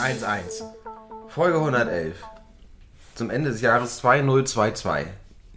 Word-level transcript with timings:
111. 0.00 0.64
Folge 1.28 1.58
111. 1.58 2.16
Zum 3.14 3.28
Ende 3.28 3.50
des 3.50 3.60
Jahres 3.60 3.98
2022. 3.98 5.08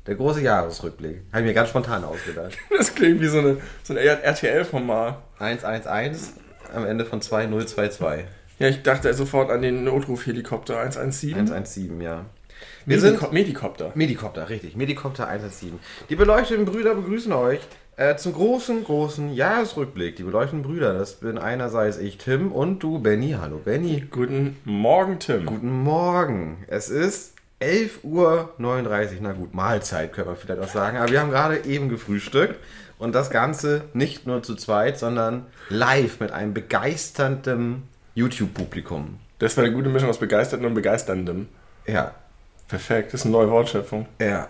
Der 0.06 0.16
große 0.16 0.42
Jahresrückblick. 0.42 1.22
Habe 1.32 1.44
ich 1.44 1.48
mir 1.48 1.54
ganz 1.54 1.70
spontan 1.70 2.04
ausgedacht. 2.04 2.58
Das 2.78 2.94
klingt 2.94 3.22
wie 3.22 3.28
so, 3.28 3.40
eine, 3.40 3.62
so 3.84 3.94
ein 3.94 4.00
RTL-Format. 4.00 5.18
111 5.40 6.41
am 6.74 6.86
Ende 6.86 7.06
von 7.06 7.22
2022. 7.22 8.26
Ja, 8.60 8.68
ich 8.68 8.84
dachte 8.84 9.14
sofort 9.14 9.50
an 9.50 9.62
den 9.62 9.84
Notruf-Helikopter 9.84 10.80
117. 10.80 11.34
117, 11.34 12.02
ja. 12.02 12.26
Wir 12.86 13.00
sind 13.00 13.14
Mediko 13.14 13.34
Medikopter. 13.34 13.92
Medikopter, 13.96 14.50
richtig. 14.50 14.76
Medikopter 14.76 15.28
117. 15.28 15.80
Die 16.10 16.16
beleuchteten 16.16 16.66
Brüder 16.66 16.96
begrüßen 16.96 17.32
euch 17.34 17.60
äh, 17.98 18.16
zum 18.16 18.34
großen, 18.34 18.84
großen 18.84 19.34
Jahresrückblick. 19.34 20.16
Die 20.16 20.24
beleuchteten 20.24 20.64
Brüder, 20.64 20.94
das 20.94 21.16
bin 21.16 21.38
einerseits 21.38 21.98
ich, 21.98 22.18
Tim, 22.18 22.52
und 22.52 22.80
du, 22.80 23.00
Benny. 23.00 23.36
Hallo, 23.40 23.58
Benny. 23.64 24.06
Guten 24.10 24.58
Morgen, 24.64 25.20
Tim. 25.20 25.46
Guten 25.46 25.84
Morgen. 25.84 26.64
Es 26.68 26.90
ist 26.90 27.34
11.39 27.62 28.04
Uhr. 28.04 28.50
Na 29.22 29.34
gut, 29.34 29.54
Mahlzeit 29.54 30.14
können 30.14 30.30
wir 30.30 30.36
vielleicht 30.36 30.62
auch 30.62 30.68
sagen. 30.68 30.98
Aber 30.98 31.12
wir 31.12 31.20
haben 31.20 31.30
gerade 31.30 31.66
eben 31.66 31.90
gefrühstückt. 31.90 32.56
Und 33.02 33.14
das 33.14 33.30
Ganze 33.30 33.84
nicht 33.94 34.28
nur 34.28 34.44
zu 34.44 34.56
zweit, 34.56 34.98
sondern 35.00 35.46
live 35.70 36.20
mit 36.20 36.32
einem 36.32 36.54
begeisternden 36.54 37.84
YouTube-Publikum. 38.16 39.20
Das 39.40 39.58
war 39.58 39.64
eine 39.64 39.74
gute 39.74 39.90
Mischung 39.90 40.10
aus 40.10 40.20
begeisterten 40.20 40.66
und 40.66 40.76
begeisterndem. 40.76 41.48
Ja, 41.88 42.14
Perfekt, 42.72 43.14
das 43.14 43.20
ist 43.20 43.26
eine 43.26 43.34
neue 43.34 43.52
Wortschöpfung. 43.52 44.08
Ja, 44.18 44.48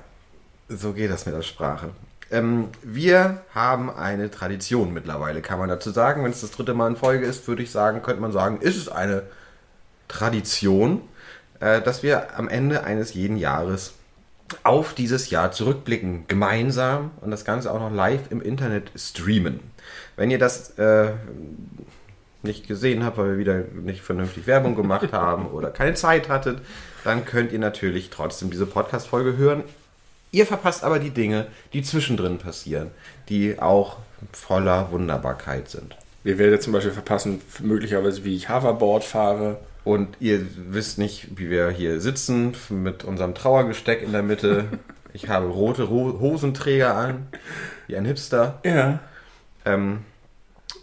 so 0.70 0.94
geht 0.94 1.10
das 1.10 1.26
mit 1.26 1.34
der 1.34 1.42
Sprache. 1.42 1.90
Ähm, 2.30 2.68
wir 2.84 3.42
haben 3.56 3.90
eine 3.90 4.30
Tradition 4.30 4.94
mittlerweile, 4.94 5.42
kann 5.42 5.58
man 5.58 5.70
dazu 5.70 5.90
sagen. 5.90 6.24
Wenn 6.24 6.30
es 6.30 6.42
das 6.42 6.52
dritte 6.52 6.76
Mal 6.76 6.92
in 6.92 6.98
Folge 6.98 7.26
ist, 7.26 7.48
würde 7.48 7.64
ich 7.64 7.72
sagen, 7.72 8.04
könnte 8.04 8.22
man 8.22 8.32
sagen, 8.32 8.62
ist 8.62 8.78
es 8.78 8.90
eine 8.90 9.24
Tradition, 10.08 11.02
äh, 11.62 11.82
dass 11.82 12.04
wir 12.04 12.38
am 12.38 12.48
Ende 12.48 12.84
eines 12.84 13.16
jeden 13.16 13.38
Jahres 13.38 13.96
auf 14.64 14.94
dieses 14.94 15.30
Jahr 15.30 15.52
zurückblicken, 15.52 16.26
gemeinsam 16.28 17.12
und 17.22 17.32
das 17.32 17.46
Ganze 17.46 17.72
auch 17.72 17.80
noch 17.80 17.92
live 17.92 18.32
im 18.32 18.42
Internet 18.42 18.92
streamen. 18.96 19.60
Wenn 20.16 20.32
ihr 20.32 20.40
das 20.40 20.72
äh, 20.78 21.12
nicht 22.44 22.68
gesehen 22.68 23.04
habt, 23.04 23.18
weil 23.18 23.32
wir 23.32 23.38
wieder 23.38 23.64
nicht 23.74 24.02
vernünftig 24.02 24.48
Werbung 24.48 24.76
gemacht 24.76 25.14
haben 25.14 25.48
oder 25.48 25.70
keine 25.70 25.94
Zeit 25.94 26.30
hattet, 26.30 26.60
dann 27.04 27.26
könnt 27.26 27.52
ihr 27.52 27.60
natürlich 27.60 28.10
trotzdem 28.10 28.52
diese 28.52 28.66
Podcast-Folge 28.66 29.38
hören. 29.38 29.64
Ihr 30.32 30.46
verpasst 30.46 30.84
aber 30.84 31.00
die 31.00 31.10
Dinge, 31.10 31.48
die 31.74 31.82
zwischendrin 31.82 32.38
passieren, 32.38 32.92
die 33.30 33.60
auch 33.60 33.98
voller 34.32 34.92
Wunderbarkeit 34.92 35.70
sind. 35.70 35.96
Wir 36.24 36.38
werden 36.38 36.62
zum 36.62 36.74
Beispiel 36.74 36.94
verpassen, 36.94 37.42
möglicherweise, 37.60 38.24
wie 38.24 38.36
ich 38.36 38.50
Hoverboard 38.50 39.04
fahre. 39.04 39.58
Und 39.84 40.18
ihr 40.20 40.46
wisst 40.56 40.98
nicht, 40.98 41.40
wie 41.40 41.50
wir 41.50 41.70
hier 41.70 42.02
sitzen 42.02 42.54
mit 42.70 43.04
unserem 43.04 43.34
Trauergesteck 43.34 44.02
in 44.02 44.12
der 44.12 44.24
Mitte. 44.24 44.66
Ich 45.14 45.28
habe 45.28 45.48
rote 45.48 45.84
Ro 45.84 46.22
Hosenträger 46.22 46.96
an, 46.96 47.28
wie 47.88 47.98
ein 47.98 48.06
Hipster. 48.06 48.62
Ja. 48.64 49.00
Ähm, 49.66 50.06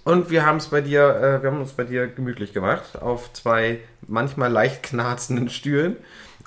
und 0.05 0.29
wir 0.29 0.45
haben 0.45 0.59
es 0.59 0.69
bei 0.69 0.83
dir, 0.83 1.17
äh, 1.17 1.43
wir 1.43 1.51
haben 1.51 1.61
uns 1.61 1.73
bei 1.73 1.85
dir 1.85 2.07
gemütlich 2.07 2.53
gemacht 2.53 3.01
auf 3.01 3.33
zwei 3.33 3.81
manchmal 4.07 4.53
leicht 4.53 4.83
knarzenden 4.83 5.49
Stühlen 5.49 5.97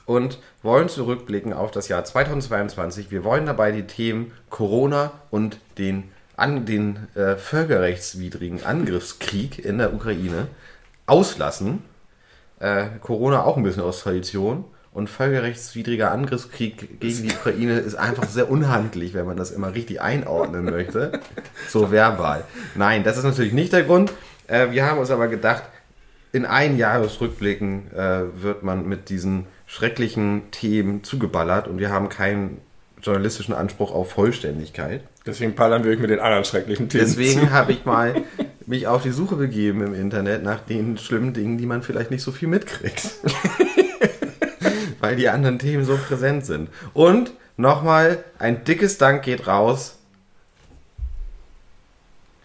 und 0.06 0.40
wollen 0.64 0.90
zurückblicken 0.90 1.54
auf 1.54 1.72
das 1.72 1.88
Jahr 1.88 2.04
2022. 2.04 3.12
Wir 3.12 3.24
wollen 3.24 3.46
dabei 3.46 3.72
die 3.72 3.88
Themen 3.88 4.32
Corona 4.50 5.12
und 5.30 5.60
den, 5.78 6.12
an, 6.36 6.66
den 6.66 7.08
äh, 7.16 7.36
völkerrechtswidrigen 7.36 8.64
Angriffskrieg 8.64 9.64
in 9.64 9.78
der 9.78 9.94
Ukraine 9.94 10.48
auslassen. 11.06 11.84
Äh, 12.62 12.86
Corona 13.02 13.44
auch 13.44 13.58
ein 13.58 13.64
bisschen 13.64 13.84
aus 13.84 14.02
Tradition. 14.02 14.66
Und 14.94 15.10
völkerrechtswidriger 15.10 16.12
Angriffskrieg 16.12 17.00
gegen 17.00 17.24
die 17.24 17.32
Ukraine 17.32 17.80
ist 17.80 17.96
einfach 17.96 18.28
sehr 18.28 18.52
unhandlich, 18.52 19.14
wenn 19.14 19.26
man 19.26 19.38
das 19.38 19.52
immer 19.52 19.74
richtig 19.74 20.02
einordnen 20.02 20.66
möchte. 20.66 21.22
So 21.70 21.92
verbal. 21.92 22.44
Nein, 22.76 23.06
das 23.06 23.18
ist 23.18 23.24
natürlich 23.24 23.54
nicht 23.54 23.72
der 23.72 23.84
Grund. 23.84 24.12
Äh, 24.48 24.72
wir 24.72 24.86
haben 24.86 25.00
uns 25.00 25.10
aber 25.10 25.30
gedacht, 25.30 25.64
in 26.34 26.46
ein 26.46 26.78
Jahresrückblicken 26.78 27.94
äh, 27.94 28.24
wird 28.36 28.64
man 28.64 28.88
mit 28.88 29.10
diesen 29.10 29.46
schrecklichen 29.66 30.52
Themen 30.52 31.04
zugeballert 31.04 31.70
und 31.70 31.80
wir 31.80 31.90
haben 31.90 32.10
keinen 32.10 32.60
journalistischen 33.02 33.54
Anspruch 33.54 33.94
auf 33.94 34.12
Vollständigkeit. 34.12 35.04
Deswegen 35.26 35.56
ballern 35.56 35.84
wir 35.84 35.92
euch 35.92 36.00
mit 36.00 36.10
den 36.10 36.20
anderen 36.20 36.46
schrecklichen 36.46 36.90
Themen. 36.90 37.06
Deswegen 37.06 37.52
habe 37.52 37.72
ich 37.72 37.86
mal 37.86 38.16
mich 38.72 38.88
auf 38.88 39.04
die 39.04 39.12
Suche 39.12 39.36
begeben 39.36 39.86
im 39.86 39.94
Internet 39.94 40.44
nach 40.44 40.62
den 40.62 40.98
schlimmen 40.98 41.34
Dingen, 41.34 41.58
die 41.58 41.66
man 41.66 41.84
vielleicht 41.84 42.10
nicht 42.10 42.24
so 42.24 42.32
viel 42.32 42.48
mitkriegt. 42.48 43.06
Weil 45.02 45.18
die 45.18 45.28
anderen 45.28 45.60
Themen 45.60 45.84
so 45.84 45.98
präsent 45.98 46.46
sind. 46.46 46.70
Und 46.94 47.34
nochmal 47.58 48.24
ein 48.40 48.64
dickes 48.64 48.98
Dank 48.98 49.24
geht 49.24 49.46
raus. 49.46 49.98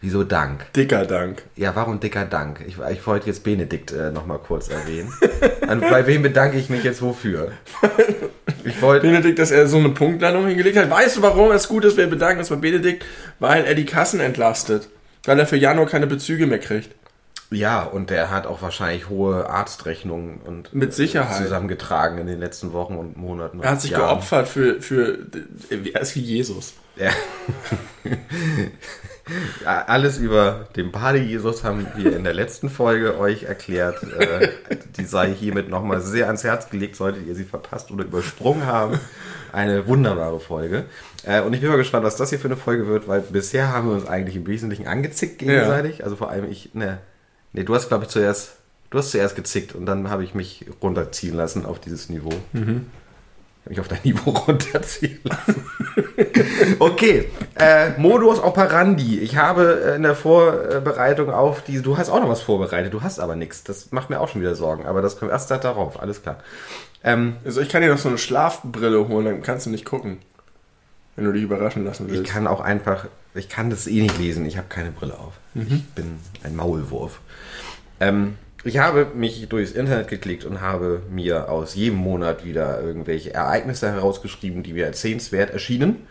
Wieso 0.00 0.25
Dank? 0.25 0.72
Dicker 0.72 1.06
Dank. 1.06 1.44
Ja, 1.54 1.76
warum 1.76 2.00
dicker 2.00 2.25
Dank? 2.25 2.60
Ich, 2.66 2.76
ich 2.91 3.06
wollte 3.06 3.28
jetzt 3.28 3.44
Benedikt 3.44 3.92
äh, 3.92 4.10
nochmal 4.10 4.38
kurz 4.38 4.69
erwähnen. 4.69 5.12
An, 5.69 5.81
bei 5.81 6.09
wem 6.09 6.22
bedanke 6.22 6.59
ich 6.59 6.69
mich 6.69 6.82
jetzt 6.82 7.03
wofür? 7.03 7.53
Ich 8.65 8.82
wollte. 8.82 9.06
Benedikt, 9.06 9.38
dass 9.38 9.53
er 9.53 9.69
so 9.69 9.76
eine 9.76 9.91
Punktlandung 9.91 10.48
hingelegt 10.48 10.76
hat. 10.76 10.91
Weißt 10.91 11.19
du, 11.19 11.22
warum 11.22 11.53
es 11.53 11.69
gut 11.69 11.84
ist? 11.84 11.97
Wir 11.97 12.09
bedanken 12.09 12.41
uns 12.41 12.48
bei 12.48 12.56
Benedikt, 12.56 13.04
weil 13.38 13.65
er 13.65 13.76
die 13.76 13.86
Kassen 13.86 14.19
entlastet. 14.19 14.88
Weil 15.26 15.38
er 15.38 15.47
für 15.47 15.56
Januar 15.56 15.87
keine 15.87 16.06
Bezüge 16.06 16.47
mehr 16.47 16.59
kriegt. 16.59 16.94
Ja, 17.50 17.84
und 17.84 18.10
der 18.10 18.31
hat 18.31 18.47
auch 18.47 18.60
wahrscheinlich 18.60 19.09
hohe 19.09 19.48
Arztrechnungen 19.48 20.41
und 20.41 20.75
Mit 20.75 20.94
Sicherheit. 20.94 21.37
zusammengetragen 21.37 22.19
in 22.19 22.26
den 22.26 22.41
letzten 22.41 22.72
Wochen 22.72 22.97
und 22.97 23.16
Monaten. 23.16 23.60
Er 23.60 23.70
hat 23.70 23.81
sich 23.81 23.92
Jahren. 23.92 24.16
geopfert 24.16 24.48
für, 24.48 24.81
für. 24.81 25.19
Er 25.70 26.00
ist 26.00 26.16
wie 26.16 26.20
Jesus. 26.20 26.75
Ja. 26.97 27.10
ja, 29.65 29.84
alles 29.86 30.19
über 30.19 30.66
den 30.75 30.91
Bade 30.91 31.19
Jesus 31.19 31.62
haben 31.62 31.86
wir 31.94 32.16
in 32.16 32.25
der 32.25 32.34
letzten 32.34 32.69
Folge 32.69 33.19
euch 33.19 33.44
erklärt. 33.44 34.03
Äh, 34.03 34.48
die 34.97 35.04
sei 35.04 35.32
hiermit 35.32 35.69
nochmal 35.69 36.00
sehr 36.00 36.26
ans 36.26 36.42
Herz 36.42 36.69
gelegt, 36.70 36.97
solltet 36.97 37.26
ihr 37.26 37.34
sie 37.34 37.44
verpasst 37.44 37.91
oder 37.92 38.04
übersprungen 38.04 38.66
haben. 38.66 38.98
Eine 39.53 39.87
wunderbare 39.87 40.41
Folge. 40.41 40.84
Äh, 41.25 41.41
und 41.41 41.53
ich 41.53 41.61
bin 41.61 41.71
mal 41.71 41.77
gespannt, 41.77 42.05
was 42.05 42.17
das 42.17 42.31
hier 42.31 42.39
für 42.39 42.49
eine 42.49 42.57
Folge 42.57 42.87
wird, 42.87 43.09
weil 43.09 43.21
bisher 43.21 43.73
haben 43.73 43.89
wir 43.89 43.95
uns 43.95 44.07
eigentlich 44.07 44.37
im 44.37 44.47
Wesentlichen 44.47 44.87
angezickt 44.87 45.39
gegenseitig. 45.39 46.05
Also 46.05 46.17
vor 46.17 46.31
allem 46.31 46.51
ich, 46.51 46.75
ne, 46.75 46.99
ne, 47.53 47.65
du 47.65 47.75
hast 47.75 47.89
glaube 47.89 48.05
ich 48.05 48.11
zuerst, 48.11 48.57
du 48.91 48.99
hast 48.99 49.11
zuerst 49.11 49.37
gezickt 49.37 49.75
und 49.75 49.87
dann 49.87 50.11
habe 50.11 50.25
ich 50.25 50.34
mich 50.34 50.67
runterziehen 50.83 51.34
lassen 51.34 51.67
auf 51.67 51.81
dieses 51.81 52.09
Niveau. 52.09 52.33
Ich 52.53 52.61
habe 52.61 53.71
mich 53.71 53.81
auf 53.81 53.89
dein 53.89 54.01
Niveau 54.05 54.31
runterziehen 54.31 55.21
lassen. 55.25 55.65
okay, 56.78 57.31
äh, 57.59 57.99
Modus 57.99 58.39
operandi. 58.39 59.19
Ich 59.19 59.37
habe 59.37 59.83
äh, 59.84 59.97
in 59.97 60.03
der 60.03 60.15
Vorbereitung 60.15 61.31
auf 61.31 61.63
die. 61.63 61.83
Du 61.83 61.99
hast 61.99 62.11
auch 62.11 62.21
noch 62.21 62.28
was 62.28 62.43
vorbereitet, 62.43 62.93
du 62.93 63.03
hast 63.03 63.19
aber 63.19 63.34
nichts. 63.34 63.65
Das 63.65 63.93
macht 63.93 64.11
mir 64.11 64.21
auch 64.21 64.28
schon 64.28 64.41
wieder 64.41 64.55
Sorgen, 64.55 64.87
aber 64.87 65.03
das 65.03 65.19
kommt 65.19 65.33
erst 65.33 65.51
darauf, 65.51 66.01
alles 66.01 66.23
klar. 66.23 66.39
Ähm, 67.06 67.37
Also 67.44 67.62
ich 67.62 67.71
kann 67.71 67.81
dir 67.81 67.89
noch 67.89 67.99
so 67.99 68.09
eine 68.09 68.19
Schlafbrille 68.19 69.09
holen, 69.09 69.25
dann 69.25 69.43
kannst 69.43 69.65
du 69.65 69.71
nicht 69.71 69.87
gucken. 69.87 70.19
Wenn 71.15 71.25
du 71.25 71.33
dich 71.33 71.43
überraschen 71.43 71.84
lassen 71.87 72.06
ich 72.09 72.12
willst. 72.12 72.31
kann 72.31 72.47
auch 72.47 72.61
einfach. 72.61 73.06
Ich 73.34 73.49
kann 73.49 73.71
das 73.71 73.87
eh 73.87 74.03
nicht 74.03 74.19
lesen, 74.19 74.44
ich 74.44 74.59
habe 74.59 74.67
keine 74.69 74.91
Brille 74.91 75.19
auf. 75.19 75.34
Ich 75.55 75.84
bin 75.95 76.19
ein 76.43 76.55
Maulwurf. 76.55 77.21
Ähm, 78.00 78.34
ich 78.65 78.78
habe 78.78 79.06
mich 79.15 79.49
durchs 79.49 79.72
Internet 79.72 80.09
geklickt 80.09 80.45
und 80.45 80.60
habe 80.60 81.01
mir 81.10 81.48
aus 81.51 81.75
jedem 81.75 81.98
Monat 81.98 82.45
wieder 82.45 82.83
irgendwelche 82.83 83.33
Ereignisse 83.33 83.91
herausgeschrieben, 83.91 84.63
die 84.63 84.72
mir 84.75 84.84
erzählenswert 84.86 85.51
erschienen. 85.51 86.07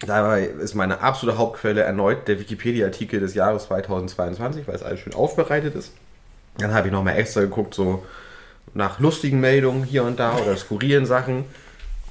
Dabei 0.00 0.44
ist 0.44 0.74
meine 0.74 1.00
absolute 1.00 1.38
Hauptquelle 1.38 1.82
erneut 1.82 2.26
der 2.26 2.40
Wikipedia-Artikel 2.40 3.20
des 3.20 3.34
Jahres 3.34 3.66
2022, 3.66 4.66
weil 4.66 4.74
es 4.74 4.82
alles 4.82 5.00
schön 5.00 5.14
aufbereitet 5.14 5.74
ist. 5.74 5.92
Dann 6.58 6.74
habe 6.74 6.88
ich 6.88 6.92
nochmal 6.92 7.16
extra 7.16 7.42
geguckt, 7.42 7.74
so 7.74 8.02
nach 8.74 9.00
lustigen 9.00 9.40
Meldungen 9.40 9.84
hier 9.84 10.04
und 10.04 10.18
da 10.20 10.36
oder 10.36 10.56
skurrilen 10.56 11.06
Sachen. 11.06 11.44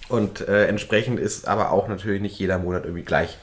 Und 0.10 0.42
äh, 0.48 0.66
entsprechend 0.68 1.20
ist 1.20 1.48
aber 1.48 1.72
auch 1.72 1.88
natürlich 1.88 2.22
nicht 2.22 2.38
jeder 2.40 2.58
Monat 2.60 2.84
irgendwie 2.86 3.04
gleich 3.04 3.38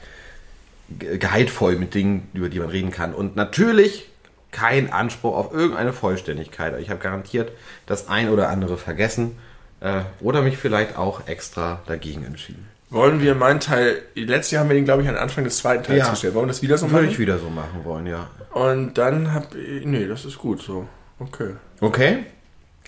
ge- 0.89 1.17
gehaltvoll 1.17 1.75
mit 1.77 1.93
Dingen, 1.93 2.27
über 2.33 2.49
die 2.49 2.59
man 2.59 2.69
reden 2.69 2.91
kann. 2.91 3.13
Und 3.13 3.35
natürlich 3.35 4.09
kein 4.51 4.91
Anspruch 4.91 5.35
auf 5.35 5.53
irgendeine 5.53 5.93
Vollständigkeit. 5.93 6.77
Ich 6.79 6.89
habe 6.89 6.99
garantiert 6.99 7.51
das 7.85 8.07
ein 8.09 8.29
oder 8.29 8.49
andere 8.49 8.77
vergessen 8.77 9.37
äh, 9.81 10.01
oder 10.19 10.41
mich 10.41 10.57
vielleicht 10.57 10.97
auch 10.97 11.27
extra 11.27 11.81
dagegen 11.87 12.23
entschieden. 12.25 12.67
Wollen 12.89 13.19
wir 13.21 13.35
meinen 13.35 13.59
Teil, 13.59 14.01
letztes 14.15 14.51
Jahr 14.51 14.61
haben 14.63 14.69
wir 14.69 14.75
den, 14.75 14.85
glaube 14.85 15.03
ich, 15.03 15.09
an 15.09 15.17
Anfang 15.17 15.43
des 15.43 15.57
zweiten 15.57 15.83
Teils 15.83 15.99
Ja. 16.05 16.09
gestellt. 16.11 16.33
Wollen 16.35 16.45
wir 16.45 16.53
das 16.53 16.61
wieder 16.61 16.77
so 16.77 16.85
Würde 16.89 17.01
machen? 17.03 17.11
ich 17.11 17.19
wieder 17.19 17.37
so 17.37 17.49
machen 17.49 17.83
wollen, 17.83 18.07
ja. 18.07 18.29
Und 18.53 18.97
dann 18.97 19.33
hab 19.33 19.53
ich, 19.55 19.85
nee, 19.85 20.07
das 20.07 20.23
ist 20.23 20.37
gut 20.37 20.61
so. 20.61 20.87
Okay. 21.19 21.51
Okay. 21.81 22.25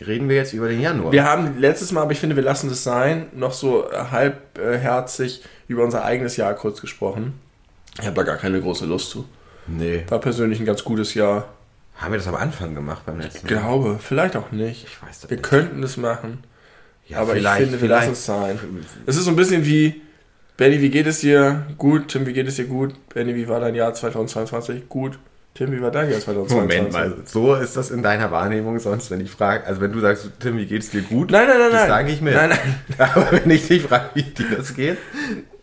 Reden 0.06 0.30
wir 0.30 0.36
jetzt 0.38 0.54
über 0.54 0.68
den 0.70 0.80
Januar. 0.82 1.12
Wir 1.12 1.24
haben 1.24 1.60
letztes 1.60 1.92
Mal, 1.92 2.02
aber 2.02 2.12
ich 2.12 2.20
finde, 2.20 2.36
wir 2.36 2.44
lassen 2.44 2.70
es 2.70 2.84
sein, 2.84 3.28
noch 3.34 3.54
so 3.54 3.90
halbherzig 3.92 5.44
über 5.68 5.84
unser 5.84 6.04
eigenes 6.04 6.38
Jahr 6.38 6.54
kurz 6.54 6.82
gesprochen. 6.82 7.34
Ich 8.00 8.06
habe 8.06 8.16
da 8.16 8.24
gar 8.24 8.38
keine 8.38 8.62
große 8.62 8.86
Lust 8.86 9.10
zu. 9.12 9.26
Nee. 9.68 10.04
War 10.08 10.20
persönlich 10.20 10.60
ein 10.60 10.66
ganz 10.66 10.84
gutes 10.84 11.14
Jahr. 11.14 11.50
Haben 11.98 12.14
wir 12.14 12.18
das 12.18 12.28
am 12.28 12.36
Anfang 12.36 12.76
gemacht 12.76 13.04
beim 13.06 13.20
letzten 13.20 13.40
Ich 13.40 13.44
glaube, 13.48 14.00
vielleicht 14.00 14.38
auch 14.38 14.52
nicht. 14.52 14.86
Ich 14.86 15.02
weiß 15.02 15.22
das 15.22 15.30
Wir 15.30 15.38
nicht. 15.38 15.50
könnten 15.50 15.82
das 15.82 15.98
machen. 15.98 16.44
Ja, 17.08 17.20
aber 17.20 17.36
ich 17.36 17.48
finde, 17.48 17.82
wir 17.82 17.90
lassen 17.90 18.14
es 18.14 18.26
sein. 18.26 18.58
Es 19.06 19.18
ist 19.18 19.26
so 19.26 19.32
ein 19.32 19.36
bisschen 19.36 19.66
wie, 19.66 20.02
Benny, 20.56 20.80
wie 20.82 20.90
geht 20.90 21.08
es 21.08 21.20
dir? 21.20 21.66
Gut. 21.78 22.10
Tim, 22.10 22.26
wie 22.26 22.34
geht 22.34 22.48
es 22.48 22.56
dir? 22.56 22.66
Gut. 22.66 22.94
Benny, 23.14 23.36
wie 23.36 23.48
war 23.48 23.60
dein 23.60 23.76
Jahr 23.76 23.94
2022? 23.94 24.88
Gut. 24.88 25.20
Tim, 25.60 25.74
wie 25.74 25.82
war 25.82 25.92
dein 25.92 26.10
Jahr 26.10 26.22
2022? 26.22 26.56
Moment 26.58 26.94
mal, 26.94 27.22
so 27.26 27.54
ist 27.54 27.76
das 27.76 27.92
in 27.92 28.02
deiner 28.02 28.32
Wahrnehmung 28.32 28.80
sonst, 28.80 29.12
wenn 29.12 29.20
ich 29.20 29.30
frage, 29.30 29.68
also 29.68 29.82
wenn 29.82 29.92
du 29.92 30.00
sagst, 30.00 30.30
Tim, 30.40 30.56
wie 30.56 30.66
geht's 30.66 30.90
dir 30.90 31.02
gut? 31.02 31.32
Nein, 31.32 31.50
nein, 31.50 31.60
nein, 31.60 31.72
das 31.72 31.82
nein. 31.82 31.90
sage 31.90 32.12
ich 32.14 32.22
mit. 32.22 32.34
Nein, 32.34 32.52
nein. 32.52 32.76
Aber 32.98 33.30
wenn 33.34 33.52
ich 33.52 33.68
dich 33.68 33.84
frage, 33.84 34.12
wie 34.14 34.24
dir 34.24 34.56
das 34.56 34.74
geht, 34.74 34.98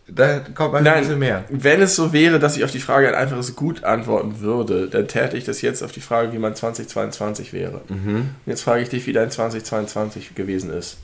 da 0.07 0.41
kommt 0.53 0.73
man 0.73 0.85
ein 0.85 0.99
bisschen 0.99 1.17
Nein, 1.17 1.19
mehr. 1.19 1.43
wenn 1.49 1.81
es 1.81 1.95
so 1.95 2.13
wäre, 2.13 2.37
dass 2.37 2.55
ich 2.55 2.63
auf 2.63 2.69
die 2.69 2.79
Frage 2.79 3.07
ein 3.07 3.15
einfaches 3.15 3.55
Gut 3.55 3.83
antworten 3.85 4.39
würde, 4.39 4.87
dann 4.87 5.07
täte 5.07 5.35
ich 5.35 5.45
das 5.45 5.63
jetzt 5.63 5.81
auf 5.81 5.91
die 5.91 6.01
Frage, 6.01 6.31
wie 6.31 6.37
mein 6.37 6.53
2022 6.53 7.51
wäre. 7.51 7.81
Mhm. 7.89 8.15
Und 8.17 8.35
jetzt 8.45 8.61
frage 8.61 8.83
ich 8.83 8.89
dich, 8.89 9.07
wie 9.07 9.13
dein 9.13 9.31
2022 9.31 10.35
gewesen 10.35 10.69
ist. 10.69 10.97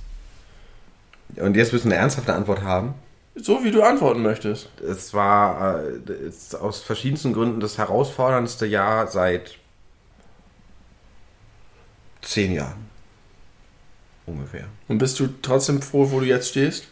Und 1.37 1.55
jetzt 1.55 1.73
müssen 1.73 1.89
wir 1.89 1.95
eine 1.95 2.03
ernsthafte 2.03 2.35
Antwort 2.35 2.61
haben. 2.61 2.93
So 3.35 3.63
wie 3.63 3.71
du 3.71 3.81
antworten 3.81 4.21
möchtest. 4.21 4.69
Es 4.81 5.13
war 5.13 5.81
äh, 5.83 6.55
aus 6.57 6.81
verschiedensten 6.81 7.33
Gründen 7.33 7.59
das 7.59 7.77
herausforderndste 7.77 8.65
Jahr 8.65 9.07
seit 9.07 9.57
zehn 12.21 12.53
Jahren. 12.53 12.87
Ungefähr. 14.25 14.65
Und 14.87 14.99
bist 14.99 15.19
du 15.19 15.27
trotzdem 15.41 15.81
froh, 15.81 16.11
wo 16.11 16.19
du 16.19 16.25
jetzt 16.25 16.49
stehst? 16.49 16.87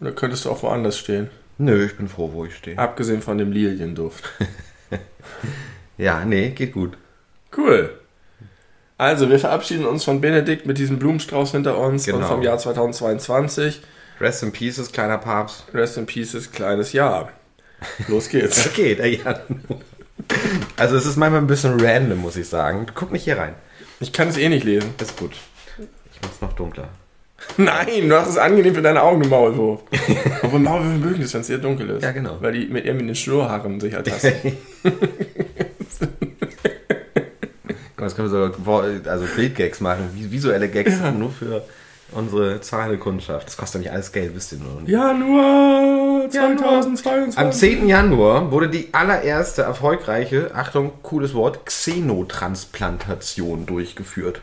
Oder 0.00 0.12
könntest 0.12 0.44
du 0.44 0.50
auch 0.50 0.62
woanders 0.62 0.96
stehen? 0.98 1.30
Nö, 1.56 1.86
ich 1.86 1.96
bin 1.96 2.08
froh, 2.08 2.30
wo 2.32 2.44
ich 2.44 2.54
stehe. 2.54 2.78
Abgesehen 2.78 3.22
von 3.22 3.38
dem 3.38 3.52
Lilienduft. 3.52 4.24
Ja, 5.98 6.24
nee, 6.24 6.50
geht 6.50 6.72
gut. 6.74 6.96
Cool. 7.56 7.98
Also, 8.96 9.28
wir 9.30 9.40
verabschieden 9.40 9.84
uns 9.84 10.04
von 10.04 10.20
Benedikt 10.20 10.64
mit 10.64 10.78
diesem 10.78 11.00
Blumenstrauß 11.00 11.50
hinter 11.50 11.76
uns 11.76 12.06
und 12.06 12.14
Genau. 12.14 12.28
vom 12.28 12.42
Jahr 12.42 12.56
2022. 12.56 13.82
Rest 14.20 14.42
in 14.42 14.52
Pieces, 14.52 14.90
kleiner 14.92 15.18
Papst. 15.18 15.64
Rest 15.72 15.96
in 15.96 16.06
Pieces, 16.06 16.50
kleines 16.50 16.92
Jahr. 16.92 17.30
Los 18.08 18.28
geht's. 18.28 18.66
Okay, 18.66 18.94
der 18.96 19.08
Januar. 19.10 19.40
Also 20.76 20.96
es 20.96 21.06
ist 21.06 21.16
manchmal 21.16 21.40
ein 21.42 21.46
bisschen 21.46 21.80
random, 21.80 22.18
muss 22.18 22.36
ich 22.36 22.48
sagen. 22.48 22.86
Guck 22.94 23.12
nicht 23.12 23.24
hier 23.24 23.38
rein. 23.38 23.54
Ich 24.00 24.12
kann 24.12 24.28
es 24.28 24.36
eh 24.36 24.48
nicht 24.48 24.64
lesen. 24.64 24.92
Ist 25.00 25.16
gut. 25.16 25.32
Ich 25.78 26.20
mach's 26.22 26.40
noch 26.40 26.52
dunkler. 26.54 26.88
Nein, 27.56 28.08
du 28.08 28.16
hast 28.18 28.28
es 28.30 28.36
angenehm 28.36 28.74
für 28.74 28.82
deine 28.82 29.00
Augen, 29.02 29.22
du 29.22 29.28
Maulwurf. 29.28 29.82
Obwohl 30.42 30.58
Maulwürfe 30.58 30.98
mögen 30.98 31.20
das, 31.22 31.34
wenn 31.34 31.42
es 31.42 31.46
sehr 31.46 31.58
dunkel 31.58 31.88
ist. 31.90 32.02
Ja, 32.02 32.10
genau. 32.10 32.38
Weil 32.40 32.52
die 32.52 32.66
mit 32.66 32.84
ihren 32.84 33.14
Schnurrhaaren 33.14 33.78
sich 33.78 33.92
ertasten. 33.92 34.56
Jetzt 38.00 38.16
können 38.16 38.30
wir 38.32 38.52
so 38.64 39.08
also 39.08 39.24
Bildgags 39.36 39.80
machen, 39.80 40.10
vi- 40.16 40.30
visuelle 40.32 40.68
Gags 40.68 40.94
nur 41.16 41.30
für 41.30 41.62
unsere 42.12 42.60
zahlende 42.60 42.98
Kundschaft. 42.98 43.46
Das 43.48 43.56
kostet 43.56 43.80
ja 43.80 43.88
nicht 43.88 43.92
alles 43.92 44.12
Geld, 44.12 44.34
wisst 44.34 44.52
ihr 44.52 44.58
nur. 44.58 44.82
Januar 44.88 46.28
2022. 46.30 47.38
Am 47.38 47.52
10. 47.52 47.88
Januar 47.88 48.50
wurde 48.50 48.68
die 48.68 48.92
allererste 48.92 49.62
erfolgreiche, 49.62 50.50
Achtung, 50.54 50.92
cooles 51.02 51.34
Wort, 51.34 51.64
Xenotransplantation 51.66 53.66
durchgeführt. 53.66 54.40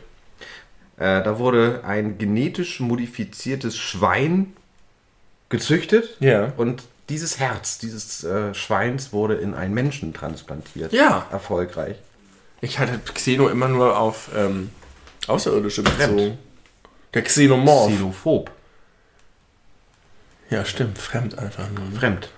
Äh, 0.98 1.22
da 1.22 1.38
wurde 1.38 1.82
ein 1.84 2.18
genetisch 2.18 2.80
modifiziertes 2.80 3.76
Schwein 3.76 4.54
gezüchtet 5.48 6.16
Ja. 6.20 6.52
und 6.56 6.84
dieses 7.08 7.38
Herz 7.38 7.78
dieses 7.78 8.24
äh, 8.24 8.52
Schweins 8.54 9.12
wurde 9.12 9.34
in 9.34 9.54
einen 9.54 9.74
Menschen 9.74 10.12
transplantiert. 10.12 10.92
Ja. 10.92 11.26
Erfolgreich. 11.30 11.96
Ich 12.60 12.78
hatte 12.78 12.98
Xeno 13.14 13.48
immer 13.48 13.68
nur 13.68 13.98
auf 13.98 14.30
ähm, 14.36 14.70
Außerirdische 15.28 15.82
bezogen. 15.82 16.38
Der 17.14 17.22
Xenomorph. 17.22 17.92
Xenophob. 17.92 18.50
Ja, 20.50 20.64
stimmt. 20.64 20.98
Fremd 20.98 21.38
einfach 21.38 21.68
nur. 21.70 21.84
ne? 21.86 21.96
Fremd. 21.98 22.30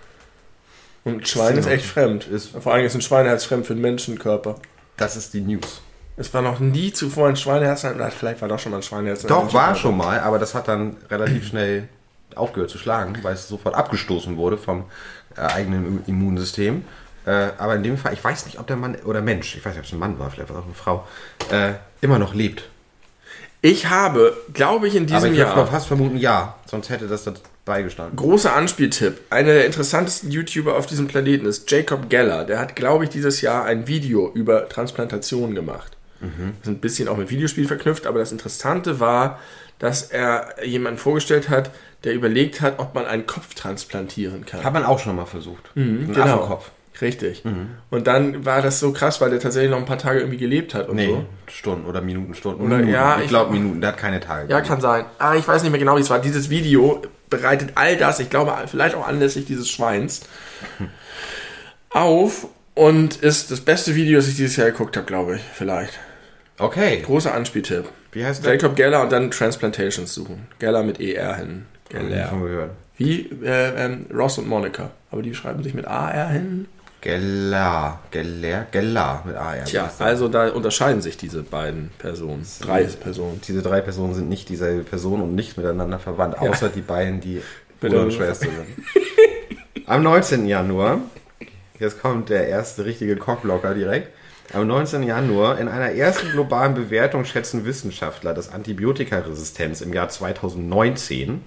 Und 1.04 1.26
Schwein 1.28 1.56
ist 1.56 1.66
echt 1.66 1.84
fremd. 1.86 2.26
Ist- 2.26 2.50
Vor 2.58 2.72
allem 2.72 2.84
ist 2.84 2.94
ein 2.94 3.00
Schweineherz 3.02 3.44
fremd 3.44 3.66
für 3.66 3.74
den 3.74 3.82
Menschenkörper. 3.82 4.56
Das 4.96 5.16
ist 5.16 5.34
die 5.34 5.40
News. 5.40 5.80
Es 6.16 6.32
war 6.34 6.42
noch 6.42 6.58
nie 6.58 6.92
zuvor 6.92 7.28
ein 7.28 7.36
Schweineherz. 7.36 7.86
Vielleicht 8.18 8.40
war 8.40 8.48
doch 8.48 8.58
schon 8.58 8.72
mal 8.72 8.78
ein 8.78 8.82
Schweineherz. 8.82 9.22
in 9.22 9.28
Doch, 9.28 9.52
war 9.54 9.74
schon 9.74 9.96
mal, 9.96 10.18
aber 10.20 10.38
das 10.38 10.54
hat 10.54 10.66
dann 10.68 10.96
relativ 11.10 11.46
schnell 11.46 11.88
aufgehört 12.34 12.70
zu 12.70 12.78
schlagen, 12.78 13.16
weil 13.22 13.34
es 13.34 13.48
sofort 13.48 13.74
abgestoßen 13.74 14.36
wurde 14.36 14.58
vom 14.58 14.84
äh, 15.36 15.40
eigenen 15.40 16.04
Immunsystem. 16.06 16.84
Äh, 17.24 17.50
aber 17.58 17.76
in 17.76 17.82
dem 17.82 17.96
Fall, 17.98 18.12
ich 18.14 18.22
weiß 18.22 18.46
nicht, 18.46 18.58
ob 18.58 18.66
der 18.66 18.76
Mann 18.76 18.96
oder 19.04 19.22
Mensch, 19.22 19.54
ich 19.56 19.64
weiß 19.64 19.72
nicht, 19.74 19.80
ob 19.80 19.86
es 19.86 19.92
ein 19.92 19.98
Mann 19.98 20.18
war, 20.18 20.30
vielleicht 20.30 20.50
war 20.50 20.56
es 20.56 20.62
auch 20.62 20.66
eine 20.66 20.74
Frau, 20.74 21.06
äh, 21.50 21.74
immer 22.00 22.18
noch 22.18 22.34
lebt. 22.34 22.68
Ich 23.60 23.86
habe, 23.86 24.36
glaube 24.52 24.88
ich, 24.88 24.94
in 24.94 25.04
aber 25.04 25.14
diesem 25.14 25.32
ich 25.32 25.38
würde 25.38 25.50
mal 25.50 25.56
Jahr 25.58 25.66
fast 25.66 25.88
vermuten, 25.88 26.16
ja, 26.16 26.56
sonst 26.66 26.90
hätte 26.90 27.08
das 27.08 27.24
dabei 27.24 27.82
gestanden. 27.82 28.16
Großer 28.16 28.54
Anspieltipp. 28.54 29.20
Einer 29.30 29.52
der 29.52 29.66
interessantesten 29.66 30.30
YouTuber 30.30 30.76
auf 30.76 30.86
diesem 30.86 31.08
Planeten 31.08 31.46
ist 31.46 31.70
Jacob 31.70 32.08
Geller. 32.08 32.44
Der 32.44 32.58
hat, 32.58 32.76
glaube 32.76 33.04
ich, 33.04 33.10
dieses 33.10 33.40
Jahr 33.40 33.64
ein 33.64 33.88
Video 33.88 34.30
über 34.32 34.68
Transplantation 34.68 35.54
gemacht. 35.54 35.96
Das 36.20 36.30
ist 36.62 36.68
ein 36.68 36.80
bisschen 36.80 37.06
auch 37.06 37.16
mit 37.16 37.30
Videospiel 37.30 37.68
verknüpft, 37.68 38.06
aber 38.06 38.18
das 38.18 38.32
Interessante 38.32 38.98
war, 38.98 39.38
dass 39.78 40.02
er 40.02 40.64
jemanden 40.64 40.98
vorgestellt 40.98 41.48
hat, 41.48 41.70
der 42.04 42.14
überlegt 42.14 42.60
hat, 42.60 42.78
ob 42.78 42.94
man 42.94 43.06
einen 43.06 43.26
Kopf 43.26 43.54
transplantieren 43.54 44.44
kann. 44.44 44.64
Hat 44.64 44.72
man 44.72 44.84
auch 44.84 44.98
schon 44.98 45.14
mal 45.14 45.26
versucht. 45.26 45.70
Ein 45.76 46.12
genau. 46.12 46.22
Affenkopf. 46.22 46.70
Richtig. 47.00 47.42
Und 47.90 48.06
dann 48.06 48.44
war 48.44 48.60
das 48.60 48.80
so 48.80 48.92
krass, 48.92 49.20
weil 49.20 49.30
der 49.30 49.38
tatsächlich 49.38 49.70
noch 49.70 49.78
ein 49.78 49.84
paar 49.86 49.98
Tage 49.98 50.18
irgendwie 50.18 50.38
gelebt 50.38 50.74
hat 50.74 50.88
und 50.88 50.96
Nee, 50.96 51.06
so. 51.06 51.24
Stunden 51.46 51.86
oder 51.86 52.00
Minuten, 52.00 52.34
Stunden. 52.34 52.62
Oder- 52.66 52.76
Minuten. 52.78 52.92
ja, 52.94 53.20
ich 53.20 53.28
glaube 53.28 53.52
Minuten, 53.52 53.80
der 53.80 53.90
hat 53.90 53.98
keine 53.98 54.18
Tage. 54.20 54.50
Ja, 54.50 54.60
kann 54.60 54.80
sein. 54.80 55.04
Ah, 55.18 55.34
ich 55.36 55.46
weiß 55.46 55.62
nicht 55.62 55.70
mehr 55.70 55.78
genau, 55.78 55.96
wie 55.96 56.00
es 56.00 56.10
war. 56.10 56.18
Dieses 56.18 56.50
Video 56.50 57.00
bereitet 57.30 57.70
all 57.76 57.96
das, 57.96 58.18
ich 58.20 58.30
glaube, 58.30 58.52
vielleicht 58.66 58.94
auch 58.96 59.06
anlässlich 59.06 59.44
dieses 59.44 59.70
Schweins, 59.70 60.22
auf 61.90 62.48
und 62.74 63.16
ist 63.16 63.50
das 63.50 63.60
beste 63.60 63.94
Video, 63.94 64.18
das 64.18 64.28
ich 64.28 64.36
dieses 64.36 64.56
Jahr 64.56 64.70
geguckt 64.70 64.96
habe, 64.96 65.06
glaube 65.06 65.36
ich. 65.36 65.42
Vielleicht. 65.52 65.98
Okay, 66.58 67.00
Großer 67.04 67.32
Anspieltipp. 67.34 67.84
wie 68.12 68.24
heißt 68.24 68.44
der? 68.44 68.54
Jacob 68.54 68.74
Geller 68.76 69.02
und 69.02 69.12
dann 69.12 69.30
Transplantations 69.30 70.12
suchen. 70.12 70.46
Geller 70.58 70.82
mit 70.82 71.00
ER 71.00 71.36
hin. 71.36 71.66
Geller. 71.88 72.70
Wie 72.96 73.30
äh, 73.44 73.84
ähm, 73.84 74.06
Ross 74.12 74.38
und 74.38 74.48
Monica. 74.48 74.90
Aber 75.10 75.22
die 75.22 75.34
schreiben 75.34 75.62
sich 75.62 75.72
mit 75.74 75.86
AR 75.86 76.28
hin. 76.30 76.66
Geller, 77.08 78.00
Geller, 78.10 78.66
Geller 78.70 79.22
mit 79.24 79.34
AR. 79.34 79.64
Tja, 79.64 79.90
also 79.98 80.28
da 80.28 80.50
unterscheiden 80.50 81.00
sich 81.00 81.16
diese 81.16 81.42
beiden 81.42 81.88
Personen. 81.96 82.46
Drei 82.60 82.84
Personen. 82.84 83.40
Diese 83.48 83.62
drei 83.62 83.80
Personen 83.80 84.12
sind 84.12 84.28
nicht 84.28 84.50
dieselbe 84.50 84.84
Person 84.84 85.22
und 85.22 85.34
nicht 85.34 85.56
miteinander 85.56 85.98
verwandt, 85.98 86.38
außer 86.38 86.68
die 86.68 86.82
beiden, 86.82 87.22
die 87.22 87.40
Bruder 87.80 88.02
und 88.02 88.12
Schwester 88.12 88.48
sind. 88.48 89.86
Am 89.86 90.02
19. 90.02 90.46
Januar, 90.46 90.98
jetzt 91.80 92.02
kommt 92.02 92.28
der 92.28 92.46
erste 92.46 92.84
richtige 92.84 93.16
Cockblocker 93.16 93.72
direkt. 93.72 94.10
Am 94.52 94.66
19. 94.66 95.02
Januar, 95.02 95.58
in 95.58 95.68
einer 95.68 95.92
ersten 95.92 96.30
globalen 96.32 96.74
Bewertung 96.74 97.24
schätzen 97.24 97.64
Wissenschaftler, 97.64 98.34
dass 98.34 98.52
Antibiotikaresistenz 98.52 99.80
im 99.80 99.94
Jahr 99.94 100.10
2019 100.10 101.40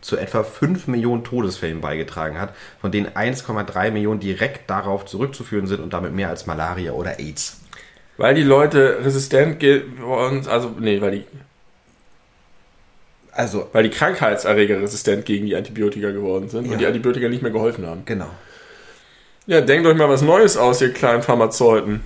zu 0.00 0.16
etwa 0.16 0.42
5 0.44 0.86
Millionen 0.86 1.24
Todesfällen 1.24 1.80
beigetragen 1.80 2.40
hat, 2.40 2.54
von 2.80 2.90
denen 2.92 3.08
1,3 3.08 3.90
Millionen 3.90 4.20
direkt 4.20 4.68
darauf 4.70 5.04
zurückzuführen 5.06 5.66
sind 5.66 5.80
und 5.80 5.92
damit 5.92 6.12
mehr 6.12 6.28
als 6.28 6.46
Malaria 6.46 6.92
oder 6.92 7.18
AIDS. 7.18 7.60
Weil 8.16 8.34
die 8.34 8.42
Leute 8.42 8.98
resistent 9.04 9.60
geworden 9.60 10.46
also 10.48 10.74
nee, 10.78 11.00
weil 11.00 11.10
die, 11.12 11.24
Also, 13.32 13.68
weil 13.72 13.84
die 13.84 13.90
Krankheitserreger 13.90 14.80
resistent 14.80 15.24
gegen 15.24 15.46
die 15.46 15.54
Antibiotika 15.54 16.10
geworden 16.10 16.48
sind 16.48 16.66
Ja. 16.66 16.72
und 16.72 16.78
die 16.80 16.86
Antibiotika 16.86 17.28
nicht 17.28 17.42
mehr 17.42 17.52
geholfen 17.52 17.86
haben. 17.86 18.02
genau. 18.04 18.30
Ja, 19.46 19.60
denkt 19.62 19.86
euch 19.86 19.96
mal 19.96 20.08
was 20.10 20.20
Neues 20.22 20.56
aus, 20.58 20.82
ihr 20.82 20.92
kleinen 20.92 21.22
Pharmazeuten 21.22 22.00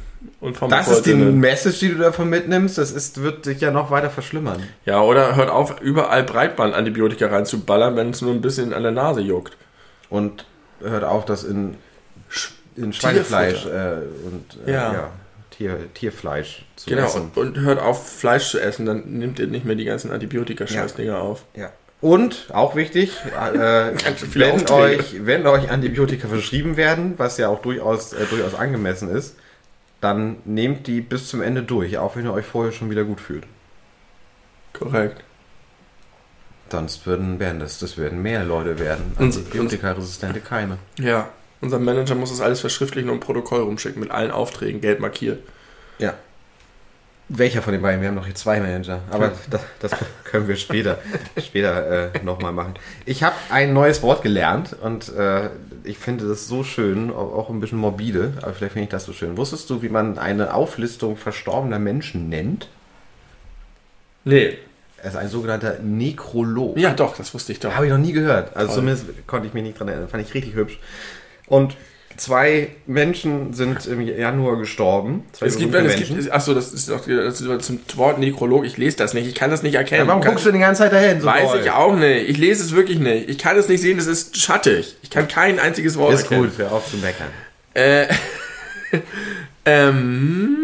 Das 0.69 0.89
ist 0.89 1.07
die. 1.07 1.15
Message, 1.15 1.79
die 1.81 1.91
du 1.91 1.99
davon 1.99 2.29
mitnimmst. 2.29 2.79
Das 2.79 2.91
ist, 2.91 3.23
wird 3.23 3.45
sich 3.45 3.61
ja 3.61 3.71
noch 3.71 3.91
weiter 3.91 4.11
verschlimmern. 4.11 4.63
Ja, 4.85 5.01
oder 5.03 5.37
hört 5.37 5.51
auf, 5.51 5.81
überall 5.81 6.25
Breitband-Antibiotika 6.25 7.27
reinzuballern, 7.27 7.95
wenn 7.97 8.11
es 8.11 8.23
nur 8.23 8.33
ein 8.33 8.41
bisschen 8.41 8.73
an 8.75 8.83
der 8.83 8.93
Nase 8.93 9.21
juckt. 9.21 9.57
Und 10.11 10.45
hört 10.81 11.05
auf, 11.05 11.25
das 11.25 11.45
in, 11.45 11.77
in 12.77 12.93
Schweinefleisch 12.93 13.67
äh, 13.67 13.99
und 14.27 14.59
äh, 14.67 14.73
Ja. 14.73 14.93
ja. 14.93 15.11
Tier, 15.51 15.79
Tierfleisch 15.95 16.65
zu 16.77 16.89
Genau, 16.91 17.05
essen. 17.05 17.31
und, 17.35 17.57
und 17.57 17.61
hört 17.61 17.79
auf, 17.79 18.11
Fleisch 18.11 18.51
zu 18.51 18.59
essen, 18.59 18.87
dann 18.87 19.03
nimmt 19.19 19.39
ihr 19.39 19.47
nicht 19.47 19.67
mehr 19.67 19.77
die 19.77 19.85
ganzen 19.85 20.11
Antibiotika-Scheißdinger 20.11 21.21
auf. 21.21 21.45
Ja. 21.55 21.71
Und 22.01 22.47
auch 22.53 22.75
wichtig, 22.75 23.13
äh, 23.27 23.93
wenn, 24.35 24.53
Aufträge. 24.53 24.73
euch, 25.01 25.27
wenn 25.27 25.47
euch 25.47 25.71
Antibiotika 25.71 26.27
verschrieben 26.27 26.77
werden, 26.77 27.15
was 27.19 27.37
ja 27.39 27.49
auch 27.49 27.61
durchaus, 27.63 28.13
äh, 28.15 28.25
durchaus 28.29 28.55
angemessen 28.55 29.09
ist, 29.15 29.37
dann 30.03 30.39
nehmt 30.45 30.89
die 30.89 31.01
bis 31.01 31.29
zum 31.29 31.41
Ende 31.41 31.63
durch, 31.63 31.97
auch 31.97 32.17
wenn 32.17 32.27
ihr 32.27 32.33
euch 32.33 32.45
vorher 32.45 32.73
schon 32.73 32.91
wieder 32.91 33.05
gut 33.05 33.21
fühlt. 33.21 33.45
Korrekt. 34.73 35.23
Sonst 36.71 37.07
würden, 37.07 37.39
werden 37.39 37.61
das, 37.61 37.79
das 37.79 37.97
werden 37.97 38.21
mehr 38.21 38.45
Leute 38.45 38.79
werden. 38.79 39.13
Antibiotikaresistente 39.17 40.41
Keime. 40.41 40.79
Ja. 40.99 41.29
Unser 41.61 41.79
Manager 41.79 42.17
muss 42.17 42.31
das 42.31 42.41
alles 42.41 42.61
verschriftlichen 42.61 43.11
und 43.11 43.19
ein 43.19 43.21
Protokoll 43.21 43.61
rumschicken 43.61 44.01
mit 44.01 44.11
allen 44.11 44.33
Aufträgen, 44.33 44.81
gelb 44.81 44.99
markiert. 44.99 45.39
Ja. 45.99 46.15
Welcher 47.29 47.63
von 47.63 47.73
den 47.73 47.81
beiden? 47.81 48.01
Wir 48.01 48.09
haben 48.09 48.17
noch 48.17 48.27
hier 48.27 48.35
zwei 48.35 48.59
Manager. 48.59 49.03
Aber 49.11 49.33
das, 49.51 49.63
das 49.79 49.93
können 50.25 50.49
wir 50.49 50.57
später, 50.57 50.99
später 51.39 52.13
äh, 52.13 52.25
nochmal 52.25 52.53
machen. 52.53 52.75
Ich 53.07 53.23
habe 53.23 53.37
ein 53.51 53.73
neues 53.73 54.03
Wort 54.03 54.23
gelernt 54.23 54.75
und 54.83 55.15
äh, 55.15 55.49
ich 55.85 55.99
finde 55.99 56.29
das 56.29 56.49
so 56.49 56.65
schön, 56.65 57.11
auch 57.11 57.51
ein 57.51 57.61
bisschen 57.61 57.79
morbide, 57.79 58.35
aber 58.43 58.53
vielleicht 58.53 58.75
finde 58.75 58.85
ich 58.85 58.91
das 58.91 59.05
so 59.05 59.13
schön. 59.13 59.37
Wusstest 59.37 59.69
du, 59.71 59.83
wie 59.83 59.89
man 59.89 60.19
eine 60.19 60.55
Auflistung 60.55 61.17
verstorbener 61.17 61.79
Menschen 61.79 62.29
nennt? 62.29 62.69
Nee. 64.25 64.59
Er 64.99 65.09
ist 65.09 65.17
ein 65.17 65.29
sogenannter 65.29 65.79
Nekrolog. 65.81 66.79
Ja, 66.79 66.95
doch, 66.95 67.17
das 67.17 67.35
wusste 67.35 67.53
ich 67.53 67.61
doch. 67.61 67.75
Habe 67.75 67.87
ich 67.87 67.93
noch 67.93 67.99
nie 67.99 68.13
gehört. 68.13 68.57
Also 68.57 68.69
Toll. 68.69 68.77
zumindest 68.77 69.27
konnte 69.27 69.49
ich 69.49 69.55
mich 69.55 69.65
nicht 69.65 69.79
dran 69.79 69.89
erinnern. 69.89 70.09
Fand 70.09 70.25
ich 70.25 70.33
richtig 70.35 70.55
hübsch. 70.55 70.79
Und 71.47 71.77
zwei 72.17 72.69
Menschen 72.87 73.53
sind 73.53 73.87
im 73.87 74.01
Januar 74.01 74.57
gestorben. 74.59 75.25
Zwei 75.33 75.47
Es 75.47 75.57
gibt, 75.57 75.75
es 75.75 75.97
gibt, 75.97 76.33
achso, 76.33 76.55
das 76.55 76.73
ist 76.73 76.91
doch 76.91 77.07
das 77.07 77.41
ist 77.41 77.65
zum 77.65 77.81
Wort 77.97 78.19
Nekrolog. 78.19 78.65
Ich 78.65 78.77
lese 78.77 78.97
das 78.97 79.15
nicht. 79.15 79.27
Ich 79.27 79.35
kann 79.35 79.51
das 79.51 79.63
nicht 79.63 79.75
erkennen. 79.75 80.03
Ja, 80.03 80.09
warum 80.09 80.23
guckst 80.23 80.47
du 80.47 80.53
die 80.53 80.59
ganze 80.59 80.83
Zeit 80.83 80.93
dahin? 80.93 81.21
So 81.21 81.27
Weiß 81.27 81.53
doll? 81.53 81.61
ich 81.63 81.71
auch 81.71 81.97
nicht. 81.97 82.29
Ich 82.29 82.39
lese 82.39 82.63
es 82.63 82.75
wirklich 82.75 82.99
nicht. 82.99 83.29
Ich 83.29 83.39
kann 83.39 83.57
es 83.57 83.69
nicht 83.69 83.81
sehen. 83.81 83.97
Das 83.97 84.07
ist 84.07 84.37
schattig. 84.37 84.97
Ich 85.03 85.11
kann 85.11 85.29
kein 85.29 85.59
einziges 85.59 85.97
Wort 85.97 86.15
Ist 86.15 86.23
erkennen. 86.23 86.45
gut, 86.45 86.59
hör 86.59 86.73
auf 86.73 86.91
zu 86.91 86.97
meckern. 86.99 87.29
Äh, 87.75 88.07
ähm, 89.65 90.57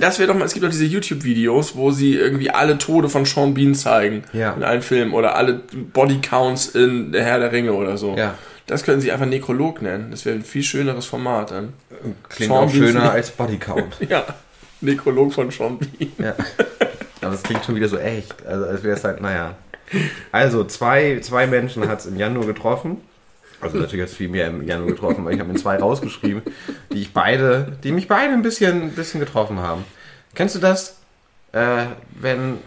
das 0.00 0.18
wäre 0.18 0.28
doch 0.28 0.38
mal, 0.38 0.44
es 0.44 0.52
gibt 0.52 0.64
doch 0.64 0.70
diese 0.70 0.84
YouTube-Videos, 0.84 1.76
wo 1.76 1.90
sie 1.90 2.14
irgendwie 2.14 2.50
alle 2.50 2.78
Tode 2.78 3.08
von 3.08 3.24
Sean 3.24 3.54
Bean 3.54 3.74
zeigen. 3.74 4.24
Ja. 4.32 4.52
In 4.52 4.62
einem 4.62 4.82
Film. 4.82 5.14
Oder 5.14 5.34
alle 5.36 5.60
Bodycounts 5.92 6.68
in 6.68 7.12
Der 7.12 7.24
Herr 7.24 7.38
der 7.38 7.52
Ringe 7.52 7.72
oder 7.72 7.96
so. 7.96 8.16
Ja. 8.16 8.34
Das 8.66 8.84
können 8.84 9.00
sie 9.00 9.12
einfach 9.12 9.26
Nekrolog 9.26 9.82
nennen. 9.82 10.10
Das 10.10 10.24
wäre 10.24 10.36
ein 10.36 10.44
viel 10.44 10.62
schöneres 10.62 11.06
Format 11.06 11.50
dann. 11.50 11.72
Klingt 12.28 12.52
Sean 12.52 12.64
auch 12.68 12.72
Bean 12.72 12.86
schöner 12.86 13.12
als 13.12 13.30
Bodycount. 13.30 13.96
Ja. 14.08 14.24
Nekrolog 14.80 15.32
von 15.32 15.50
Sean 15.50 15.78
Bean. 15.78 16.12
ja. 16.18 16.34
Aber 17.20 17.34
es 17.34 17.42
klingt 17.42 17.64
schon 17.64 17.76
wieder 17.76 17.88
so 17.88 17.98
echt. 17.98 18.44
Also 18.46 18.66
als 18.66 18.82
wäre 18.82 18.96
es 18.96 19.04
halt, 19.04 19.20
naja. 19.20 19.56
Also, 20.32 20.64
zwei, 20.64 21.20
zwei 21.20 21.46
Menschen 21.46 21.86
hat 21.88 22.00
es 22.00 22.06
im 22.06 22.16
Januar 22.16 22.46
getroffen. 22.46 22.98
Also 23.60 23.78
natürlich 23.78 24.02
hat 24.02 24.10
es 24.10 24.16
viel 24.16 24.28
mehr 24.28 24.48
im 24.48 24.66
Januar 24.66 24.88
getroffen, 24.88 25.24
weil 25.24 25.34
ich 25.34 25.40
habe 25.40 25.52
mir 25.52 25.58
zwei 25.58 25.76
rausgeschrieben, 25.76 26.42
die 26.92 27.02
ich 27.02 27.12
beide, 27.12 27.76
die 27.84 27.92
mich 27.92 28.08
beide 28.08 28.32
ein 28.32 28.42
bisschen, 28.42 28.82
ein 28.82 28.90
bisschen 28.90 29.20
getroffen 29.20 29.60
haben. 29.60 29.84
Kennst 30.34 30.56
du 30.56 30.58
das? 30.58 30.96
Äh, 31.52 31.84
wenn, 32.20 32.58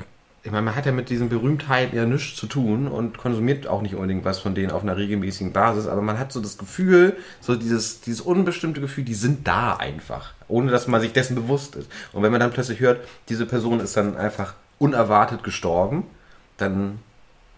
ich 0.45 0.51
meine, 0.51 0.61
man 0.61 0.75
hat 0.75 0.85
ja 0.85 0.91
mit 0.91 1.09
diesen 1.09 1.27
Berühmtheiten 1.27 1.97
ja 1.97 2.05
nichts 2.05 2.35
zu 2.35 2.45
tun 2.45 2.87
und 2.87 3.17
konsumiert 3.17 3.65
auch 3.65 3.81
nicht 3.81 3.95
unbedingt 3.95 4.25
was 4.25 4.37
von 4.37 4.53
denen 4.53 4.69
auf 4.69 4.83
einer 4.83 4.95
regelmäßigen 4.95 5.51
Basis, 5.51 5.87
aber 5.87 6.03
man 6.03 6.19
hat 6.19 6.31
so 6.31 6.39
das 6.39 6.59
Gefühl, 6.59 7.17
so 7.41 7.55
dieses, 7.55 8.01
dieses 8.01 8.21
unbestimmte 8.21 8.79
Gefühl, 8.79 9.05
die 9.05 9.15
sind 9.15 9.47
da 9.47 9.75
einfach, 9.75 10.35
ohne 10.47 10.69
dass 10.69 10.85
man 10.85 11.01
sich 11.01 11.13
dessen 11.13 11.35
bewusst 11.35 11.75
ist. 11.75 11.89
Und 12.13 12.21
wenn 12.21 12.31
man 12.31 12.39
dann 12.39 12.51
plötzlich 12.51 12.79
hört, 12.79 12.99
diese 13.27 13.47
Person 13.47 13.79
ist 13.79 13.97
dann 13.97 14.17
einfach 14.17 14.53
unerwartet 14.77 15.43
gestorben, 15.43 16.03
dann 16.57 16.99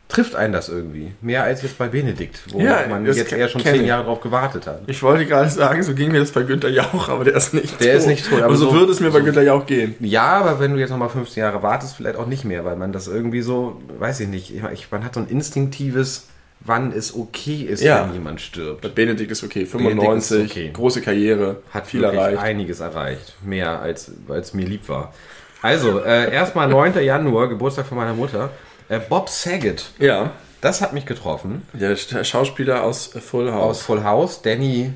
trifft 0.09 0.35
einen 0.35 0.53
das 0.53 0.69
irgendwie. 0.69 1.11
Mehr 1.21 1.43
als 1.43 1.61
jetzt 1.63 1.77
bei 1.77 1.87
Benedikt, 1.89 2.39
wo 2.51 2.59
Ja, 2.61 2.85
man 2.89 3.05
jetzt 3.05 3.31
eher 3.33 3.49
schon 3.49 3.61
zehn. 3.61 3.85
Jahre 3.85 4.05
drauf 4.05 4.21
gewartet 4.21 4.65
hat. 4.65 4.81
Ich 4.87 5.03
wollte 5.03 5.25
gerade 5.25 5.49
sagen, 5.49 5.83
so 5.83 5.93
ging 5.93 6.11
mir 6.11 6.19
das 6.19 6.31
bei 6.31 6.43
Günther 6.43 6.69
Jauch, 6.69 7.09
aber 7.09 7.25
der 7.25 7.35
ist 7.35 7.53
nicht 7.53 7.79
Der 7.81 7.93
tot. 7.93 8.01
ist 8.01 8.07
nicht 8.07 8.25
tot, 8.25 8.37
aber 8.39 8.45
Aber 8.45 8.55
so, 8.55 8.69
so- 8.69 8.73
würde 8.75 8.91
es 8.93 8.99
mir 9.01 9.11
bei 9.11 9.19
so- 9.19 9.25
Günther 9.25 9.43
Jauch 9.43 9.65
gehen. 9.65 9.95
Ja, 9.99 10.23
aber 10.39 10.59
wenn 10.61 10.73
du 10.73 10.79
jetzt 10.79 10.91
nochmal 10.91 11.09
15 11.09 11.41
Jahre 11.41 11.61
wartest, 11.61 11.95
vielleicht 11.97 12.15
auch 12.17 12.25
nicht 12.25 12.45
mehr, 12.45 12.63
weil 12.63 12.77
man 12.77 12.93
das 12.93 13.07
irgendwie 13.07 13.41
so, 13.41 13.81
weiß 13.99 14.21
ich 14.21 14.27
nicht, 14.29 14.53
ich, 14.73 14.89
man 14.91 15.03
hat 15.03 15.15
so 15.15 15.19
ein 15.19 15.27
instinktives, 15.27 16.27
wann 16.61 16.91
es 16.93 17.13
okay 17.15 17.63
ist, 17.63 17.83
Ja. 17.83 18.05
wenn 18.07 18.13
jemand 18.13 18.39
stirbt. 18.41 18.81
Bei 18.81 18.87
Benedikt 18.89 19.29
ist 19.31 19.43
okay. 19.43 19.65
Benedikt 19.65 19.99
95, 20.01 20.45
ist 20.45 20.51
okay. 20.51 20.69
große 20.73 21.01
Karriere, 21.01 21.57
Hat 21.71 21.85
viel 21.87 22.03
erreicht. 22.03 22.39
einiges 22.39 22.79
erreicht. 22.79 23.35
Mehr 23.43 23.81
als, 23.81 24.11
als 24.29 24.53
mir 24.53 24.65
lieb 24.65 24.87
war. 24.89 25.13
Also, 25.61 25.99
äh, 25.99 26.31
erstmal 26.33 26.67
9. 26.67 27.03
Januar, 27.03 27.49
Geburtstag 27.49 27.87
von 27.87 27.97
meiner 27.97 28.13
Mutter. 28.13 28.51
Äh, 28.89 29.00
Bob 29.00 29.29
Saget, 29.29 29.91
Ja, 30.00 30.32
das 30.62 30.82
hat 30.82 30.94
mich 30.94 31.06
getroffen. 31.06 31.67
der 31.74 31.98
Sch- 31.98 32.24
Schauspieler 32.24 32.84
aus 32.84 33.08
Full 33.08 33.50
Aus 33.50 33.53
House. 33.53 33.82
Full 33.82 34.03
House, 34.03 34.41
Danny 34.41 34.91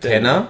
Tanner. 0.00 0.48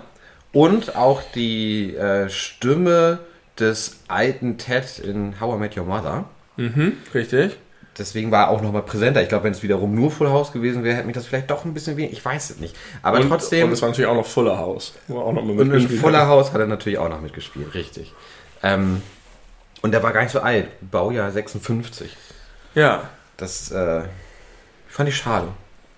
Und 0.52 0.96
auch 0.96 1.22
die 1.34 1.94
äh, 1.96 2.28
Stimme 2.30 3.18
des 3.58 4.00
alten 4.08 4.56
Ted 4.58 4.98
in 4.98 5.38
How 5.40 5.56
I 5.56 5.58
Met 5.58 5.76
Your 5.76 5.84
Mother. 5.84 6.24
Mhm, 6.56 6.94
richtig. 7.14 7.56
Deswegen 7.98 8.30
war 8.30 8.44
er 8.44 8.50
auch 8.50 8.60
nochmal 8.62 8.82
präsenter. 8.82 9.22
Ich 9.22 9.28
glaube, 9.28 9.44
wenn 9.44 9.52
es 9.52 9.62
wiederum 9.62 9.94
nur 9.94 10.10
Full 10.10 10.28
House 10.28 10.52
gewesen 10.52 10.84
wäre, 10.84 10.96
hätte 10.96 11.06
mich 11.06 11.14
das 11.14 11.26
vielleicht 11.26 11.50
doch 11.50 11.64
ein 11.64 11.72
bisschen 11.74 11.96
wenig. 11.96 12.12
Ich 12.12 12.24
weiß 12.24 12.50
es 12.50 12.58
nicht. 12.58 12.76
Aber 13.02 13.18
und, 13.20 13.28
trotzdem. 13.28 13.66
Und 13.68 13.72
es 13.72 13.80
war 13.82 13.88
natürlich 13.88 14.08
auch 14.10 14.14
noch 14.14 14.26
Fuller 14.26 14.58
House. 14.58 14.92
Wo 15.08 15.20
auch 15.20 15.32
noch 15.32 15.42
mal 15.44 15.58
Und 15.58 15.72
in 15.72 15.88
Fuller. 15.88 16.26
House 16.28 16.52
hat 16.52 16.60
er 16.60 16.66
natürlich 16.66 16.98
auch 16.98 17.08
noch 17.08 17.20
mitgespielt, 17.22 17.72
richtig. 17.74 18.12
Ähm, 18.62 19.02
und 19.82 19.92
der 19.92 20.02
war 20.02 20.12
gar 20.12 20.22
nicht 20.22 20.32
so 20.32 20.40
alt, 20.40 20.68
Baujahr 20.90 21.30
56. 21.32 22.14
Ja, 22.76 23.08
Das 23.36 23.70
äh, 23.72 24.02
fand 24.86 25.08
ich 25.08 25.16
schade. 25.16 25.48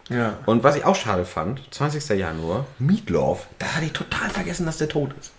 ja. 0.08 0.38
Und 0.46 0.64
was 0.64 0.76
ich 0.76 0.84
auch 0.84 0.96
schade 0.96 1.24
fand, 1.26 1.60
20. 1.72 2.08
Januar, 2.18 2.66
Meatloaf, 2.78 3.46
da 3.58 3.66
hatte 3.74 3.84
ich 3.86 3.92
total 3.92 4.30
vergessen, 4.30 4.64
dass 4.64 4.78
der 4.78 4.88
tot 4.88 5.10
ist. 5.20 5.32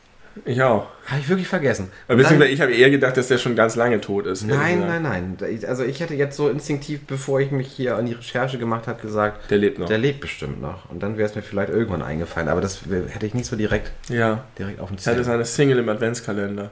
Ich 0.46 0.62
auch. 0.62 0.88
Habe 1.08 1.20
ich 1.20 1.28
wirklich 1.28 1.48
vergessen. 1.48 1.92
Aber 2.08 2.18
beziehungsweise 2.18 2.52
ich 2.52 2.62
habe 2.62 2.72
eher 2.72 2.90
gedacht, 2.92 3.18
dass 3.18 3.28
der 3.28 3.38
schon 3.40 3.56
ganz 3.56 3.76
lange 3.76 4.00
tot 4.00 4.26
ist. 4.28 4.44
nein, 4.44 4.80
nein, 4.88 5.02
nein. 5.02 5.38
Also 5.68 5.84
ich 5.84 6.00
hätte 6.00 6.14
jetzt 6.14 6.38
so 6.38 6.48
instinktiv, 6.50 7.02
bevor 7.08 7.42
ich 7.42 7.52
mich 7.52 7.68
hier 7.68 7.98
an 7.98 8.06
die 8.06 8.14
Recherche 8.14 8.58
gemacht 8.58 8.88
habe, 8.88 9.02
gesagt, 9.02 9.50
Der 9.50 9.58
lebt 9.58 9.80
noch. 9.80 9.88
der 9.88 9.98
lebt 9.98 10.22
bestimmt 10.22 10.62
noch. 10.62 10.90
Und 10.90 11.02
dann 11.04 11.18
wäre 11.18 11.28
es 11.28 11.36
mir 11.36 11.42
vielleicht 11.42 11.72
irgendwann 11.72 12.04
eingefallen. 12.04 12.48
Aber 12.48 12.62
das 12.62 12.82
hätte 13.10 13.26
ich 13.26 13.34
nicht 13.34 13.48
so 13.48 13.56
direkt, 13.56 13.92
ja. 14.08 14.44
direkt 14.58 14.80
auf 14.80 14.90
dem 14.90 14.96
Er 14.96 14.98
hatte 14.98 15.04
Zettel. 15.04 15.24
seine 15.26 15.46
Single 15.46 15.80
im 15.80 15.90
Adventskalender. 15.90 16.72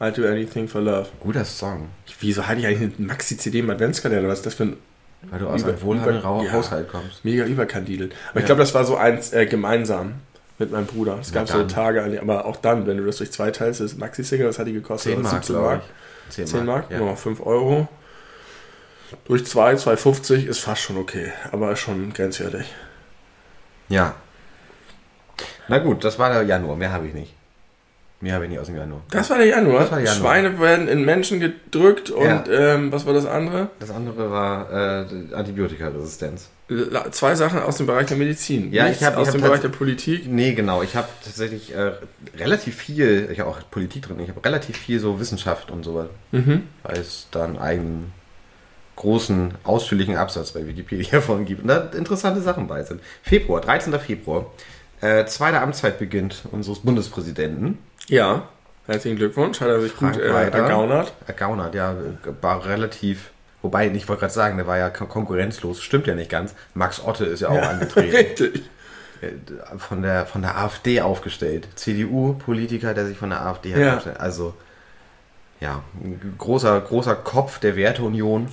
I 0.00 0.10
do 0.10 0.26
anything 0.26 0.68
for 0.68 0.80
love. 0.80 1.08
Guter 1.20 1.44
Song. 1.44 1.88
Ich- 2.06 2.16
Wieso 2.20 2.46
hatte 2.46 2.60
ich 2.60 2.66
eigentlich 2.66 2.92
eine 2.98 3.06
Maxi-CD 3.06 3.60
im 3.60 3.70
Adventskalender? 3.70 4.28
Was 4.28 4.38
ist 4.40 4.46
das 4.46 4.54
für 4.54 4.64
ein 4.64 4.76
Weil 5.22 5.38
du 5.40 5.48
aus 5.48 5.62
Über- 5.62 5.70
einem 5.70 5.82
wohlhabenden 5.82 6.22
ja. 6.44 6.52
Haushalt 6.52 6.88
kommst. 6.88 7.24
mega 7.24 7.44
überkandidelt? 7.44 8.14
Aber 8.30 8.38
ich 8.40 8.42
Ja. 8.42 8.46
glaube, 8.46 8.60
das 8.60 8.74
war 8.74 8.84
so 8.84 8.96
eins 8.96 9.32
äh, 9.32 9.46
gemeinsam 9.46 10.16
mit 10.58 10.70
meinem 10.70 10.86
Bruder. 10.86 11.18
Es 11.20 11.32
gab 11.32 11.48
so. 11.48 11.62
Tage, 11.64 12.20
aber 12.20 12.44
auch 12.44 12.56
dann, 12.56 12.86
wenn 12.86 12.98
du 12.98 13.04
das 13.06 13.16
durch 13.16 13.32
zwei 13.32 13.50
teilst, 13.50 13.80
ist 13.80 13.98
Maxi-Single, 13.98 14.46
was 14.48 14.58
hat 14.58 14.66
die 14.66 14.72
gekostet? 14.74 15.12
10 15.14 15.22
Mark, 15.22 15.32
17 15.44 15.56
glaube 15.56 15.80
ich. 16.28 16.46
10 16.46 16.64
Mark, 16.66 16.90
ja. 16.90 16.98
nochmal 16.98 17.16
5 17.16 17.40
Euro. 17.44 17.88
Durch 19.26 19.46
2, 19.46 19.74
2,50 19.76 20.46
ist 20.46 20.58
fast 20.58 20.82
schon 20.82 20.96
okay, 20.98 21.32
aber 21.52 21.74
schon 21.76 22.12
grenzwertig. 22.12 22.66
ja. 23.88 24.14
Na 25.68 25.78
gut, 25.78 26.04
das 26.04 26.18
war 26.18 26.30
der 26.32 26.42
Januar. 26.44 26.76
Mehr 26.76 26.92
habe 26.92 27.06
ich 27.08 27.14
nicht. 27.14 27.34
Mehr 28.20 28.34
habe 28.34 28.44
ich 28.44 28.50
nicht 28.50 28.58
aus 28.58 28.66
dem 28.66 28.76
Januar. 28.76 29.02
Das 29.10 29.28
war 29.28 29.36
der 29.36 29.46
Januar. 29.46 29.80
Das 29.80 29.90
war 29.90 29.98
der 29.98 30.06
Januar. 30.06 30.20
Schweine 30.32 30.58
werden 30.58 30.88
in 30.88 31.04
Menschen 31.04 31.38
gedrückt 31.38 32.10
und 32.10 32.24
Ja. 32.24 32.44
ähm, 32.48 32.90
was 32.90 33.04
war 33.04 33.12
das 33.12 33.26
andere? 33.26 33.68
Das 33.78 33.90
andere 33.90 34.30
war 34.30 34.72
äh, 34.72 35.34
Antibiotikaresistenz. 35.34 36.48
Zwei 37.12 37.34
Sachen 37.36 37.60
aus 37.60 37.76
dem 37.76 37.86
Bereich 37.86 38.06
der 38.06 38.16
Medizin. 38.16 38.72
Ja, 38.72 38.84
Nichts 38.86 39.00
ich 39.00 39.06
hab- 39.06 39.16
aus 39.16 39.28
ich 39.28 39.34
hab 39.34 39.40
dem 39.40 39.42
Bereich 39.46 39.60
der 39.60 39.68
Politik. 39.68 40.26
Nee, 40.26 40.54
genau. 40.54 40.82
Ich 40.82 40.96
habe 40.96 41.06
tatsächlich 41.22 41.74
äh, 41.74 41.92
relativ 42.38 42.74
viel, 42.76 43.28
ich 43.30 43.38
habe 43.38 43.50
auch 43.50 43.58
Politik 43.70 44.02
drin, 44.02 44.18
ich 44.18 44.28
habe 44.30 44.42
relativ 44.44 44.76
viel 44.76 44.98
so 44.98 45.20
Wissenschaft 45.20 45.70
und 45.70 45.84
sowas, 45.84 46.08
Mhm. 46.32 46.62
weil 46.82 46.98
es 46.98 47.28
da 47.30 47.44
einen 47.44 47.58
eigenen 47.58 48.12
großen, 48.96 49.52
ausführlichen 49.64 50.16
Absatz 50.16 50.52
bei 50.52 50.66
Wikipedia 50.66 51.20
von 51.20 51.44
gibt. 51.44 51.62
Und 51.62 51.68
da 51.68 51.90
interessante 51.96 52.40
Sachen 52.40 52.66
bei 52.66 52.82
sind. 52.82 53.00
Februar, 53.22 53.60
13. 53.60 53.92
Februar. 54.00 54.46
Äh, 55.02 55.26
zweite 55.26 55.60
Amtszeitbeginn 55.60 56.30
unseres 56.50 56.78
Bundespräsidenten. 56.78 57.78
Ja, 58.08 58.48
herzlichen 58.86 59.16
Glückwunsch. 59.16 59.60
Hat 59.60 59.68
er 59.68 59.80
sich 59.80 59.92
Frank 59.92 60.14
gut 60.14 60.22
äh, 60.22 60.32
Walter. 60.32 60.58
ergaunert. 60.58 61.12
Ergaunert, 61.26 61.74
ja, 61.74 61.94
war 62.40 62.64
relativ. 62.66 63.30
Wobei, 63.62 63.88
ich 63.88 64.08
wollte 64.08 64.20
gerade 64.20 64.32
sagen, 64.32 64.56
der 64.58 64.66
war 64.66 64.78
ja 64.78 64.90
kon- 64.90 65.08
konkurrenzlos. 65.08 65.82
Stimmt 65.82 66.06
ja 66.06 66.14
nicht 66.14 66.30
ganz. 66.30 66.54
Max 66.74 67.02
Otte 67.04 67.24
ist 67.24 67.40
ja 67.40 67.48
auch 67.48 67.62
angetreten. 67.68 68.14
Richtig. 68.14 68.62
Äh, 69.22 69.28
von 69.78 70.02
der, 70.02 70.26
von 70.26 70.42
der 70.42 70.56
AfD 70.58 71.00
aufgestellt. 71.00 71.66
CDU-Politiker, 71.74 72.94
der 72.94 73.06
sich 73.06 73.18
von 73.18 73.30
der 73.30 73.40
AfD 73.44 73.72
hat 73.74 73.80
Ja. 73.80 73.88
aufgestellt. 73.88 74.20
Also, 74.20 74.54
ja, 75.60 75.82
ein 76.04 76.34
großer, 76.38 76.80
großer 76.82 77.16
Kopf 77.16 77.58
der 77.58 77.76
Werteunion, 77.76 78.48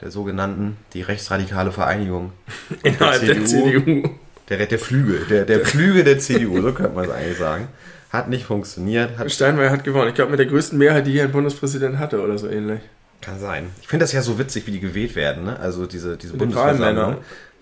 der 0.00 0.10
sogenannten, 0.10 0.76
die 0.94 1.02
rechtsradikale 1.02 1.70
Vereinigung. 1.70 2.32
Innerhalb 2.82 3.24
der 3.24 3.44
CDU. 3.44 4.08
Der, 4.48 4.66
der 4.66 4.78
Flügel, 4.78 5.24
der, 5.30 5.44
der 5.44 5.60
Flügel 5.64 6.02
der 6.04 6.18
CDU, 6.18 6.60
so 6.62 6.72
könnte 6.72 6.94
man 6.96 7.04
es 7.04 7.10
eigentlich 7.10 7.38
sagen. 7.38 7.68
Hat 8.12 8.28
nicht 8.28 8.44
funktioniert, 8.44 9.16
hat, 9.18 9.32
Steinmeier 9.32 9.70
hat 9.70 9.84
gewonnen. 9.84 10.08
Ich 10.08 10.14
glaube, 10.14 10.30
mit 10.30 10.38
der 10.38 10.46
größten 10.46 10.76
Mehrheit, 10.78 11.06
die 11.06 11.12
hier 11.12 11.22
ein 11.22 11.32
Bundespräsident 11.32 11.98
hatte 11.98 12.22
oder 12.22 12.36
so 12.38 12.48
ähnlich. 12.48 12.80
kann 13.22 13.40
sein. 13.40 13.70
Ich 13.80 13.88
finde 13.88 14.04
das 14.04 14.12
ja 14.12 14.20
so 14.20 14.38
witzig, 14.38 14.66
wie 14.66 14.70
die 14.72 14.80
gewählt 14.80 15.16
werden, 15.16 15.44
ne? 15.44 15.58
Also 15.58 15.86
diese, 15.86 16.16
diese 16.18 16.36
Bundesversammlung. 16.36 17.16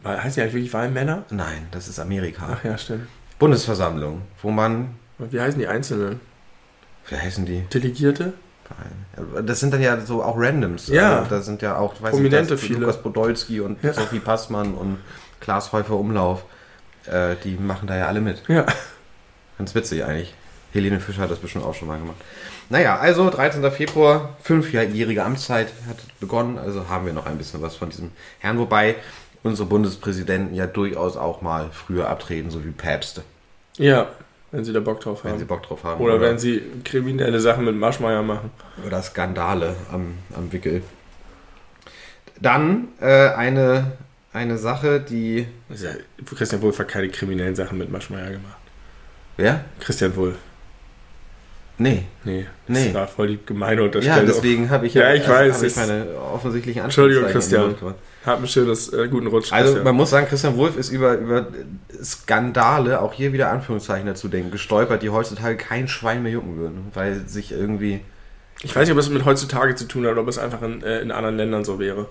Heißt 0.04 0.36
die 0.36 0.40
eigentlich 0.40 0.54
wirklich 0.54 0.72
Wahlmänner? 0.72 1.24
Nein, 1.30 1.66
das 1.70 1.86
ist 1.86 2.00
Amerika. 2.00 2.56
Ach 2.58 2.64
ja, 2.64 2.76
stimmt. 2.78 3.06
Bundesversammlung, 3.38 4.22
wo 4.42 4.50
man 4.50 4.94
wie 5.18 5.40
heißen 5.40 5.58
die 5.58 5.66
Einzelnen? 5.68 6.20
Wie 7.08 7.16
heißen 7.16 7.44
die? 7.44 7.60
Delegierte? 7.72 8.32
Das 9.44 9.60
sind 9.60 9.74
dann 9.74 9.82
ja 9.82 10.00
so 10.00 10.22
auch 10.22 10.36
Randoms. 10.38 10.86
Ja. 10.88 11.18
Also, 11.18 11.30
da 11.30 11.42
sind 11.42 11.60
ja 11.60 11.76
auch, 11.76 12.00
weiß 12.00 12.12
Prominente 12.12 12.54
ich, 12.54 12.60
viele. 12.60 12.80
Lukas 12.80 13.02
Podolski 13.02 13.60
und 13.60 13.82
Ja. 13.82 13.92
Sophie 13.92 14.20
Passmann 14.20 14.74
und 14.74 14.98
Klaas 15.40 15.72
Häufer 15.72 15.96
Umlauf. 15.96 16.44
Äh, 17.06 17.34
die 17.44 17.56
machen 17.56 17.86
da 17.88 17.96
ja 17.96 18.06
alle 18.06 18.20
mit. 18.20 18.42
Ja. 18.48 18.64
Ganz 19.58 19.74
witzig 19.74 20.04
eigentlich. 20.04 20.34
Helene 20.72 21.00
Fischer 21.00 21.22
hat 21.22 21.30
das 21.30 21.38
bestimmt 21.38 21.64
auch 21.64 21.74
schon 21.74 21.88
mal 21.88 21.98
gemacht. 21.98 22.16
Naja, 22.68 22.98
also 22.98 23.28
13. 23.30 23.68
Februar, 23.72 24.36
fünfjährige 24.42 25.24
Amtszeit 25.24 25.68
hat 25.88 25.96
begonnen. 26.20 26.58
Also 26.58 26.88
haben 26.88 27.06
wir 27.06 27.12
noch 27.12 27.26
ein 27.26 27.38
bisschen 27.38 27.60
was 27.62 27.74
von 27.76 27.90
diesem 27.90 28.12
Herrn. 28.38 28.58
Wobei 28.58 28.94
unsere 29.42 29.66
Bundespräsidenten 29.68 30.54
ja 30.54 30.66
durchaus 30.66 31.16
auch 31.16 31.42
mal 31.42 31.70
früher 31.72 32.08
abtreten, 32.08 32.50
so 32.50 32.64
wie 32.64 32.70
Päpste, 32.70 33.22
Ja, 33.78 34.08
wenn 34.52 34.64
sie 34.64 34.72
da 34.72 34.80
Bock 34.80 35.00
drauf 35.00 35.24
wenn 35.24 35.32
haben. 35.32 35.38
sie 35.38 35.44
Bock 35.46 35.62
drauf 35.62 35.82
haben. 35.82 36.00
Oder 36.00 36.20
wenn 36.20 36.38
sie 36.38 36.62
kriminelle 36.84 37.40
Sachen 37.40 37.64
mit 37.64 37.74
Maschmeyer 37.74 38.22
machen. 38.22 38.50
oder 38.86 39.02
Skandale 39.02 39.74
am, 39.90 40.14
am 40.36 40.52
Wickel. 40.52 40.82
Dann 42.40 42.88
äh, 43.00 43.28
eine, 43.30 43.92
eine 44.32 44.58
Sache, 44.58 45.00
die. 45.00 45.46
Ja, 45.70 45.90
Christian 46.36 46.62
Wulff 46.62 46.78
hat 46.78 46.88
keine 46.88 47.08
kriminellen 47.08 47.54
Sachen 47.54 47.78
mit 47.78 47.90
Maschmeyer 47.90 48.30
gemacht. 48.30 48.56
Wer? 49.36 49.64
Christian 49.80 50.14
Wulff. 50.16 50.36
Nee. 51.80 52.04
Nee, 52.24 52.46
das 52.68 52.76
Nee. 52.78 52.92
war 52.94 53.08
voll 53.08 53.28
die 53.28 53.38
gemeine 53.44 53.80
Ja, 53.80 53.86
Unterstellung. 53.86 54.26
deswegen 54.26 54.68
habe 54.68 54.86
ich 54.86 54.92
Ja, 54.92 55.14
ich 55.14 55.26
weiß, 55.26 55.56
habe 55.56 55.66
ich 55.66 55.76
meine 55.76 56.06
offensichtlichen 56.34 56.82
Entschuldigung, 56.84 57.24
Christian. 57.30 57.74
Hab 58.26 58.36
einen 58.36 58.46
schönes, 58.48 58.92
äh, 58.92 59.08
guten 59.08 59.28
Rutsch. 59.28 59.50
Also 59.50 59.64
Christian. 59.68 59.84
man 59.84 59.94
muss 59.96 60.10
sagen, 60.10 60.26
Christian 60.28 60.56
Wulff 60.58 60.76
ist 60.76 60.90
über, 60.90 61.14
über 61.14 61.46
Skandale, 62.02 63.00
auch 63.00 63.12
hier 63.14 63.32
wieder 63.32 63.50
Anführungszeichen 63.50 64.06
dazu 64.06 64.28
denken, 64.28 64.50
gestolpert, 64.50 65.02
die 65.02 65.08
heutzutage 65.10 65.56
kein 65.56 65.88
Schwein 65.88 66.22
mehr 66.22 66.32
jucken 66.32 66.58
würden, 66.58 66.88
weil 66.94 67.26
sich 67.26 67.52
irgendwie. 67.52 68.00
Ich 68.62 68.76
weiß 68.76 68.86
nicht, 68.86 68.92
ob 68.92 68.98
es 68.98 69.08
mit 69.08 69.24
heutzutage 69.24 69.74
zu 69.74 69.86
tun 69.88 70.04
hat 70.04 70.12
oder 70.12 70.20
ob 70.20 70.28
es 70.28 70.36
einfach 70.38 70.60
in, 70.60 70.82
äh, 70.82 71.00
in 71.00 71.10
anderen 71.10 71.38
Ländern 71.38 71.64
so 71.64 71.78
wäre. 71.78 72.06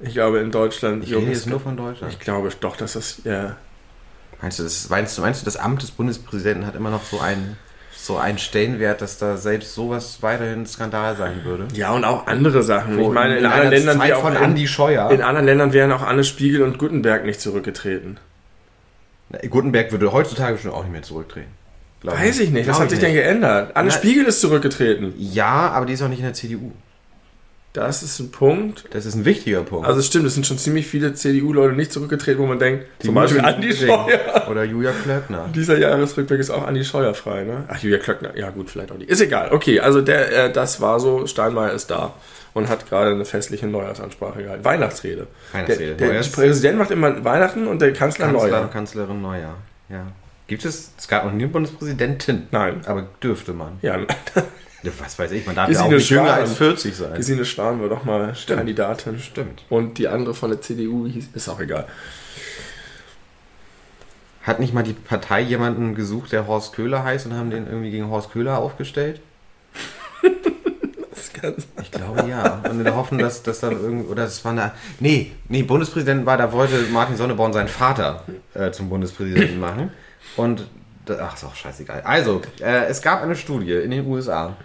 Ich 0.00 0.14
glaube, 0.14 0.40
in 0.40 0.50
Deutschland. 0.50 1.04
Ich 1.04 1.14
rede 1.14 1.30
jetzt 1.30 1.46
nur 1.46 1.60
von 1.60 1.76
Deutschland. 1.76 2.12
Ich 2.12 2.18
glaube 2.18 2.50
doch, 2.60 2.76
dass 2.76 2.94
das. 2.94 3.20
Ja. 3.24 3.56
Meinst 4.42 4.58
du, 4.58 4.64
das, 4.64 4.88
meinst, 4.90 5.16
du, 5.16 5.22
meinst 5.22 5.40
du, 5.40 5.44
das 5.44 5.56
Amt 5.56 5.82
des 5.82 5.92
Bundespräsidenten 5.92 6.66
hat 6.66 6.74
immer 6.74 6.90
noch 6.90 7.04
so 7.04 7.20
einen, 7.20 7.56
so 8.06 8.16
einen 8.16 8.38
Stellenwert, 8.38 9.02
dass 9.02 9.18
da 9.18 9.36
selbst 9.36 9.74
sowas 9.74 10.18
weiterhin 10.22 10.66
Skandal 10.66 11.16
sein 11.16 11.44
würde? 11.44 11.68
ja, 11.74 11.92
und 11.92 12.04
auch 12.04 12.26
andere 12.26 12.62
Sachen. 12.62 12.96
Wo 12.96 13.08
ich 13.08 13.14
meine, 13.14 13.38
in, 13.38 13.44
einer 13.44 13.54
anderen 13.54 13.74
Ländern 13.74 13.98
Zeit 13.98 14.12
auch 14.14 14.22
von 14.22 14.36
in, 14.36 14.42
Andi 14.42 14.66
Scheuer. 14.66 15.10
in 15.10 15.22
anderen 15.22 15.46
Ländern 15.46 15.72
wären 15.72 15.92
auch 15.92 16.02
Anne 16.02 16.24
Spiegel 16.24 16.62
und 16.62 16.78
Gutenberg 16.78 17.24
nicht 17.24 17.40
zurückgetreten. 17.40 18.18
Na, 19.28 19.38
Gutenberg 19.48 19.92
würde 19.92 20.12
heutzutage 20.12 20.58
schon 20.58 20.70
auch 20.70 20.82
nicht 20.82 20.92
mehr 20.92 21.02
zurücktreten. 21.02 21.50
Weiß 22.02 22.38
ich 22.40 22.50
nicht. 22.50 22.68
Was 22.68 22.78
hat 22.78 22.90
sich 22.90 23.00
denn 23.00 23.14
geändert? 23.14 23.74
Anne 23.74 23.88
Na- 23.88 23.94
Spiegel 23.94 24.26
ist 24.26 24.40
zurückgetreten. 24.40 25.12
Ja, 25.18 25.70
aber 25.70 25.86
die 25.86 25.94
ist 25.94 26.02
auch 26.02 26.08
nicht 26.08 26.20
in 26.20 26.24
der 26.24 26.34
CDU. 26.34 26.70
Das 27.76 28.02
ist 28.02 28.18
ein 28.20 28.30
Punkt. 28.30 28.84
Das 28.92 29.04
ist 29.04 29.14
ein 29.16 29.26
wichtiger 29.26 29.62
Punkt. 29.62 29.86
Also 29.86 30.00
es 30.00 30.06
stimmt, 30.06 30.24
es 30.26 30.32
sind 30.32 30.46
schon 30.46 30.56
ziemlich 30.56 30.86
viele 30.86 31.12
CDU-Leute 31.12 31.74
nicht 31.74 31.92
zurückgetreten, 31.92 32.42
wo 32.42 32.46
man 32.46 32.58
denkt, 32.58 32.86
Die 33.02 33.06
zum 33.06 33.14
Beispiel 33.14 33.42
Andi 33.42 33.70
Scheuer. 33.70 34.46
Oder 34.50 34.64
Julia 34.64 34.92
Klöckner. 34.92 35.50
Dieser 35.54 35.76
Jahresrückblick 35.76 36.40
ist 36.40 36.48
auch 36.48 36.66
Andi 36.66 36.86
Scheuer 36.86 37.12
frei, 37.12 37.44
ne? 37.44 37.64
Ach, 37.68 37.78
Julia 37.78 37.98
Klöckner. 37.98 38.34
Ja 38.34 38.48
gut, 38.48 38.70
vielleicht 38.70 38.92
auch 38.92 38.96
nicht. 38.96 39.10
Ist 39.10 39.20
egal. 39.20 39.52
Okay, 39.52 39.80
also 39.80 40.00
der, 40.00 40.46
äh, 40.46 40.52
das 40.52 40.80
war 40.80 41.00
so. 41.00 41.26
Steinmeier 41.26 41.72
ist 41.72 41.90
da 41.90 42.14
und 42.54 42.70
hat 42.70 42.88
gerade 42.88 43.10
eine 43.10 43.26
festliche 43.26 43.66
Neujahrsansprache 43.66 44.42
gehalten. 44.42 44.64
Weihnachtsrede. 44.64 45.26
Weihnachtsrede. 45.52 45.96
Der, 45.96 46.08
der 46.08 46.28
Präsident 46.30 46.78
macht 46.78 46.90
immer 46.90 47.22
Weihnachten 47.24 47.66
und 47.66 47.82
der 47.82 47.92
Kanzler, 47.92 48.28
Kanzler, 48.28 48.48
Neujahr. 48.48 48.70
Kanzlerin 48.70 49.20
Neujahr. 49.20 49.56
Ja. 49.90 50.06
Gibt 50.46 50.64
es, 50.64 50.92
es 50.96 51.08
gab 51.08 51.26
noch 51.26 51.32
nie 51.32 51.42
eine 51.42 51.52
Bundespräsidentin. 51.52 52.46
Nein. 52.52 52.80
Aber 52.86 53.06
dürfte 53.22 53.52
man. 53.52 53.72
Ja, 53.82 53.98
Was 54.98 55.18
weiß 55.18 55.32
ich, 55.32 55.46
man 55.46 55.54
darf 55.54 55.68
Gesine 55.68 55.88
ja 55.88 55.94
auch 55.94 55.98
nicht 55.98 56.10
jünger 56.10 56.32
als 56.32 56.54
40 56.54 56.96
sein. 56.96 57.14
Gesine 57.14 57.44
Schwan 57.44 57.80
war 57.80 57.88
doch 57.88 58.04
mal 58.04 58.34
Kandidatin. 58.46 59.18
Stimmt. 59.18 59.64
Und 59.68 59.98
die 59.98 60.08
andere 60.08 60.34
von 60.34 60.50
der 60.50 60.60
CDU 60.60 61.06
hieß, 61.06 61.28
ist 61.34 61.48
auch 61.48 61.60
egal. 61.60 61.86
Hat 64.42 64.60
nicht 64.60 64.72
mal 64.72 64.84
die 64.84 64.92
Partei 64.92 65.40
jemanden 65.40 65.94
gesucht, 65.96 66.30
der 66.30 66.46
Horst 66.46 66.72
Köhler 66.72 67.02
heißt 67.02 67.26
und 67.26 67.34
haben 67.34 67.50
den 67.50 67.66
irgendwie 67.66 67.90
gegen 67.90 68.08
Horst 68.10 68.30
Köhler 68.30 68.58
aufgestellt? 68.58 69.20
Das 71.42 71.58
ist 71.58 71.68
Ich 71.82 71.90
glaube 71.90 72.28
ja. 72.28 72.62
Und 72.68 72.78
in 72.78 72.84
der 72.84 72.94
Hoffnung, 72.94 73.20
dass, 73.20 73.42
dass 73.42 73.60
dann 73.60 73.72
irgend 73.72 74.08
oder 74.08 74.24
es 74.24 74.44
war 74.44 74.52
eine. 74.52 74.72
Nee, 75.00 75.32
nee, 75.48 75.62
Bundespräsident 75.62 76.26
war, 76.26 76.36
da 76.36 76.52
wollte 76.52 76.80
Martin 76.92 77.16
Sonneborn 77.16 77.52
seinen 77.52 77.68
Vater 77.68 78.24
äh, 78.54 78.70
zum 78.70 78.88
Bundespräsidenten 78.88 79.58
machen. 79.58 79.90
Und 80.36 80.66
ach, 81.08 81.34
ist 81.34 81.44
auch 81.44 81.54
scheißegal. 81.54 82.02
Also, 82.02 82.42
äh, 82.60 82.86
es 82.86 83.02
gab 83.02 83.22
eine 83.22 83.36
Studie 83.36 83.72
in 83.72 83.90
den 83.90 84.06
USA 84.06 84.56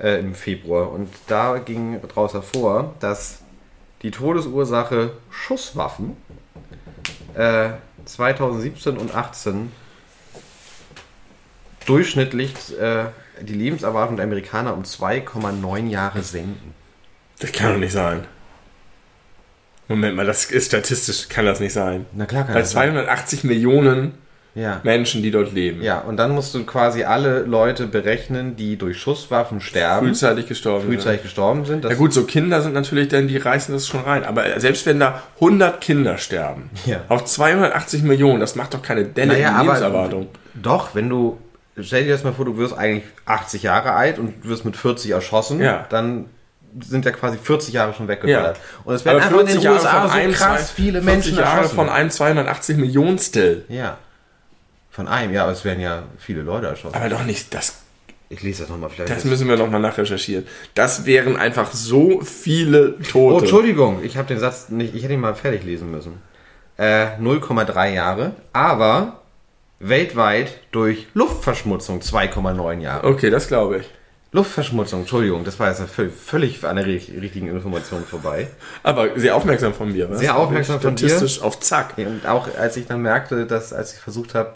äh, 0.00 0.20
im 0.20 0.34
Februar 0.34 0.90
und 0.90 1.08
da 1.26 1.58
ging 1.58 2.00
daraus 2.00 2.34
hervor, 2.34 2.94
dass 3.00 3.40
die 4.02 4.10
Todesursache 4.10 5.12
Schusswaffen 5.30 6.16
äh, 7.34 7.70
2017 8.04 8.96
und 8.96 9.14
18 9.14 9.72
durchschnittlich 11.86 12.78
äh, 12.78 13.06
die 13.40 13.54
Lebenserwartung 13.54 14.16
der 14.16 14.24
Amerikaner 14.24 14.74
um 14.74 14.82
2,9 14.82 15.88
Jahre 15.88 16.22
senken. 16.22 16.74
Das 17.38 17.52
kann 17.52 17.72
doch 17.72 17.78
nicht 17.78 17.92
sein. 17.92 18.26
Moment 19.88 20.16
mal, 20.16 20.26
das 20.26 20.46
ist 20.46 20.66
statistisch, 20.66 21.28
kann 21.28 21.46
das 21.46 21.60
nicht 21.60 21.72
sein. 21.72 22.06
Na 22.12 22.26
klar 22.26 22.44
kann 22.44 22.54
Bei 22.54 22.60
das 22.60 22.72
sein. 22.72 22.90
280 22.90 23.44
Millionen 23.44 24.14
Ja. 24.56 24.80
Menschen, 24.82 25.22
die 25.22 25.30
dort 25.30 25.52
leben. 25.52 25.82
ja, 25.82 25.98
und 26.00 26.16
dann 26.16 26.30
musst 26.32 26.54
du 26.54 26.64
quasi 26.64 27.04
alle 27.04 27.40
Leute 27.42 27.86
berechnen, 27.86 28.56
die 28.56 28.76
durch 28.76 28.98
Schusswaffen 28.98 29.60
sterben, 29.60 30.06
Frühzeitig 30.08 30.46
gestorben. 30.48 30.86
frühzeitig 30.86 31.22
gestorben 31.22 31.64
sind. 31.66 31.84
Ja 31.84 31.94
gut, 31.94 32.12
so 32.14 32.24
Kinder 32.24 32.62
sind 32.62 32.72
natürlich 32.72 33.08
dann, 33.08 33.28
die 33.28 33.36
reißen 33.36 33.74
das 33.74 33.86
schon 33.86 34.00
rein. 34.00 34.24
Aber 34.24 34.58
selbst 34.58 34.86
wenn 34.86 34.98
da 34.98 35.22
100 35.40 35.80
Kinder 35.80 36.16
sterben, 36.18 36.70
Ja. 36.86 37.00
auf 37.08 37.24
280 37.26 38.02
Millionen, 38.02 38.40
das 38.40 38.56
macht 38.56 38.72
doch 38.74 38.82
keine 38.82 39.04
Delle 39.04 39.34
Naja, 39.34 39.48
in 39.50 39.54
aber- 39.54 39.62
Lebenserwartung. 39.74 40.28
Doch, 40.54 40.94
wenn 40.94 41.10
du, 41.10 41.38
stell 41.78 42.04
dir 42.04 42.12
das 42.12 42.24
mal 42.24 42.32
vor, 42.32 42.46
du 42.46 42.56
wirst 42.56 42.76
eigentlich 42.76 43.04
80 43.26 43.62
Jahre 43.62 43.92
alt 43.92 44.18
und 44.18 44.48
wirst 44.48 44.64
mit 44.64 44.74
40 44.76 45.10
erschossen, 45.10 45.60
Ja. 45.60 45.84
dann 45.90 46.24
sind 46.80 47.04
ja 47.04 47.10
quasi 47.10 47.36
40 47.36 47.74
Jahre 47.74 47.92
schon 47.94 48.08
weggeballert. 48.08 48.56
Ja. 48.56 48.62
Und 48.84 48.94
es 48.94 49.04
werden 49.04 49.16
einfach 49.18 49.30
in 49.32 49.36
40 49.36 49.54
den 49.56 49.62
Jahre 49.64 49.76
USA 49.76 50.08
so 50.08 50.32
krass 50.32 50.70
viele 50.70 51.02
40 51.02 51.04
Menschen 51.04 51.36
Jahre 51.36 51.56
erschossen. 51.58 51.74
von 51.76 51.88
einem 51.90 52.08
280 52.10 52.76
Millionstel. 52.78 53.64
ja. 53.68 53.98
Von 54.96 55.08
einem, 55.08 55.34
ja, 55.34 55.42
aber 55.42 55.52
es 55.52 55.62
werden 55.62 55.80
ja 55.80 56.04
viele 56.16 56.40
Leute 56.40 56.68
erschossen. 56.68 56.96
Aber 56.96 57.10
doch 57.10 57.22
nicht, 57.22 57.52
das, 57.52 57.82
Ich 58.30 58.42
lese 58.42 58.62
das 58.62 58.70
nochmal 58.70 58.88
vielleicht. 58.88 59.10
das 59.10 59.26
müssen 59.26 59.46
wir 59.46 59.58
nochmal 59.58 59.78
nachrecherchieren. 59.82 60.46
Das 60.72 61.04
wären 61.04 61.36
einfach 61.36 61.70
so 61.72 62.22
viele 62.22 62.98
Tote. 63.00 63.34
Oh, 63.34 63.38
Entschuldigung, 63.40 64.02
ich 64.02 64.16
habe 64.16 64.26
den 64.26 64.38
Satz 64.38 64.70
nicht, 64.70 64.94
ich 64.94 65.02
hätte 65.04 65.12
ihn 65.12 65.20
mal 65.20 65.34
fertig 65.34 65.64
lesen 65.64 65.90
müssen. 65.90 66.22
Äh, 66.78 67.08
0,3 67.20 67.92
Jahre, 67.92 68.36
aber 68.54 69.20
weltweit 69.80 70.60
durch 70.70 71.08
Luftverschmutzung 71.12 72.00
2,9 72.00 72.80
Jahre. 72.80 73.06
Okay, 73.06 73.28
das 73.28 73.48
glaube 73.48 73.80
ich. 73.80 73.90
Luftverschmutzung, 74.36 75.00
Entschuldigung, 75.00 75.42
das 75.44 75.58
war 75.58 75.68
jetzt 75.68 75.82
völlig 76.24 76.64
an 76.64 76.76
der 76.76 76.86
ri- 76.86 77.20
richtigen 77.20 77.48
Information 77.48 78.04
vorbei. 78.04 78.46
Aber 78.82 79.18
sehr 79.18 79.34
aufmerksam 79.34 79.74
von 79.74 79.90
mir, 79.90 80.08
was? 80.10 80.20
Sehr 80.20 80.36
aufmerksam 80.36 80.80
von 80.80 80.94
dir. 80.94 81.08
Statistisch 81.08 81.42
auf 81.42 81.58
Zack. 81.60 81.94
Und 81.98 82.26
auch 82.26 82.46
als 82.56 82.76
ich 82.76 82.86
dann 82.86 83.02
merkte, 83.02 83.46
dass, 83.46 83.72
als 83.72 83.94
ich 83.94 83.98
versucht 83.98 84.34
habe 84.34 84.52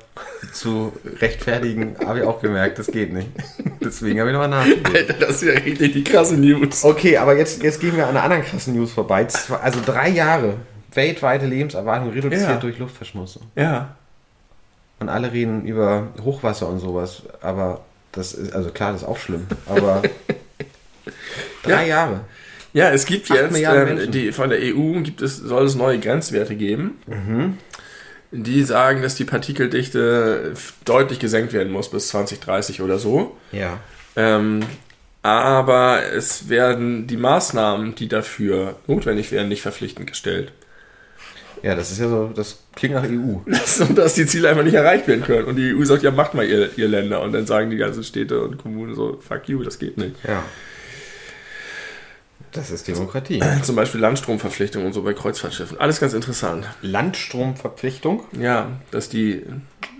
zu 0.53 0.93
rechtfertigen, 1.21 1.97
habe 2.07 2.21
ich 2.21 2.25
auch 2.25 2.41
gemerkt, 2.41 2.79
das 2.79 2.87
geht 2.87 3.13
nicht. 3.13 3.29
Deswegen 3.85 4.21
habe 4.21 4.31
ich 4.31 4.35
nochmal 4.37 4.49
nachgedacht. 4.51 4.95
Alter, 4.95 5.13
das 5.15 5.31
ist 5.37 5.43
ja 5.43 5.53
richtig 5.55 5.93
die 5.95 6.05
krasse 6.05 6.37
News. 6.37 6.85
Okay, 6.85 7.17
aber 7.17 7.37
jetzt, 7.37 7.63
jetzt 7.63 7.81
gehen 7.81 7.97
wir 7.97 8.05
an 8.05 8.11
einer 8.17 8.23
anderen 8.23 8.45
krassen 8.45 8.75
News 8.77 8.93
vorbei. 8.93 9.27
Also 9.63 9.81
drei 9.85 10.11
Jahre 10.11 10.55
weltweite 10.93 11.47
Lebenserwartung 11.47 12.11
reduziert 12.11 12.43
Ja. 12.43 12.57
durch 12.57 12.79
Luftverschmutzung. 12.79 13.43
Ja. 13.57 13.95
Und 14.99 15.09
alle 15.09 15.33
reden 15.33 15.65
über 15.65 16.09
Hochwasser 16.23 16.69
und 16.69 16.79
sowas, 16.81 17.23
aber 17.41 17.81
das 18.13 18.33
ist, 18.33 18.53
also 18.53 18.71
klar, 18.71 18.93
das 18.93 19.03
ist 19.03 19.09
auch 19.09 19.19
schlimm, 19.19 19.47
aber 19.67 20.03
drei 21.63 21.87
Jahre. 21.89 22.21
Ja, 22.73 22.91
es 22.91 23.05
gibt 23.05 23.29
jetzt, 23.29 23.53
Menschen. 23.53 24.13
die, 24.13 24.31
von 24.33 24.49
der 24.51 24.61
EU 24.61 25.01
gibt 25.01 25.23
es, 25.23 25.37
soll 25.37 25.65
es 25.67 25.75
neue 25.75 25.99
Grenzwerte 25.99 26.55
geben, 26.55 26.99
Mhm. 27.07 27.59
die 28.31 28.63
sagen, 28.63 29.03
dass 29.03 29.17
die 29.17 29.25
Partikeldichte 29.25 30.55
deutlich 30.85 31.19
gesenkt 31.19 31.53
werden 31.53 31.73
muss 31.73 31.91
bis 31.91 32.09
2030 32.09 32.81
oder 32.81 32.99
so. 33.01 33.37
Ja. 33.51 33.81
Ähm, 34.17 34.61
aber 35.23 36.01
es 36.15 36.49
werden 36.49 37.07
die 37.07 37.17
Maßnahmen, 37.17 37.95
die 37.97 38.09
dafür 38.09 38.77
notwendig 38.87 39.33
wären, 39.33 39.49
nicht 39.49 39.63
verpflichtend 39.63 40.07
gestellt. 40.09 40.53
Ja, 41.63 41.75
das 41.75 41.91
ist 41.93 41.99
ja 42.01 42.09
so, 42.09 42.31
das 42.35 42.59
klingt 42.75 42.95
nach 42.95 43.05
EU. 43.05 43.39
So, 43.67 43.85
dass 43.85 44.15
die 44.15 44.27
Ziele 44.27 44.49
einfach 44.49 44.65
nicht 44.65 44.75
erreicht 44.75 45.07
werden 45.09 45.23
können. 45.25 45.47
Und 45.47 45.57
die 45.57 45.75
EU 45.75 45.85
sagt, 45.85 46.03
ja, 46.03 46.11
macht 46.11 46.35
mal 46.35 46.45
ihr, 46.47 46.71
ihr 46.77 46.89
Länder. 46.89 47.21
Und 47.23 47.33
dann 47.33 47.47
sagen 47.47 47.71
die 47.71 47.77
ganzen 47.77 48.03
Städte 48.05 48.41
und 48.43 48.59
Kommunen 48.59 48.95
so, 48.95 49.19
fuck 49.21 49.49
you, 49.49 49.63
das 49.63 49.79
geht 49.79 49.97
nicht. 49.99 50.17
Ja. 50.27 50.43
Das 52.53 52.71
ist 52.71 52.89
Demokratie. 52.89 53.41
Zum 53.63 53.77
Beispiel 53.77 54.01
Landstromverpflichtung 54.01 54.85
und 54.85 54.93
so 54.93 55.03
bei 55.03 55.13
Kreuzfahrtschiffen. 55.15 55.79
Alles 55.79 56.01
ganz 56.01 56.15
interessant. 56.15 56.67
Landstromverpflichtung? 56.83 58.25
Ja, 58.41 58.69
dass 58.91 59.09
die 59.09 59.43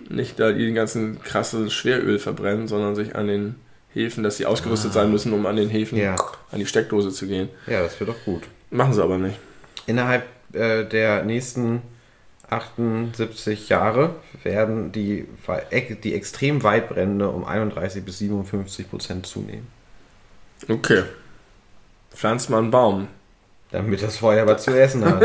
nicht 0.09 0.41
da 0.41 0.51
den 0.51 0.75
ganzen 0.75 1.23
krasse 1.23 1.71
Schweröl 1.71 2.19
verbrennen, 2.19 2.67
sondern 2.67 2.97
sich 2.97 3.15
an 3.15 3.29
den 3.29 3.55
Häfen, 3.93 4.25
dass 4.25 4.37
sie 4.37 4.47
ausgerüstet 4.47 4.93
sein 4.93 5.11
müssen, 5.13 5.33
um 5.33 5.47
an 5.47 5.55
den 5.57 5.69
Häfen 5.69 5.97
Ja. 5.99 6.17
an 6.51 6.59
die 6.59 6.67
Steckdose 6.67 7.11
zu 7.13 7.27
gehen. 7.29 7.49
Ja, 7.69 7.83
das 7.83 7.99
wird 8.01 8.11
doch 8.11 8.25
gut. 8.25 8.43
Machen 8.71 8.95
sie 8.95 9.03
aber 9.03 9.19
nicht. 9.19 9.37
Innerhalb 9.87 10.25
äh, 10.53 10.85
der 10.85 11.23
nächsten 11.25 11.83
78 12.51 13.69
Jahre 13.69 14.17
werden 14.43 14.93
die, 14.93 15.27
die 16.03 16.15
extrem 16.15 16.63
Waldbrände 16.63 17.29
um 17.29 17.45
31 17.45 18.05
bis 18.05 18.19
57 18.19 18.91
Prozent 18.91 19.27
zunehmen. 19.27 19.69
Okay. 20.69 21.05
Pflanzt 22.13 22.51
mal 22.51 22.59
einen 22.59 22.71
Baum. 22.71 23.09
Damit 23.71 24.03
das 24.03 24.19
Feuer 24.19 24.47
was 24.47 24.65
zu 24.65 24.77
essen 24.77 25.05
hat. 25.05 25.23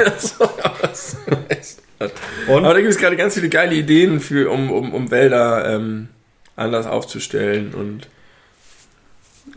Und? 2.48 2.64
Aber 2.64 2.76
da 2.76 2.80
gibt 2.80 2.92
es 2.92 3.00
gerade 3.00 3.16
ganz 3.16 3.34
viele 3.34 3.50
geile 3.50 3.74
Ideen, 3.74 4.20
für, 4.20 4.52
um, 4.52 4.72
um, 4.72 4.94
um 4.94 5.10
Wälder 5.10 5.76
ähm, 5.76 6.10
anders 6.56 6.86
aufzustellen 6.86 7.74
und 7.74 8.08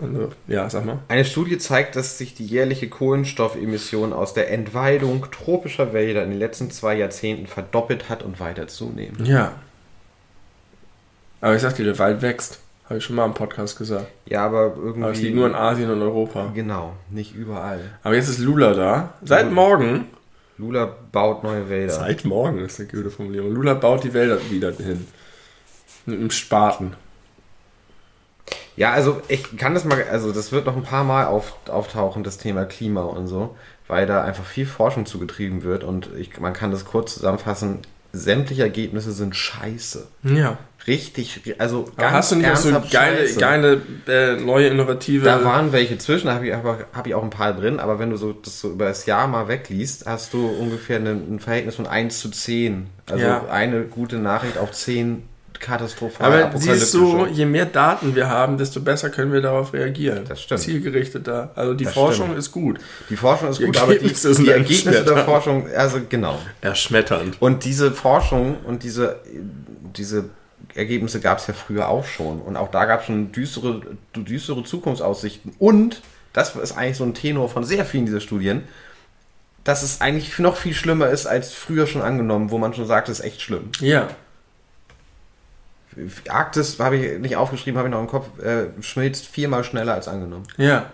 also, 0.00 0.30
ja, 0.46 0.70
sag 0.70 0.84
mal. 0.84 0.98
Eine 1.08 1.24
Studie 1.24 1.58
zeigt, 1.58 1.96
dass 1.96 2.18
sich 2.18 2.34
die 2.34 2.46
jährliche 2.46 2.88
Kohlenstoffemission 2.88 4.12
aus 4.12 4.34
der 4.34 4.50
Entwaldung 4.50 5.26
tropischer 5.30 5.92
Wälder 5.92 6.22
in 6.22 6.30
den 6.30 6.38
letzten 6.38 6.70
zwei 6.70 6.96
Jahrzehnten 6.96 7.46
verdoppelt 7.46 8.08
hat 8.08 8.22
und 8.22 8.38
weiter 8.38 8.68
zunehmen. 8.68 9.24
Ja. 9.24 9.52
Aber 11.40 11.54
ich 11.54 11.62
sag 11.62 11.74
dir, 11.76 11.84
der 11.84 11.98
Wald 11.98 12.22
wächst. 12.22 12.60
Habe 12.84 12.98
ich 12.98 13.04
schon 13.04 13.16
mal 13.16 13.26
im 13.26 13.34
Podcast 13.34 13.76
gesagt. 13.76 14.06
Ja, 14.24 14.46
aber 14.46 14.74
irgendwie. 14.76 15.02
Aber 15.02 15.12
es 15.12 15.20
liegt 15.20 15.34
nur 15.34 15.46
in 15.46 15.54
Asien 15.54 15.90
und 15.90 16.00
Europa. 16.00 16.50
Genau, 16.54 16.94
nicht 17.10 17.34
überall. 17.34 17.80
Aber 18.02 18.14
jetzt 18.14 18.28
ist 18.28 18.38
Lula 18.38 18.72
da. 18.72 19.14
Seit 19.22 19.52
morgen. 19.52 20.06
Lula 20.56 20.92
baut 21.12 21.44
neue 21.44 21.68
Wälder. 21.68 21.92
Seit 21.92 22.24
morgen 22.24 22.58
ist 22.60 22.80
eine 22.80 22.88
gute 22.88 23.10
Formulierung. 23.10 23.52
Lula 23.52 23.74
baut 23.74 24.04
die 24.04 24.14
Wälder 24.14 24.38
wieder 24.50 24.72
hin. 24.72 25.06
Mit 26.06 26.18
einem 26.18 26.30
Spaten. 26.30 26.94
Ja, 28.78 28.92
also 28.92 29.20
ich 29.28 29.56
kann 29.56 29.74
das 29.74 29.84
mal, 29.84 30.02
also 30.10 30.32
das 30.32 30.52
wird 30.52 30.66
noch 30.66 30.76
ein 30.76 30.82
paar 30.84 31.04
Mal 31.04 31.26
auf, 31.26 31.54
auftauchen, 31.68 32.22
das 32.22 32.38
Thema 32.38 32.64
Klima 32.64 33.02
und 33.02 33.26
so, 33.26 33.56
weil 33.88 34.06
da 34.06 34.22
einfach 34.22 34.44
viel 34.44 34.66
Forschung 34.66 35.04
zugetrieben 35.04 35.62
wird 35.64 35.82
und 35.84 36.08
ich, 36.16 36.38
man 36.38 36.52
kann 36.52 36.70
das 36.70 36.84
kurz 36.84 37.14
zusammenfassen, 37.14 37.80
sämtliche 38.12 38.62
Ergebnisse 38.62 39.12
sind 39.12 39.36
scheiße. 39.36 40.06
Ja. 40.22 40.58
Richtig, 40.86 41.56
also 41.58 41.84
Aber 41.96 42.12
hast 42.12 42.32
du 42.32 42.36
nicht 42.36 42.48
auch 42.50 42.56
so 42.56 42.70
geile, 42.90 43.18
scheiße. 43.26 43.38
geile 43.40 43.82
äh, 44.06 44.36
neue, 44.36 44.68
innovative... 44.68 45.24
Da 45.26 45.44
waren 45.44 45.72
welche 45.72 45.98
zwischen, 45.98 46.28
da 46.28 46.34
habe 46.34 46.46
ich, 46.46 46.54
aber- 46.54 46.86
hab 46.94 47.06
ich 47.06 47.14
auch 47.14 47.22
ein 47.22 47.28
paar 47.30 47.52
drin, 47.52 47.78
aber 47.80 47.98
wenn 47.98 48.08
du 48.08 48.16
so 48.16 48.32
das 48.32 48.60
so 48.60 48.70
über 48.70 48.86
das 48.86 49.04
Jahr 49.04 49.26
mal 49.26 49.48
wegliest, 49.48 50.06
hast 50.06 50.32
du 50.32 50.46
ungefähr 50.46 50.96
eine, 50.96 51.10
ein 51.10 51.40
Verhältnis 51.40 51.74
von 51.74 51.86
1 51.86 52.20
zu 52.20 52.30
10. 52.30 52.86
Also 53.10 53.24
Ja. 53.24 53.44
eine 53.50 53.82
gute 53.82 54.16
Nachricht 54.16 54.56
auf 54.56 54.72
10 54.72 55.24
katastrophal 55.60 56.44
Aber 56.44 56.58
siehst 56.58 56.94
du, 56.94 57.26
je 57.26 57.44
mehr 57.46 57.66
Daten 57.66 58.14
wir 58.14 58.28
haben, 58.28 58.58
desto 58.58 58.80
besser 58.80 59.10
können 59.10 59.32
wir 59.32 59.40
darauf 59.40 59.72
reagieren. 59.72 60.24
Das 60.28 60.42
stimmt. 60.42 60.60
Zielgerichteter. 60.60 61.50
Also 61.54 61.74
die 61.74 61.84
Das 61.84 61.94
Forschung 61.94 62.26
stimmt. 62.26 62.38
ist 62.38 62.52
gut. 62.52 62.78
Die 63.10 63.16
Forschung 63.16 63.50
ist 63.50 63.60
Die 63.60 63.64
gut, 63.64 63.76
aber 63.76 63.94
die, 63.94 64.08
die 64.08 64.48
Ergebnisse 64.50 65.04
der. 65.04 65.24
Forschung, 65.24 65.66
also 65.76 66.00
genau. 66.08 66.38
Erschmetternd. 66.60 67.40
Und 67.40 67.64
diese 67.64 67.92
Forschung 67.92 68.58
und 68.64 68.82
diese, 68.82 69.16
diese 69.96 70.26
Ergebnisse 70.74 71.20
gab 71.20 71.38
es 71.38 71.46
ja 71.46 71.54
früher 71.54 71.88
auch 71.88 72.04
schon. 72.04 72.40
Und 72.40 72.56
auch 72.56 72.70
da 72.70 72.84
gab 72.84 73.00
es 73.00 73.06
schon 73.06 73.32
düstere, 73.32 73.80
düstere 74.14 74.64
Zukunftsaussichten. 74.64 75.52
Und, 75.58 76.02
das 76.32 76.54
ist 76.56 76.76
eigentlich 76.76 76.96
so 76.96 77.04
ein 77.04 77.14
Tenor 77.14 77.48
von 77.48 77.64
sehr 77.64 77.84
vielen 77.84 78.06
dieser 78.06 78.20
Studien, 78.20 78.62
dass 79.64 79.82
es 79.82 80.00
eigentlich 80.00 80.38
noch 80.38 80.56
viel 80.56 80.72
schlimmer 80.74 81.08
ist 81.08 81.26
als 81.26 81.52
früher 81.52 81.86
schon 81.86 82.00
angenommen, 82.02 82.50
wo 82.50 82.58
man 82.58 82.74
schon 82.74 82.86
sagt, 82.86 83.08
es 83.08 83.18
ist 83.18 83.24
echt 83.24 83.42
schlimm. 83.42 83.70
Ja. 83.80 84.08
Arktis, 86.28 86.78
habe 86.78 86.96
ich 86.96 87.18
nicht 87.18 87.36
aufgeschrieben, 87.36 87.78
habe 87.78 87.88
ich 87.88 87.92
noch 87.92 88.00
im 88.00 88.06
Kopf, 88.06 88.38
äh, 88.40 88.66
schmilzt 88.80 89.26
viermal 89.26 89.64
schneller 89.64 89.94
als 89.94 90.08
angenommen. 90.08 90.46
Ja. 90.56 90.90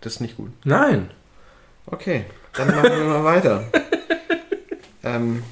Das 0.00 0.14
ist 0.14 0.20
nicht 0.20 0.36
gut. 0.36 0.50
Nein. 0.64 1.10
Okay, 1.86 2.24
dann 2.54 2.68
machen 2.68 2.90
wir 2.90 3.04
mal 3.04 3.24
weiter. 3.24 3.64
ähm, 5.04 5.42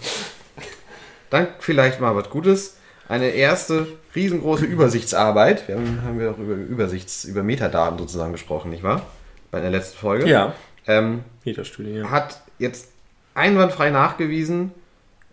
dann 1.30 1.48
vielleicht 1.58 2.00
mal 2.00 2.14
was 2.16 2.30
Gutes. 2.30 2.76
Eine 3.08 3.30
erste 3.30 3.86
riesengroße 4.14 4.64
Übersichtsarbeit. 4.64 5.66
Wir 5.68 5.76
haben, 5.76 6.02
haben 6.04 6.18
wir 6.18 6.30
auch 6.30 6.38
über 6.38 6.54
Übersichts-, 6.54 7.24
über 7.24 7.42
Metadaten 7.42 7.98
sozusagen 7.98 8.32
gesprochen, 8.32 8.70
nicht 8.70 8.82
wahr? 8.82 9.06
Bei 9.50 9.60
der 9.60 9.70
letzten 9.70 9.98
Folge. 9.98 10.28
Ja. 10.28 10.54
Ähm, 10.86 11.24
Metastudie, 11.44 11.98
ja. 11.98 12.10
hat 12.10 12.40
jetzt 12.58 12.88
einwandfrei 13.34 13.90
nachgewiesen, 13.90 14.72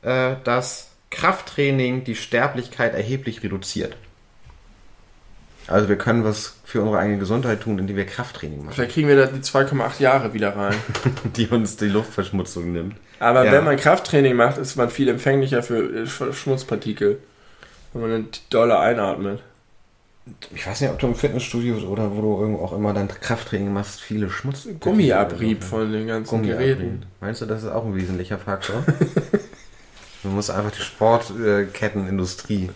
äh, 0.01 0.35
dass 0.43 0.91
Krafttraining 1.09 2.03
die 2.03 2.15
Sterblichkeit 2.15 2.93
erheblich 2.93 3.43
reduziert. 3.43 3.95
Also 5.67 5.89
wir 5.89 5.97
können 5.97 6.23
was 6.23 6.55
für 6.63 6.79
unsere 6.81 6.99
eigene 6.99 7.17
Gesundheit 7.17 7.61
tun, 7.61 7.77
indem 7.77 7.97
wir 7.97 8.05
Krafttraining 8.05 8.59
machen, 8.63 8.73
Vielleicht 8.73 8.93
kriegen 8.93 9.07
wir 9.09 9.17
da 9.17 9.25
die 9.25 9.39
2,8 9.41 10.01
Jahre 10.01 10.33
wieder 10.33 10.55
rein. 10.55 10.75
die 11.35 11.47
uns 11.47 11.75
die 11.75 11.87
Luftverschmutzung 11.87 12.71
nimmt. 12.71 12.95
Aber 13.19 13.45
Ja. 13.45 13.51
wenn 13.51 13.65
man 13.65 13.75
Krafttraining 13.77 14.35
macht, 14.35 14.57
ist 14.57 14.75
man 14.77 14.89
viel 14.89 15.09
empfänglicher 15.09 15.63
für 15.63 15.77
äh, 15.79 16.03
Sch- 16.03 16.31
Schmutzpartikel. 16.33 17.17
Wenn 17.93 18.01
man 18.01 18.11
dann 18.11 18.27
doller 18.49 18.79
einatmet. 18.79 19.41
Ich 20.53 20.67
weiß 20.67 20.81
nicht, 20.81 20.89
ob 20.91 20.99
du 20.99 21.07
im 21.07 21.15
Fitnessstudio 21.15 21.77
oder 21.89 22.15
wo 22.15 22.21
du 22.21 22.41
irgendwo 22.41 22.63
auch 22.65 22.73
immer 22.73 22.93
dein 22.93 23.07
Krafttraining 23.07 23.71
machst, 23.73 24.01
viele 24.01 24.29
Schmutz. 24.29 24.67
Gummiabrieb 24.79 25.63
von 25.63 25.91
den 25.91 26.07
ganzen 26.07 26.43
Geräten. 26.43 27.03
Meinst 27.21 27.41
du, 27.41 27.45
das 27.45 27.63
ist 27.63 27.69
auch 27.69 27.85
ein 27.85 27.95
wesentlicher 27.95 28.37
Faktor? 28.37 28.83
du 30.23 30.29
musst 30.29 30.49
einfach 30.51 30.71
die 30.71 30.81
Sportkettenindustrie 30.81 32.69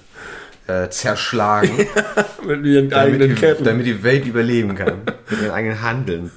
äh, 0.67 0.89
zerschlagen, 0.89 1.71
Mit 2.45 2.65
ihren 2.65 2.89
damit 2.89 2.93
eigenen 2.93 3.30
die, 3.30 3.36
Ketten. 3.36 3.63
damit 3.63 3.86
die 3.86 4.04
Welt 4.04 4.25
überleben 4.25 4.75
kann. 4.75 5.01
Mit 5.30 5.41
ihren 5.41 5.51
eigenen 5.51 5.82
Handeln. 5.82 6.32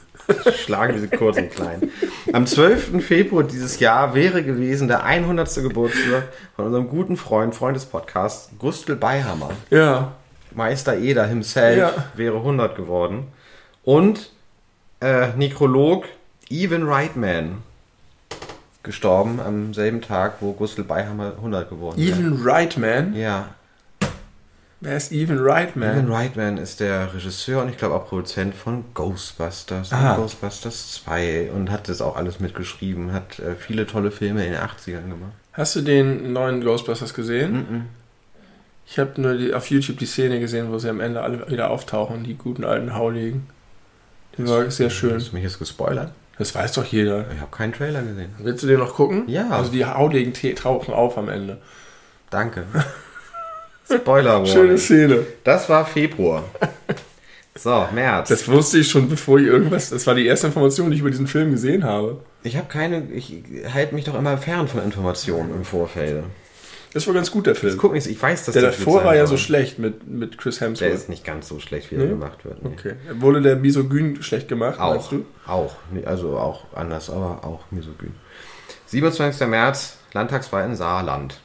Schlagen 0.64 0.94
diese 0.94 1.08
kurzen 1.08 1.50
kleinen. 1.50 1.90
Am 2.32 2.46
12. 2.46 3.04
Februar 3.04 3.42
dieses 3.44 3.78
Jahr 3.78 4.14
wäre 4.14 4.42
gewesen 4.42 4.88
der 4.88 5.04
100. 5.04 5.54
Geburtstag 5.56 6.28
von 6.56 6.64
unserem 6.66 6.88
guten 6.88 7.18
Freund, 7.18 7.54
Freund 7.54 7.76
des 7.76 7.84
Podcasts, 7.84 8.48
Gustl 8.58 8.96
Beihammer. 8.96 9.50
ja. 9.70 10.12
Meister 10.56 10.96
Eder 10.96 11.26
himself 11.26 11.76
Ja. 11.78 11.92
wäre 12.14 12.36
100 12.36 12.76
geworden. 12.76 13.26
Und 13.82 14.30
äh, 15.00 15.28
Nekrolog 15.36 16.04
Evan 16.48 16.84
Reitman 16.88 17.58
gestorben 18.84 19.40
am 19.40 19.74
selben 19.74 20.00
Tag, 20.00 20.34
wo 20.40 20.52
Gustl 20.52 20.84
Beihammer 20.84 21.32
100 21.36 21.68
geworden 21.68 21.98
wäre. 21.98 22.16
Even 22.16 22.40
Reitman. 22.42 23.14
Ja, 23.16 23.48
Wer 24.84 24.98
ist 24.98 25.12
Even 25.12 25.38
Reitman? 25.38 25.96
Evan 25.96 26.12
Reitman 26.12 26.58
ist 26.58 26.78
der 26.78 27.14
Regisseur 27.14 27.62
und 27.62 27.70
ich 27.70 27.78
glaube 27.78 27.94
auch 27.94 28.06
Produzent 28.06 28.54
von 28.54 28.84
Ghostbusters 28.92 29.90
Aha. 29.90 30.12
und 30.12 30.20
Ghostbusters 30.20 30.92
2 31.04 31.52
und 31.52 31.70
hat 31.70 31.88
das 31.88 32.02
auch 32.02 32.16
alles 32.16 32.38
mitgeschrieben, 32.38 33.14
hat 33.14 33.38
äh, 33.38 33.54
viele 33.54 33.86
tolle 33.86 34.10
Filme 34.10 34.44
in 34.44 34.52
den 34.52 34.60
80ern 34.60 35.08
gemacht. 35.08 35.32
Hast 35.54 35.74
du 35.74 35.80
den 35.80 36.34
neuen 36.34 36.60
Ghostbusters 36.62 37.14
gesehen? 37.14 37.52
Mhm. 37.52 37.82
Ich 38.86 38.98
habe 38.98 39.18
nur 39.18 39.38
die, 39.38 39.54
auf 39.54 39.70
YouTube 39.70 39.96
die 39.96 40.06
Szene 40.06 40.38
gesehen, 40.38 40.70
wo 40.70 40.78
sie 40.78 40.90
am 40.90 41.00
Ende 41.00 41.22
alle 41.22 41.50
wieder 41.50 41.70
auftauchen, 41.70 42.22
die 42.22 42.34
guten 42.34 42.64
alten 42.64 42.94
Hauligen. 42.94 43.46
Die 44.36 44.46
war 44.46 44.70
sehr 44.70 44.90
schön. 44.90 45.14
Hast 45.14 45.30
du 45.30 45.36
mich 45.36 45.44
jetzt 45.44 45.58
gespoilert? 45.58 46.12
Das 46.38 46.54
weiß 46.54 46.72
doch 46.72 46.84
jeder. 46.84 47.26
Ich 47.32 47.40
habe 47.40 47.50
keinen 47.50 47.72
Trailer 47.72 48.02
gesehen. 48.02 48.34
Willst 48.38 48.62
du 48.62 48.66
den 48.66 48.80
noch 48.80 48.94
gucken? 48.94 49.24
Ja. 49.28 49.50
Also 49.50 49.70
die 49.70 49.84
Hauligen 49.84 50.32
te- 50.32 50.54
tauchen 50.54 50.92
auf 50.92 51.16
am 51.16 51.28
Ende. 51.28 51.58
Danke. 52.30 52.64
Spoiler 53.92 54.34
Warning. 54.38 54.52
Schöne 54.52 54.78
Szene. 54.78 55.26
Das 55.44 55.68
war 55.68 55.84
Februar. 55.86 56.44
So, 57.54 57.86
März. 57.94 58.30
Das 58.30 58.48
wusste 58.48 58.78
ich 58.78 58.88
schon, 58.90 59.08
bevor 59.08 59.38
ich 59.38 59.46
irgendwas. 59.46 59.90
Das 59.90 60.06
war 60.06 60.14
die 60.16 60.26
erste 60.26 60.48
Information, 60.48 60.90
die 60.90 60.94
ich 60.96 61.00
über 61.02 61.10
diesen 61.10 61.26
Film 61.28 61.52
gesehen 61.52 61.84
habe. 61.84 62.20
ich 62.42 62.56
habe 62.56 62.66
keine. 62.68 63.04
Ich 63.12 63.42
halte 63.72 63.94
mich 63.94 64.04
doch 64.04 64.14
immer 64.16 64.36
fern 64.38 64.66
von 64.66 64.82
Informationen 64.82 65.50
im 65.54 65.64
Vorfeld. 65.64 66.24
Das 66.94 67.06
war 67.08 67.12
ganz 67.14 67.30
gut, 67.30 67.46
der 67.46 67.52
Ich 67.54 67.58
Film. 67.58 67.76
guck 67.76 67.92
nicht, 67.92 68.06
ich 68.06 68.22
weiß, 68.22 68.44
dass 68.46 68.52
Der 68.54 68.62
das 68.62 68.76
davor 68.78 69.04
war 69.04 69.14
ja 69.16 69.26
so 69.26 69.36
schlecht 69.36 69.78
mit, 69.78 70.06
mit 70.08 70.38
Chris 70.38 70.58
Der 70.60 70.68
Hemsworth. 70.68 70.92
ist 70.94 71.08
nicht 71.08 71.24
ganz 71.24 71.48
so 71.48 71.58
schlecht, 71.58 71.90
wie 71.90 71.96
er 71.96 72.02
Nee? 72.04 72.08
gemacht 72.10 72.44
wird. 72.44 72.62
nee. 72.62 72.70
Okay. 72.72 72.94
Wurde 73.18 73.42
der 73.42 73.56
Misogyn 73.56 74.22
schlecht 74.22 74.48
gemacht, 74.48 74.78
Auch. 74.80 74.94
meinst 74.94 75.12
du? 75.12 75.24
Auch. 75.46 75.74
Nee, 75.92 76.04
Also 76.04 76.38
auch 76.38 76.64
anders, 76.74 77.10
aber 77.10 77.40
auch 77.44 77.64
misogyn. 77.70 78.14
27. 78.86 79.46
März, 79.48 79.98
Landtagswahl 80.12 80.64
in 80.66 80.76
Saarland. 80.76 81.40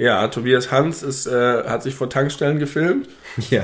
Ja, 0.00 0.28
Tobias 0.28 0.70
Hans 0.70 1.02
ist, 1.02 1.26
äh, 1.26 1.64
hat 1.64 1.82
sich 1.82 1.96
vor 1.96 2.08
Tankstellen 2.08 2.60
gefilmt 2.60 3.08
Ja, 3.50 3.62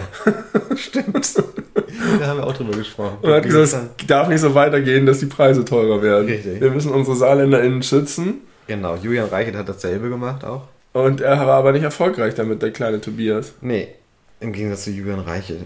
stimmt. 0.75 1.33
da 2.19 2.27
haben 2.27 2.39
wir 2.39 2.47
auch 2.49 2.57
drüber 2.57 2.77
gesprochen. 2.77 3.19
und 3.23 3.31
hat 3.33 3.45
gesagt, 3.45 4.01
es 4.01 4.07
darf 4.09 4.27
nicht 4.29 4.41
so 4.41 4.53
weitergehen, 4.57 5.07
dass 5.07 5.21
die 5.21 5.27
Preise 5.27 5.65
teurer 5.65 6.03
werden. 6.03 6.27
Richtig. 6.27 6.61
Wir 6.61 6.71
müssen 6.73 6.91
unsere 6.93 7.17
SaarländerInnen 7.17 7.85
schützen. 7.85 8.41
Genau, 8.67 8.97
Julian 8.97 9.29
Reichert 9.29 9.55
hat 9.55 9.69
dasselbe 9.69 10.09
gemacht 10.09 10.45
auch. 10.45 10.63
Und 10.95 11.21
er 11.21 11.39
war 11.41 11.57
aber 11.57 11.73
nicht 11.73 11.83
erfolgreich 11.83 12.35
damit, 12.35 12.63
der 12.63 12.71
kleine 12.71 13.01
Tobias. 13.01 13.53
Nee, 13.61 13.89
im 14.39 14.53
Gegensatz 14.53 14.85
zu 14.85 14.93
Julian 14.93 15.19
Reichert. 15.19 15.59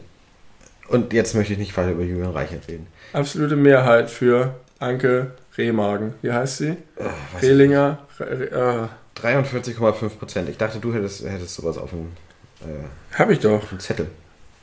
Und 0.88 1.12
jetzt 1.12 1.35
möchte 1.35 1.53
ich 1.53 1.59
nicht 1.59 1.77
weiter 1.77 1.91
über 1.91 2.03
Julian 2.03 2.31
Reichert 2.31 2.67
reden. 2.67 2.87
Absolute 3.12 3.55
Mehrheit 3.55 4.11
für 4.11 4.55
Anke 4.79 5.33
Rehmagen. 5.59 6.14
Wie 6.23 6.33
heißt 6.33 6.57
sie? 6.57 6.69
Äh, 6.69 6.77
weiß 7.05 7.43
ich 7.43 7.49
Rehlinger. 7.49 7.99
Re, 8.19 8.88
äh, 9.19 9.21
43,5 9.21 10.09
Prozent. 10.19 10.49
Ich 10.49 10.57
dachte, 10.57 10.79
du 10.79 10.95
hättest, 10.95 11.29
hättest 11.29 11.55
sowas 11.55 11.77
auf 11.77 11.91
dem, 11.91 12.12
äh, 12.62 13.19
hab 13.19 13.29
ich 13.29 13.41
doch. 13.41 13.62
auf 13.62 13.69
dem 13.69 13.81
Zettel. 13.81 14.07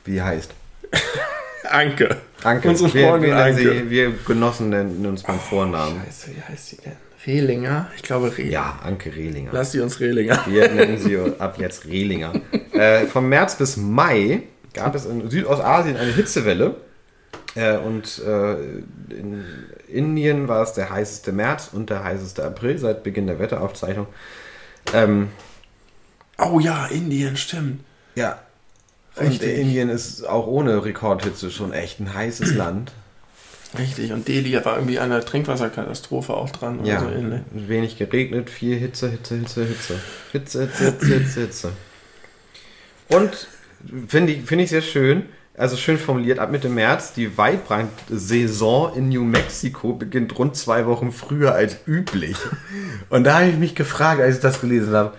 Wie 0.04 0.20
heißt. 0.20 0.52
Anke. 1.70 2.16
Anke. 2.42 2.70
Unsere 2.70 2.92
wir, 2.92 3.08
Freundin 3.08 3.30
wir, 3.30 3.36
nennen 3.36 3.56
Anke. 3.56 3.72
sie, 3.72 3.90
wir 3.90 4.12
Genossen 4.26 4.70
nennen 4.70 5.06
uns 5.06 5.22
beim 5.22 5.38
Vornamen. 5.38 6.02
Scheiße, 6.06 6.30
wie 6.34 6.42
heißt 6.42 6.66
sie 6.70 6.76
denn? 6.78 7.05
Rehlinger? 7.26 7.90
Ich 7.96 8.02
glaube 8.02 8.30
Rehlinger. 8.36 8.52
Ja, 8.52 8.78
Anke 8.82 9.14
Rehlinger. 9.14 9.50
Lass 9.52 9.72
sie 9.72 9.80
uns 9.80 10.00
Rehlinger. 10.00 10.44
Wir 10.46 10.68
nennen 10.72 10.98
sie 10.98 11.18
ab 11.38 11.58
jetzt 11.58 11.86
Rehlinger. 11.86 12.32
Äh, 12.72 13.06
vom 13.06 13.30
März 13.30 13.56
bis 13.56 13.78
Mai 13.78 14.42
gab 14.74 14.94
es 14.94 15.06
in 15.06 15.30
Südostasien 15.30 15.96
eine 15.96 16.12
Hitzewelle. 16.12 16.74
Äh, 17.54 17.78
und 17.78 18.18
äh, 18.22 18.52
in 19.08 19.42
Indien 19.88 20.46
war 20.46 20.62
es 20.62 20.74
der 20.74 20.90
heißeste 20.90 21.32
März 21.32 21.70
und 21.72 21.88
der 21.88 22.04
heißeste 22.04 22.44
April 22.44 22.76
seit 22.76 23.02
Beginn 23.02 23.26
der 23.28 23.38
Wetteraufzeichnung. 23.38 24.08
Ähm, 24.92 25.28
Oh 26.36 26.60
ja, 26.60 26.84
Indien, 26.88 27.38
stimmt. 27.38 27.80
ja, 28.14 28.40
und 29.16 29.28
Richtig. 29.28 29.58
Indien 29.58 29.88
ist 29.88 30.28
auch 30.28 30.46
ohne 30.46 30.84
Rekordhitze 30.84 31.50
schon 31.50 31.72
echt 31.72 31.98
ein 31.98 32.12
heißes 32.12 32.54
Land. 32.56 32.92
Richtig. 33.78 34.12
Und 34.12 34.28
Delhi 34.28 34.54
war 34.64 34.76
irgendwie 34.76 34.98
an 34.98 35.10
der 35.10 35.24
Trinkwasserkatastrophe 35.24 36.34
auch 36.34 36.50
dran 36.50 36.84
Ja, 36.84 37.00
so 37.00 37.08
ähnlich. 37.08 37.40
wenig 37.52 37.98
geregnet, 37.98 38.50
viel 38.50 38.76
Hitze, 38.76 39.10
Hitze, 39.10 39.36
Hitze, 39.36 39.64
Hitze. 39.64 39.94
Hitze, 40.32 40.60
Hitze, 40.62 40.84
Hitze, 40.84 41.06
Hitze, 41.06 41.40
Hitze. 41.40 41.72
Und 43.08 43.48
finde 44.08 44.32
ich, 44.32 44.42
finde 44.44 44.64
ich 44.64 44.70
sehr 44.70 44.82
schön, 44.82 45.26
also 45.56 45.76
schön 45.76 45.98
formuliert, 45.98 46.38
ab 46.38 46.50
Mitte 46.50 46.68
März, 46.68 47.12
die 47.14 47.38
Waldbrandsaison 47.38 48.94
in 48.96 49.08
New 49.08 49.24
Mexico 49.24 49.92
beginnt 49.92 50.38
rund 50.38 50.56
zwei 50.56 50.86
Wochen 50.86 51.12
früher 51.12 51.54
als 51.54 51.78
üblich. 51.86 52.36
Und 53.08 53.24
da 53.24 53.38
habe 53.40 53.48
ich 53.48 53.56
mich 53.56 53.74
gefragt, 53.74 54.20
als 54.20 54.36
ich 54.36 54.42
das 54.42 54.60
gelesen 54.60 54.92
habe, 54.94 55.14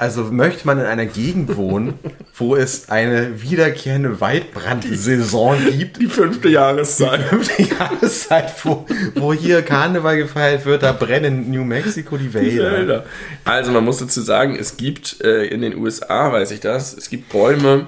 also 0.00 0.24
möchte 0.24 0.66
man 0.66 0.78
in 0.78 0.86
einer 0.86 1.04
Gegend 1.04 1.58
wohnen, 1.58 1.92
wo 2.34 2.56
es 2.56 2.88
eine 2.88 3.42
wiederkehrende 3.42 4.18
Waldbrandsaison 4.18 5.58
gibt, 5.76 6.00
Die 6.00 6.06
fünfte 6.06 6.48
Jahreszeit. 6.48 7.20
fünfte 7.20 7.62
Jahreszeit, 7.64 8.54
wo, 8.64 8.86
wo 9.16 9.34
hier 9.34 9.60
Karneval 9.60 10.16
gefeiert 10.16 10.64
wird, 10.64 10.84
da 10.84 10.92
brennen 10.92 11.44
in 11.44 11.50
New 11.50 11.64
Mexico 11.64 12.16
die 12.16 12.32
Wälder. 12.32 13.04
Also 13.44 13.72
man 13.72 13.84
muss 13.84 13.98
dazu 13.98 14.22
sagen, 14.22 14.56
es 14.58 14.78
gibt 14.78 15.20
äh, 15.20 15.44
in 15.44 15.60
den 15.60 15.76
USA, 15.76 16.32
weiß 16.32 16.52
ich 16.52 16.60
das, 16.60 16.96
es 16.96 17.10
gibt 17.10 17.28
Bäume, 17.28 17.86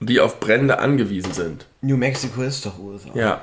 die 0.00 0.20
auf 0.20 0.40
Brände 0.40 0.78
angewiesen 0.78 1.34
sind. 1.34 1.66
New 1.82 1.98
Mexico 1.98 2.40
ist 2.44 2.64
doch 2.64 2.78
USA. 2.78 3.10
Ja. 3.14 3.42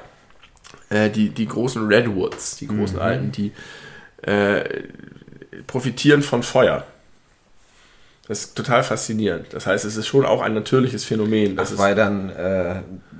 Äh, 0.90 1.12
die, 1.12 1.30
die 1.30 1.46
großen 1.46 1.86
Redwoods, 1.86 2.58
die 2.58 2.66
großen 2.66 2.98
alten, 2.98 3.32
die 3.32 3.52
äh, 4.24 4.64
profitieren 5.68 6.24
von 6.24 6.42
Feuer. 6.42 6.88
Das 8.28 8.40
ist 8.40 8.56
total 8.56 8.84
faszinierend. 8.84 9.48
Das 9.52 9.68
heißt, 9.68 9.84
es 9.84 9.98
ist 9.98 10.08
schon 10.08 10.26
auch 10.26 10.42
ein 10.42 10.54
natürliches 10.54 11.04
Phänomen. 11.04 11.58
Das 11.58 11.72
ist, 11.72 11.78
weil 11.78 11.94
dann, 11.94 12.30
äh, 12.30 12.76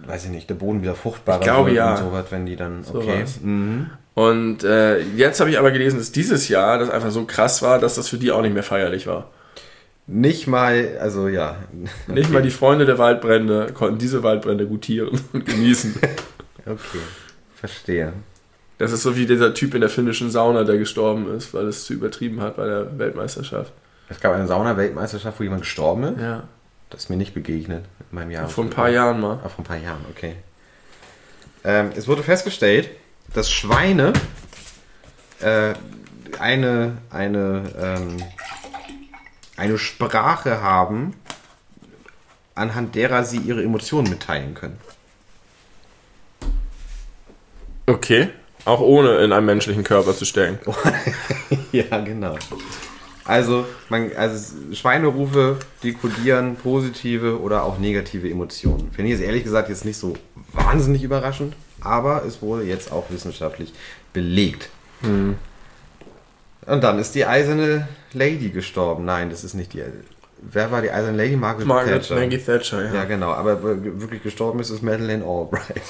weiß 0.08 0.26
ich 0.26 0.32
nicht, 0.32 0.50
der 0.50 0.56
Boden 0.56 0.82
wieder 0.82 0.96
fruchtbarer 0.96 1.40
Ich 1.40 1.44
glaube, 1.44 1.68
wird 1.68 1.78
ja. 1.78 1.92
und 1.92 1.98
sowas, 1.98 2.26
wenn 2.30 2.46
die 2.46 2.56
dann, 2.56 2.86
okay. 2.90 3.26
Sowas. 3.26 3.40
Mhm. 3.42 3.90
und 4.14 4.64
äh, 4.64 5.00
jetzt 5.00 5.42
habe 5.42 5.50
ich 5.50 5.60
aber 5.60 5.72
gelesen, 5.72 6.00
dass 6.00 6.14
dieses 6.14 6.48
Jahr 6.48 6.78
das 6.78 6.90
einfach 6.90 7.12
so 7.12 7.26
krass 7.26 7.62
war, 7.62 7.80
dass 7.80 7.96
das 7.96 8.08
für 8.08 8.18
die 8.18 8.32
auch 8.32 8.42
nicht 8.42 8.54
mehr 8.54 8.64
feierlich 8.64 9.06
war. 9.06 9.30
Nicht 10.08 10.48
mal, 10.48 10.98
also 11.02 11.28
ja. 11.28 11.58
Nicht 12.08 12.30
mal 12.30 12.42
die 12.42 12.50
Freunde 12.50 12.86
der 12.86 12.98
Waldbrände 12.98 13.68
konnten 13.74 14.00
diese 14.00 14.24
Waldbrände 14.24 14.68
gutieren 14.68 15.20
und 15.34 15.46
genießen. 15.46 15.96
Okay, 16.66 17.00
verstehe. 17.56 18.14
Das 18.78 18.92
ist 18.94 19.04
so 19.04 19.16
wie 19.18 19.26
dieser 19.26 19.54
Typ 19.54 19.76
in 19.76 19.82
der 19.82 19.90
finnischen 19.90 20.30
Sauna, 20.30 20.64
der 20.64 20.78
gestorben 20.78 21.34
ist, 21.36 21.54
weil 21.54 21.68
es 21.68 21.86
zu 21.86 21.94
übertrieben 21.94 22.42
hat 22.42 22.58
bei 22.58 22.66
der 22.66 22.98
Weltmeisterschaft. 22.98 23.72
Es 24.10 24.20
gab 24.20 24.34
eine 24.34 24.48
Sauna-Weltmeisterschaft, 24.48 25.40
wo 25.40 25.44
jemand 25.44 25.62
gestorben 25.62 26.04
ist. 26.04 26.22
Ja. 26.22 26.44
Das 26.90 27.04
ist 27.04 27.10
mir 27.10 27.18
nicht 27.18 27.34
begegnet 27.34 27.86
in 28.12 28.16
meinem 28.16 28.32
Jahr. 28.32 28.48
Vor 28.48 28.64
ein 28.64 28.70
paar 28.70 28.90
Jahren 28.90 29.20
mal. 29.20 29.40
Ah, 29.44 29.50
vor 29.50 29.64
ein 29.64 29.68
paar 29.68 29.78
Jahren, 29.78 30.06
okay. 30.12 30.36
Ähm, 31.64 31.92
es 31.96 32.08
wurde 32.08 32.24
festgestellt, 32.24 32.90
dass 33.34 33.52
Schweine 33.52 34.14
äh, 35.40 35.74
eine, 36.40 36.98
eine, 37.10 37.64
ähm, 37.80 38.24
eine 39.58 39.78
Sprache 39.78 40.62
haben, 40.62 41.16
anhand 42.56 42.96
derer 42.96 43.24
sie 43.24 43.38
ihre 43.38 43.64
Emotionen 43.64 44.10
mitteilen 44.10 44.54
können. 44.54 44.80
Okay. 47.86 48.30
Auch 48.66 48.80
ohne 48.80 49.18
in 49.18 49.34
einem 49.34 49.46
menschlichen 49.46 49.84
Körper 49.84 50.16
zu 50.16 50.26
stecken. 50.26 50.60
ja, 51.72 52.00
genau. 52.00 52.38
Also, 53.26 53.66
man, 53.90 54.12
also 54.18 54.54
Schweinerufe 54.74 55.58
dekodieren 55.84 56.56
positive 56.56 57.40
oder 57.40 57.64
auch 57.64 57.80
negative 57.80 58.30
Emotionen. 58.30 58.92
Finde 58.92 59.12
ich 59.12 59.20
jetzt 59.20 59.26
ehrlich 59.26 59.44
gesagt 59.44 59.70
jetzt 59.70 59.86
nicht 59.86 59.98
so 59.98 60.16
wahnsinnig 60.52 61.04
überraschend, 61.04 61.56
aber 61.80 62.26
es 62.26 62.42
wurde 62.42 62.64
jetzt 62.64 62.92
auch 62.92 63.10
wissenschaftlich 63.10 63.74
belegt. 64.12 64.70
Und 66.66 66.84
dann 66.84 67.00
ist 67.00 67.16
die 67.16 67.26
eiserne 67.26 67.88
Lady 68.14 68.50
gestorben. 68.50 69.06
Nein, 69.06 69.30
das 69.30 69.44
ist 69.44 69.54
nicht 69.54 69.74
die. 69.74 69.84
Wer 70.42 70.72
war 70.72 70.82
die 70.82 70.92
eiserne 70.92 71.18
Lady? 71.18 71.36
Margaret, 71.36 71.68
Margaret 71.68 72.02
Thatcher. 72.02 72.16
Maggie 72.16 72.38
Thatcher, 72.38 72.86
ja. 72.86 72.94
Ja, 72.94 73.04
genau. 73.06 73.32
Aber 73.32 73.64
wirklich 73.64 74.24
gestorben 74.24 74.60
ist 74.60 74.70
es 74.70 74.82
Madeleine 74.82 75.24
Albright. 75.24 75.82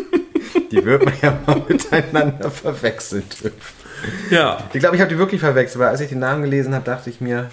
die 0.72 0.84
wird 0.84 1.04
man 1.04 1.14
ja 1.22 1.38
mal 1.46 1.62
miteinander 1.68 2.50
verwechseln 2.50 3.24
dürfen. 3.42 3.81
Ja. 4.30 4.58
Ich 4.72 4.80
glaube, 4.80 4.96
ich 4.96 5.02
habe 5.02 5.10
die 5.12 5.18
wirklich 5.18 5.40
verwechselt, 5.40 5.80
weil 5.80 5.88
als 5.88 6.00
ich 6.00 6.08
den 6.08 6.18
Namen 6.18 6.42
gelesen 6.42 6.74
habe, 6.74 6.84
dachte 6.84 7.10
ich 7.10 7.20
mir, 7.20 7.50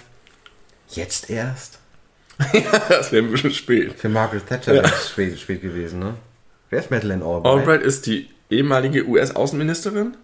jetzt 0.88 1.30
erst? 1.30 1.78
Das 2.88 3.12
wäre 3.12 3.24
ein 3.24 3.30
bisschen 3.30 3.52
spät. 3.52 3.94
Für 3.98 4.08
Margaret 4.08 4.46
Thatcher 4.46 4.74
Ja. 4.74 4.82
wäre 4.82 4.92
es 4.94 5.10
spät, 5.10 5.38
spät 5.38 5.60
gewesen, 5.62 5.98
ne? 6.00 6.14
Wer 6.70 6.78
ist 6.80 6.90
Madeleine 6.90 7.24
Albright? 7.24 7.52
Albright 7.52 7.82
ist 7.82 8.06
die 8.06 8.28
ehemalige 8.48 9.06
US-Außenministerin. 9.06 10.16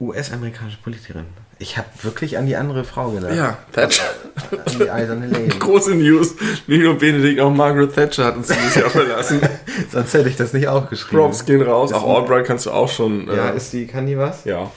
US-amerikanische 0.00 0.78
Politikerin. 0.82 1.26
Ich 1.58 1.78
habe 1.78 1.86
wirklich 2.02 2.36
an 2.36 2.46
die 2.46 2.56
andere 2.56 2.84
Frau 2.84 3.10
gedacht. 3.10 3.34
Ja, 3.34 3.58
Thatcher. 3.72 4.02
An 4.50 4.78
die 4.78 4.90
eiserne 4.90 5.26
Lady. 5.28 5.48
Große 5.58 5.94
News. 5.94 6.34
Nicht 6.66 6.82
nur 6.82 6.98
Benedikt, 6.98 7.40
auch 7.40 7.50
Margaret 7.50 7.94
Thatcher 7.94 8.24
hat 8.24 8.36
uns 8.36 8.48
dieses 8.48 8.74
Jahr 8.74 8.90
verlassen. 8.90 9.40
Sonst 9.90 10.14
hätte 10.14 10.28
ich 10.28 10.36
das 10.36 10.52
nicht 10.52 10.66
aufgeschrieben. 10.68 11.18
Props 11.18 11.44
gehen 11.46 11.62
raus. 11.62 11.92
Auch 11.92 12.18
Albright 12.20 12.44
kannst 12.46 12.66
du 12.66 12.70
auch 12.72 12.88
schon. 12.88 13.28
Ja, 13.28 13.50
äh, 13.50 13.56
ist 13.56 13.72
die, 13.72 13.86
kann 13.86 14.06
die 14.06 14.18
was? 14.18 14.44
ja. 14.44 14.70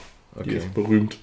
Die 0.44 0.50
Okay. 0.50 0.58
ist 0.58 0.74
berühmt. 0.74 1.18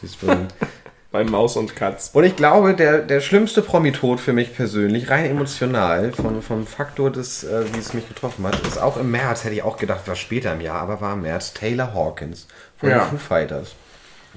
Die 0.00 0.06
ist 0.06 0.20
berühmt. 0.20 0.54
Bei 1.12 1.24
Maus 1.24 1.56
und 1.56 1.74
Katz. 1.74 2.10
Und 2.12 2.22
ich 2.22 2.36
glaube, 2.36 2.74
der, 2.74 2.98
der 2.98 3.20
schlimmste 3.20 3.62
Promi-Tod 3.62 4.20
für 4.20 4.32
mich 4.32 4.54
persönlich, 4.54 5.10
rein 5.10 5.24
emotional, 5.24 6.12
von, 6.12 6.40
vom 6.40 6.68
Faktor 6.68 7.10
des, 7.10 7.42
äh, 7.42 7.64
wie 7.74 7.80
es 7.80 7.94
mich 7.94 8.06
getroffen 8.08 8.46
hat, 8.46 8.60
ist 8.64 8.78
auch 8.78 8.96
im 8.96 9.10
März, 9.10 9.42
hätte 9.42 9.54
ich 9.56 9.64
auch 9.64 9.76
gedacht, 9.76 10.06
war 10.06 10.14
später 10.14 10.52
im 10.52 10.60
Jahr, 10.60 10.80
aber 10.82 11.00
war 11.00 11.14
im 11.14 11.22
März, 11.22 11.52
Taylor 11.52 11.94
Hawkins 11.94 12.46
von 12.78 12.90
Ja. 12.90 13.00
den 13.00 13.08
Foo 13.10 13.16
Fighters. 13.16 13.74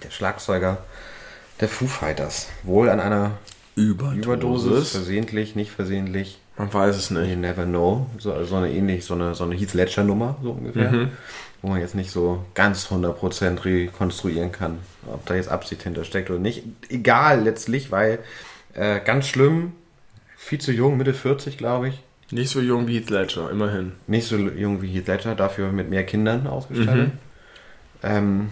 Der 0.03 0.09
Schlagzeuger 0.09 0.79
der 1.59 1.67
Foo 1.69 1.85
Fighters. 1.85 2.47
Wohl 2.63 2.89
an 2.89 2.99
einer 2.99 3.31
Überdosis, 3.75 4.91
versehentlich, 4.91 5.55
nicht 5.55 5.71
versehentlich. 5.71 6.39
Man 6.57 6.73
weiß 6.73 6.95
es 6.95 7.09
You 7.09 7.19
nicht. 7.19 7.37
never 7.37 7.65
know. 7.65 8.07
So, 8.17 8.43
so 8.45 8.55
eine 8.55 8.71
ähnlich, 8.71 9.05
so 9.05 9.13
eine, 9.13 9.35
so 9.35 9.43
eine 9.43 9.55
Heath 9.55 9.73
Ledger 9.75 10.03
Nummer, 10.03 10.37
so 10.41 10.51
ungefähr. 10.51 10.91
Mhm. 10.91 11.11
Wo 11.63 11.69
man 11.69 11.79
jetzt 11.79 11.95
nicht 11.95 12.11
so 12.11 12.45
ganz 12.53 12.87
100% 12.91 13.65
rekonstruieren 13.65 14.51
kann, 14.51 14.77
ob 15.07 15.25
da 15.25 15.33
jetzt 15.33 15.49
Absicht 15.49 15.81
hintersteckt 15.81 16.29
oder 16.29 16.37
nicht. 16.37 16.63
Egal 16.89 17.41
letztlich, 17.41 17.89
weil 17.89 18.19
äh, 18.75 18.99
ganz 18.99 19.27
schlimm, 19.27 19.71
viel 20.37 20.59
zu 20.59 20.71
jung, 20.71 20.97
Mitte 20.97 21.15
40, 21.15 21.57
glaube 21.57 21.87
ich. 21.89 22.03
Nicht 22.31 22.49
so 22.49 22.59
jung 22.59 22.87
wie 22.87 22.99
Heath 22.99 23.09
Ledger, 23.09 23.49
immerhin. 23.49 23.93
Nicht 24.07 24.27
so 24.27 24.37
jung 24.37 24.81
wie 24.81 24.89
Heath 24.91 25.07
Ledger, 25.07 25.35
dafür 25.35 25.71
mit 25.71 25.89
mehr 25.89 26.03
Kindern 26.05 26.47
ausgestattet. 26.47 27.13
Mhm. 27.13 27.17
Ähm, 28.03 28.49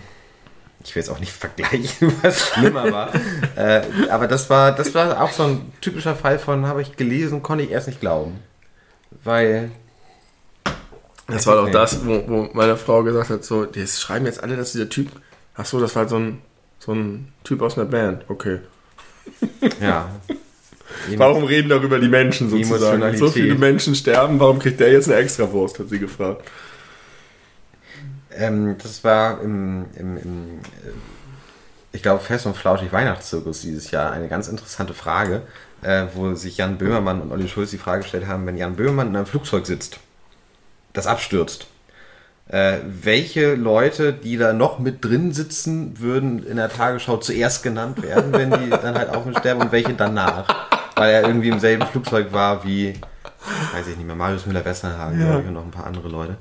ich 0.84 0.96
will 0.96 1.02
jetzt 1.02 1.10
auch 1.10 1.20
nicht 1.20 1.32
vergleichen, 1.34 2.14
was 2.22 2.50
schlimmer 2.50 2.92
war. 2.92 3.12
äh, 3.56 3.82
aber 4.10 4.28
das 4.28 4.50
war, 4.50 4.74
das 4.74 4.96
war 4.96 5.22
auch 5.22 5.32
so 5.32 5.44
ein 5.44 5.72
typischer 5.82 6.16
Fall 6.16 6.40
von, 6.40 6.66
habe 6.66 6.82
ich 6.82 6.96
gelesen, 6.96 7.44
konnte 7.44 7.64
ich 7.64 7.72
erst 7.72 7.88
nicht 7.88 8.00
glauben. 8.00 8.40
Weil 9.24 9.72
Das 11.32 11.48
war 11.48 11.56
doch 11.56 11.72
das, 11.72 12.06
wo, 12.06 12.24
wo 12.28 12.50
meine 12.54 12.78
Frau 12.78 13.04
gesagt 13.04 13.30
hat, 13.30 13.44
so, 13.44 13.66
die 13.66 13.86
schreiben 13.88 14.26
jetzt 14.26 14.44
alle, 14.44 14.56
dass 14.56 14.72
dieser 14.74 14.90
Typ, 14.90 15.08
ach 15.56 15.66
so, 15.66 15.80
das 15.80 15.96
war 15.96 16.08
so 16.08 16.18
ein, 16.18 16.42
so 16.80 16.94
ein 16.94 17.32
Typ 17.44 17.62
aus 17.62 17.78
einer 17.78 17.88
Band. 17.88 18.26
Okay. 18.28 18.60
Ja. 19.82 20.10
Warum 21.18 21.44
reden 21.46 21.70
darüber 21.70 22.00
die 22.00 22.08
Menschen 22.08 22.50
sozusagen? 22.50 23.18
So 23.18 23.30
viele 23.30 23.56
Menschen 23.56 23.96
sterben, 23.96 24.40
warum 24.40 24.60
kriegt 24.60 24.80
der 24.80 24.92
jetzt 24.92 25.08
eine 25.10 25.20
Extrawurst, 25.20 25.80
hat 25.80 25.90
sie 25.90 26.00
gefragt. 26.00 26.44
Ähm, 28.34 28.76
das 28.82 29.04
war 29.04 29.42
im, 29.42 29.86
im, 29.96 30.18
im 30.18 30.60
äh, 30.84 30.92
ich 31.94 32.02
glaube, 32.02 32.22
Fest 32.22 32.46
und 32.46 32.56
Flauschig 32.56 32.92
Weihnachtszirkus 32.92 33.62
dieses 33.62 33.92
Jahr 33.92 34.12
eine 34.12 34.28
ganz 34.28 34.48
interessante 34.48 34.94
Frage, 34.94 35.42
äh, 35.82 36.06
wo 36.14 36.34
sich 36.36 36.58
Jan 36.58 36.78
Böhmermann 36.78 37.22
und 37.22 37.32
Olli 37.32 37.48
Schulz 37.48 37.72
die 37.72 37.78
Frage 37.78 38.04
gestellt 38.04 38.28
haben, 38.28 38.46
wenn 38.46 38.58
Jan 38.58 38.76
Böhmermann 38.76 39.08
in 39.08 39.16
einem 39.16 39.26
Flugzeug 39.26 39.66
sitzt, 39.66 40.00
das 40.94 41.08
abstürzt, 41.08 41.68
äh, 42.50 42.78
welche 42.86 43.56
Leute, 43.56 44.14
die 44.14 44.38
da 44.38 44.54
noch 44.54 44.80
mit 44.80 45.04
drin 45.06 45.32
sitzen, 45.34 46.00
würden 46.00 46.46
in 46.46 46.58
der 46.58 46.70
Tagesschau 46.70 47.18
zuerst 47.18 47.64
genannt 47.64 48.02
werden, 48.04 48.34
wenn 48.34 48.52
die 48.52 48.70
dann 48.82 48.96
halt 48.98 49.10
auch 49.10 49.26
sterben 49.40 49.62
und 49.62 49.72
welche 49.72 49.94
danach? 49.94 50.48
Weil 50.96 51.14
er 51.14 51.22
irgendwie 51.28 51.50
im 51.50 51.60
selben 51.60 51.86
Flugzeug 51.88 52.34
war 52.34 52.64
wie 52.66 53.00
weiß 53.74 53.88
ich 53.88 53.98
nicht 53.98 54.06
mehr, 54.06 54.16
Marius 54.16 54.46
Müller-Westernhagen 54.46 55.20
Ja. 55.20 55.38
und 55.38 55.54
noch 55.54 55.64
ein 55.64 55.72
paar 55.72 55.86
andere 55.88 56.08
Leute, 56.10 56.38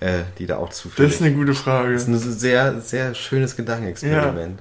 äh, 0.00 0.20
die 0.38 0.46
da 0.46 0.56
auch 0.58 0.70
zufällig... 0.70 1.10
Das 1.12 1.20
ist 1.20 1.26
eine 1.26 1.34
gute 1.34 1.54
Frage. 1.54 1.92
Das 1.92 2.02
ist 2.02 2.08
ein 2.08 2.18
sehr, 2.32 2.80
sehr 2.80 3.14
schönes 3.14 3.56
Gedankenexperiment. 3.56 4.60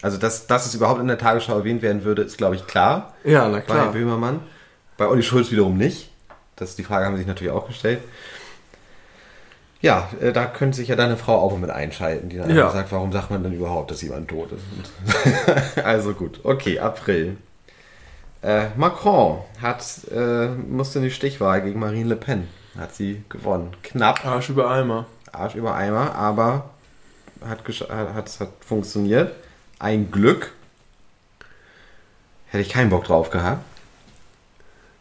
Also, 0.00 0.18
dass, 0.18 0.46
dass 0.46 0.66
es 0.66 0.74
überhaupt 0.74 1.00
in 1.00 1.06
der 1.08 1.18
Tagesschau 1.18 1.58
erwähnt 1.58 1.82
werden 1.82 2.04
würde, 2.04 2.22
ist, 2.22 2.36
glaube 2.38 2.56
ich, 2.56 2.66
klar. 2.66 3.14
Ja, 3.24 3.48
na 3.48 3.56
Bei 3.58 3.60
klar. 3.62 3.92
Böhmermann. 3.92 4.40
Bei 4.96 5.06
Olli 5.06 5.22
Schulz 5.22 5.50
wiederum 5.50 5.76
nicht. 5.76 6.10
Das, 6.56 6.76
die 6.76 6.84
Frage 6.84 7.06
haben 7.06 7.14
sie 7.14 7.20
sich 7.20 7.28
natürlich 7.28 7.52
auch 7.52 7.66
gestellt. 7.66 8.00
Ja, 9.82 10.08
äh, 10.20 10.32
da 10.32 10.46
könnte 10.46 10.76
sich 10.76 10.88
ja 10.88 10.96
deine 10.96 11.16
Frau 11.16 11.38
auch 11.38 11.58
mit 11.58 11.68
einschalten, 11.70 12.28
die 12.28 12.38
dann 12.38 12.48
Ja. 12.54 12.70
sagt, 12.70 12.92
warum 12.92 13.12
sagt 13.12 13.30
man 13.30 13.42
denn 13.42 13.52
überhaupt, 13.52 13.90
dass 13.90 14.00
jemand 14.00 14.28
tot 14.28 14.50
ist? 14.52 14.62
Also 15.84 16.14
gut, 16.14 16.40
okay, 16.44 16.78
April. 16.78 17.36
Äh, 18.42 18.66
Macron 18.76 19.38
hat, 19.60 19.84
äh, 20.10 20.46
musste 20.48 20.98
in 21.00 21.04
die 21.04 21.10
Stichwahl 21.10 21.62
gegen 21.62 21.78
Marine 21.80 22.08
Le 22.08 22.16
Pen. 22.16 22.48
Hat 22.78 22.94
sie 22.94 23.22
gewonnen. 23.28 23.76
Knapp. 23.82 24.24
Arsch 24.24 24.48
über 24.48 24.70
Eimer. 24.70 25.06
Arsch 25.32 25.54
über 25.56 25.74
Eimer, 25.74 26.14
aber 26.14 26.70
hat, 27.46 27.60
hat, 27.90 28.14
hat, 28.40 28.48
funktioniert. 28.64 29.32
Ein 29.78 30.10
Glück. 30.10 30.52
Hätte 32.46 32.62
ich 32.62 32.68
keinen 32.70 32.90
Bock 32.90 33.04
drauf 33.04 33.30
gehabt. 33.30 33.62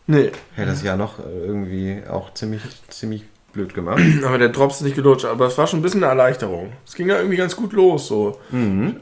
Nee, 0.07 0.31
Hätte 0.55 0.71
es 0.71 0.81
ja 0.83 0.97
noch 0.97 1.19
äh, 1.19 1.23
irgendwie 1.23 2.01
auch 2.09 2.33
ziemlich, 2.33 2.61
ziemlich 2.89 3.23
blöd 3.53 3.73
gemacht. 3.73 4.01
aber 4.25 4.37
der 4.37 4.49
Drops 4.49 4.77
ist 4.77 4.81
nicht 4.83 4.95
gelutscht. 4.95 5.25
Aber 5.25 5.47
es 5.47 5.57
war 5.57 5.67
schon 5.67 5.79
ein 5.79 5.81
bisschen 5.83 6.03
eine 6.03 6.11
Erleichterung. 6.11 6.71
Es 6.85 6.95
ging 6.95 7.09
ja 7.09 7.17
irgendwie 7.17 7.37
ganz 7.37 7.55
gut 7.55 7.73
los. 7.73 8.07
So. 8.07 8.39
Ähm, 8.51 8.95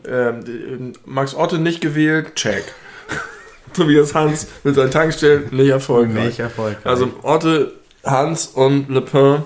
die- 0.46 0.94
Max 1.06 1.36
Otte 1.36 1.58
nicht 1.60 1.82
gewählt, 1.82 2.36
check. 2.36 2.64
Tobias 3.74 4.16
Hans 4.16 4.48
mit 4.64 4.76
seinen 4.76 4.92
Tankstellen 4.92 5.48
nicht 5.52 5.70
erfolgreich. 5.70 6.26
Nicht 6.26 6.40
erfolgreich. 6.40 6.86
Also 6.86 7.10
Otte, 7.24 7.74
Hans 8.04 8.48
und 8.48 8.90
Le 8.90 9.02
Pen, 9.02 9.44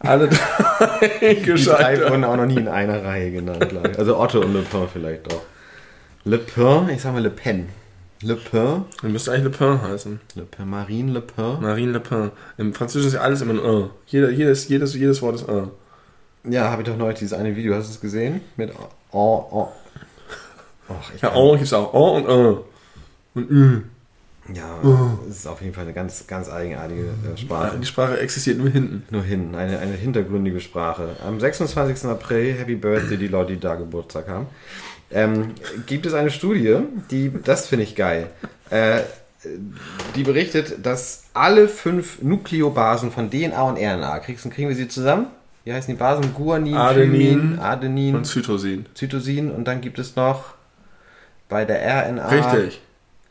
alle 0.00 0.28
drei 0.28 1.08
die 1.08 1.18
drei 1.18 1.34
gescheitert. 1.34 2.10
wurden 2.10 2.24
auch 2.24 2.36
noch 2.36 2.44
nie 2.46 2.56
in 2.58 2.68
einer 2.68 3.02
Reihe 3.02 3.30
genannt, 3.30 3.68
glaube 3.70 3.90
ich. 3.92 3.98
Also 3.98 4.18
Otto 4.18 4.40
und 4.40 4.52
Le 4.52 4.60
Pen 4.62 4.86
vielleicht 4.92 5.32
auch. 5.32 5.42
Le 6.24 6.38
Pen, 6.38 6.88
ich 6.90 7.00
sag 7.00 7.12
mal 7.14 7.22
Le 7.22 7.30
Pen. 7.30 7.68
Le 8.22 8.36
Pen, 8.36 8.84
Dann 9.02 9.12
müsste 9.12 9.32
eigentlich 9.32 9.44
Le 9.44 9.50
Pen 9.50 9.82
heißen. 9.82 10.20
Le 10.34 10.42
Pen, 10.44 10.68
Marine 10.70 11.12
Le 11.12 11.20
Pen. 11.20 11.60
Marine 11.60 11.92
Le 11.92 12.00
Pen. 12.00 12.30
Im 12.56 12.72
Französischen 12.72 13.08
ist 13.08 13.14
ja 13.14 13.20
alles 13.20 13.40
immer 13.42 13.52
ein 13.54 13.82
äh. 13.84 13.88
Jeder, 14.06 14.30
jedes, 14.30 14.68
jedes, 14.68 14.94
jedes 14.94 15.20
Wort 15.20 15.34
ist 15.36 15.48
äh. 15.48 15.62
Ja, 16.50 16.70
habe 16.70 16.82
ich 16.82 16.88
doch 16.88 16.96
neulich 16.96 17.18
dieses 17.18 17.36
eine 17.36 17.54
Video, 17.56 17.74
hast 17.74 17.88
du 17.88 17.92
es 17.94 18.00
gesehen? 18.00 18.40
Mit 18.56 18.72
oh, 19.12 19.44
oh. 19.50 19.68
Och, 20.88 20.94
ich 21.14 21.22
Ja, 21.22 21.28
kann- 21.30 21.38
oh 21.38 21.56
gibt's 21.56 21.72
auch. 21.72 21.92
Oh 21.94 22.16
und 22.16 22.24
äh. 22.28 22.56
Und 23.34 23.50
ü. 23.50 23.82
Ja, 24.54 24.78
es 25.28 25.36
ist 25.38 25.46
auf 25.46 25.62
jeden 25.62 25.72
Fall 25.72 25.84
eine 25.84 25.94
ganz, 25.94 26.26
ganz 26.26 26.50
eigenartige 26.50 27.04
äh, 27.04 27.36
Sprache. 27.38 27.78
Die 27.78 27.86
Sprache 27.86 28.18
existiert 28.20 28.58
nur 28.58 28.68
hinten. 28.68 29.02
Nur 29.10 29.22
hin, 29.22 29.54
eine, 29.54 29.78
eine 29.78 29.94
hintergründige 29.94 30.60
Sprache. 30.60 31.16
Am 31.26 31.40
26. 31.40 32.04
April, 32.10 32.52
Happy 32.52 32.74
Birthday, 32.74 33.16
die 33.16 33.28
Leute, 33.28 33.54
die 33.54 33.60
da 33.60 33.74
Geburtstag 33.76 34.28
haben, 34.28 34.46
ähm, 35.14 35.54
gibt 35.86 36.04
es 36.06 36.12
eine 36.14 36.30
Studie, 36.30 36.76
die, 37.10 37.32
das 37.42 37.66
finde 37.68 37.84
ich 37.84 37.94
geil, 37.96 38.26
äh, 38.70 39.00
die 40.14 40.22
berichtet, 40.22 40.84
dass 40.84 41.24
alle 41.34 41.68
fünf 41.68 42.20
Nukleobasen 42.22 43.10
von 43.10 43.30
DNA 43.30 43.62
und 43.62 43.76
RNA, 43.78 44.18
kriegst, 44.20 44.50
kriegen 44.50 44.68
wir 44.68 44.76
sie 44.76 44.88
zusammen? 44.88 45.26
Wie 45.64 45.72
heißen 45.72 45.94
die 45.94 45.98
Basen? 45.98 46.34
Guanin, 46.34 46.74
Adenin 46.76 47.12
Thymin, 47.12 47.58
Adenin, 47.58 48.14
Und 48.16 48.24
Zytosin. 48.26 48.84
Zytosin 48.94 49.50
und 49.50 49.64
dann 49.66 49.80
gibt 49.80 49.98
es 49.98 50.14
noch 50.16 50.54
bei 51.48 51.64
der 51.64 51.80
RNA. 51.80 52.28
Richtig. 52.28 52.80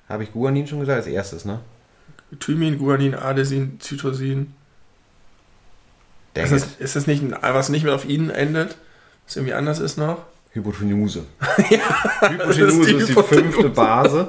Habe 0.09 0.23
ich 0.23 0.31
Guanin 0.33 0.65
schon 0.67 0.79
gesagt? 0.79 0.97
Als 0.97 1.07
erstes, 1.07 1.45
ne? 1.45 1.59
Thymin, 2.39 2.77
Guanin, 2.79 3.13
Adesin, 3.15 3.79
Zytosin. 3.79 4.53
Ist 6.35 6.51
das, 6.51 6.67
ist 6.79 6.95
das 6.95 7.05
nicht, 7.07 7.21
ein- 7.21 7.35
was 7.41 7.69
nicht 7.69 7.83
mit 7.83 7.93
auf 7.93 8.05
ihn 8.05 8.29
endet? 8.31 8.77
Was 9.27 9.35
irgendwie 9.35 9.53
anders 9.53 9.79
ist 9.79 9.97
noch? 9.97 10.23
Hypotenuse. 10.55 11.23
Das 11.39 11.69
Hypotenuse 12.29 12.63
ist 12.63 12.89
die 12.89 12.95
ist 12.95 13.09
die 13.09 13.15
Hypotenuse. 13.15 13.23
fünfte 13.23 13.69
Base. 13.69 14.27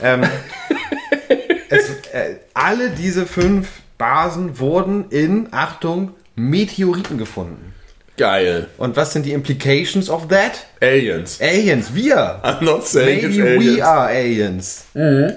ähm, 0.00 0.22
es, 1.68 1.88
äh, 2.12 2.36
alle 2.54 2.90
diese 2.90 3.26
fünf 3.26 3.68
Basen 3.98 4.58
wurden 4.58 5.06
in, 5.10 5.48
Achtung, 5.52 6.12
Meteoriten 6.36 7.18
gefunden. 7.18 7.72
Geil. 8.16 8.68
Und 8.78 8.94
was 8.96 9.12
sind 9.12 9.26
die 9.26 9.32
Implications 9.32 10.08
of 10.08 10.28
that? 10.28 10.66
Aliens. 10.80 11.40
Aliens, 11.40 11.94
wir. 11.94 12.40
I'm 12.44 12.62
not 12.64 12.86
saying 12.86 13.24
it's 13.24 13.36
Maybe 13.36 13.48
aliens. 13.50 13.76
we 13.76 13.84
are 13.84 14.08
aliens. 14.08 14.84
Who 14.94 15.36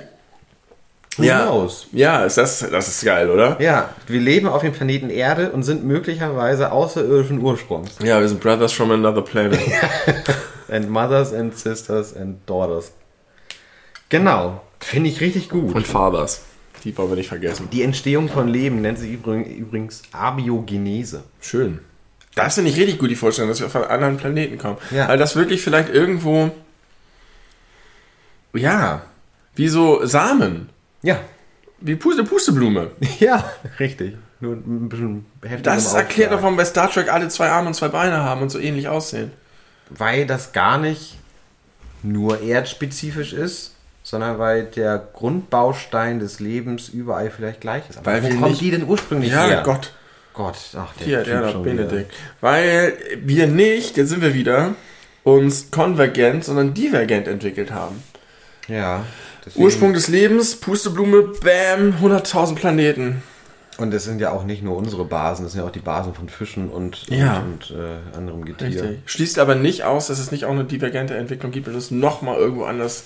Ja. 1.25 1.45
knows? 1.47 1.87
Ja, 1.91 2.25
ist 2.25 2.37
das, 2.37 2.59
das 2.69 2.87
ist 2.87 3.03
geil, 3.03 3.29
oder? 3.29 3.59
Ja, 3.61 3.89
wir 4.07 4.19
leben 4.19 4.47
auf 4.47 4.61
dem 4.61 4.71
Planeten 4.73 5.09
Erde 5.09 5.51
und 5.51 5.63
sind 5.63 5.83
möglicherweise 5.83 6.71
außerirdischen 6.71 7.39
Ursprungs. 7.39 7.91
Ja, 8.03 8.19
wir 8.19 8.27
sind 8.29 8.39
Brothers 8.41 8.73
from 8.73 8.91
another 8.91 9.21
planet. 9.21 9.59
And 10.69 10.89
mothers 10.89 11.33
and 11.33 11.57
sisters 11.57 12.15
and 12.15 12.37
daughters. 12.45 12.91
Genau. 14.09 14.61
Finde 14.79 15.09
ich 15.09 15.21
richtig 15.21 15.49
gut. 15.49 15.73
Und 15.73 15.87
Fathers. 15.87 16.41
Die 16.83 16.95
wollen 16.97 17.09
wir 17.09 17.15
nicht 17.15 17.29
vergessen. 17.29 17.67
Die 17.71 17.81
Entstehung 17.81 18.29
von 18.29 18.47
Leben 18.47 18.81
nennt 18.81 18.99
sich 18.99 19.11
übrig- 19.11 19.47
übrigens 19.57 20.03
Abiogenese. 20.11 21.23
Schön. 21.41 21.79
Das 22.35 22.53
finde 22.55 22.69
ich 22.69 22.77
richtig 22.77 22.99
gut, 22.99 23.09
die 23.09 23.15
Vorstellung, 23.15 23.49
dass 23.49 23.59
wir 23.59 23.65
auf 23.67 23.75
einen 23.75 23.85
anderen 23.85 24.17
Planeten 24.17 24.57
kommen. 24.59 24.77
Ja. 24.91 25.07
Weil 25.07 25.17
das 25.17 25.35
wirklich 25.35 25.61
vielleicht 25.63 25.89
irgendwo, 25.89 26.51
ja, 28.53 29.01
wie 29.55 29.67
so 29.67 30.05
Samen, 30.05 30.69
Ja, 31.07 31.19
wie 31.79 31.95
Puste, 31.95 32.23
Pusteblume. 32.23 32.91
ja, 33.19 33.43
richtig. 33.79 34.15
Nur 34.39 34.53
ein 34.55 34.89
bisschen 34.89 35.25
heftig. 35.43 35.63
Das 35.63 35.93
erklärt 35.93 36.31
doch, 36.31 36.41
warum 36.41 36.57
bei 36.57 36.65
Star 36.65 36.91
Trek 36.91 37.11
alle 37.11 37.27
zwei 37.29 37.49
Arme 37.49 37.67
und 37.67 37.73
zwei 37.73 37.87
Beine 37.87 38.17
haben 38.23 38.41
und 38.41 38.49
so 38.49 38.59
ähnlich 38.59 38.87
aussehen. 38.87 39.31
Weil 39.89 40.25
das 40.27 40.51
gar 40.53 40.77
nicht 40.77 41.15
nur 42.03 42.41
erdspezifisch 42.41 43.33
ist, 43.33 43.73
sondern 44.03 44.37
weil 44.37 44.65
der 44.65 45.05
Grundbaustein 45.13 46.19
des 46.19 46.39
Lebens 46.39 46.89
überall 46.89 47.31
vielleicht 47.31 47.61
gleich 47.61 47.83
ist. 47.89 47.97
Aber 47.97 48.11
Weil 48.13 48.23
wo 48.23 48.27
kommen 48.29 48.49
nicht- 48.51 48.61
die 48.61 48.71
denn 48.71 48.83
ursprünglich 48.87 49.31
Ja, 49.31 49.45
her? 49.47 49.61
Gott. 49.63 49.91
Gott, 50.33 50.55
ach, 50.77 50.93
der 50.99 51.05
Hier, 51.07 51.23
der 51.23 51.49
schon. 51.51 51.63
Benedikt. 51.63 52.13
Weil 52.41 52.93
wir 53.23 53.47
nicht, 53.47 53.97
jetzt 53.97 54.09
sind 54.09 54.21
wir 54.21 54.35
wieder, 54.35 54.75
uns 55.23 55.71
konvergent, 55.71 56.43
sondern 56.45 56.73
divergent 56.75 57.27
entwickelt 57.27 57.71
haben. 57.71 58.03
Ja. 58.67 59.03
Deswegen- 59.47 59.63
Ursprung 59.65 59.93
des 59.93 60.07
Lebens, 60.07 60.55
Pusteblume, 60.55 61.23
bam, 61.43 61.95
100.000 62.01 62.55
Planeten. 62.55 63.21
Und 63.77 63.93
das 63.93 64.05
sind 64.05 64.19
ja 64.19 64.31
auch 64.31 64.43
nicht 64.43 64.63
nur 64.63 64.75
unsere 64.75 65.05
Basen, 65.05 65.43
das 65.45 65.51
sind 65.53 65.61
ja 65.61 65.67
auch 65.67 65.71
die 65.71 65.79
Basen 65.79 66.13
von 66.15 66.29
Fischen 66.29 66.69
und, 66.69 67.07
Ja. 67.09 67.39
und, 67.39 67.69
und 67.71 67.77
äh, 67.79 68.17
anderem 68.17 68.43
Getier. 68.43 68.67
Richtig. 68.67 68.99
Schließt 69.05 69.37
aber 69.37 69.53
nicht 69.55 69.83
aus, 69.83 70.07
dass 70.07 70.17
es 70.17 70.31
nicht 70.31 70.45
auch 70.45 70.51
eine 70.51 70.63
divergente 70.63 71.15
Entwicklung 71.15 71.51
gibt 71.51 71.67
und 71.67 71.75
es 71.75 71.91
nochmal 71.91 72.37
irgendwo 72.37 72.63
anders, 72.65 73.03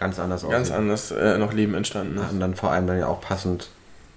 Ganz 0.00 0.18
anders 0.18 0.46
ganz 0.48 0.70
anders 0.72 1.12
äh, 1.12 1.38
noch 1.38 1.52
Leben 1.52 1.74
entstanden 1.74 2.18
ist. 2.18 2.32
Und 2.32 2.40
dann 2.40 2.54
vor 2.56 2.72
allem 2.72 2.86
dann 2.86 2.98
ja 2.98 3.06
auch 3.06 3.20
passend 3.20 3.68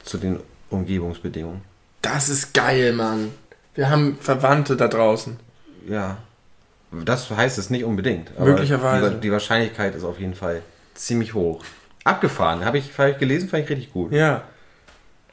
zu 0.03 0.17
den 0.17 0.39
Umgebungsbedingungen. 0.71 1.61
Das 2.01 2.29
ist 2.29 2.53
geil, 2.53 2.93
Mann. 2.93 3.31
Wir 3.75 3.89
haben 3.89 4.17
Verwandte 4.19 4.75
da 4.75 4.87
draußen. 4.87 5.37
Ja. 5.87 6.17
Das 7.05 7.29
heißt 7.29 7.57
es 7.57 7.69
nicht 7.69 7.83
unbedingt. 7.83 8.31
Aber 8.37 8.45
Möglicherweise. 8.51 9.11
Die, 9.11 9.19
die 9.21 9.31
Wahrscheinlichkeit 9.31 9.93
ist 9.93 10.03
auf 10.03 10.19
jeden 10.19 10.33
Fall 10.35 10.61
ziemlich 10.97 11.33
hoch. 11.33 11.63
Abgefahren. 12.03 12.65
Habe 12.65 12.77
ich, 12.77 12.97
hab 12.97 13.09
ich 13.09 13.17
gelesen, 13.17 13.49
fand 13.49 13.63
ich 13.63 13.69
richtig 13.69 13.93
gut. 13.93 14.11
Ja. 14.11 14.43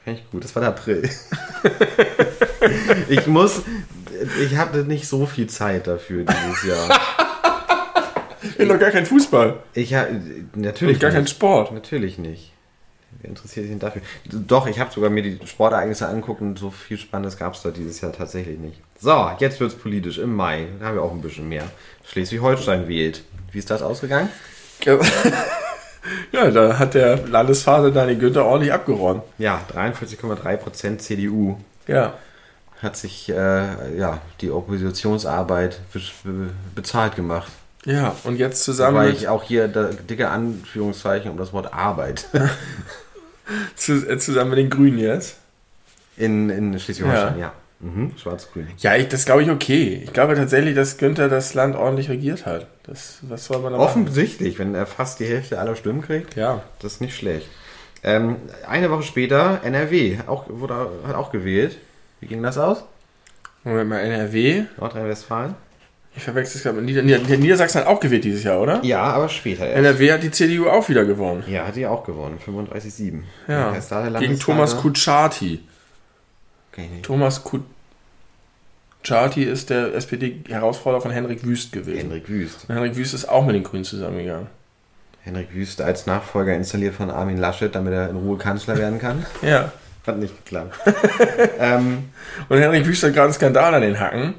Fand 0.03 0.19
ich 0.19 0.31
gut. 0.31 0.43
Das 0.43 0.55
war 0.55 0.61
der 0.61 0.69
April. 0.69 1.09
ich 3.09 3.27
muss. 3.27 3.63
Ich 4.41 4.55
hatte 4.57 4.83
nicht 4.83 5.07
so 5.07 5.25
viel 5.25 5.47
Zeit 5.47 5.87
dafür 5.87 6.23
dieses 6.23 6.63
Jahr. 6.63 6.99
Ich 8.47 8.57
bin 8.57 8.69
doch 8.69 8.77
gar 8.77 8.91
kein 8.91 9.07
Fußball. 9.07 9.57
Ich 9.73 9.95
ha, 9.95 10.05
natürlich 10.53 10.97
Und 10.97 11.01
gar 11.01 11.11
kein. 11.11 11.25
Sport. 11.25 11.71
Natürlich 11.71 12.19
nicht. 12.19 12.53
Wer 13.19 13.29
interessiert 13.29 13.65
sich 13.65 13.71
denn 13.71 13.79
dafür? 13.79 14.03
Doch, 14.25 14.67
ich 14.67 14.79
habe 14.79 14.93
sogar 14.93 15.09
mir 15.09 15.23
die 15.23 15.39
Sportereignisse 15.45 16.07
angeguckt 16.07 16.41
und 16.41 16.59
so 16.59 16.69
viel 16.69 16.97
Spannendes 16.97 17.37
gab 17.37 17.55
es 17.55 17.63
da 17.63 17.71
dieses 17.71 18.01
Jahr 18.01 18.11
tatsächlich 18.11 18.59
nicht. 18.59 18.79
So, 18.99 19.31
jetzt 19.39 19.59
wird 19.59 19.71
es 19.71 19.77
politisch. 19.77 20.19
Im 20.19 20.35
Mai 20.35 20.67
da 20.79 20.85
haben 20.85 20.95
wir 20.95 21.01
auch 21.01 21.11
ein 21.11 21.21
bisschen 21.21 21.49
mehr. 21.49 21.63
Schleswig-Holstein 22.05 22.87
wählt. 22.87 23.23
Wie 23.51 23.57
ist 23.57 23.71
das 23.71 23.81
ausgegangen? 23.81 24.29
Ja, 26.31 26.51
da 26.51 26.77
hat 26.77 26.93
der 26.93 27.17
Landesvater 27.27 27.89
Daniel 27.91 28.17
Günther 28.19 28.45
ordentlich 28.45 28.71
abgeräumt. 28.71 29.23
Ja, 29.39 29.61
43,3% 29.73 30.99
CDU 30.99 31.57
Ja. 31.87 32.13
hat 32.81 32.95
sich 32.95 33.29
äh, 33.29 33.97
ja, 33.97 34.21
die 34.41 34.51
Oppositionsarbeit 34.51 35.79
be 35.91 35.99
be 36.23 36.49
bezahlt 36.75 37.15
gemacht. 37.15 37.51
Ja, 37.85 38.15
und 38.23 38.37
jetzt 38.37 38.63
zusammen 38.63 39.05
mit, 39.07 39.15
ich 39.15 39.27
auch 39.27 39.43
hier 39.43 39.67
da, 39.67 39.85
dicke 39.85 40.29
Anführungszeichen 40.29 41.31
um 41.31 41.37
das 41.37 41.53
Wort 41.53 41.73
Arbeit 41.73 42.27
äh, 43.87 44.17
zusammen 44.17 44.49
mit 44.51 44.59
den 44.59 44.69
Grünen 44.69 44.99
jetzt. 44.99 45.37
in, 46.17 46.49
in 46.49 46.79
Schleswig-Holstein, 46.79 47.39
ja. 47.39 47.53
Mhm. 47.79 48.13
Schwarz-Grün. 48.17 48.67
Ja, 48.79 48.95
ich, 48.95 49.07
das 49.09 49.25
glaube 49.25 49.43
ich 49.43 49.49
okay. 49.49 50.01
Ich 50.03 50.13
glaube 50.13 50.35
tatsächlich, 50.35 50.75
dass 50.75 50.97
Günther 50.97 51.29
das 51.29 51.53
Land 51.53 51.75
ordentlich 51.75 52.09
regiert 52.09 52.45
hat. 52.45 52.67
Das, 52.83 53.19
was 53.23 53.45
soll 53.45 53.59
man 53.59 53.73
da 53.73 53.77
machen? 53.77 54.03
Offensichtlich, 54.03 54.59
wenn 54.59 54.75
er 54.75 54.85
fast 54.85 55.19
die 55.19 55.25
Hälfte 55.25 55.59
aller 55.59 55.75
Stimmen 55.75 56.01
kriegt. 56.01 56.35
Ja. 56.35 56.63
Das 56.79 56.93
ist 56.93 57.01
nicht 57.01 57.15
schlecht. 57.15 57.47
Ähm, 58.03 58.37
eine 58.67 58.91
Woche 58.91 59.03
später 59.03 59.61
NRW 59.63 60.19
auch, 60.27 60.45
wurde, 60.47 60.89
hat 61.07 61.15
auch 61.15 61.31
gewählt. 61.31 61.77
Wie 62.19 62.27
ging 62.27 62.41
das 62.43 62.57
aus? 62.57 62.83
Moment 63.63 63.89
mal, 63.89 63.99
NRW. 63.99 64.63
Nordrhein-Westfalen? 64.77 65.55
Ich 66.15 66.23
verwechsel 66.23 66.57
es 66.57 66.63
gerade 66.63 66.77
mit 66.77 66.85
Nieder 66.85 67.01
Nieder 67.01 67.37
Niedersachsen 67.37 67.81
hat 67.81 67.87
auch 67.87 67.99
gewählt 67.99 68.23
dieses 68.23 68.43
Jahr, 68.43 68.61
oder? 68.61 68.79
Ja, 68.83 69.03
aber 69.03 69.27
später 69.27 69.67
erst. 69.67 69.77
NRW 69.77 70.13
hat 70.13 70.23
die 70.23 70.31
CDU 70.31 70.69
auch 70.69 70.87
wieder 70.87 71.03
gewonnen. 71.03 71.43
Ja, 71.47 71.67
hat 71.67 71.75
die 71.75 71.85
auch 71.85 72.05
gewonnen. 72.05 72.39
35,7. 72.45 73.23
Ja. 73.47 73.75
Gegen? 74.19 74.39
Thomas 74.39 74.77
Kutschaty. 74.77 75.59
Thomas 77.03 77.43
Kutschaty 79.03 79.43
ist 79.43 79.69
der 79.69 79.93
SPD-Herausforderer 79.95 81.01
von 81.01 81.11
Henrik 81.11 81.45
Wüst 81.45 81.71
gewesen. 81.71 81.97
Henrik 81.97 82.27
Wüst. 82.29 82.65
Und 82.67 82.75
Henrik 82.75 82.95
Wüst 82.95 83.13
ist 83.13 83.29
auch 83.29 83.45
mit 83.45 83.55
den 83.55 83.63
Grünen 83.63 83.83
zusammengegangen. 83.85 84.47
Henrik 85.23 85.53
Wüst 85.53 85.81
als 85.81 86.05
Nachfolger 86.05 86.55
installiert 86.55 86.95
von 86.95 87.09
Armin 87.09 87.37
Laschet, 87.37 87.73
damit 87.73 87.93
er 87.93 88.09
in 88.09 88.15
Ruhe 88.15 88.37
Kanzler 88.37 88.77
werden 88.77 88.99
kann. 88.99 89.25
Ja. 89.41 89.71
Hat 90.05 90.19
nicht 90.19 90.35
geklappt. 90.45 90.77
ähm, 91.59 92.09
Und 92.47 92.59
Henrik 92.59 92.85
Wüst 92.85 93.01
hat 93.01 93.13
gerade 93.13 93.23
einen 93.25 93.33
Skandal 93.33 93.73
an 93.73 93.81
den 93.81 93.99
Hacken, 93.99 94.35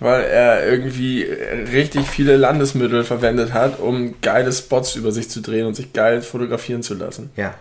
weil 0.00 0.22
er 0.24 0.66
irgendwie 0.66 1.24
richtig 1.24 2.08
viele 2.08 2.38
Landesmittel 2.38 3.04
verwendet 3.04 3.52
hat, 3.52 3.80
um 3.80 4.14
geile 4.22 4.50
Spots 4.50 4.96
über 4.96 5.12
sich 5.12 5.28
zu 5.28 5.42
drehen 5.42 5.66
und 5.66 5.74
sich 5.76 5.92
geil 5.92 6.22
fotografieren 6.22 6.82
zu 6.82 6.94
lassen. 6.94 7.30
ja. 7.36 7.52